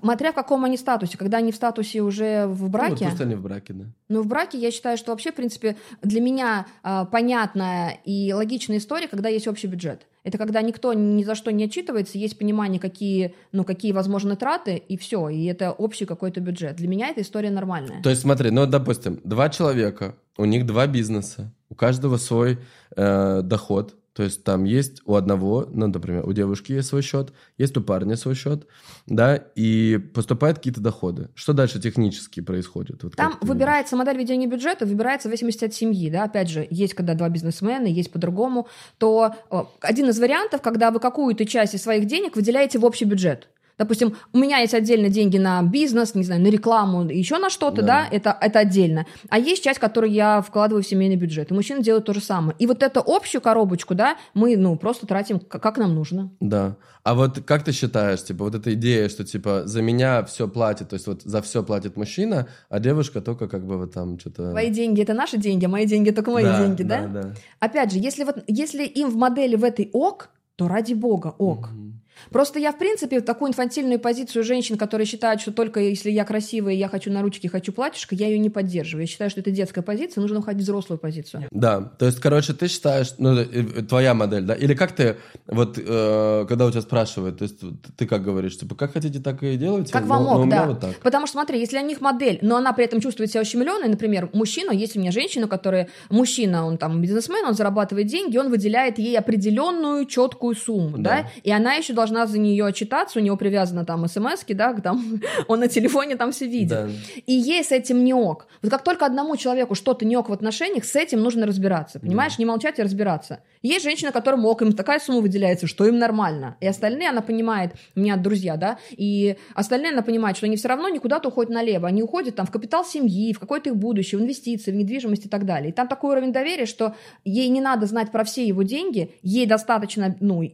Смотря 0.00 0.32
в 0.32 0.34
каком 0.34 0.64
они 0.64 0.76
статусе. 0.76 1.18
Когда 1.18 1.38
они 1.38 1.52
в 1.52 1.56
статусе 1.56 2.00
уже 2.00 2.46
в 2.46 2.62
Ну, 2.62 2.68
браке, 2.68 3.08
пусть 3.08 3.20
они 3.20 3.34
в 3.34 3.42
браке, 3.42 3.72
да. 3.72 3.84
но 4.08 4.22
в 4.22 4.26
браке 4.26 4.58
я 4.58 4.70
считаю, 4.70 4.96
что 4.96 5.10
вообще, 5.12 5.32
в 5.32 5.34
принципе, 5.34 5.76
для 6.02 6.20
меня 6.20 6.66
а, 6.82 7.04
понятная 7.04 7.98
и 8.04 8.32
логичная 8.32 8.78
история, 8.78 9.08
когда 9.08 9.28
есть 9.28 9.48
общий 9.48 9.66
бюджет. 9.66 10.06
Это 10.24 10.38
когда 10.38 10.60
никто 10.60 10.92
ни 10.92 11.22
за 11.22 11.36
что 11.36 11.52
не 11.52 11.64
отчитывается, 11.64 12.18
есть 12.18 12.36
понимание, 12.36 12.80
какие, 12.80 13.34
ну, 13.52 13.64
какие 13.64 13.92
возможны 13.92 14.34
траты, 14.34 14.76
и 14.76 14.96
все, 14.96 15.28
и 15.28 15.44
это 15.44 15.70
общий 15.70 16.04
какой-то 16.04 16.40
бюджет. 16.40 16.76
Для 16.76 16.88
меня 16.88 17.08
эта 17.10 17.20
история 17.20 17.50
нормальная. 17.50 18.02
То 18.02 18.10
есть 18.10 18.22
смотри, 18.22 18.50
ну, 18.50 18.66
допустим, 18.66 19.20
два 19.22 19.48
человека, 19.50 20.16
у 20.36 20.44
них 20.44 20.66
два 20.66 20.86
бизнеса, 20.88 21.52
у 21.68 21.74
каждого 21.76 22.16
свой 22.16 22.58
э, 22.96 23.42
доход. 23.42 23.94
То 24.16 24.22
есть 24.22 24.44
там 24.44 24.64
есть 24.64 25.02
у 25.04 25.14
одного, 25.14 25.68
ну, 25.70 25.88
например, 25.88 26.26
у 26.26 26.32
девушки 26.32 26.72
есть 26.72 26.88
свой 26.88 27.02
счет, 27.02 27.34
есть 27.58 27.76
у 27.76 27.82
парня 27.82 28.16
свой 28.16 28.34
счет, 28.34 28.66
да, 29.04 29.36
и 29.36 29.98
поступают 29.98 30.56
какие-то 30.56 30.80
доходы. 30.80 31.28
Что 31.34 31.52
дальше 31.52 31.78
технически 31.82 32.40
происходит? 32.40 33.02
Вот 33.04 33.14
Там 33.14 33.36
выбирается 33.42 33.94
модель 33.94 34.16
ведения 34.16 34.46
бюджета, 34.46 34.86
выбирается 34.86 35.28
в 35.28 35.30
зависимости 35.30 35.66
от 35.66 35.74
семьи, 35.74 36.08
да, 36.08 36.24
опять 36.24 36.48
же, 36.48 36.66
есть 36.70 36.94
когда 36.94 37.12
два 37.12 37.28
бизнесмена, 37.28 37.88
есть 37.88 38.10
по-другому, 38.10 38.68
то 38.96 39.34
о, 39.50 39.70
один 39.82 40.08
из 40.08 40.18
вариантов, 40.18 40.62
когда 40.62 40.90
вы 40.90 40.98
какую-то 40.98 41.44
часть 41.44 41.74
из 41.74 41.82
своих 41.82 42.06
денег 42.06 42.36
выделяете 42.36 42.78
в 42.78 42.86
общий 42.86 43.04
бюджет. 43.04 43.50
Допустим, 43.78 44.16
у 44.32 44.38
меня 44.38 44.58
есть 44.58 44.74
отдельно 44.74 45.08
деньги 45.08 45.36
на 45.38 45.62
бизнес, 45.62 46.14
не 46.14 46.24
знаю, 46.24 46.40
на 46.40 46.48
рекламу, 46.48 47.04
еще 47.08 47.38
на 47.38 47.50
что-то, 47.50 47.82
Да. 47.82 47.86
да, 47.86 48.08
это, 48.10 48.36
это 48.40 48.60
отдельно. 48.60 49.06
А 49.28 49.38
есть 49.38 49.62
часть, 49.62 49.78
которую 49.78 50.12
я 50.12 50.40
вкладываю 50.40 50.82
в 50.82 50.86
семейный 50.86 51.16
бюджет. 51.16 51.50
И 51.50 51.54
мужчины 51.54 51.82
делают 51.82 52.06
то 52.06 52.14
же 52.14 52.20
самое. 52.20 52.56
И 52.58 52.66
вот 52.66 52.82
эту 52.82 53.02
общую 53.04 53.40
коробочку, 53.42 53.94
да, 53.94 54.16
мы, 54.34 54.56
ну, 54.56 54.76
просто 54.76 55.06
тратим, 55.06 55.40
как 55.40 55.76
нам 55.76 55.94
нужно. 55.94 56.30
Да. 56.40 56.76
А 57.02 57.14
вот 57.14 57.40
как 57.44 57.62
ты 57.62 57.72
считаешь, 57.72 58.24
типа, 58.24 58.44
вот 58.44 58.54
эта 58.54 58.74
идея, 58.74 59.08
что, 59.08 59.24
типа, 59.24 59.62
за 59.66 59.80
меня 59.82 60.24
все 60.24 60.48
платит, 60.48 60.88
то 60.88 60.94
есть 60.94 61.06
вот 61.06 61.22
за 61.22 61.40
все 61.42 61.62
платит 61.62 61.96
мужчина, 61.96 62.48
а 62.68 62.80
девушка 62.80 63.20
только 63.20 63.46
как 63.46 63.64
бы 63.64 63.78
вот 63.78 63.92
там 63.92 64.18
что-то... 64.18 64.50
Твои 64.50 64.70
деньги 64.70 65.02
это 65.02 65.14
наши 65.14 65.36
деньги, 65.36 65.66
а 65.66 65.68
мои 65.68 65.86
деньги 65.86 66.10
только 66.10 66.30
мои 66.30 66.44
деньги, 66.44 66.82
да? 66.82 67.06
Да, 67.06 67.22
да. 67.22 67.34
Опять 67.60 67.92
же, 67.92 67.98
если, 67.98 68.24
вот, 68.24 68.42
если 68.48 68.84
им 68.84 69.10
в 69.10 69.16
модели 69.16 69.54
в 69.54 69.62
этой 69.62 69.88
ок, 69.92 70.30
то 70.56 70.66
ради 70.66 70.94
бога 70.94 71.34
ок. 71.38 71.68
Мгм. 71.70 71.85
Просто 72.30 72.58
я, 72.58 72.72
в 72.72 72.78
принципе, 72.78 73.20
такую 73.20 73.50
инфантильную 73.50 73.98
позицию 73.98 74.44
женщин, 74.44 74.76
которые 74.76 75.06
считают, 75.06 75.40
что 75.40 75.52
только 75.52 75.80
если 75.80 76.10
я 76.10 76.24
красивая, 76.24 76.74
я 76.74 76.88
хочу 76.88 77.10
на 77.12 77.22
ручки, 77.22 77.46
хочу 77.46 77.72
платьишко, 77.72 78.14
я 78.14 78.26
ее 78.28 78.38
не 78.38 78.50
поддерживаю. 78.50 79.02
Я 79.02 79.06
считаю, 79.06 79.30
что 79.30 79.40
это 79.40 79.50
детская 79.50 79.82
позиция, 79.82 80.20
нужно 80.22 80.38
уходить 80.40 80.62
в 80.62 80.64
взрослую 80.64 80.98
позицию. 80.98 81.44
Да, 81.50 81.80
то 81.80 82.06
есть, 82.06 82.20
короче, 82.20 82.52
ты 82.52 82.68
считаешь, 82.68 83.14
ну, 83.18 83.36
э, 83.36 83.44
э, 83.44 83.82
твоя 83.82 84.14
модель, 84.14 84.42
да? 84.42 84.54
Или 84.54 84.74
как 84.74 84.92
ты, 84.92 85.16
вот, 85.46 85.78
э, 85.78 86.46
когда 86.48 86.66
у 86.66 86.70
тебя 86.70 86.82
спрашивают, 86.82 87.38
то 87.38 87.44
есть, 87.44 87.60
ты 87.96 88.06
как 88.06 88.22
говоришь, 88.22 88.58
типа, 88.58 88.74
как 88.74 88.92
хотите, 88.92 89.20
так 89.20 89.42
и 89.42 89.56
делайте? 89.56 89.92
Как 89.92 90.02
но- 90.02 90.08
вам 90.08 90.24
но 90.24 90.30
у 90.36 90.40
ок, 90.40 90.46
меня 90.46 90.62
да. 90.62 90.66
вот 90.68 90.80
так. 90.80 90.96
Потому 90.96 91.26
что, 91.26 91.34
смотри, 91.34 91.58
если 91.60 91.78
у 91.78 91.84
них 91.84 92.00
модель, 92.00 92.38
но 92.42 92.56
она 92.56 92.72
при 92.72 92.84
этом 92.84 93.00
чувствует 93.00 93.30
себя 93.30 93.42
ущемленной, 93.42 93.88
например, 93.88 94.30
мужчина, 94.32 94.70
есть 94.72 94.96
у 94.96 95.00
меня 95.00 95.12
женщина, 95.12 95.46
которая, 95.48 95.88
мужчина, 96.10 96.66
он 96.66 96.78
там 96.78 97.00
бизнесмен, 97.02 97.44
он 97.46 97.54
зарабатывает 97.54 98.06
деньги, 98.06 98.36
он 98.36 98.50
выделяет 98.50 98.98
ей 98.98 99.18
определенную 99.18 100.06
четкую 100.06 100.54
сумму, 100.56 100.98
да, 100.98 101.22
Да. 101.22 101.30
и 101.42 101.50
она 101.50 101.74
еще 101.74 101.92
должна 101.92 102.15
должна 102.16 102.26
за 102.32 102.38
нее 102.38 102.64
отчитаться, 102.64 103.18
у 103.18 103.22
него 103.22 103.36
привязано 103.36 103.84
там 103.84 104.08
смс 104.08 104.44
да, 104.48 104.72
там, 104.74 105.20
он 105.48 105.60
на 105.60 105.68
телефоне 105.68 106.16
там 106.16 106.32
все 106.32 106.46
видит. 106.46 106.68
Да. 106.68 106.88
И 107.26 107.32
ей 107.32 107.62
с 107.62 107.72
этим 107.72 108.04
не 108.04 108.14
ок. 108.14 108.46
Вот 108.62 108.70
как 108.70 108.82
только 108.82 109.06
одному 109.06 109.36
человеку 109.36 109.74
что-то 109.74 110.04
не 110.04 110.16
ок 110.16 110.28
в 110.28 110.32
отношениях, 110.32 110.84
с 110.84 110.96
этим 110.96 111.20
нужно 111.20 111.46
разбираться, 111.46 112.00
понимаешь? 112.00 112.38
Не 112.38 112.44
молчать 112.44 112.78
и 112.78 112.82
разбираться. 112.82 113.40
Есть 113.62 113.84
женщина, 113.84 114.12
которым 114.12 114.44
ок, 114.46 114.62
им 114.62 114.72
такая 114.72 115.00
сумма 115.00 115.20
выделяется, 115.20 115.66
что 115.66 115.86
им 115.86 115.98
нормально. 115.98 116.56
И 116.60 116.66
остальные, 116.66 117.10
она 117.10 117.20
понимает, 117.20 117.72
у 117.94 118.00
меня 118.00 118.16
друзья, 118.16 118.56
да, 118.56 118.78
и 118.90 119.36
остальные, 119.54 119.92
она 119.92 120.02
понимает, 120.02 120.36
что 120.36 120.46
они 120.46 120.56
все 120.56 120.68
равно 120.68 120.88
никуда-то 120.88 121.28
уходят 121.28 121.52
налево. 121.52 121.88
Они 121.88 122.02
уходят 122.02 122.36
там 122.36 122.46
в 122.46 122.50
капитал 122.50 122.84
семьи, 122.84 123.32
в 123.32 123.40
какое-то 123.40 123.70
их 123.70 123.76
будущее, 123.76 124.18
в 124.20 124.22
инвестиции, 124.22 124.70
в 124.70 124.74
недвижимость 124.74 125.26
и 125.26 125.28
так 125.28 125.44
далее. 125.44 125.70
И 125.70 125.72
там 125.72 125.88
такой 125.88 126.12
уровень 126.12 126.32
доверия, 126.32 126.66
что 126.66 126.94
ей 127.24 127.48
не 127.48 127.60
надо 127.60 127.86
знать 127.86 128.12
про 128.12 128.24
все 128.24 128.46
его 128.46 128.62
деньги, 128.62 129.10
ей 129.22 129.46
достаточно, 129.46 130.16
ну, 130.20 130.50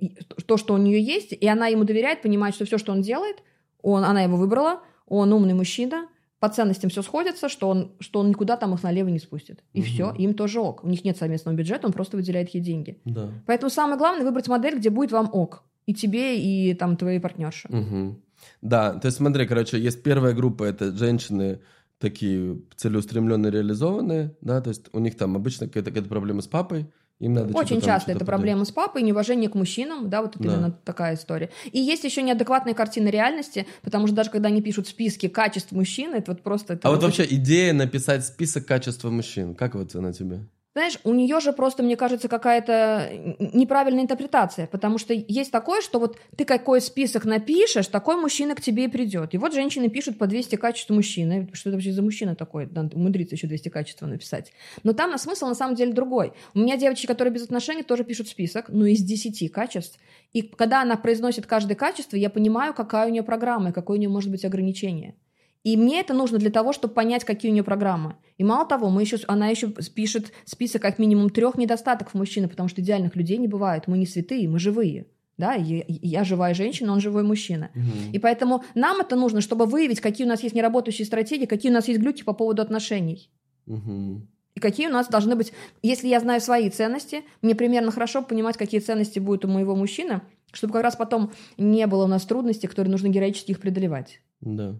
то, 0.46 0.56
что 0.56 0.74
у 0.74 0.78
нее 0.78 1.02
есть, 1.02 1.32
и 1.32 1.46
она 1.52 1.68
ему 1.68 1.84
доверяет, 1.84 2.22
понимает, 2.22 2.54
что 2.54 2.64
все, 2.64 2.78
что 2.78 2.92
он 2.92 3.02
делает, 3.02 3.42
он, 3.82 4.04
она 4.04 4.22
его 4.22 4.36
выбрала, 4.36 4.80
он 5.06 5.32
умный 5.32 5.54
мужчина, 5.54 6.08
по 6.40 6.48
ценностям 6.48 6.90
все 6.90 7.02
сходится, 7.02 7.48
что 7.48 7.68
он, 7.68 7.92
что 8.00 8.18
он 8.18 8.30
никуда 8.30 8.56
там 8.56 8.74
их 8.74 8.82
налево 8.82 9.08
не 9.08 9.20
спустит. 9.20 9.62
И 9.74 9.80
все, 9.80 10.12
им 10.18 10.34
тоже 10.34 10.58
ок. 10.58 10.82
У 10.82 10.88
них 10.88 11.04
нет 11.04 11.16
совместного 11.16 11.54
бюджета, 11.54 11.86
он 11.86 11.92
просто 11.92 12.16
выделяет 12.16 12.48
ей 12.50 12.60
деньги. 12.60 13.00
Да. 13.04 13.30
Поэтому 13.46 13.70
самое 13.70 13.96
главное 13.96 14.24
выбрать 14.24 14.48
модель, 14.48 14.76
где 14.78 14.90
будет 14.90 15.12
вам 15.12 15.30
ок. 15.32 15.62
И 15.86 15.94
тебе, 15.94 16.40
и 16.40 16.74
там 16.74 16.96
твоей 16.96 17.20
партнерши. 17.20 17.68
Мгм. 17.70 18.22
Да, 18.60 18.94
то 18.94 19.06
есть 19.06 19.18
смотри, 19.18 19.46
короче, 19.46 19.78
есть 19.78 20.02
первая 20.02 20.34
группа, 20.34 20.64
это 20.64 20.90
женщины 20.90 21.60
такие 21.98 22.60
целеустремленные, 22.74 23.52
реализованные, 23.52 24.34
да, 24.40 24.60
то 24.60 24.70
есть 24.70 24.86
у 24.92 24.98
них 24.98 25.16
там 25.16 25.36
обычно 25.36 25.68
какая-то, 25.68 25.90
какая-то 25.90 26.08
проблема 26.08 26.42
с 26.42 26.48
папой, 26.48 26.86
им 27.20 27.34
надо 27.34 27.56
Очень 27.56 27.80
там, 27.80 27.88
часто 27.90 28.10
что-то 28.10 28.16
это 28.18 28.24
проблема 28.24 28.64
с 28.64 28.72
папой, 28.72 29.02
неуважение 29.02 29.48
к 29.48 29.54
мужчинам, 29.54 30.10
да, 30.10 30.22
вот 30.22 30.34
это 30.36 30.42
Да. 30.44 30.52
именно 30.54 30.70
такая 30.84 31.14
история. 31.14 31.50
И 31.70 31.78
есть 31.80 32.04
еще 32.04 32.22
неадекватная 32.22 32.74
картина 32.74 33.08
реальности, 33.08 33.66
потому 33.82 34.06
что 34.06 34.16
даже 34.16 34.30
когда 34.30 34.48
они 34.48 34.60
пишут 34.62 34.88
списки 34.88 35.28
качеств 35.28 35.72
мужчин, 35.72 36.14
это 36.14 36.32
вот 36.32 36.42
просто... 36.42 36.74
это 36.74 36.88
А 36.88 36.90
вот 36.90 36.98
очень- 37.04 37.06
вообще 37.24 37.36
идея 37.36 37.72
написать 37.72 38.24
список 38.26 38.66
качества 38.66 39.10
мужчин, 39.10 39.54
как 39.54 39.74
вот 39.74 39.94
она 39.94 40.12
тебе? 40.12 40.40
Знаешь, 40.74 40.98
у 41.04 41.12
нее 41.12 41.38
же 41.40 41.52
просто, 41.52 41.82
мне 41.82 41.96
кажется, 41.96 42.28
какая-то 42.28 43.10
неправильная 43.38 44.04
интерпретация, 44.04 44.66
потому 44.66 44.96
что 44.96 45.12
есть 45.12 45.52
такое, 45.52 45.82
что 45.82 45.98
вот 45.98 46.18
ты 46.34 46.46
какой 46.46 46.80
список 46.80 47.26
напишешь, 47.26 47.88
такой 47.88 48.16
мужчина 48.16 48.54
к 48.54 48.62
тебе 48.62 48.84
и 48.84 48.88
придет. 48.88 49.34
И 49.34 49.38
вот 49.38 49.52
женщины 49.52 49.90
пишут 49.90 50.16
по 50.16 50.26
200 50.26 50.56
качеств 50.56 50.88
мужчины. 50.88 51.50
Что 51.52 51.68
это 51.68 51.76
вообще 51.76 51.92
за 51.92 52.00
мужчина 52.00 52.34
такой? 52.34 52.66
Надо 52.70 52.96
умудриться 52.96 53.34
еще 53.34 53.46
200 53.46 53.68
качеств 53.68 54.00
написать. 54.00 54.52
Но 54.82 54.94
там 54.94 55.16
смысл 55.18 55.46
на 55.46 55.54
самом 55.54 55.74
деле 55.74 55.92
другой. 55.92 56.32
У 56.54 56.60
меня 56.60 56.78
девочки, 56.78 57.04
которые 57.06 57.34
без 57.34 57.44
отношений, 57.44 57.82
тоже 57.82 58.04
пишут 58.04 58.28
список, 58.28 58.70
ну, 58.70 58.86
из 58.86 59.02
10 59.02 59.52
качеств. 59.52 59.98
И 60.32 60.40
когда 60.40 60.80
она 60.80 60.96
произносит 60.96 61.44
каждое 61.44 61.74
качество, 61.74 62.16
я 62.16 62.30
понимаю, 62.30 62.72
какая 62.72 63.08
у 63.08 63.10
нее 63.10 63.22
программа 63.22 63.70
и 63.70 63.72
какое 63.72 63.98
у 63.98 64.00
нее 64.00 64.08
может 64.08 64.30
быть 64.30 64.46
ограничение. 64.46 65.16
И 65.64 65.76
мне 65.76 66.00
это 66.00 66.12
нужно 66.12 66.38
для 66.38 66.50
того, 66.50 66.72
чтобы 66.72 66.94
понять, 66.94 67.24
какие 67.24 67.50
у 67.50 67.54
нее 67.54 67.62
программы. 67.62 68.16
И 68.36 68.44
мало 68.44 68.66
того, 68.66 68.90
мы 68.90 69.02
еще, 69.02 69.18
она 69.28 69.48
еще 69.48 69.68
пишет 69.68 70.32
список 70.44 70.82
как 70.82 70.98
минимум 70.98 71.30
трех 71.30 71.56
недостатков 71.56 72.14
мужчины, 72.14 72.48
потому 72.48 72.68
что 72.68 72.80
идеальных 72.80 73.14
людей 73.14 73.38
не 73.38 73.48
бывает. 73.48 73.86
Мы 73.86 73.98
не 73.98 74.06
святые, 74.06 74.48
мы 74.48 74.58
живые. 74.58 75.06
Да, 75.38 75.54
и 75.54 75.84
я 76.06 76.24
живая 76.24 76.52
женщина, 76.52 76.92
он 76.92 77.00
живой 77.00 77.22
мужчина. 77.22 77.70
И 78.12 78.18
поэтому 78.18 78.64
нам 78.74 79.00
это 79.00 79.16
нужно, 79.16 79.40
чтобы 79.40 79.66
выявить, 79.66 80.00
какие 80.00 80.26
у 80.26 80.28
нас 80.28 80.42
есть 80.42 80.54
неработающие 80.54 81.06
стратегии, 81.06 81.46
какие 81.46 81.70
у 81.70 81.74
нас 81.74 81.88
есть 81.88 82.00
глюки 82.00 82.22
по 82.22 82.32
поводу 82.32 82.62
отношений. 82.62 83.30
Мгм. 83.66 84.28
И 84.54 84.60
какие 84.60 84.88
у 84.88 84.90
нас 84.90 85.08
должны 85.08 85.34
быть... 85.34 85.52
Если 85.82 86.08
я 86.08 86.20
знаю 86.20 86.40
свои 86.40 86.68
ценности, 86.68 87.22
мне 87.40 87.54
примерно 87.54 87.90
хорошо 87.90 88.22
понимать, 88.22 88.56
какие 88.58 88.80
ценности 88.80 89.18
будут 89.18 89.44
у 89.46 89.48
моего 89.48 89.74
мужчины, 89.74 90.20
чтобы 90.52 90.74
как 90.74 90.82
раз 90.82 90.96
потом 90.96 91.32
не 91.56 91.86
было 91.86 92.04
у 92.04 92.08
нас 92.08 92.26
трудностей, 92.26 92.66
которые 92.66 92.90
нужно 92.90 93.08
героически 93.08 93.52
их 93.52 93.60
преодолевать. 93.60 94.20
Да. 94.40 94.78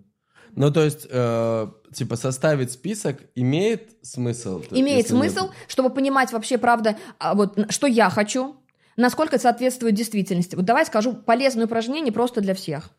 Ну, 0.55 0.71
то 0.71 0.85
есть, 0.85 1.07
э, 1.09 1.67
типа, 1.95 2.17
составить 2.17 2.73
список 2.73 3.23
имеет 3.35 3.93
смысл? 4.03 4.63
Имеет 4.71 5.09
смысл, 5.09 5.51
чтобы 5.67 5.91
понимать 5.91 6.33
вообще, 6.33 6.59
правда, 6.59 6.97
а, 7.19 7.35
вот, 7.35 7.59
что 7.71 7.87
я 7.87 8.11
хочу, 8.11 8.57
насколько 8.97 9.37
это 9.37 9.43
соответствует 9.43 9.95
действительности. 9.95 10.55
Вот 10.55 10.65
давай 10.65 10.85
скажу 10.85 11.15
полезное 11.15 11.67
упражнение 11.67 12.13
просто 12.13 12.41
для 12.41 12.55
всех. 12.55 12.91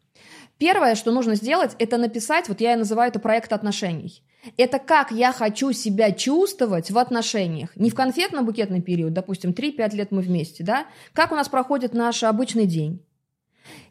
Первое, 0.57 0.95
что 0.95 1.11
нужно 1.11 1.35
сделать, 1.35 1.75
это 1.79 1.97
написать, 1.97 2.47
вот 2.47 2.61
я 2.61 2.73
и 2.73 2.77
называю 2.77 3.09
это 3.09 3.19
проект 3.19 3.53
отношений. 3.53 4.23
Это 4.57 4.79
как 4.79 5.11
я 5.11 5.31
хочу 5.31 5.71
себя 5.71 6.11
чувствовать 6.11 6.91
в 6.91 6.97
отношениях. 6.97 7.75
Не 7.75 7.89
в 7.89 7.95
конфетно-букетный 7.95 8.81
период, 8.81 9.13
допустим, 9.13 9.51
3-5 9.51 9.95
лет 9.95 10.11
мы 10.11 10.21
вместе, 10.21 10.63
да? 10.63 10.85
Как 11.13 11.31
у 11.31 11.35
нас 11.35 11.49
проходит 11.49 11.93
наш 11.93 12.23
обычный 12.23 12.65
день. 12.65 13.03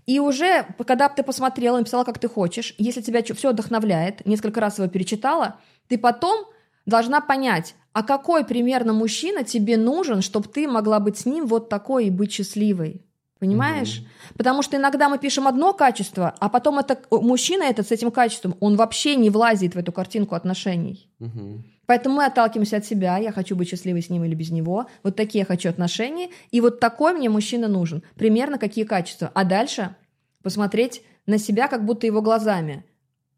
И 0.06 0.18
уже, 0.18 0.66
когда 0.86 1.08
ты 1.08 1.22
посмотрела, 1.22 1.78
написала, 1.78 2.04
как 2.04 2.18
ты 2.18 2.28
хочешь, 2.28 2.74
если 2.78 3.00
тебя 3.00 3.22
все 3.22 3.52
вдохновляет, 3.52 4.26
несколько 4.26 4.60
раз 4.60 4.78
его 4.78 4.88
перечитала, 4.88 5.60
ты 5.88 5.96
потом 5.96 6.46
должна 6.86 7.20
понять, 7.20 7.74
а 7.92 8.02
какой 8.02 8.44
примерно 8.44 8.92
мужчина 8.92 9.44
тебе 9.44 9.76
нужен, 9.76 10.22
чтобы 10.22 10.48
ты 10.48 10.66
могла 10.66 10.98
быть 10.98 11.18
с 11.18 11.26
ним 11.26 11.46
вот 11.46 11.68
такой 11.68 12.06
и 12.06 12.10
быть 12.10 12.32
счастливой. 12.32 13.06
Понимаешь? 13.42 14.04
Потому 14.36 14.62
что 14.62 14.76
иногда 14.76 15.08
мы 15.08 15.18
пишем 15.18 15.48
одно 15.48 15.72
качество, 15.72 16.32
а 16.38 16.48
потом 16.48 16.78
это 16.78 17.00
мужчина 17.10 17.64
этот 17.64 17.88
с 17.88 17.90
этим 17.90 18.12
качеством, 18.12 18.54
он 18.60 18.76
вообще 18.76 19.16
не 19.16 19.30
влазит 19.30 19.74
в 19.74 19.78
эту 19.78 19.90
картинку 19.90 20.36
отношений. 20.36 21.10
Мгм. 21.18 21.64
Поэтому 21.86 22.14
мы 22.14 22.26
отталкиваемся 22.26 22.76
от 22.76 22.84
себя. 22.84 23.18
Я 23.18 23.32
хочу 23.32 23.56
быть 23.56 23.68
счастливой 23.68 24.00
с 24.00 24.10
ним 24.10 24.22
или 24.22 24.36
без 24.36 24.52
него. 24.52 24.86
Вот 25.02 25.16
такие 25.16 25.40
я 25.40 25.44
хочу 25.44 25.68
отношения. 25.68 26.28
И 26.52 26.60
вот 26.60 26.78
такой 26.78 27.14
мне 27.14 27.28
мужчина 27.28 27.66
нужен. 27.66 28.04
Примерно 28.14 28.58
какие 28.58 28.84
качества. 28.84 29.32
А 29.34 29.42
дальше 29.42 29.96
посмотреть 30.44 31.02
на 31.26 31.38
себя 31.38 31.66
как 31.66 31.84
будто 31.84 32.06
его 32.06 32.22
глазами. 32.22 32.84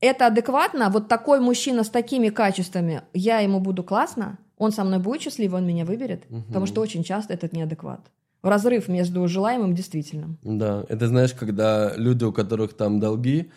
Это 0.01 0.27
адекватно? 0.27 0.91
Вот 0.91 1.09
такой 1.09 1.41
мужчина 1.41 1.83
с 1.83 1.89
такими 1.89 2.29
качествами, 2.29 3.05
я 3.15 3.39
ему 3.39 3.59
буду 3.59 3.83
классно? 3.83 4.37
Он 4.59 4.71
со 4.71 4.85
мной 4.85 4.99
будет 4.99 5.23
счастливый, 5.23 5.63
он 5.63 5.67
меня 5.67 5.87
выберет? 5.87 6.25
Потому 6.49 6.67
что 6.67 6.83
очень 6.83 7.05
часто 7.05 7.33
этот 7.33 7.55
неадекват. 7.55 8.11
Разрыв 8.45 8.89
между 8.89 9.27
желаемым 9.27 9.73
и 9.73 9.75
действительным. 9.75 10.39
Да, 10.43 10.85
это 10.91 11.09
знаешь, 11.09 11.33
когда 11.33 11.95
люди, 11.97 12.25
у 12.25 12.33
которых 12.33 12.75
там 12.75 13.01
долги, 13.01 13.51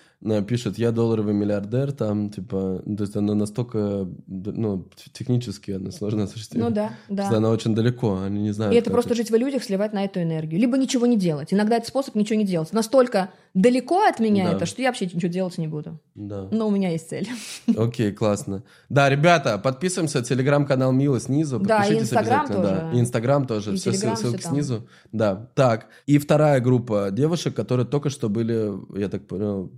пишут, 0.48 0.78
я 0.78 0.92
долларовый 0.92 1.34
миллиардер, 1.34 1.92
там, 1.92 2.30
типа, 2.30 2.82
то 2.86 3.04
есть 3.04 3.16
оно 3.16 3.36
настолько, 3.36 4.08
ну, 4.28 4.88
технически 5.14 5.72
оно 5.72 5.92
сложно 5.92 6.24
осуществить. 6.24 6.62
Ну 6.68 6.72
да, 6.72 6.92
да. 7.08 7.30
Она 7.30 7.50
очень 7.52 7.76
далеко, 7.76 8.20
они 8.22 8.42
не 8.42 8.52
знают. 8.52 8.74
И 8.74 8.78
это 8.78 8.90
просто 8.90 9.14
жить 9.14 9.30
в 9.30 9.36
иллюзиях, 9.36 9.64
сливать 9.64 9.94
на 9.94 10.04
эту 10.06 10.22
энергию. 10.22 10.60
Либо 10.60 10.78
ничего 10.78 11.06
не 11.06 11.18
делать. 11.18 11.54
Иногда 11.54 11.78
это 11.78 11.88
способ 11.88 12.16
ничего 12.16 12.40
не 12.40 12.46
делать. 12.46 12.74
Настолько 12.74 13.30
далеко 13.54 14.02
от 14.08 14.20
меня 14.20 14.50
Да. 14.50 14.56
это, 14.58 14.66
что 14.66 14.82
я 14.82 14.90
вообще 14.90 15.06
ничего 15.06 15.32
делать 15.32 15.58
не 15.60 15.68
буду. 15.68 16.00
Да. 16.16 16.48
Но 16.52 16.68
у 16.68 16.72
меня 16.72 16.90
есть 16.90 17.10
цель. 17.10 17.28
Окей, 17.78 18.12
классно. 18.12 18.64
Да, 18.90 19.10
ребята, 19.10 19.58
подписываемся, 19.60 20.24
телеграм-канал 20.24 20.92
Милы 20.92 21.20
снизу. 21.20 21.60
Да, 21.60 21.84
и 21.86 22.00
Инстаграм 22.00 22.42
обязательно, 22.46 22.64
да. 22.64 22.80
тоже. 22.82 22.98
И 22.98 23.00
Инстаграм 23.00 23.48
тоже, 23.48 23.74
И 23.74 23.78
все 23.78 23.92
Телеграм, 23.92 24.18
ссылки 24.18 24.42
там. 24.42 24.52
снизу. 24.54 24.88
Да, 25.12 25.50
так. 25.56 25.88
И 26.08 26.18
вторая 26.18 26.60
группа 26.60 27.10
девушек, 27.12 27.56
которые 27.56 27.86
только 27.86 28.10
что 28.10 28.30
были, 28.30 28.72
я 29.00 29.10
так 29.10 29.28
понял, 29.28 29.72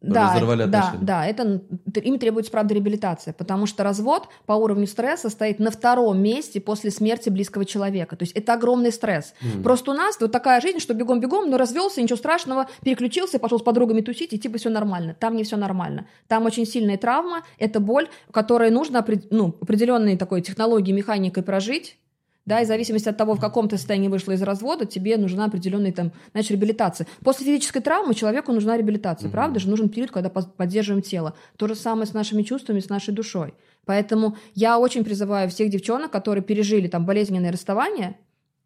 Да, 0.00 0.34
разорвали 0.34 0.64
да, 0.64 0.78
отношения. 0.78 1.04
да, 1.04 1.26
это 1.26 1.42
н- 1.42 1.62
им 1.94 2.18
требуется, 2.18 2.52
правда, 2.52 2.74
реабилитация, 2.74 3.34
потому 3.34 3.66
что 3.66 3.82
развод 3.82 4.28
по 4.46 4.52
уровню 4.52 4.86
стресса 4.86 5.28
стоит 5.28 5.58
на 5.58 5.72
втором 5.72 6.22
месте 6.22 6.60
после 6.60 6.90
смерти 6.92 7.30
близкого 7.30 7.64
человека. 7.64 8.16
То 8.16 8.22
есть 8.22 8.32
это 8.36 8.54
огромный 8.54 8.92
стресс. 8.92 9.34
Просто 9.64 9.90
у 9.90 9.94
нас 9.94 10.16
вот 10.20 10.30
такая 10.30 10.60
жизнь, 10.60 10.78
что 10.78 10.94
бегом-бегом, 10.94 11.50
ну 11.50 11.56
развелся, 11.56 12.00
ничего 12.00 12.16
страшного, 12.16 12.68
переключился, 12.84 13.38
пошел 13.40 13.58
с 13.58 13.62
подругами 13.62 14.00
тусить, 14.00 14.32
и 14.32 14.38
типа 14.38 14.58
все 14.58 14.70
нормально. 14.70 15.16
Там 15.18 15.34
не 15.34 15.42
все 15.42 15.56
нормально. 15.56 16.06
Там 16.28 16.46
очень 16.46 16.64
сильная 16.66 16.96
травма, 16.96 17.42
это 17.58 17.80
боль, 17.80 18.08
которой 18.32 18.70
нужно 18.70 19.04
ну, 19.30 19.56
определенные 19.60 20.16
такой 20.16 20.42
технологии, 20.42 20.92
механикой 20.92 21.42
прожить, 21.42 21.96
да, 22.48 22.62
и 22.62 22.64
в 22.64 22.68
зависимости 22.68 23.10
от 23.10 23.16
того, 23.18 23.34
в 23.34 23.40
каком 23.40 23.68
ты 23.68 23.76
состоянии 23.76 24.08
вышла 24.08 24.32
из 24.32 24.40
развода, 24.40 24.86
тебе 24.86 25.18
нужна 25.18 25.44
определенная 25.44 25.92
там, 25.92 26.12
знаешь, 26.32 26.48
реабилитация. 26.48 27.06
После 27.22 27.44
физической 27.44 27.80
травмы 27.80 28.14
человеку 28.14 28.52
нужна 28.52 28.78
реабилитация, 28.78 29.30
правда 29.30 29.60
же? 29.60 29.68
Нужен 29.68 29.90
период, 29.90 30.10
когда 30.10 30.30
поддерживаем 30.30 31.02
тело. 31.02 31.34
То 31.58 31.68
же 31.68 31.74
самое 31.74 32.06
с 32.06 32.14
нашими 32.14 32.42
чувствами, 32.42 32.80
с 32.80 32.88
нашей 32.88 33.12
душой. 33.12 33.52
Поэтому 33.84 34.38
я 34.54 34.78
очень 34.78 35.04
призываю 35.04 35.50
всех 35.50 35.68
девчонок, 35.68 36.10
которые 36.10 36.42
пережили 36.42 36.88
там 36.88 37.04
болезненное 37.04 37.52
расставание, 37.52 38.16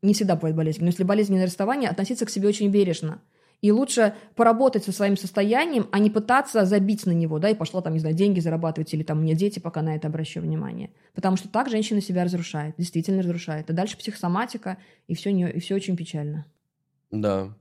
не 0.00 0.14
всегда 0.14 0.36
бывает 0.36 0.54
болезнь, 0.54 0.80
но 0.82 0.86
если 0.86 1.02
болезненное 1.02 1.46
расставание, 1.46 1.90
относиться 1.90 2.24
к 2.24 2.30
себе 2.30 2.48
очень 2.48 2.70
бережно. 2.70 3.20
И 3.62 3.70
лучше 3.70 4.14
поработать 4.34 4.84
со 4.84 4.92
своим 4.92 5.16
состоянием, 5.16 5.86
а 5.92 6.00
не 6.00 6.10
пытаться 6.10 6.66
забить 6.66 7.06
на 7.06 7.12
него, 7.12 7.38
да, 7.38 7.48
и 7.48 7.54
пошла 7.54 7.80
там, 7.80 7.94
не 7.94 8.00
знаю, 8.00 8.14
деньги 8.14 8.40
зарабатывать 8.40 8.92
или 8.92 9.04
там 9.04 9.22
мне 9.22 9.34
дети, 9.34 9.60
пока 9.60 9.82
на 9.82 9.94
это 9.94 10.08
обращаю 10.08 10.44
внимание. 10.44 10.90
Потому 11.14 11.36
что 11.36 11.48
так 11.48 11.70
женщина 11.70 12.00
себя 12.00 12.24
разрушает, 12.24 12.74
действительно 12.76 13.22
разрушает. 13.22 13.70
А 13.70 13.72
дальше 13.72 13.96
психосоматика, 13.96 14.78
и 15.06 15.14
все, 15.14 15.32
не, 15.32 15.48
и 15.48 15.60
все 15.60 15.76
очень 15.76 15.96
печально. 15.96 16.44
Да. 17.12 17.56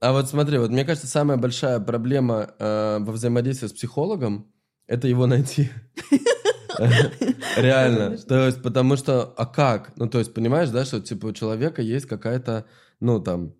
А 0.00 0.12
вот 0.12 0.28
смотри, 0.28 0.58
вот 0.58 0.70
мне 0.70 0.84
кажется, 0.84 1.06
самая 1.06 1.38
большая 1.38 1.78
проблема 1.78 2.50
э, 2.58 2.98
во 3.00 3.12
взаимодействии 3.12 3.68
с 3.68 3.72
психологом 3.72 4.52
это 4.86 5.08
его 5.08 5.26
найти. 5.26 5.70
Реально. 7.56 8.18
То 8.18 8.46
есть, 8.46 8.62
потому 8.62 8.96
что, 8.96 9.32
а 9.36 9.46
как? 9.46 9.92
Ну, 9.96 10.08
то 10.08 10.18
есть, 10.18 10.34
понимаешь, 10.34 10.70
да, 10.70 10.84
что 10.84 11.00
типа 11.00 11.26
у 11.26 11.32
человека 11.32 11.80
есть 11.80 12.06
какая-то, 12.06 12.66
ну, 13.00 13.20
там, 13.20 13.54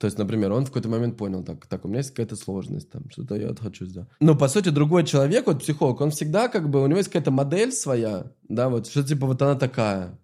То 0.00 0.06
есть, 0.06 0.16
например, 0.16 0.50
он 0.52 0.64
в 0.64 0.68
какой-то 0.68 0.88
момент 0.88 1.18
понял, 1.18 1.44
так, 1.44 1.66
так, 1.66 1.84
у 1.84 1.88
меня 1.88 1.98
есть 1.98 2.10
какая-то 2.10 2.34
сложность, 2.34 2.90
там, 2.90 3.02
что-то 3.10 3.34
я 3.34 3.48
вот 3.48 3.60
хочу 3.60 3.84
сделать. 3.84 4.08
Но, 4.18 4.34
по 4.34 4.48
сути, 4.48 4.70
другой 4.70 5.04
человек, 5.04 5.46
вот 5.46 5.60
психолог, 5.60 6.00
он 6.00 6.10
всегда, 6.10 6.48
как 6.48 6.70
бы, 6.70 6.82
у 6.82 6.86
него 6.86 6.96
есть 6.96 7.10
какая-то 7.10 7.30
модель 7.30 7.70
своя, 7.70 8.32
да, 8.48 8.70
вот, 8.70 8.86
что, 8.86 9.02
типа, 9.02 9.26
вот 9.26 9.42
она 9.42 9.56
такая. 9.56 10.18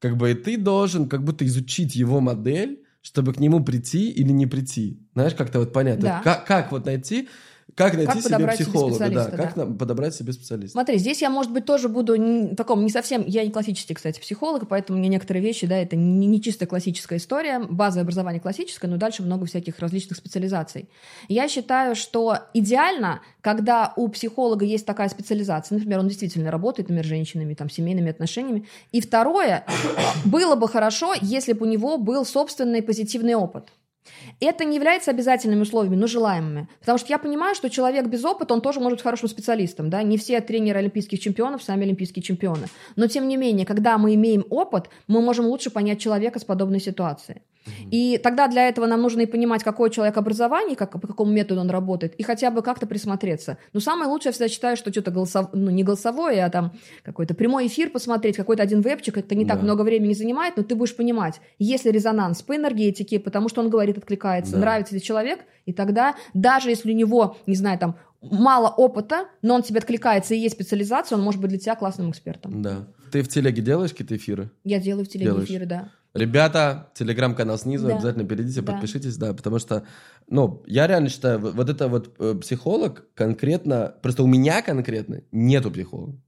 Как 0.00 0.16
бы, 0.16 0.32
и 0.32 0.34
ты 0.34 0.58
должен, 0.58 1.08
как 1.08 1.22
будто, 1.22 1.46
изучить 1.46 1.94
его 1.94 2.20
модель, 2.20 2.82
чтобы 3.02 3.32
к 3.32 3.38
нему 3.38 3.62
прийти 3.62 4.10
или 4.10 4.32
не 4.32 4.48
прийти. 4.48 5.00
Знаешь, 5.14 5.34
как-то 5.34 5.60
вот 5.60 5.72
понятно. 5.72 6.02
Да. 6.02 6.20
Как, 6.24 6.44
как 6.44 6.72
вот 6.72 6.86
найти, 6.86 7.28
как 7.74 7.94
найти 7.94 8.20
себе 8.20 8.22
подобрать 8.22 8.56
себе 8.56 8.64
психолога, 8.66 8.98
да, 8.98 9.06
специалиста, 9.06 9.36
как 9.36 9.54
да. 9.54 9.64
нам 9.64 9.78
подобрать 9.78 10.14
себе 10.14 10.32
специалиста. 10.32 10.72
Смотри, 10.72 10.98
здесь 10.98 11.22
я, 11.22 11.30
может 11.30 11.52
быть, 11.52 11.64
тоже 11.64 11.88
буду 11.88 12.16
не, 12.16 12.54
таком 12.54 12.84
не 12.84 12.90
совсем... 12.90 13.24
Я 13.26 13.44
не 13.44 13.50
классический, 13.50 13.94
кстати, 13.94 14.20
психолог, 14.20 14.68
поэтому 14.68 14.98
мне 14.98 15.08
некоторые 15.08 15.42
вещи, 15.42 15.66
да, 15.66 15.76
это 15.76 15.96
не, 15.96 16.26
не 16.26 16.40
чисто 16.40 16.66
классическая 16.66 17.18
история. 17.18 17.58
Базовое 17.58 18.04
образование 18.04 18.40
классическое, 18.40 18.90
но 18.90 18.96
дальше 18.96 19.22
много 19.22 19.46
всяких 19.46 19.78
различных 19.78 20.18
специализаций. 20.18 20.88
Я 21.28 21.48
считаю, 21.48 21.94
что 21.94 22.38
идеально, 22.54 23.20
когда 23.40 23.92
у 23.96 24.08
психолога 24.08 24.64
есть 24.64 24.86
такая 24.86 25.08
специализация, 25.08 25.76
например, 25.76 26.00
он 26.00 26.08
действительно 26.08 26.50
работает, 26.50 26.88
например, 26.88 27.04
с 27.04 27.08
женщинами, 27.08 27.54
там, 27.54 27.70
семейными 27.70 28.10
отношениями. 28.10 28.66
И 28.92 29.00
второе, 29.00 29.64
было 30.24 30.56
бы 30.56 30.68
хорошо, 30.68 31.14
если 31.20 31.52
бы 31.52 31.66
у 31.66 31.68
него 31.68 31.98
был 31.98 32.24
собственный 32.24 32.82
позитивный 32.82 33.34
опыт. 33.34 33.68
Это 34.40 34.64
не 34.64 34.76
является 34.76 35.10
обязательными 35.10 35.60
условиями, 35.62 35.96
но 35.96 36.06
желаемыми. 36.06 36.68
Потому 36.80 36.98
что 36.98 37.08
я 37.08 37.18
понимаю, 37.18 37.54
что 37.54 37.68
человек 37.68 38.06
без 38.06 38.24
опыта, 38.24 38.54
он 38.54 38.60
тоже 38.60 38.80
может 38.80 38.98
быть 38.98 39.02
хорошим 39.02 39.28
специалистом. 39.28 39.90
Да? 39.90 40.02
Не 40.02 40.16
все 40.16 40.40
тренеры 40.40 40.78
олимпийских 40.78 41.20
чемпионов 41.20 41.62
сами 41.62 41.84
олимпийские 41.84 42.22
чемпионы. 42.22 42.66
Но 42.96 43.06
тем 43.06 43.28
не 43.28 43.36
менее, 43.36 43.66
когда 43.66 43.98
мы 43.98 44.14
имеем 44.14 44.44
опыт, 44.50 44.88
мы 45.06 45.20
можем 45.20 45.46
лучше 45.46 45.70
понять 45.70 46.00
человека 46.00 46.38
с 46.38 46.44
подобной 46.44 46.80
ситуацией. 46.80 47.42
И 47.90 48.18
тогда 48.18 48.48
для 48.48 48.68
этого 48.68 48.86
нам 48.86 49.02
нужно 49.02 49.20
и 49.20 49.26
понимать, 49.26 49.62
какой 49.62 49.90
человек 49.90 50.16
образование, 50.16 50.76
как, 50.76 50.92
по 50.98 51.06
какому 51.06 51.30
методу 51.30 51.60
он 51.60 51.70
работает, 51.70 52.14
и 52.14 52.22
хотя 52.22 52.50
бы 52.50 52.62
как-то 52.62 52.86
присмотреться. 52.86 53.58
Но 53.74 53.80
самое 53.80 54.08
лучшее 54.08 54.30
я 54.30 54.32
всегда 54.32 54.48
считаю, 54.48 54.76
что 54.78 54.90
что-то 54.90 55.10
голосов... 55.10 55.50
ну, 55.52 55.70
не 55.70 55.84
голосовое, 55.84 56.44
а 56.44 56.50
там 56.50 56.72
какой-то 57.02 57.34
прямой 57.34 57.66
эфир 57.66 57.90
посмотреть, 57.90 58.36
какой-то 58.36 58.62
один 58.62 58.80
вебчик, 58.80 59.18
это 59.18 59.34
не 59.34 59.44
так 59.44 59.58
Да. 59.58 59.64
много 59.64 59.82
времени 59.82 60.14
занимает, 60.14 60.56
но 60.56 60.62
ты 60.62 60.74
будешь 60.74 60.96
понимать, 60.96 61.40
есть 61.58 61.84
ли 61.84 61.92
резонанс 61.92 62.40
по 62.42 62.56
энергетике, 62.56 63.20
потому 63.20 63.50
что 63.50 63.60
он 63.60 63.68
говорит, 63.68 63.98
откликается, 63.98 64.29
Да. 64.52 64.58
нравится 64.58 64.94
ли 64.94 65.02
человек, 65.02 65.40
и 65.66 65.72
тогда 65.72 66.14
даже 66.34 66.70
если 66.70 66.92
у 66.92 66.96
него, 66.96 67.36
не 67.46 67.54
знаю, 67.56 67.78
там 67.78 67.96
мало 68.22 68.68
опыта, 68.68 69.28
но 69.42 69.54
он 69.54 69.62
тебе 69.62 69.78
откликается 69.78 70.34
и 70.34 70.38
есть 70.38 70.54
специализация, 70.54 71.16
он 71.16 71.24
может 71.24 71.40
быть 71.40 71.50
для 71.50 71.58
тебя 71.58 71.74
классным 71.76 72.10
экспертом. 72.10 72.62
Да. 72.62 72.86
Ты 73.12 73.22
в 73.22 73.28
телеге 73.28 73.62
делаешь 73.62 73.90
какие-то 73.90 74.16
эфиры? 74.16 74.50
Я 74.64 74.78
делаю 74.78 75.04
в 75.04 75.08
телеге 75.08 75.30
Делаешь. 75.30 75.48
эфиры, 75.48 75.66
да. 75.66 75.90
Ребята, 76.12 76.90
телеграм-канал 76.94 77.56
снизу, 77.56 77.86
Да. 77.86 77.94
обязательно 77.94 78.24
перейдите, 78.26 78.60
Да. 78.62 78.72
подпишитесь, 78.72 79.16
да, 79.16 79.32
потому 79.32 79.58
что, 79.58 79.86
ну, 80.28 80.62
я 80.66 80.86
реально 80.86 81.08
считаю, 81.08 81.38
вот, 81.38 81.68
это 81.70 81.88
вот 81.88 82.14
э, 82.18 82.34
психолог 82.40 83.06
конкретно, 83.14 83.94
просто 84.02 84.22
у 84.22 84.26
меня 84.26 84.60
конкретно 84.62 85.22
нету 85.32 85.70
психолога. 85.70 86.20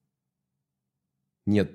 Нет. 1.46 1.70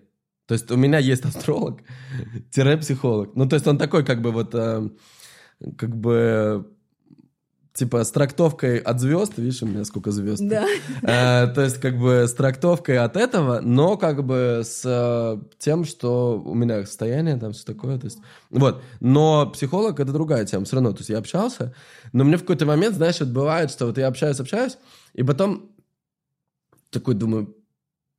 То 0.48 0.54
есть 0.54 0.72
у 0.72 0.78
меня 0.78 0.98
есть 0.99 1.26
астролог, 1.26 1.82
тире 2.52 2.78
психолог. 2.78 3.36
Ну, 3.36 3.48
то 3.49 3.56
есть 3.56 3.68
он 3.68 3.78
такой, 3.78 4.06
как 4.06 4.22
бы 4.22 4.32
вот, 4.32 4.56
э, 4.56 4.90
как 5.78 5.96
бы, 5.96 6.68
типа 7.74 8.04
с 8.04 8.12
трактовкой 8.12 8.80
от 8.80 9.00
звезд, 9.00 9.38
видишь, 9.38 9.62
у 9.62 9.68
меня 9.68 9.86
сколько 9.86 10.12
звезд. 10.12 10.42
Да. 10.42 10.66
Э, 11.04 11.48
То 11.54 11.62
есть, 11.62 11.78
как 11.80 11.98
бы, 11.98 12.28
с 12.28 12.34
трактовкой 12.34 12.98
от 12.98 13.16
этого, 13.16 13.60
но 13.62 13.98
как 13.98 14.26
бы 14.26 14.62
с 14.64 14.82
э, 14.84 15.38
тем, 15.60 15.86
что 15.86 16.42
у 16.44 16.56
меня 16.56 16.86
состояние, 16.86 17.38
там, 17.38 17.54
все 17.54 17.66
такое, 17.66 18.00
то 18.00 18.06
есть, 18.06 18.20
вот. 18.50 18.82
Но 19.00 19.50
психолог— 19.52 20.00
это 20.02 20.12
другая 20.12 20.46
тема, 20.46 20.66
все 20.66 20.76
равно, 20.76 20.92
то 20.92 21.00
есть, 21.00 21.10
я 21.10 21.18
общался, 21.18 21.74
но 22.14 22.24
мне 22.24 22.38
в 22.38 22.42
какой-то 22.42 22.66
момент, 22.66 22.96
знаешь, 22.96 23.20
вот 23.20 23.30
бывает, 23.30 23.72
что 23.72 23.86
вот 23.86 23.98
я 23.98 24.08
общаюсь, 24.08 24.40
общаюсь, 24.40 24.78
и 25.14 25.24
потом 25.24 25.72
такой 26.90 27.16
думаю, 27.16 27.57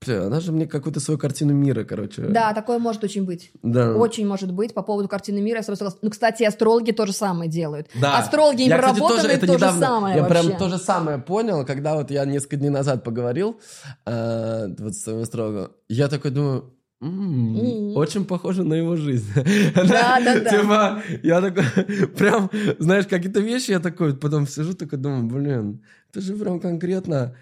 бля, 0.04 0.26
она 0.26 0.40
же 0.40 0.52
мне 0.52 0.66
какую-то 0.66 1.00
свою 1.00 1.18
картину 1.18 1.52
мира, 1.52 1.84
короче. 1.84 2.22
Да, 2.22 2.52
такое 2.54 2.78
может 2.78 3.02
очень 3.04 3.24
быть. 3.24 3.50
Да. 3.62 3.94
Очень 3.94 4.26
может 4.26 4.52
быть 4.52 4.74
по 4.74 4.82
поводу 4.82 5.08
картины 5.08 5.40
мира. 5.40 5.56
Я 5.58 5.62
с 5.62 5.66
тобой 5.66 5.76
согласна. 5.76 5.98
Ну, 6.02 6.10
кстати, 6.10 6.44
астрологи 6.44 6.92
то 6.92 7.06
же 7.06 7.12
самое 7.12 7.50
делают. 7.50 7.88
Да. 8.00 8.18
Астрологи 8.18 8.62
Я, 8.62 8.78
кстати, 8.78 8.96
непроработанные 8.96 9.36
это 9.36 9.46
то 9.46 9.52
же 9.52 9.58
недавно- 9.58 9.86
самое 9.86 10.16
Я 10.16 10.22
вообще. 10.22 10.42
прям 10.48 10.58
то 10.58 10.68
же 10.68 10.78
самое 10.78 11.18
понял, 11.18 11.64
когда 11.66 11.94
вот 11.96 12.10
я 12.10 12.24
несколько 12.24 12.56
дней 12.56 12.70
назад 12.70 13.02
поговорил 13.04 13.60
э, 14.06 14.68
вот 14.78 14.94
с 14.94 15.02
своим 15.02 15.20
астрологом. 15.22 15.72
Я 15.88 16.08
такой 16.08 16.30
думаю, 16.30 16.74
«М, 17.00 17.56
М. 17.56 17.96
очень 17.96 18.24
похоже 18.24 18.64
на 18.64 18.74
его 18.74 18.96
жизнь. 18.96 19.28
Да, 19.34 20.18
да, 20.20 20.40
да. 20.40 20.50
Типа, 20.50 21.02
я 21.22 21.40
такой, 21.40 21.62
прям, 22.16 22.50
знаешь, 22.78 23.06
какие-то 23.06 23.40
вещи 23.40 23.70
я 23.72 23.78
такой, 23.80 24.16
потом 24.16 24.46
сижу 24.48 24.74
такой, 24.74 24.98
думаю, 24.98 25.24
блин, 25.26 25.84
это 26.10 26.20
же 26.20 26.34
прям 26.34 26.58
конкретно 26.60 27.36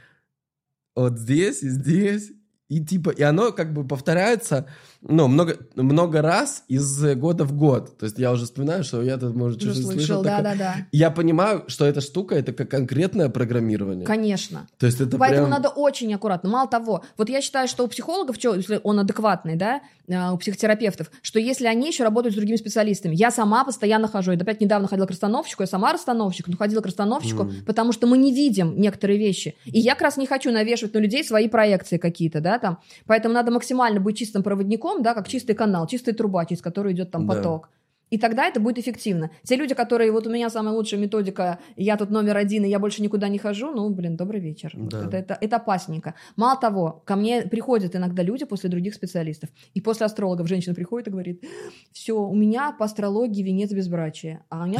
вот 0.94 1.18
здесь 1.18 1.62
и 1.62 1.68
здесь. 1.70 2.32
И 2.68 2.84
типа, 2.84 3.10
и 3.10 3.22
оно 3.22 3.52
как 3.52 3.72
бы 3.72 3.86
повторяется, 3.86 4.68
ну, 5.08 5.28
много, 5.28 5.56
много 5.74 6.22
раз 6.22 6.64
из 6.68 7.02
года 7.16 7.44
в 7.44 7.52
год. 7.52 7.96
То 7.98 8.06
есть 8.06 8.18
я 8.18 8.32
уже 8.32 8.44
вспоминаю, 8.44 8.84
что 8.84 9.02
я 9.02 9.16
тут, 9.16 9.34
может, 9.34 9.60
что-то 9.60 9.76
слышал, 9.76 9.92
слышал. 9.92 10.22
да, 10.22 10.38
такое. 10.38 10.52
да, 10.52 10.58
да. 10.58 10.86
Я 10.92 11.10
понимаю, 11.10 11.64
что 11.68 11.84
эта 11.84 12.00
штука 12.00 12.34
это 12.34 12.52
как 12.52 12.68
конкретное 12.68 13.28
программирование. 13.28 14.06
Конечно. 14.06 14.66
То 14.78 14.86
есть 14.86 15.00
это 15.00 15.16
Поэтому 15.16 15.46
прям... 15.46 15.50
надо 15.50 15.68
очень 15.68 16.12
аккуратно. 16.14 16.50
Мало 16.50 16.68
того, 16.68 17.04
вот 17.16 17.28
я 17.28 17.40
считаю, 17.40 17.68
что 17.68 17.84
у 17.84 17.88
психологов, 17.88 18.38
чё, 18.38 18.54
если 18.54 18.80
он 18.82 18.98
адекватный, 18.98 19.56
да, 19.56 19.80
а, 20.12 20.32
у 20.32 20.38
психотерапевтов, 20.38 21.10
что 21.22 21.38
если 21.38 21.66
они 21.66 21.88
еще 21.88 22.04
работают 22.04 22.34
с 22.34 22.36
другими 22.36 22.56
специалистами, 22.56 23.14
я 23.14 23.30
сама 23.30 23.64
постоянно 23.64 24.08
хожу, 24.08 24.32
я 24.32 24.38
опять 24.38 24.60
недавно 24.60 24.88
ходила 24.88 25.06
к 25.06 25.10
расстановщику, 25.10 25.62
я 25.62 25.66
сама 25.66 25.92
расстановщик, 25.92 26.46
но 26.48 26.56
ходила 26.56 26.80
к 26.80 26.86
расстановщику, 26.86 27.44
Мгм. 27.44 27.64
потому 27.66 27.92
что 27.92 28.06
мы 28.06 28.18
не 28.18 28.32
видим 28.32 28.80
некоторые 28.80 29.18
вещи. 29.18 29.56
И 29.64 29.80
я 29.80 29.94
как 29.94 30.02
раз 30.02 30.16
не 30.16 30.26
хочу 30.26 30.52
навешивать 30.52 30.94
на 30.94 30.98
людей 30.98 31.24
свои 31.24 31.48
проекции 31.48 31.98
какие-то, 31.98 32.40
да, 32.40 32.58
там. 32.58 32.78
Поэтому 33.06 33.34
надо 33.34 33.50
максимально 33.50 34.00
быть 34.00 34.16
чистым 34.16 34.42
проводником, 34.42 34.95
да, 35.02 35.14
как 35.14 35.28
чистый 35.28 35.54
канал, 35.54 35.86
чистая 35.86 36.14
труба, 36.14 36.44
через 36.44 36.62
которую 36.62 36.94
идет 36.94 37.10
там 37.10 37.26
поток. 37.26 37.68
И 38.10 38.18
тогда 38.18 38.46
это 38.46 38.60
будет 38.60 38.78
эффективно. 38.78 39.30
Те 39.42 39.56
люди, 39.56 39.74
которые, 39.74 40.12
вот 40.12 40.26
у 40.26 40.30
меня 40.30 40.48
самая 40.48 40.74
лучшая 40.74 41.00
методика, 41.00 41.58
я 41.76 41.96
тут 41.96 42.10
номер 42.10 42.36
один, 42.36 42.64
и 42.64 42.68
я 42.68 42.78
больше 42.78 43.02
никуда 43.02 43.28
не 43.28 43.38
хожу, 43.38 43.72
ну, 43.72 43.90
блин, 43.90 44.16
добрый 44.16 44.40
вечер. 44.40 44.72
Да. 44.74 45.06
Это, 45.06 45.16
это, 45.16 45.38
это 45.40 45.56
опасненько. 45.56 46.14
Мало 46.36 46.60
того, 46.60 47.02
ко 47.04 47.16
мне 47.16 47.42
приходят 47.42 47.96
иногда 47.96 48.22
люди 48.22 48.44
после 48.44 48.70
других 48.70 48.94
специалистов. 48.94 49.50
И 49.74 49.80
после 49.80 50.06
астрологов 50.06 50.46
женщина 50.46 50.74
приходит 50.74 51.08
и 51.08 51.10
говорит, 51.10 51.44
все, 51.92 52.16
у 52.16 52.34
меня 52.34 52.72
по 52.78 52.84
астрологии 52.84 53.42
венец 53.42 53.72
безбрачия. 53.72 54.44
А 54.50 54.62
у 54.62 54.66
меня... 54.66 54.78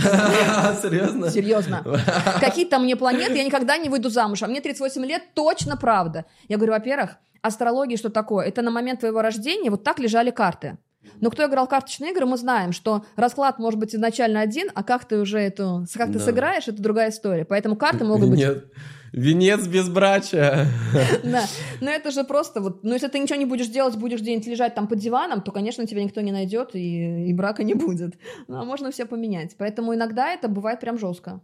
Серьезно? 0.80 1.30
Серьезно. 1.30 1.84
Какие 2.40 2.66
там 2.66 2.84
мне 2.84 2.94
планеты, 2.94 3.34
я 3.34 3.44
никогда 3.44 3.76
не 3.76 3.88
выйду 3.88 4.08
замуж. 4.08 4.42
А 4.42 4.46
мне 4.46 4.60
38 4.60 5.04
лет, 5.04 5.22
точно 5.34 5.76
правда. 5.76 6.26
Я 6.48 6.58
говорю, 6.58 6.74
во-первых, 6.74 7.18
астрология 7.42 7.96
что 7.96 8.10
такое? 8.10 8.46
Это 8.46 8.62
на 8.62 8.70
момент 8.70 9.00
твоего 9.00 9.20
рождения 9.20 9.70
вот 9.70 9.82
так 9.82 9.98
лежали 9.98 10.30
карты. 10.30 10.78
Но 11.20 11.30
кто 11.30 11.46
играл 11.46 11.66
карточные 11.66 12.12
игры, 12.12 12.26
мы 12.26 12.36
знаем, 12.36 12.72
что 12.72 13.04
расклад 13.16 13.58
может 13.58 13.78
быть 13.80 13.94
изначально 13.94 14.40
один, 14.40 14.68
а 14.74 14.82
как 14.82 15.04
ты 15.04 15.18
уже 15.18 15.38
эту, 15.38 15.86
как 15.94 16.08
ты 16.08 16.18
Да. 16.18 16.24
сыграешь, 16.24 16.68
это 16.68 16.82
другая 16.82 17.10
история. 17.10 17.44
Поэтому 17.44 17.76
карты 17.76 18.04
могут 18.04 18.30
быть... 18.30 18.40
Венец, 18.40 18.62
венец 19.12 19.66
безбрачия. 19.66 20.66
Да. 21.24 21.44
Но 21.80 21.90
это 21.90 22.10
же 22.10 22.24
просто 22.24 22.60
вот... 22.60 22.84
Ну, 22.84 22.92
если 22.92 23.08
ты 23.08 23.18
ничего 23.18 23.38
не 23.38 23.46
будешь 23.46 23.68
делать, 23.68 23.96
будешь 23.96 24.20
где-нибудь 24.20 24.46
лежать 24.46 24.74
там 24.74 24.88
под 24.88 24.98
диваном, 24.98 25.40
то, 25.42 25.52
конечно, 25.52 25.86
тебя 25.86 26.02
никто 26.04 26.20
не 26.20 26.32
найдет 26.32 26.74
и, 26.74 27.28
и 27.28 27.32
брака 27.32 27.64
не 27.64 27.74
будет. 27.74 28.14
Ну, 28.48 28.58
а 28.60 28.64
можно 28.64 28.90
все 28.90 29.06
поменять. 29.06 29.54
Поэтому 29.58 29.94
иногда 29.94 30.32
это 30.32 30.48
бывает 30.48 30.80
прям 30.80 30.98
жестко. 30.98 31.40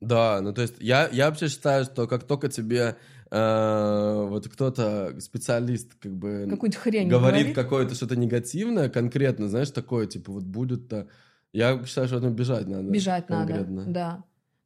Да, 0.00 0.40
ну 0.42 0.52
то 0.52 0.62
есть 0.62 0.74
я, 0.80 1.08
я 1.12 1.28
вообще 1.30 1.48
считаю, 1.48 1.84
что 1.84 2.06
как 2.06 2.24
только 2.24 2.48
тебе 2.48 2.96
э, 3.34 4.26
вот 4.28 4.48
кто-то, 4.48 5.20
специалист, 5.20 5.94
как 6.00 6.12
бы 6.12 6.46
Какую-нибудь 6.48 6.76
хрень 6.76 7.08
говорит, 7.08 7.40
говорит. 7.40 7.54
какое-то 7.54 7.94
что-то 7.94 8.16
негативное 8.16 8.88
конкретно, 8.88 9.48
знаешь, 9.48 9.70
такое, 9.70 10.06
типа 10.06 10.32
вот 10.32 10.44
будет-то... 10.44 11.08
Я 11.52 11.84
считаю, 11.84 12.06
что 12.06 12.16
от 12.16 12.22
этого 12.22 12.34
бежать 12.34 12.66
надо. 12.66 12.90
Бежать 12.90 13.26
конкретно. 13.26 13.74
надо, 13.74 13.90
да. 13.90 14.24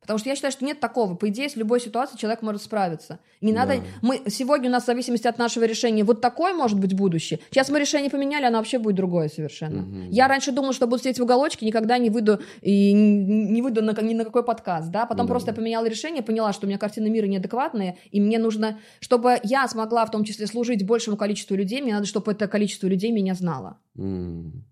Потому 0.09 0.21
что 0.21 0.31
я 0.31 0.37
считаю, 0.37 0.53
что 0.53 0.65
нет 0.65 0.81
такого. 0.81 1.17
По 1.17 1.29
идее, 1.29 1.51
с 1.51 1.57
любой 1.57 1.81
ситуацией 1.81 2.19
человек 2.19 2.41
может 2.41 2.63
справиться. 2.63 3.19
Не 3.43 3.53
надо... 3.53 3.75
Да. 3.75 3.83
Мы... 4.01 4.23
Сегодня 4.29 4.71
у 4.71 4.73
нас 4.73 4.85
в 4.85 4.87
зависимости 4.87 5.27
от 5.27 5.37
нашего 5.37 5.65
решения 5.65 6.03
вот 6.03 6.23
такое 6.23 6.55
может 6.55 6.81
быть 6.81 6.95
будущее. 6.95 7.41
Сейчас 7.51 7.69
мы 7.69 7.79
решение 7.79 8.09
поменяли, 8.11 8.47
оно 8.47 8.57
вообще 8.57 8.79
будет 8.79 8.97
другое 8.97 9.29
совершенно. 9.29 9.83
Мгм. 9.83 10.09
Я 10.09 10.27
раньше 10.27 10.51
думала, 10.51 10.73
что 10.73 10.87
буду 10.87 11.01
сидеть 11.03 11.19
в 11.19 11.23
уголочке, 11.25 11.67
никогда 11.67 11.99
не 11.99 12.09
выйду 12.09 12.41
и 12.63 12.95
не 12.95 13.61
выйду 13.61 13.83
на, 13.83 13.93
ни 14.01 14.15
на 14.15 14.25
какой 14.25 14.43
подкаст, 14.45 14.89
да. 14.91 15.05
Потом 15.05 15.27
Да. 15.27 15.31
просто 15.33 15.51
я 15.51 15.55
поменяла 15.55 15.85
решение, 15.85 16.23
поняла, 16.23 16.55
что 16.55 16.65
у 16.65 16.69
меня 16.71 16.79
картина 16.79 17.09
мира 17.09 17.27
неадекватная, 17.27 17.99
и 18.11 18.19
мне 18.19 18.39
нужно, 18.39 18.79
чтобы 19.01 19.39
я 19.43 19.69
смогла 19.69 20.07
в 20.07 20.11
том 20.11 20.25
числе 20.25 20.47
служить 20.47 20.87
большему 20.87 21.19
количеству 21.19 21.55
людей, 21.55 21.83
мне 21.83 21.93
надо, 21.93 22.07
чтобы 22.07 22.33
это 22.33 22.49
количество 22.49 22.87
людей 22.87 23.13
меня 23.13 23.35
знало. 23.35 23.77
М. 23.99 24.65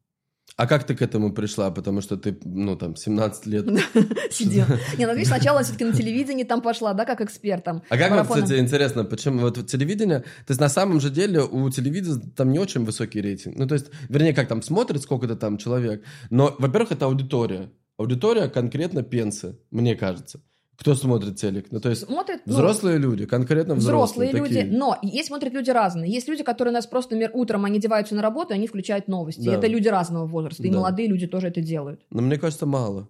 А 0.57 0.67
как 0.67 0.85
ты 0.85 0.95
к 0.95 1.03
этому 1.03 1.33
пришла? 1.33 1.71
Потому 1.71 2.01
что 2.01 2.17
ты, 2.17 2.39
ну, 2.45 2.77
там, 2.77 2.97
17 2.97 3.47
лет. 3.47 3.67
Сидел. 4.31 4.65
Не, 4.97 5.07
ну 5.07 5.13
видишь, 5.13 5.29
сначала 5.29 5.63
все-таки 5.63 5.85
на 5.85 5.93
телевидении 5.93 6.45
там 6.45 6.63
пошла, 6.63 6.95
да, 6.95 7.05
как 7.05 7.21
эксперт 7.21 7.63
там. 7.63 7.83
А 7.91 7.99
как 7.99 8.11
марафоном. 8.11 8.45
кстати, 8.45 8.59
интересно, 8.59 9.05
почему 9.05 9.41
вот 9.41 9.67
телевидение, 9.67 10.21
то 10.21 10.51
есть 10.51 10.61
на 10.61 10.71
самом 10.71 11.01
же 11.01 11.11
деле 11.11 11.43
у 11.43 11.69
телевидения 11.69 12.21
там 12.35 12.53
не 12.53 12.59
очень 12.59 12.85
высокий 12.85 13.21
рейтинг. 13.21 13.57
Ну, 13.59 13.67
то 13.67 13.75
есть, 13.75 13.91
вернее, 14.09 14.33
как 14.33 14.49
там 14.49 14.63
смотрит 14.63 15.03
сколько-то 15.03 15.37
там 15.37 15.59
человек, 15.59 16.03
но, 16.31 16.57
во-первых, 16.59 16.93
это 16.93 17.05
аудитория. 17.05 17.71
аудитория 17.99 18.49
конкретно 18.49 19.03
пенсы, 19.03 19.59
мне 19.71 19.95
кажется. 19.95 20.41
Кто 20.79 20.95
смотрит 20.95 21.37
телек? 21.37 21.67
Ну, 21.71 21.81
то 21.81 21.89
есть 21.89 22.03
Смотрят, 22.07 22.41
ну, 22.45 22.53
взрослые 22.53 22.99
люди, 22.99 23.25
конкретно 23.27 23.75
взрослые. 23.75 24.29
взрослые 24.31 24.43
люди, 24.51 24.61
такие. 24.63 24.79
но 24.79 24.99
есть 25.03 25.29
смотрят 25.29 25.53
люди 25.55 25.71
разные. 25.71 26.11
Есть 26.13 26.29
люди, 26.29 26.43
которые 26.43 26.73
у 26.73 26.75
нас 26.75 26.87
просто, 26.87 27.15
например, 27.15 27.31
утром 27.35 27.65
они 27.65 27.79
одеваются 27.79 28.15
на 28.15 28.23
работу, 28.23 28.53
и 28.53 28.57
они 28.57 28.67
включают 28.67 29.09
новости. 29.09 29.41
Да. 29.47 29.55
Это 29.55 29.67
люди 29.69 29.89
разного 29.89 30.27
возраста, 30.27 30.63
и 30.65 30.71
Да. 30.71 30.77
молодые 30.79 31.09
люди 31.09 31.27
тоже 31.27 31.49
это 31.49 31.61
делают. 31.63 32.01
Но 32.11 32.21
мне 32.23 32.37
кажется, 32.39 32.67
мало. 32.67 33.09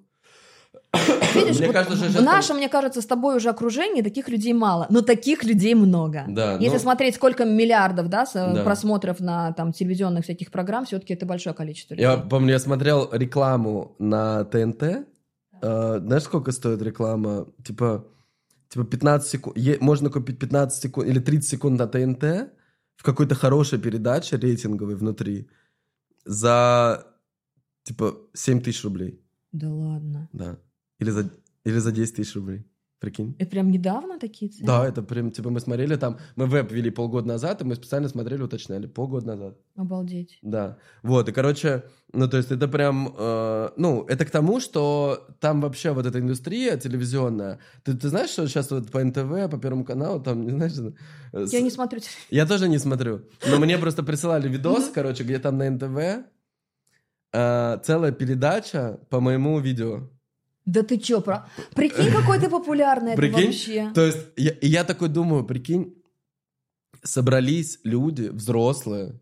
Видишь, 1.35 1.59
Мне 1.59 1.67
вот 1.67 1.75
кажется, 1.75 1.97
что 2.09 2.19
в 2.21 2.23
нашем, 2.23 2.57
мне 2.57 2.69
кажется, 2.69 3.03
с 3.03 3.07
тобой 3.07 3.37
уже 3.37 3.51
окружении 3.51 4.01
таких 4.01 4.29
людей 4.29 4.53
мало, 4.55 4.87
но 4.89 5.03
таких 5.03 5.45
людей 5.45 5.75
много. 5.75 6.25
Да, 6.29 6.55
Если 6.55 6.77
ну- 6.77 6.83
смотреть, 6.83 7.17
сколько 7.17 7.45
миллиардов 7.45 8.09
да, 8.09 8.25
с- 8.25 8.33
Да. 8.33 8.63
просмотров 8.65 9.21
на 9.21 9.53
там, 9.53 9.73
телевизионных 9.73 10.25
всяких 10.25 10.51
программ, 10.51 10.87
все-таки 10.87 11.13
это 11.15 11.27
большое 11.27 11.55
количество 11.55 11.95
людей. 11.95 12.05
Я 12.07 12.17
помню, 12.17 12.53
я 12.53 12.59
смотрел 12.59 13.09
рекламу 13.13 13.95
на 13.99 14.45
ТНТ. 14.45 15.07
Э, 15.63 15.99
знаешь, 16.01 16.25
сколько 16.25 16.53
стоит 16.53 16.83
реклама? 16.83 17.47
Типа, 17.65 18.07
типа 18.69 18.85
15 18.85 19.29
секунд. 19.29 19.57
е- 19.57 19.79
можно 19.81 20.11
купить 20.11 20.39
15 20.39 20.83
секунд 20.83 21.09
или 21.09 21.19
30 21.19 21.49
секунд 21.49 21.79
на 21.79 21.87
ТНТ 21.87 22.53
в 22.97 23.03
какой-то 23.03 23.35
хорошей 23.35 23.79
передаче 23.79 24.37
рейтинговой 24.37 24.95
внутри 24.97 25.49
за 26.25 27.07
типа 27.85 28.17
7 28.35 28.61
тысяч 28.61 28.85
рублей. 28.85 29.21
Да 29.53 29.69
ладно. 29.73 30.29
Да. 30.33 30.59
Или 30.99 31.11
за, 31.11 31.31
или 31.65 31.79
за 31.79 31.93
10 31.93 32.17
тысяч 32.17 32.35
рублей. 32.35 32.65
Прикинь. 32.99 33.37
Это 33.39 33.51
прям 33.51 33.71
недавно 33.71 34.19
такие 34.19 34.51
цены? 34.51 34.67
Да, 34.67 34.87
это 34.89 35.03
прям, 35.03 35.31
типа, 35.31 35.51
мы 35.51 35.61
смотрели 35.61 35.97
там, 35.97 36.17
мы 36.35 36.47
веб 36.47 36.73
вели 36.73 36.91
полгода 36.91 37.29
назад, 37.29 37.61
и 37.61 37.65
мы 37.65 37.75
специально 37.75 38.09
смотрели, 38.09 38.41
уточняли, 38.43 38.87
полгода 38.87 39.27
назад. 39.27 39.59
Обалдеть. 39.77 40.39
Да, 40.41 40.79
вот, 41.03 41.29
и, 41.29 41.33
короче, 41.33 41.83
ну, 42.15 42.27
то 42.27 42.39
есть 42.39 42.51
это 42.51 42.67
прям, 42.69 43.15
э, 43.19 43.69
ну, 43.77 44.05
это 44.09 44.25
к 44.25 44.31
тому, 44.31 44.61
что 44.61 45.27
там 45.41 45.61
вообще 45.61 45.91
вот 45.93 46.07
эта 46.07 46.21
индустрия 46.21 46.79
телевизионная, 46.79 47.59
ты, 47.85 47.93
ты 47.95 48.09
знаешь, 48.09 48.31
что 48.31 48.49
сейчас 48.49 48.71
вот 48.71 48.91
по 48.91 49.05
НТВ, 49.05 49.51
по 49.51 49.59
Первому 49.59 49.85
каналу, 49.85 50.19
там, 50.23 50.43
не 50.47 50.51
знаешь, 50.53 50.73
э, 51.35 51.45
с- 51.47 51.53
Я 51.53 51.61
не 51.61 51.71
смотрю. 51.71 52.01
я 52.31 52.47
тоже 52.47 52.67
не 52.67 52.79
смотрю, 52.79 53.21
но 53.47 53.59
мне 53.59 53.77
просто 53.77 54.03
присылали 54.05 54.49
видос, 54.49 54.91
короче, 54.95 55.23
где 55.23 55.39
там 55.39 55.59
на 55.59 55.69
НТВ 55.71 56.25
э, 57.35 57.79
целая 57.85 58.13
передача 58.13 58.99
по 59.11 59.21
моему 59.21 59.59
видео. 59.61 60.09
Да 60.67 60.83
ты 60.83 60.99
чё, 60.99 61.21
про... 61.21 61.49
Прикинь, 61.75 62.11
какой 62.11 62.41
ты 62.41 62.51
популярный 62.51 63.13
это 63.13 63.23
Прикинь? 63.23 63.47
вообще. 63.47 63.91
То 63.95 64.05
есть, 64.05 64.19
я, 64.37 64.53
я 64.61 64.85
такой 64.85 65.09
думаю, 65.09 65.45
прикинь, 65.45 65.95
собрались 67.05 67.79
люди, 67.85 68.29
взрослые, 68.29 69.21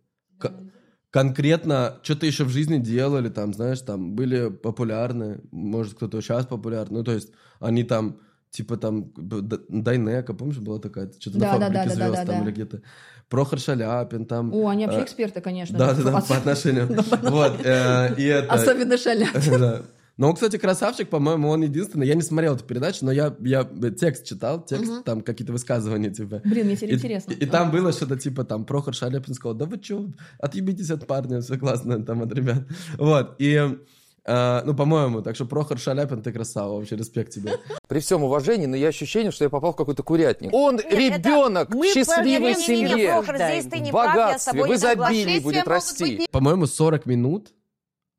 конкретно 1.10 2.00
что-то 2.02 2.24
еще 2.24 2.44
в 2.44 2.48
жизни 2.48 2.78
делали, 2.78 3.28
там, 3.28 3.52
знаешь, 3.52 3.80
там, 3.82 4.14
были 4.16 4.48
популярны, 4.48 5.42
может, 5.50 5.94
кто-то 5.94 6.20
сейчас 6.22 6.46
популярный, 6.46 6.98
ну, 6.98 7.04
то 7.04 7.12
есть, 7.12 7.28
они 7.60 7.84
там, 7.84 8.20
типа, 8.50 8.78
там, 8.78 9.12
Дайнека, 9.14 10.32
помнишь, 10.32 10.58
была 10.58 10.80
такая, 10.80 11.12
что-то 11.12 11.38
Да, 11.38 11.58
на 11.58 11.58
да, 11.58 11.66
фабрике 11.66 11.84
да, 11.84 11.88
да, 11.88 11.94
звезд 11.94 12.16
да, 12.16 12.24
там, 12.24 12.38
да. 12.38 12.44
или 12.44 12.52
где-то, 12.52 12.82
Прохор 13.28 13.58
Шаляпин 13.58 14.26
там. 14.26 14.52
О, 14.52 14.68
они 14.68 14.86
вообще 14.86 15.00
э, 15.00 15.04
эксперты, 15.04 15.40
конечно. 15.40 15.78
Да, 15.78 15.92
да, 15.94 16.02
да, 16.02 16.20
по 16.20 16.36
отношению. 16.36 16.88
Вот, 17.22 17.64
э, 17.64 18.14
и 18.16 18.24
это... 18.24 18.52
Особенно 18.52 18.96
шаля. 18.96 19.28
Но 20.16 20.28
он, 20.28 20.34
кстати, 20.34 20.56
красавчик, 20.58 21.08
по-моему, 21.08 21.48
он 21.48 21.62
единственный. 21.62 22.06
Я 22.06 22.14
не 22.14 22.22
смотрел 22.22 22.54
эту 22.54 22.64
передачу, 22.64 23.04
но 23.04 23.10
я, 23.10 23.34
я 23.40 23.64
текст 23.98 24.24
читал, 24.24 24.64
текст, 24.64 24.90
Мгм. 24.92 25.02
там 25.02 25.20
какие-то 25.22 25.52
высказывания, 25.52 26.10
типа. 26.10 26.40
Блин, 26.44 26.66
мне 26.66 26.76
теперь 26.76 26.92
И, 26.92 26.94
интересно. 26.94 27.32
и- 27.32 27.36
и 27.36 27.46
там 27.46 27.70
было 27.72 27.90
что-то 27.92 28.16
типа, 28.16 28.44
там, 28.44 28.64
Прохор 28.64 28.94
Шаляпин 28.94 29.34
сказал, 29.34 29.54
да 29.56 29.64
вы 29.64 29.78
чё, 29.78 30.06
отъебитесь 30.38 30.90
от 30.90 31.06
парня, 31.08 31.40
все 31.40 31.58
классно 31.58 32.00
там 32.04 32.22
от 32.22 32.32
ребят. 32.32 32.62
Вот, 32.96 33.34
и, 33.40 33.76
э, 34.24 34.62
ну, 34.64 34.74
по-моему, 34.74 35.20
так 35.20 35.34
что 35.34 35.46
Прохор 35.46 35.78
Шаляпин, 35.78 36.22
ты 36.22 36.30
красава, 36.32 36.76
вообще 36.76 36.94
респект 36.94 37.32
тебе. 37.32 37.50
При 37.88 37.98
всем 37.98 38.22
уважении, 38.22 38.66
но 38.66 38.76
я 38.76 38.88
ощущение, 38.88 39.32
что 39.32 39.42
я 39.42 39.50
попал 39.50 39.72
в 39.72 39.76
какой-то 39.76 40.04
курятник. 40.04 40.50
Он 40.54 40.76
Нет, 40.76 40.92
ребенок 40.92 41.70
это- 41.70 41.76
в 41.78 41.84
счастливой 41.92 42.54
семье. 42.54 43.08
Прохор, 43.08 43.34
здесь 43.36 43.64
ты 43.64 43.78
в 43.78 43.82
не 43.82 43.90
прав, 43.90 44.14
я 44.14 44.38
с 44.38 44.46
богатстве, 44.46 44.62
в 44.62 44.66
не 44.68 44.74
изобилии 44.76 45.38
будет 45.40 45.66
расти. 45.66 46.16
быть 46.18 46.30
По-моему, 46.30 46.66
40 46.66 47.04
минут 47.06 47.52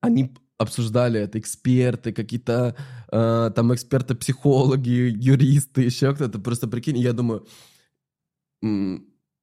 они 0.01 0.33
обсуждали 0.57 1.19
это, 1.19 1.39
эксперты, 1.39 2.13
какие-то 2.13 2.75
э, 3.11 3.51
там 3.55 3.73
эксперты-психологи, 3.73 5.13
юристы, 5.17 5.81
еще 5.81 6.13
кто-то. 6.15 6.39
Просто 6.39 6.67
прикинь, 6.67 6.97
я 6.97 7.13
думаю, 7.13 7.45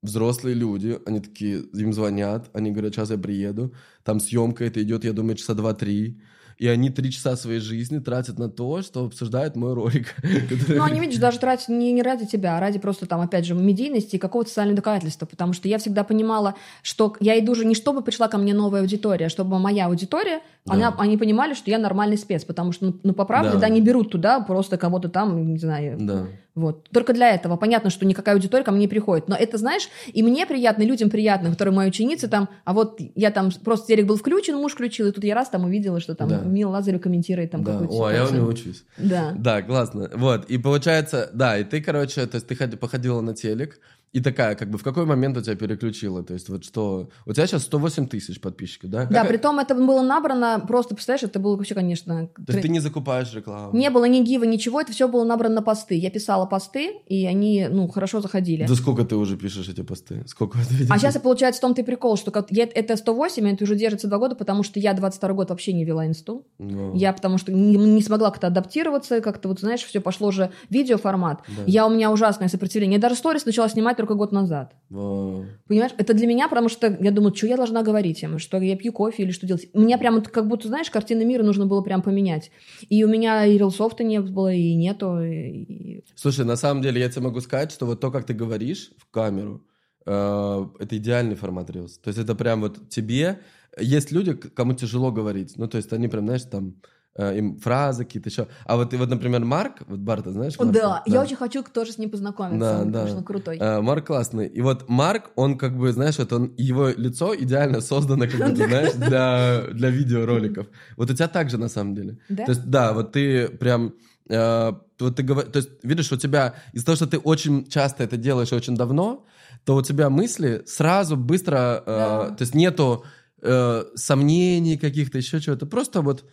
взрослые 0.03 0.55
люди, 0.55 0.99
они 1.07 1.21
такие, 1.21 1.61
им 1.61 1.93
звонят, 1.93 2.51
они 2.55 2.71
говорят, 2.71 2.95
сейчас 2.95 3.11
я 3.11 3.19
приеду, 3.19 3.75
там 4.03 4.21
съемка 4.21 4.65
это 4.65 4.83
идет, 4.83 5.05
я 5.05 5.13
думаю, 5.13 5.37
часа 5.37 5.55
два-три, 5.55 6.21
и 6.59 6.67
они 6.69 6.91
три 6.91 7.11
часа 7.11 7.37
своей 7.37 7.61
жизни 7.61 7.99
тратят 7.99 8.39
на 8.39 8.49
то, 8.49 8.83
что 8.83 9.05
обсуждают 9.05 9.57
мой 9.57 9.75
ролик. 9.75 10.15
Ну, 10.69 10.83
они, 10.83 11.01
видишь, 11.01 11.19
даже 11.19 11.39
тратят 11.39 11.69
не, 11.69 11.93
не 11.93 12.03
ради 12.03 12.27
тебя, 12.27 12.57
а 12.57 12.61
ради 12.61 12.79
просто 12.79 13.07
там, 13.07 13.21
опять 13.21 13.45
же, 13.45 13.55
медийности 13.55 14.17
и 14.17 14.19
какого-то 14.19 14.49
социального 14.49 14.77
доказательства. 14.77 15.27
Потому 15.27 15.53
что 15.53 15.69
я 15.69 15.79
всегда 15.79 16.05
понимала, 16.05 16.55
что 16.83 17.17
я 17.21 17.39
иду 17.39 17.55
же 17.55 17.65
не 17.65 17.75
чтобы 17.75 18.03
пришла 18.03 18.29
ко 18.29 18.39
мне 18.39 18.55
новая 18.55 18.81
аудитория, 18.81 19.27
а 19.27 19.29
чтобы 19.29 19.59
моя 19.59 19.87
аудитория, 19.87 20.41
Да. 20.65 20.75
она, 20.75 20.95
они 20.99 21.17
понимали, 21.19 21.55
что 21.55 21.71
я 21.71 21.79
нормальный 21.79 22.17
спец. 22.17 22.45
Потому 22.45 22.73
что, 22.73 22.87
ну, 22.87 23.01
ну, 23.03 23.13
по 23.13 23.25
правде, 23.25 23.53
Да. 23.55 23.59
да. 23.61 23.69
не 23.69 23.81
берут 23.81 24.11
туда 24.11 24.41
просто 24.41 24.77
кого-то 24.79 25.09
там, 25.09 25.53
не 25.53 25.59
знаю, 25.59 25.97
Да. 26.01 26.27
Вот. 26.55 26.89
Только 26.91 27.15
для 27.15 27.31
этого. 27.35 27.57
Понятно, 27.57 27.89
что 27.89 28.05
никакая 28.05 28.35
аудитория 28.35 28.63
ко 28.63 28.71
мне 28.73 28.81
не 28.83 28.89
приходит. 28.89 29.27
Но 29.29 29.35
это, 29.35 29.57
знаешь, 29.57 29.89
и 30.13 30.23
мне 30.23 30.47
приятно, 30.47 30.83
и 30.83 30.87
людям 30.87 31.09
приятно, 31.09 31.51
которые 31.51 31.75
мои 31.75 31.89
ученицы 31.89 32.29
там, 32.29 32.49
а 32.65 32.75
вот 32.75 33.01
я 33.15 33.31
там, 33.31 33.51
просто 33.65 33.87
телек 33.87 34.07
был 34.07 34.17
включен, 34.17 34.57
муж 34.57 34.73
включил, 34.73 35.07
и 35.07 35.13
тут 35.13 35.25
я 35.25 35.35
раз 35.35 35.49
там 35.49 35.65
увидела, 35.65 35.99
что 36.01 36.15
там 36.15 36.29
Да. 36.29 36.41
Мила 36.41 36.73
Лазарев 36.73 37.01
комментирует 37.01 37.51
там 37.53 37.65
Да. 37.65 37.73
какую-то 37.73 37.95
О, 37.95 38.05
а 38.05 38.13
я 38.13 38.25
у 38.25 38.27
ситуацию. 38.27 38.41
него 38.41 38.51
учусь. 38.51 38.85
Да. 38.99 39.33
Да, 39.37 39.63
классно. 39.63 40.11
Вот, 40.15 40.45
и 40.51 40.59
получается, 40.59 41.31
да, 41.33 41.57
и 41.59 41.65
ты, 41.65 41.81
короче, 41.81 42.27
то 42.27 42.35
есть 42.37 42.47
ты 42.47 42.55
ходи- 42.55 42.77
походила 42.77 43.21
на 43.23 43.35
телек, 43.35 43.81
и 44.13 44.21
такая, 44.21 44.55
как 44.57 44.69
бы, 44.71 44.77
в 44.77 44.83
какой 44.83 45.07
момент 45.07 45.37
у 45.39 45.41
тебя 45.41 45.57
переключила? 45.57 46.23
То 46.23 46.35
есть 46.35 46.51
вот 46.51 46.65
что... 46.65 47.09
У 47.25 47.33
тебя 47.33 47.47
сейчас 47.47 47.63
108 47.63 48.09
тысяч 48.09 48.41
подписчиков, 48.43 48.91
да? 48.91 49.07
Да, 49.07 49.21
Как- 49.21 49.29
притом 49.29 49.59
это 49.59 49.75
было 49.75 50.03
набрано, 50.03 50.63
просто, 50.69 50.95
представляешь, 50.95 51.23
это 51.23 51.39
было 51.39 51.57
вообще, 51.57 51.75
конечно... 51.75 52.29
То 52.47 52.53
есть 52.53 52.61
ты 52.61 52.69
не 52.69 52.81
закупаешь 52.81 53.33
рекламу? 53.33 53.75
Не 53.77 53.89
было 53.89 54.05
ни 54.05 54.21
гива, 54.23 54.45
ничего, 54.45 54.83
это 54.83 54.93
все 54.93 55.09
было 55.09 55.25
набрано 55.25 55.57
на 55.57 55.63
посты. 55.63 55.95
Я 55.95 56.11
писала 56.11 56.45
посты, 56.45 56.99
и 57.09 57.27
они, 57.27 57.69
ну, 57.71 57.89
хорошо 57.89 58.21
заходили. 58.21 58.67
Да 58.67 58.75
сколько 58.75 59.05
ты 59.05 59.17
уже 59.17 59.39
пишешь 59.39 59.67
эти 59.71 59.81
посты? 59.83 60.25
Сколько 60.27 60.59
это? 60.59 60.93
А 60.93 60.99
сейчас 60.99 61.17
и 61.17 61.19
получается 61.19 61.61
в 61.61 61.63
том-то 61.63 61.81
и 61.81 61.85
прикол, 61.85 62.19
что 62.19 62.31
как- 62.31 62.51
я, 62.51 62.65
это 62.65 62.97
108, 62.97 63.49
это 63.55 63.65
уже 63.65 63.77
держится 63.77 64.09
два 64.09 64.19
года, 64.19 64.35
потому 64.37 64.63
что 64.63 64.79
я 64.79 64.93
22 64.93 65.33
год 65.33 65.49
вообще 65.49 65.73
не 65.73 65.87
вела 65.87 66.07
инсту. 66.07 66.47
Ну, 66.59 66.95
Я 66.95 67.15
потому 67.15 67.39
что 67.39 67.51
не, 67.51 67.77
не 67.77 68.03
смогла 68.03 68.31
как-то 68.31 68.49
адаптироваться, 68.49 69.23
как-то 69.23 69.49
вот, 69.49 69.61
знаешь, 69.61 69.83
все 69.83 70.01
пошло 70.03 70.31
же 70.33 70.51
видеоформат. 70.69 71.41
Да. 71.49 71.63
Я 71.67 71.87
у 71.87 71.91
меня 71.91 72.11
ужасное 72.13 72.49
сопротивление. 72.49 72.97
Я 72.97 73.01
даже 73.01 73.15
сторис 73.15 73.47
начала 73.47 73.71
снимать 73.71 74.02
только 74.03 74.15
год 74.15 74.33
назад. 74.33 74.75
Вау. 74.91 75.47
Понимаешь, 75.69 75.93
это 75.97 76.13
для 76.13 76.27
меня, 76.27 76.49
потому 76.49 76.69
что 76.69 76.87
я 77.01 77.11
думаю, 77.13 77.35
что 77.35 77.47
я 77.47 77.57
должна 77.57 77.83
говорить 77.83 78.23
им, 78.23 78.39
что 78.39 78.59
я 78.59 78.77
пью 78.77 78.93
кофе 78.93 79.23
или 79.23 79.31
что 79.31 79.47
делать. 79.47 79.69
Меня 79.75 79.97
прям 79.97 80.17
вот 80.17 80.29
как 80.29 80.49
будто, 80.49 80.69
знаешь, 80.69 80.91
картины 80.91 81.25
мира 81.25 81.45
нужно 81.45 81.67
было 81.67 81.83
прям 81.83 82.03
поменять. 82.03 82.51
И 82.91 83.05
у 83.05 83.09
меня 83.09 83.47
и 83.47 83.57
рилсофта 83.57 84.05
не 84.05 84.21
было, 84.21 84.53
и 84.53 84.75
нету. 84.75 85.23
и- 85.23 86.05
Слушай, 86.17 86.45
на 86.45 86.57
самом 86.57 86.83
деле 86.83 87.01
я 87.01 87.09
тебе 87.09 87.23
могу 87.23 87.41
сказать, 87.41 87.71
что 87.73 87.87
вот 87.87 88.01
то, 88.01 88.11
как 88.11 88.25
ты 88.27 88.35
говоришь 88.35 88.91
в 88.99 89.11
камеру, 89.11 89.65
э, 90.05 90.67
это 90.81 90.97
идеальный 90.97 91.37
формат 91.37 91.71
Reels. 91.71 91.93
То 92.03 92.09
есть 92.09 92.19
это 92.19 92.35
прям 92.35 92.61
вот 92.61 92.89
тебе... 92.89 93.39
Есть 93.81 94.13
люди, 94.13 94.35
кому 94.35 94.75
тяжело 94.75 95.13
говорить. 95.13 95.55
Ну, 95.57 95.67
то 95.69 95.79
есть 95.79 95.93
они 95.93 96.09
прям, 96.09 96.27
знаешь, 96.27 96.43
там 96.43 96.75
им 97.19 97.59
фразы 97.59 98.05
какие-то 98.05 98.31
еще. 98.31 98.47
А 98.65 98.77
вот, 98.77 98.95
вот, 98.95 99.09
например, 99.09 99.45
Марк, 99.45 99.83
вот 99.87 99.99
Барта, 100.01 100.33
знаешь? 100.33 100.59
Марка? 100.59 100.73
да, 100.73 101.03
я 101.07 101.21
очень 101.21 101.37
хочу 101.37 101.63
тоже 101.63 101.93
с 101.93 101.99
ним 101.99 102.11
познакомиться. 102.11 102.59
Да, 102.59 102.81
он, 102.81 102.93
да. 102.93 103.01
конечно, 103.01 103.23
крутой. 103.23 103.59
Э, 103.59 103.81
Марк 103.83 104.07
классный. 104.07 104.47
И 104.47 104.61
вот 104.63 104.89
Марк, 104.89 105.31
он 105.37 105.59
как 105.59 105.77
бы, 105.77 105.93
знаешь, 105.93 106.19
вот 106.19 106.33
он, 106.33 106.55
его 106.57 106.89
лицо 106.89 107.35
идеально 107.37 107.81
создано, 107.81 108.25
как 108.27 108.37
будто, 108.51 108.67
знаешь, 108.69 108.95
для, 108.95 109.65
для 109.73 109.91
видеороликов. 109.91 110.67
Вот 110.97 111.11
у 111.11 111.15
тебя 111.15 111.29
так 111.29 111.51
же, 111.51 111.59
на 111.59 111.69
самом 111.69 111.95
деле. 111.95 112.19
Да? 112.29 112.45
То 112.47 112.53
есть, 112.53 112.65
да, 112.71 112.93
вот 112.95 113.13
ты 113.13 113.49
прям... 113.49 113.93
э, 114.31 114.73
вот 114.99 115.17
ты 115.17 115.23
говор- 115.23 115.51
то 115.51 115.59
есть, 115.59 115.71
видишь, 115.83 116.13
у 116.13 116.17
тебя 116.17 116.55
из-за 116.73 116.87
того, 116.87 116.97
что 116.97 117.07
ты 117.07 117.19
очень 117.19 117.67
часто 117.67 118.05
это 118.05 118.17
делаешь 118.17 118.53
и 118.53 118.55
очень 118.55 118.77
давно, 118.77 119.27
то 119.65 119.77
у 119.77 119.83
тебя 119.83 120.09
мысли 120.09 120.63
сразу 120.67 121.17
быстро... 121.17 121.83
э, 121.85 121.85
Да. 121.87 122.31
То 122.37 122.43
есть 122.43 122.55
нету 122.55 123.05
э, 123.43 123.85
сомнений 123.97 124.79
каких-то, 124.79 125.19
еще 125.19 125.41
чего-то. 125.41 125.67
Просто 125.67 126.01
вот 126.01 126.25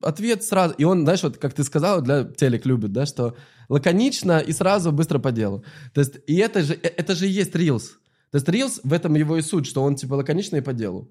ответ 0.00 0.44
сразу. 0.44 0.74
И 0.78 0.84
он, 0.84 1.02
знаешь, 1.02 1.22
вот 1.22 1.38
как 1.38 1.54
ты 1.54 1.64
сказала, 1.64 2.00
для 2.02 2.24
телек 2.24 2.66
любит, 2.66 2.92
да, 2.92 3.06
что 3.06 3.36
лаконично 3.68 4.38
и 4.38 4.52
сразу 4.52 4.92
быстро 4.92 5.18
по 5.18 5.32
делу. 5.32 5.64
То 5.92 6.00
есть, 6.00 6.18
и 6.26 6.36
это 6.36 6.62
же, 6.62 6.74
э- 6.74 6.92
это 6.96 7.14
же 7.14 7.26
и 7.26 7.30
есть 7.30 7.54
Reels. 7.54 7.84
То 8.30 8.36
есть 8.38 8.48
Reels, 8.48 8.80
в 8.82 8.92
этом 8.92 9.14
его 9.14 9.36
и 9.36 9.42
суть, 9.42 9.66
что 9.66 9.82
он, 9.82 9.96
типа, 9.96 10.14
лаконично 10.14 10.56
и 10.56 10.60
по 10.60 10.72
делу. 10.72 11.08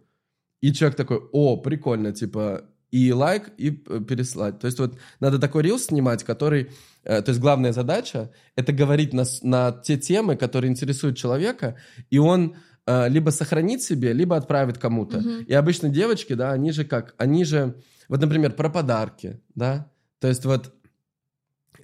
И 0.62 0.72
человек 0.72 0.98
такой, 0.98 1.20
о, 1.32 1.58
прикольно, 1.58 2.12
типа, 2.12 2.66
и 2.92 3.12
лайк, 3.12 3.52
и 3.58 3.84
э, 3.88 4.00
переслать. 4.08 4.60
То 4.60 4.68
есть 4.68 4.80
вот 4.80 4.98
надо 5.20 5.40
такой 5.40 5.64
Reels 5.64 5.80
снимать, 5.80 6.24
который... 6.24 6.72
э, 7.04 7.22
то 7.22 7.30
есть 7.30 7.42
главная 7.42 7.74
задача— 7.74 8.32
это 8.56 8.72
говорить 8.72 9.14
на, 9.14 9.26
на 9.42 9.72
те 9.72 9.98
темы, 9.98 10.38
которые 10.38 10.72
интересуют 10.72 11.18
человека, 11.18 11.76
и 12.10 12.20
он 12.20 12.56
э, 12.86 13.10
либо 13.10 13.32
сохранит 13.32 13.82
себе, 13.82 14.14
либо 14.14 14.38
отправит 14.38 14.78
кому-то. 14.78 15.20
Мгм. 15.20 15.44
И 15.44 15.54
обычно 15.54 15.90
девочки, 15.90 16.34
да, 16.34 16.54
они 16.54 16.72
же 16.72 16.86
как? 16.86 17.16
Они 17.18 17.44
же... 17.44 17.76
Вот, 18.10 18.22
например, 18.22 18.54
про 18.54 18.70
подарки, 18.70 19.40
да? 19.56 19.90
То 20.20 20.28
есть 20.28 20.46
вот, 20.46 20.74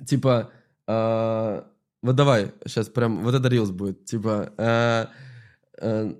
типа, 0.06 0.52
э, 0.88 1.62
вот 2.02 2.16
давай, 2.16 2.52
сейчас 2.66 2.90
прям, 2.90 3.24
вот 3.24 3.36
это 3.36 3.48
рилс 3.48 3.72
будет, 3.72 4.06
типа, 4.06 4.54
э, 4.58 5.06
э, 5.82 6.16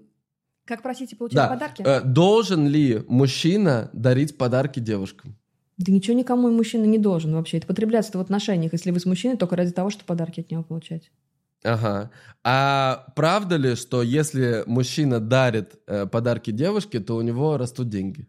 Как 0.66 0.82
просить 0.82 1.14
и 1.14 1.16
получать 1.16 1.36
да, 1.36 1.48
подарки? 1.48 1.82
э, 1.82 2.02
должен 2.02 2.68
ли 2.68 3.04
мужчина 3.08 3.90
дарить 3.94 4.38
подарки 4.38 4.80
девушкам? 4.80 5.36
Да 5.78 5.92
ничего 5.92 6.16
никому 6.16 6.50
и 6.50 6.52
мужчина 6.52 6.86
не 6.86 7.00
должен 7.00 7.34
вообще. 7.34 7.58
Это 7.58 7.68
потребляется 7.68 8.16
в 8.18 8.22
отношениях, 8.22 8.74
если 8.74 8.92
вы 8.92 9.00
с 9.00 9.06
мужчиной 9.06 9.38
только 9.38 9.56
ради 9.56 9.72
того, 9.72 9.90
чтобы 9.90 10.06
подарки 10.06 10.42
от 10.42 10.52
него 10.52 10.64
получать. 10.64 11.12
Ага. 11.64 12.12
А 12.44 13.08
правда 13.16 13.56
ли, 13.56 13.76
что 13.76 14.02
если 14.02 14.64
мужчина 14.66 15.20
дарит 15.20 15.80
э, 15.88 16.06
подарки 16.08 16.52
девушке, 16.52 17.00
то 17.00 17.16
у 17.16 17.22
него 17.22 17.58
растут 17.58 17.90
деньги? 17.90 18.28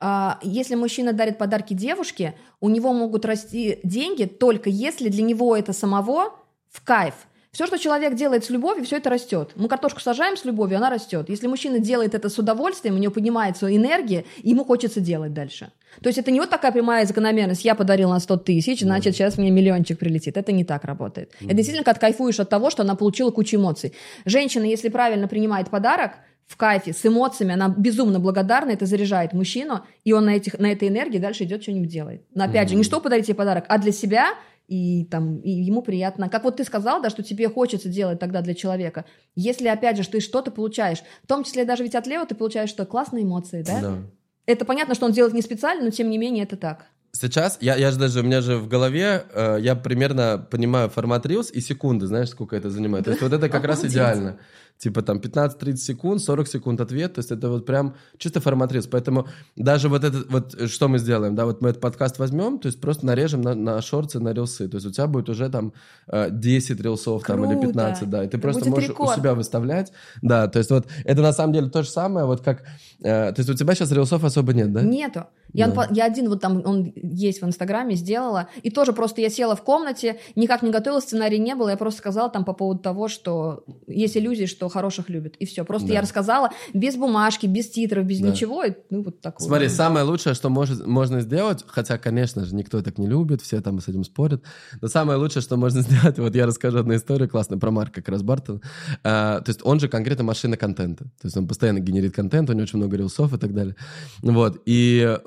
А, 0.00 0.38
если 0.42 0.74
мужчина 0.74 1.12
дарит 1.12 1.36
подарки 1.36 1.74
девушке, 1.74 2.34
у 2.60 2.70
него 2.70 2.92
могут 2.92 3.24
расти 3.26 3.80
деньги 3.82 4.24
только 4.24 4.70
если 4.70 5.08
для 5.08 5.22
него 5.22 5.54
это 5.54 5.72
самого 5.72 6.32
в 6.70 6.82
кайф. 6.82 7.14
Все, 7.52 7.66
что 7.66 7.78
человек 7.78 8.14
делает 8.14 8.44
с 8.44 8.50
любовью, 8.50 8.84
все 8.84 8.98
это 8.98 9.10
растет. 9.10 9.50
Мы 9.56 9.68
картошку 9.68 10.00
сажаем 10.00 10.36
с 10.36 10.44
любовью, 10.44 10.78
она 10.78 10.88
растет. 10.88 11.28
Если 11.28 11.48
мужчина 11.48 11.80
делает 11.80 12.14
это 12.14 12.28
с 12.28 12.38
удовольствием, 12.38 12.94
у 12.94 12.98
него 12.98 13.12
поднимается 13.12 13.74
энергия, 13.74 14.24
ему 14.42 14.64
хочется 14.64 15.00
делать 15.00 15.34
дальше. 15.34 15.72
То 16.00 16.08
есть 16.08 16.18
это 16.18 16.30
не 16.30 16.38
вот 16.38 16.48
такая 16.48 16.70
прямая 16.70 17.04
закономерность. 17.06 17.64
Я 17.64 17.74
подарил 17.74 18.10
на 18.10 18.20
100 18.20 18.36
тысяч, 18.36 18.80
значит, 18.82 19.16
сейчас 19.16 19.36
мне 19.36 19.50
миллиончик 19.50 19.98
прилетит. 19.98 20.36
Это 20.36 20.52
не 20.52 20.64
так 20.64 20.84
работает. 20.84 21.32
Это 21.40 21.54
действительно, 21.54 21.84
как 21.84 21.98
кайфуешь 21.98 22.38
от 22.38 22.48
того, 22.48 22.70
что 22.70 22.84
она 22.84 22.94
получила 22.94 23.32
кучу 23.32 23.56
эмоций. 23.56 23.94
Женщина, 24.24 24.62
если 24.62 24.88
правильно 24.88 25.26
принимает 25.26 25.70
подарок, 25.70 26.12
в 26.50 26.56
кайфе, 26.56 26.92
с 26.92 27.06
эмоциями, 27.06 27.54
она 27.54 27.68
безумно 27.68 28.18
благодарна, 28.18 28.70
это 28.70 28.84
заряжает 28.84 29.32
мужчину, 29.32 29.84
и 30.02 30.12
он 30.12 30.24
на, 30.24 30.30
этих, 30.30 30.58
на 30.58 30.72
этой 30.72 30.88
энергии 30.88 31.18
дальше 31.18 31.44
идет 31.44 31.62
что-нибудь 31.62 31.88
делать. 31.88 32.22
Но 32.34 32.42
опять 32.42 32.68
же, 32.68 32.74
не 32.74 32.82
что 32.82 33.00
подарить 33.00 33.26
тебе 33.26 33.36
подарок, 33.36 33.66
а 33.68 33.78
для 33.78 33.92
себя, 33.92 34.34
и 34.66 35.04
там 35.04 35.38
и 35.38 35.50
ему 35.50 35.80
приятно. 35.80 36.28
Как 36.28 36.42
вот 36.42 36.56
ты 36.56 36.64
сказал, 36.64 37.00
да, 37.00 37.08
что 37.08 37.22
тебе 37.22 37.48
хочется 37.48 37.88
делать 37.88 38.18
тогда 38.18 38.40
для 38.40 38.54
человека. 38.54 39.04
Если, 39.36 39.68
опять 39.68 39.96
же, 39.96 40.08
ты 40.08 40.18
что-то 40.18 40.50
получаешь, 40.50 40.98
в 41.22 41.28
том 41.28 41.44
числе 41.44 41.64
даже 41.64 41.84
ведь 41.84 41.94
от 41.94 42.08
Лео 42.08 42.24
ты 42.24 42.34
получаешь 42.34 42.70
что? 42.70 42.84
Классные 42.84 43.22
эмоции, 43.22 43.62
да? 43.62 43.80
Да. 43.80 43.98
Это 44.46 44.64
понятно, 44.64 44.96
что 44.96 45.06
он 45.06 45.12
делает 45.12 45.34
не 45.34 45.42
специально, 45.42 45.84
но 45.84 45.90
тем 45.90 46.10
не 46.10 46.18
менее 46.18 46.42
это 46.42 46.56
так. 46.56 46.86
Сейчас, 47.12 47.58
я, 47.60 47.74
я 47.76 47.90
же 47.90 47.98
даже, 47.98 48.20
у 48.20 48.22
меня 48.22 48.40
же 48.40 48.56
в 48.56 48.68
голове, 48.68 49.24
э, 49.32 49.58
я 49.60 49.74
примерно 49.74 50.46
понимаю 50.50 50.88
формат 50.88 51.26
Reels 51.26 51.50
и 51.52 51.60
секунды, 51.60 52.06
знаешь, 52.06 52.28
сколько 52.28 52.56
это 52.56 52.70
занимает. 52.70 53.04
То 53.04 53.10
есть 53.10 53.22
вот 53.22 53.32
это 53.32 53.48
как 53.48 53.64
раз 53.64 53.78
Обалдеть. 53.78 53.92
идеально. 53.92 54.38
Типа 54.80 55.02
там 55.02 55.18
15-30 55.18 55.76
секунд, 55.76 56.22
40 56.22 56.48
секунд 56.48 56.80
ответ, 56.80 57.12
то 57.12 57.18
есть 57.18 57.30
это 57.30 57.50
вот 57.50 57.66
прям 57.66 57.96
чисто 58.16 58.40
формат 58.40 58.72
Reels. 58.72 58.88
Поэтому 58.90 59.26
даже 59.54 59.90
вот 59.90 60.04
это, 60.04 60.24
вот 60.30 60.54
э, 60.54 60.68
что 60.68 60.88
мы 60.88 60.98
сделаем, 60.98 61.34
да, 61.34 61.44
вот 61.44 61.60
мы 61.60 61.68
этот 61.68 61.82
подкаст 61.82 62.18
возьмем, 62.18 62.58
то 62.58 62.66
есть 62.66 62.80
просто 62.80 63.04
нарежем 63.04 63.42
на, 63.42 63.54
на 63.54 63.82
шорты, 63.82 64.20
на 64.20 64.32
рилсы. 64.32 64.68
То 64.68 64.76
есть 64.78 64.86
у 64.86 64.90
тебя 64.90 65.06
будет 65.06 65.28
уже 65.28 65.50
там 65.50 65.74
э, 66.08 66.30
10 66.30 66.80
рилсов 66.80 67.22
там 67.24 67.44
или 67.44 67.52
Круто. 67.52 67.66
15, 67.66 68.08
да, 68.08 68.24
и 68.24 68.28
ты 68.28 68.38
Это 68.38 68.42
просто 68.42 68.70
можешь 68.70 68.88
рекорд. 68.88 69.10
у 69.10 69.20
себя 69.20 69.34
выставлять. 69.34 69.92
Да, 70.22 70.48
то 70.48 70.58
есть 70.58 70.70
вот 70.70 70.86
это 71.04 71.20
на 71.20 71.34
самом 71.34 71.52
деле 71.52 71.68
то 71.68 71.82
же 71.82 71.90
самое, 71.90 72.24
вот 72.24 72.40
как, 72.40 72.62
э, 73.00 73.32
то 73.32 73.34
есть 73.36 73.50
у 73.50 73.54
тебя 73.54 73.74
сейчас 73.74 73.92
рилсов 73.92 74.24
особо 74.24 74.54
нет, 74.54 74.72
да? 74.72 74.80
Нету. 74.80 75.26
Я, 75.52 75.68
Да. 75.68 75.88
я 75.90 76.04
один 76.04 76.28
вот 76.28 76.40
там, 76.40 76.62
он 76.64 76.92
есть 76.96 77.42
в 77.42 77.46
Инстаграме, 77.46 77.94
сделала. 77.94 78.48
И 78.62 78.70
тоже 78.70 78.92
просто 78.92 79.20
я 79.20 79.30
села 79.30 79.56
в 79.56 79.62
комнате, 79.62 80.18
никак 80.36 80.62
не 80.62 80.70
готовила, 80.70 81.00
сценария 81.00 81.38
не 81.38 81.54
было. 81.54 81.70
Я 81.70 81.76
просто 81.76 81.98
сказала 81.98 82.30
там 82.30 82.44
по 82.44 82.52
поводу 82.52 82.80
того, 82.80 83.08
что 83.08 83.64
есть 83.86 84.16
иллюзии, 84.16 84.46
что 84.46 84.68
хороших 84.68 85.08
любят. 85.08 85.36
И 85.36 85.46
все. 85.46 85.64
Просто 85.64 85.88
Да. 85.88 85.94
я 85.94 86.00
рассказала 86.02 86.50
без 86.74 86.96
бумажки, 86.96 87.46
без 87.46 87.70
титров, 87.70 88.04
без 88.06 88.20
Да. 88.20 88.28
ничего. 88.28 88.64
И, 88.64 88.72
ну, 88.90 89.02
вот 89.02 89.20
так 89.20 89.40
вот. 89.40 89.46
Смотри, 89.46 89.68
самое 89.68 90.04
лучшее, 90.04 90.34
что 90.34 90.48
может, 90.50 90.86
можно 90.86 91.20
сделать, 91.20 91.64
хотя, 91.66 91.98
конечно 91.98 92.44
же, 92.44 92.54
никто 92.54 92.82
так 92.82 92.98
не 92.98 93.06
любит, 93.06 93.42
все 93.42 93.60
там 93.60 93.80
с 93.80 93.88
этим 93.88 94.04
спорят, 94.04 94.42
но 94.80 94.88
самое 94.88 95.18
лучшее, 95.18 95.42
что 95.42 95.56
можно 95.56 95.80
сделать, 95.82 96.18
вот 96.18 96.34
я 96.34 96.46
расскажу 96.46 96.78
одну 96.78 96.94
историю 96.94 97.28
классную 97.28 97.58
про 97.60 97.70
Марка 97.70 98.00
как 98.02 98.08
раз 98.10 98.22
Бартона. 98.22 98.60
А, 99.04 99.40
то 99.40 99.50
есть 99.50 99.60
он 99.64 99.80
же 99.80 99.88
конкретно 99.88 100.24
машина 100.24 100.56
контента. 100.56 101.04
То 101.04 101.24
есть 101.26 101.36
он 101.36 101.46
постоянно 101.48 101.80
генерит 101.80 102.14
контент, 102.14 102.50
у 102.50 102.52
него 102.52 102.62
очень 102.62 102.78
много 102.78 102.96
рилсов 102.96 103.32
и 103.34 103.38
так 103.38 103.52
далее. 103.54 103.74
Вот. 104.22 104.60
И 104.66 105.00
э, 105.02 105.18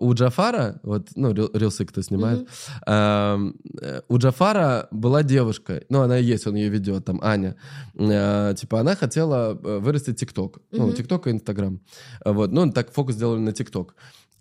у 0.00 0.14
Джафара, 0.14 0.80
вот, 0.82 1.08
ну, 1.16 1.32
рил- 1.32 1.50
рилсы 1.54 1.84
кто 1.84 2.02
снимает, 2.02 2.48
э, 2.86 4.02
у 4.08 4.18
Джафара 4.18 4.88
была 4.90 5.22
девушка, 5.22 5.82
ну, 5.88 6.00
она 6.02 6.18
и 6.18 6.24
есть, 6.24 6.46
он 6.46 6.54
ее 6.56 6.68
ведет, 6.68 7.04
там, 7.04 7.20
Аня. 7.22 7.56
Э, 7.94 8.54
типа, 8.56 8.80
она 8.80 8.94
хотела 8.96 9.52
э, 9.62 9.78
вырастить 9.78 10.16
ТикТок. 10.20 10.58
Ну, 10.72 10.86
Мгм. 10.86 10.94
ТикТок 10.96 11.26
и 11.26 11.30
Инстаграм. 11.30 11.80
Вот, 12.24 12.52
ну, 12.52 12.70
так 12.72 12.92
фокус 12.92 13.14
сделали 13.14 13.40
на 13.40 13.52
ТикТок. 13.52 13.94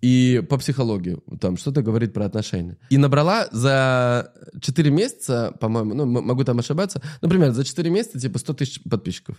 И 0.04 0.42
по 0.50 0.58
психологии, 0.58 1.20
там, 1.40 1.58
что-то 1.58 1.84
говорит 1.84 2.12
про 2.14 2.26
отношения. 2.26 2.76
И 2.90 2.98
набрала 2.98 3.48
за 3.52 4.34
4 4.60 4.90
месяца, 4.90 5.54
по-моему, 5.60 5.94
ну, 5.94 6.06
могу 6.08 6.44
там 6.44 6.58
ошибаться, 6.58 7.02
например, 7.22 7.52
за 7.52 7.64
4 7.64 7.88
месяца, 7.92 8.20
типа, 8.20 8.40
100 8.40 8.54
тысяч 8.54 8.82
подписчиков. 8.90 9.36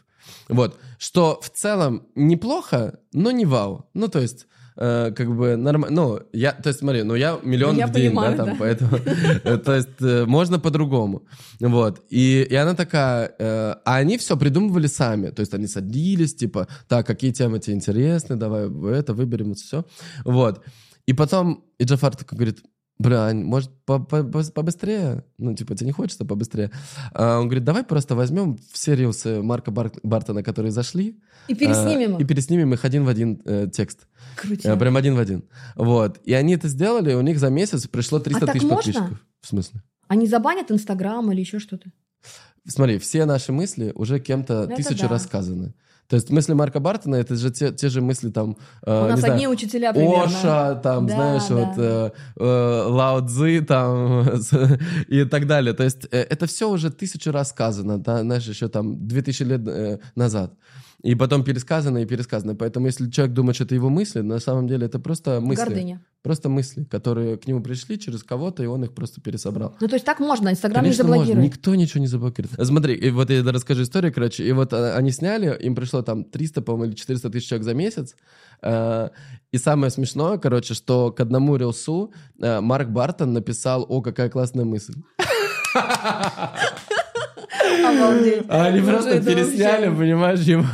Вот. 0.49 0.79
Что 0.99 1.41
в 1.43 1.51
целом 1.51 2.07
неплохо, 2.15 3.01
но 3.13 3.33
не 3.33 3.45
вау. 3.45 3.87
Ну, 3.95 4.07
то 4.07 4.21
есть, 4.21 4.47
э, 4.83 5.13
как 5.13 5.29
бы 5.29 5.57
нормально. 5.57 5.97
Ну, 5.97 6.21
я, 6.33 6.53
то 6.53 6.69
есть, 6.69 6.81
смотри, 6.81 7.03
ну, 7.03 7.15
я 7.15 7.39
миллион 7.43 7.77
Я 7.77 7.87
в 7.87 7.93
день, 7.93 8.11
понимаю, 8.11 8.37
да, 8.37 8.45
там, 8.45 8.47
да. 8.47 8.57
поэтому, 8.59 8.99
э, 9.45 9.59
то 9.59 9.75
есть, 9.75 10.01
э, 10.01 10.25
можно 10.27 10.59
по-другому. 10.59 11.23
Вот. 11.61 12.03
И, 12.11 12.47
и 12.51 12.55
она 12.55 12.75
такая, 12.75 13.33
э, 13.39 13.75
а 13.85 13.97
они 13.97 14.17
все 14.19 14.37
придумывали 14.37 14.89
сами. 14.89 15.31
То 15.31 15.41
есть, 15.41 15.55
они 15.55 15.67
садились, 15.67 16.35
типа, 16.35 16.67
так, 16.89 17.07
какие 17.07 17.33
темы 17.33 17.59
тебе 17.59 17.77
интересны, 17.77 18.37
давай 18.37 18.69
это 18.99 19.15
выберем, 19.15 19.55
все. 19.55 19.85
Вот. 20.25 20.65
И 21.07 21.13
потом, 21.15 21.65
и 21.79 21.85
Джафар 21.85 22.17
такой 22.17 22.37
говорит, 22.37 22.63
Бля, 23.03 23.33
может, 23.35 23.71
по- 23.85 23.99
по- 23.99 24.23
по- 24.23 24.45
побыстрее? 24.53 25.25
Ну, 25.39 25.55
типа, 25.55 25.75
тебе 25.75 25.87
не 25.87 25.93
хочется 25.93 26.25
побыстрее? 26.25 26.71
А 27.13 27.39
он 27.41 27.47
говорит, 27.49 27.65
давай 27.65 27.83
просто 27.85 28.15
возьмем 28.15 28.59
все 28.73 28.95
рилсы 28.95 29.43
Марка 29.43 29.71
Бар- 29.71 29.93
Бартона, 30.03 30.43
которые 30.43 30.71
зашли, 30.73 31.21
И 31.49 31.55
переснимем 31.55 32.15
а, 32.15 32.19
их. 32.19 32.21
и 32.21 32.25
переснимем 32.25 32.73
их 32.75 32.85
один 32.85 33.05
в 33.05 33.09
один 33.09 33.41
э, 33.45 33.69
текст. 33.73 34.07
Крутяк. 34.37 34.77
Э, 34.77 34.79
прям 34.79 34.97
один 34.97 35.17
в 35.17 35.19
один. 35.19 35.43
Вот. 35.75 36.19
И 36.25 36.33
они 36.33 36.55
это 36.55 36.69
сделали, 36.69 37.15
у 37.15 37.23
них 37.23 37.39
за 37.39 37.51
месяц 37.51 37.87
пришло 37.89 38.19
300 38.21 38.45
А 38.45 38.53
тысяч 38.53 38.63
можно? 38.63 38.77
подписчиков. 38.77 39.19
В 39.41 39.47
смысле? 39.49 39.83
Они 40.09 40.27
забанят 40.29 40.71
Инстаграм 40.71 41.33
или 41.33 41.41
еще 41.41 41.59
что-то. 41.59 41.91
Смотри, 42.69 42.99
все 42.99 43.25
наши 43.25 43.51
мысли 43.53 43.91
уже 43.97 44.21
кем-то 44.21 44.65
Это 44.65 44.77
тысячу 44.77 45.03
да. 45.03 45.09
рассказаны. 45.09 45.75
То 46.13 46.17
есть 46.17 46.29
мысли 46.29 46.53
Марка 46.53 46.79
Бартона, 46.79 47.15
это 47.15 47.37
же 47.37 47.51
те, 47.51 47.73
те 47.73 47.89
же 47.89 48.03
мысли 48.03 48.29
там... 48.29 48.59
э, 48.85 49.05
У 49.05 49.09
нас 49.09 49.21
знаю, 49.21 49.33
одни 49.33 49.49
учителя 49.49 49.95
примерно. 49.95 50.25
Оша, 50.25 50.75
там, 50.75 51.07
Да, 51.07 51.15
знаешь, 51.15 51.47
да. 51.49 51.55
вот 51.55 51.79
э, 51.79 52.11
э, 52.37 52.85
Лао 52.87 53.27
Цзы, 53.27 53.63
там, 53.63 54.29
и 55.09 55.25
так 55.25 55.47
далее. 55.47 55.73
То 55.73 55.85
есть 55.85 56.05
э, 56.11 56.19
это 56.29 56.45
все 56.47 56.69
уже 56.69 56.91
тысячу 56.91 57.33
раз 57.33 57.49
сказано, 57.49 57.97
да, 57.97 58.21
знаешь, 58.21 58.45
еще 58.47 58.69
там 58.69 59.09
2000 59.09 59.43
лет 59.45 59.67
э, 59.67 60.01
назад. 60.15 60.53
И 61.03 61.17
потом 61.17 61.43
пересказано 61.43 61.99
и 61.99 62.07
пересказано. 62.07 62.55
Поэтому 62.55 62.87
если 62.87 63.11
человек 63.11 63.35
думает, 63.35 63.57
что 63.57 63.65
это 63.65 63.75
его 63.75 63.89
мысли, 63.89 64.21
на 64.21 64.39
самом 64.39 64.69
деле 64.69 64.87
это 64.87 65.01
просто 65.01 65.41
мысли. 65.41 65.65
Гордыня. 65.65 66.01
Просто 66.23 66.49
мысли, 66.49 66.85
которые 66.85 67.37
к 67.37 67.49
нему 67.49 67.61
пришли 67.61 67.99
через 67.99 68.23
кого-то, 68.23 68.63
и 68.63 68.67
он 68.67 68.85
их 68.85 68.95
просто 68.95 69.21
пересобрал. 69.21 69.75
Ну, 69.81 69.89
то 69.89 69.95
есть 69.97 70.07
так 70.07 70.21
можно, 70.21 70.51
Инстаграм 70.51 70.85
не 70.85 70.91
Конечно, 70.91 71.05
можно. 71.05 71.25
заблокирует. 71.25 71.53
Никто 71.53 71.75
ничего 71.75 72.01
не 72.01 72.07
заблокирует. 72.07 72.55
Смотри, 72.65 72.95
и 72.95 73.11
вот 73.11 73.31
я 73.31 73.43
расскажу 73.43 73.83
историю, 73.83 74.13
короче. 74.15 74.45
И 74.47 74.53
вот 74.53 74.73
а, 74.73 74.97
они 74.97 75.11
сняли, 75.11 75.57
им 75.61 75.75
пришло 75.75 76.03
там 76.03 76.23
300, 76.23 76.63
по-моему, 76.63 76.93
или 76.93 76.95
400 76.97 77.31
тысяч 77.31 77.49
человек 77.49 77.65
за 77.65 77.75
месяц. 77.75 78.15
Э, 78.63 79.09
И 79.51 79.59
самое 79.59 79.91
смешное, 79.91 80.39
короче, 80.39 80.75
что 80.75 81.11
к 81.11 81.19
одному 81.19 81.57
рилсу 81.57 82.13
э, 82.41 82.61
Марк 82.61 82.89
Бартон 82.91 83.33
написал, 83.33 83.85
о, 83.89 84.01
какая 84.03 84.31
классная 84.31 84.65
мысль. 84.65 84.95
Обалдеть. 87.61 88.45
А 88.49 88.65
они 88.67 88.81
Ну, 88.81 88.87
просто 88.87 89.21
пересняли, 89.23 89.87
вообще- 89.89 90.01
понимаешь, 90.01 90.41
его. 90.41 90.65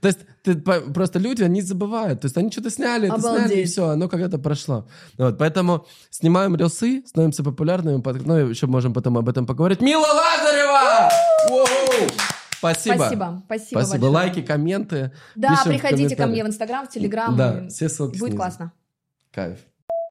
То 0.00 0.08
есть 0.08 0.18
ты 0.42 0.54
просто 0.56 1.18
люди, 1.18 1.42
они 1.42 1.60
забывают. 1.62 2.20
То 2.20 2.26
есть 2.26 2.36
они 2.36 2.50
что-то 2.50 2.70
сняли, 2.70 3.08
это 3.08 3.20
сняли, 3.20 3.60
и 3.60 3.64
все, 3.64 3.88
оно 3.88 4.08
когда-то 4.08 4.38
прошло. 4.38 4.86
Вот, 5.18 5.36
поэтому 5.38 5.86
снимаем 6.10 6.54
рилсы, 6.56 7.02
становимся 7.06 7.42
популярными, 7.42 8.00
под- 8.00 8.24
ну, 8.26 8.36
еще 8.36 8.66
можем 8.66 8.92
потом 8.94 9.18
об 9.18 9.28
этом 9.28 9.46
поговорить. 9.46 9.80
Мила 9.80 10.06
Лазарева! 10.06 11.10
Спасибо. 12.58 12.94
Спасибо. 12.96 13.42
Спасибо, 13.46 13.78
Спасибо. 13.80 13.90
большое. 13.92 14.10
Лайки, 14.12 14.42
комменты. 14.42 15.12
Да, 15.36 15.60
приходите 15.64 16.16
ко 16.16 16.26
мне 16.26 16.42
в 16.42 16.48
Инстаграм, 16.48 16.86
в 16.86 16.90
Телеграм. 16.90 17.36
Да, 17.36 17.68
все 17.68 17.88
ссылки 17.88 18.12
Будет 18.18 18.30
снизу. 18.30 18.36
классно. 18.36 18.72
Кайф. 19.32 19.58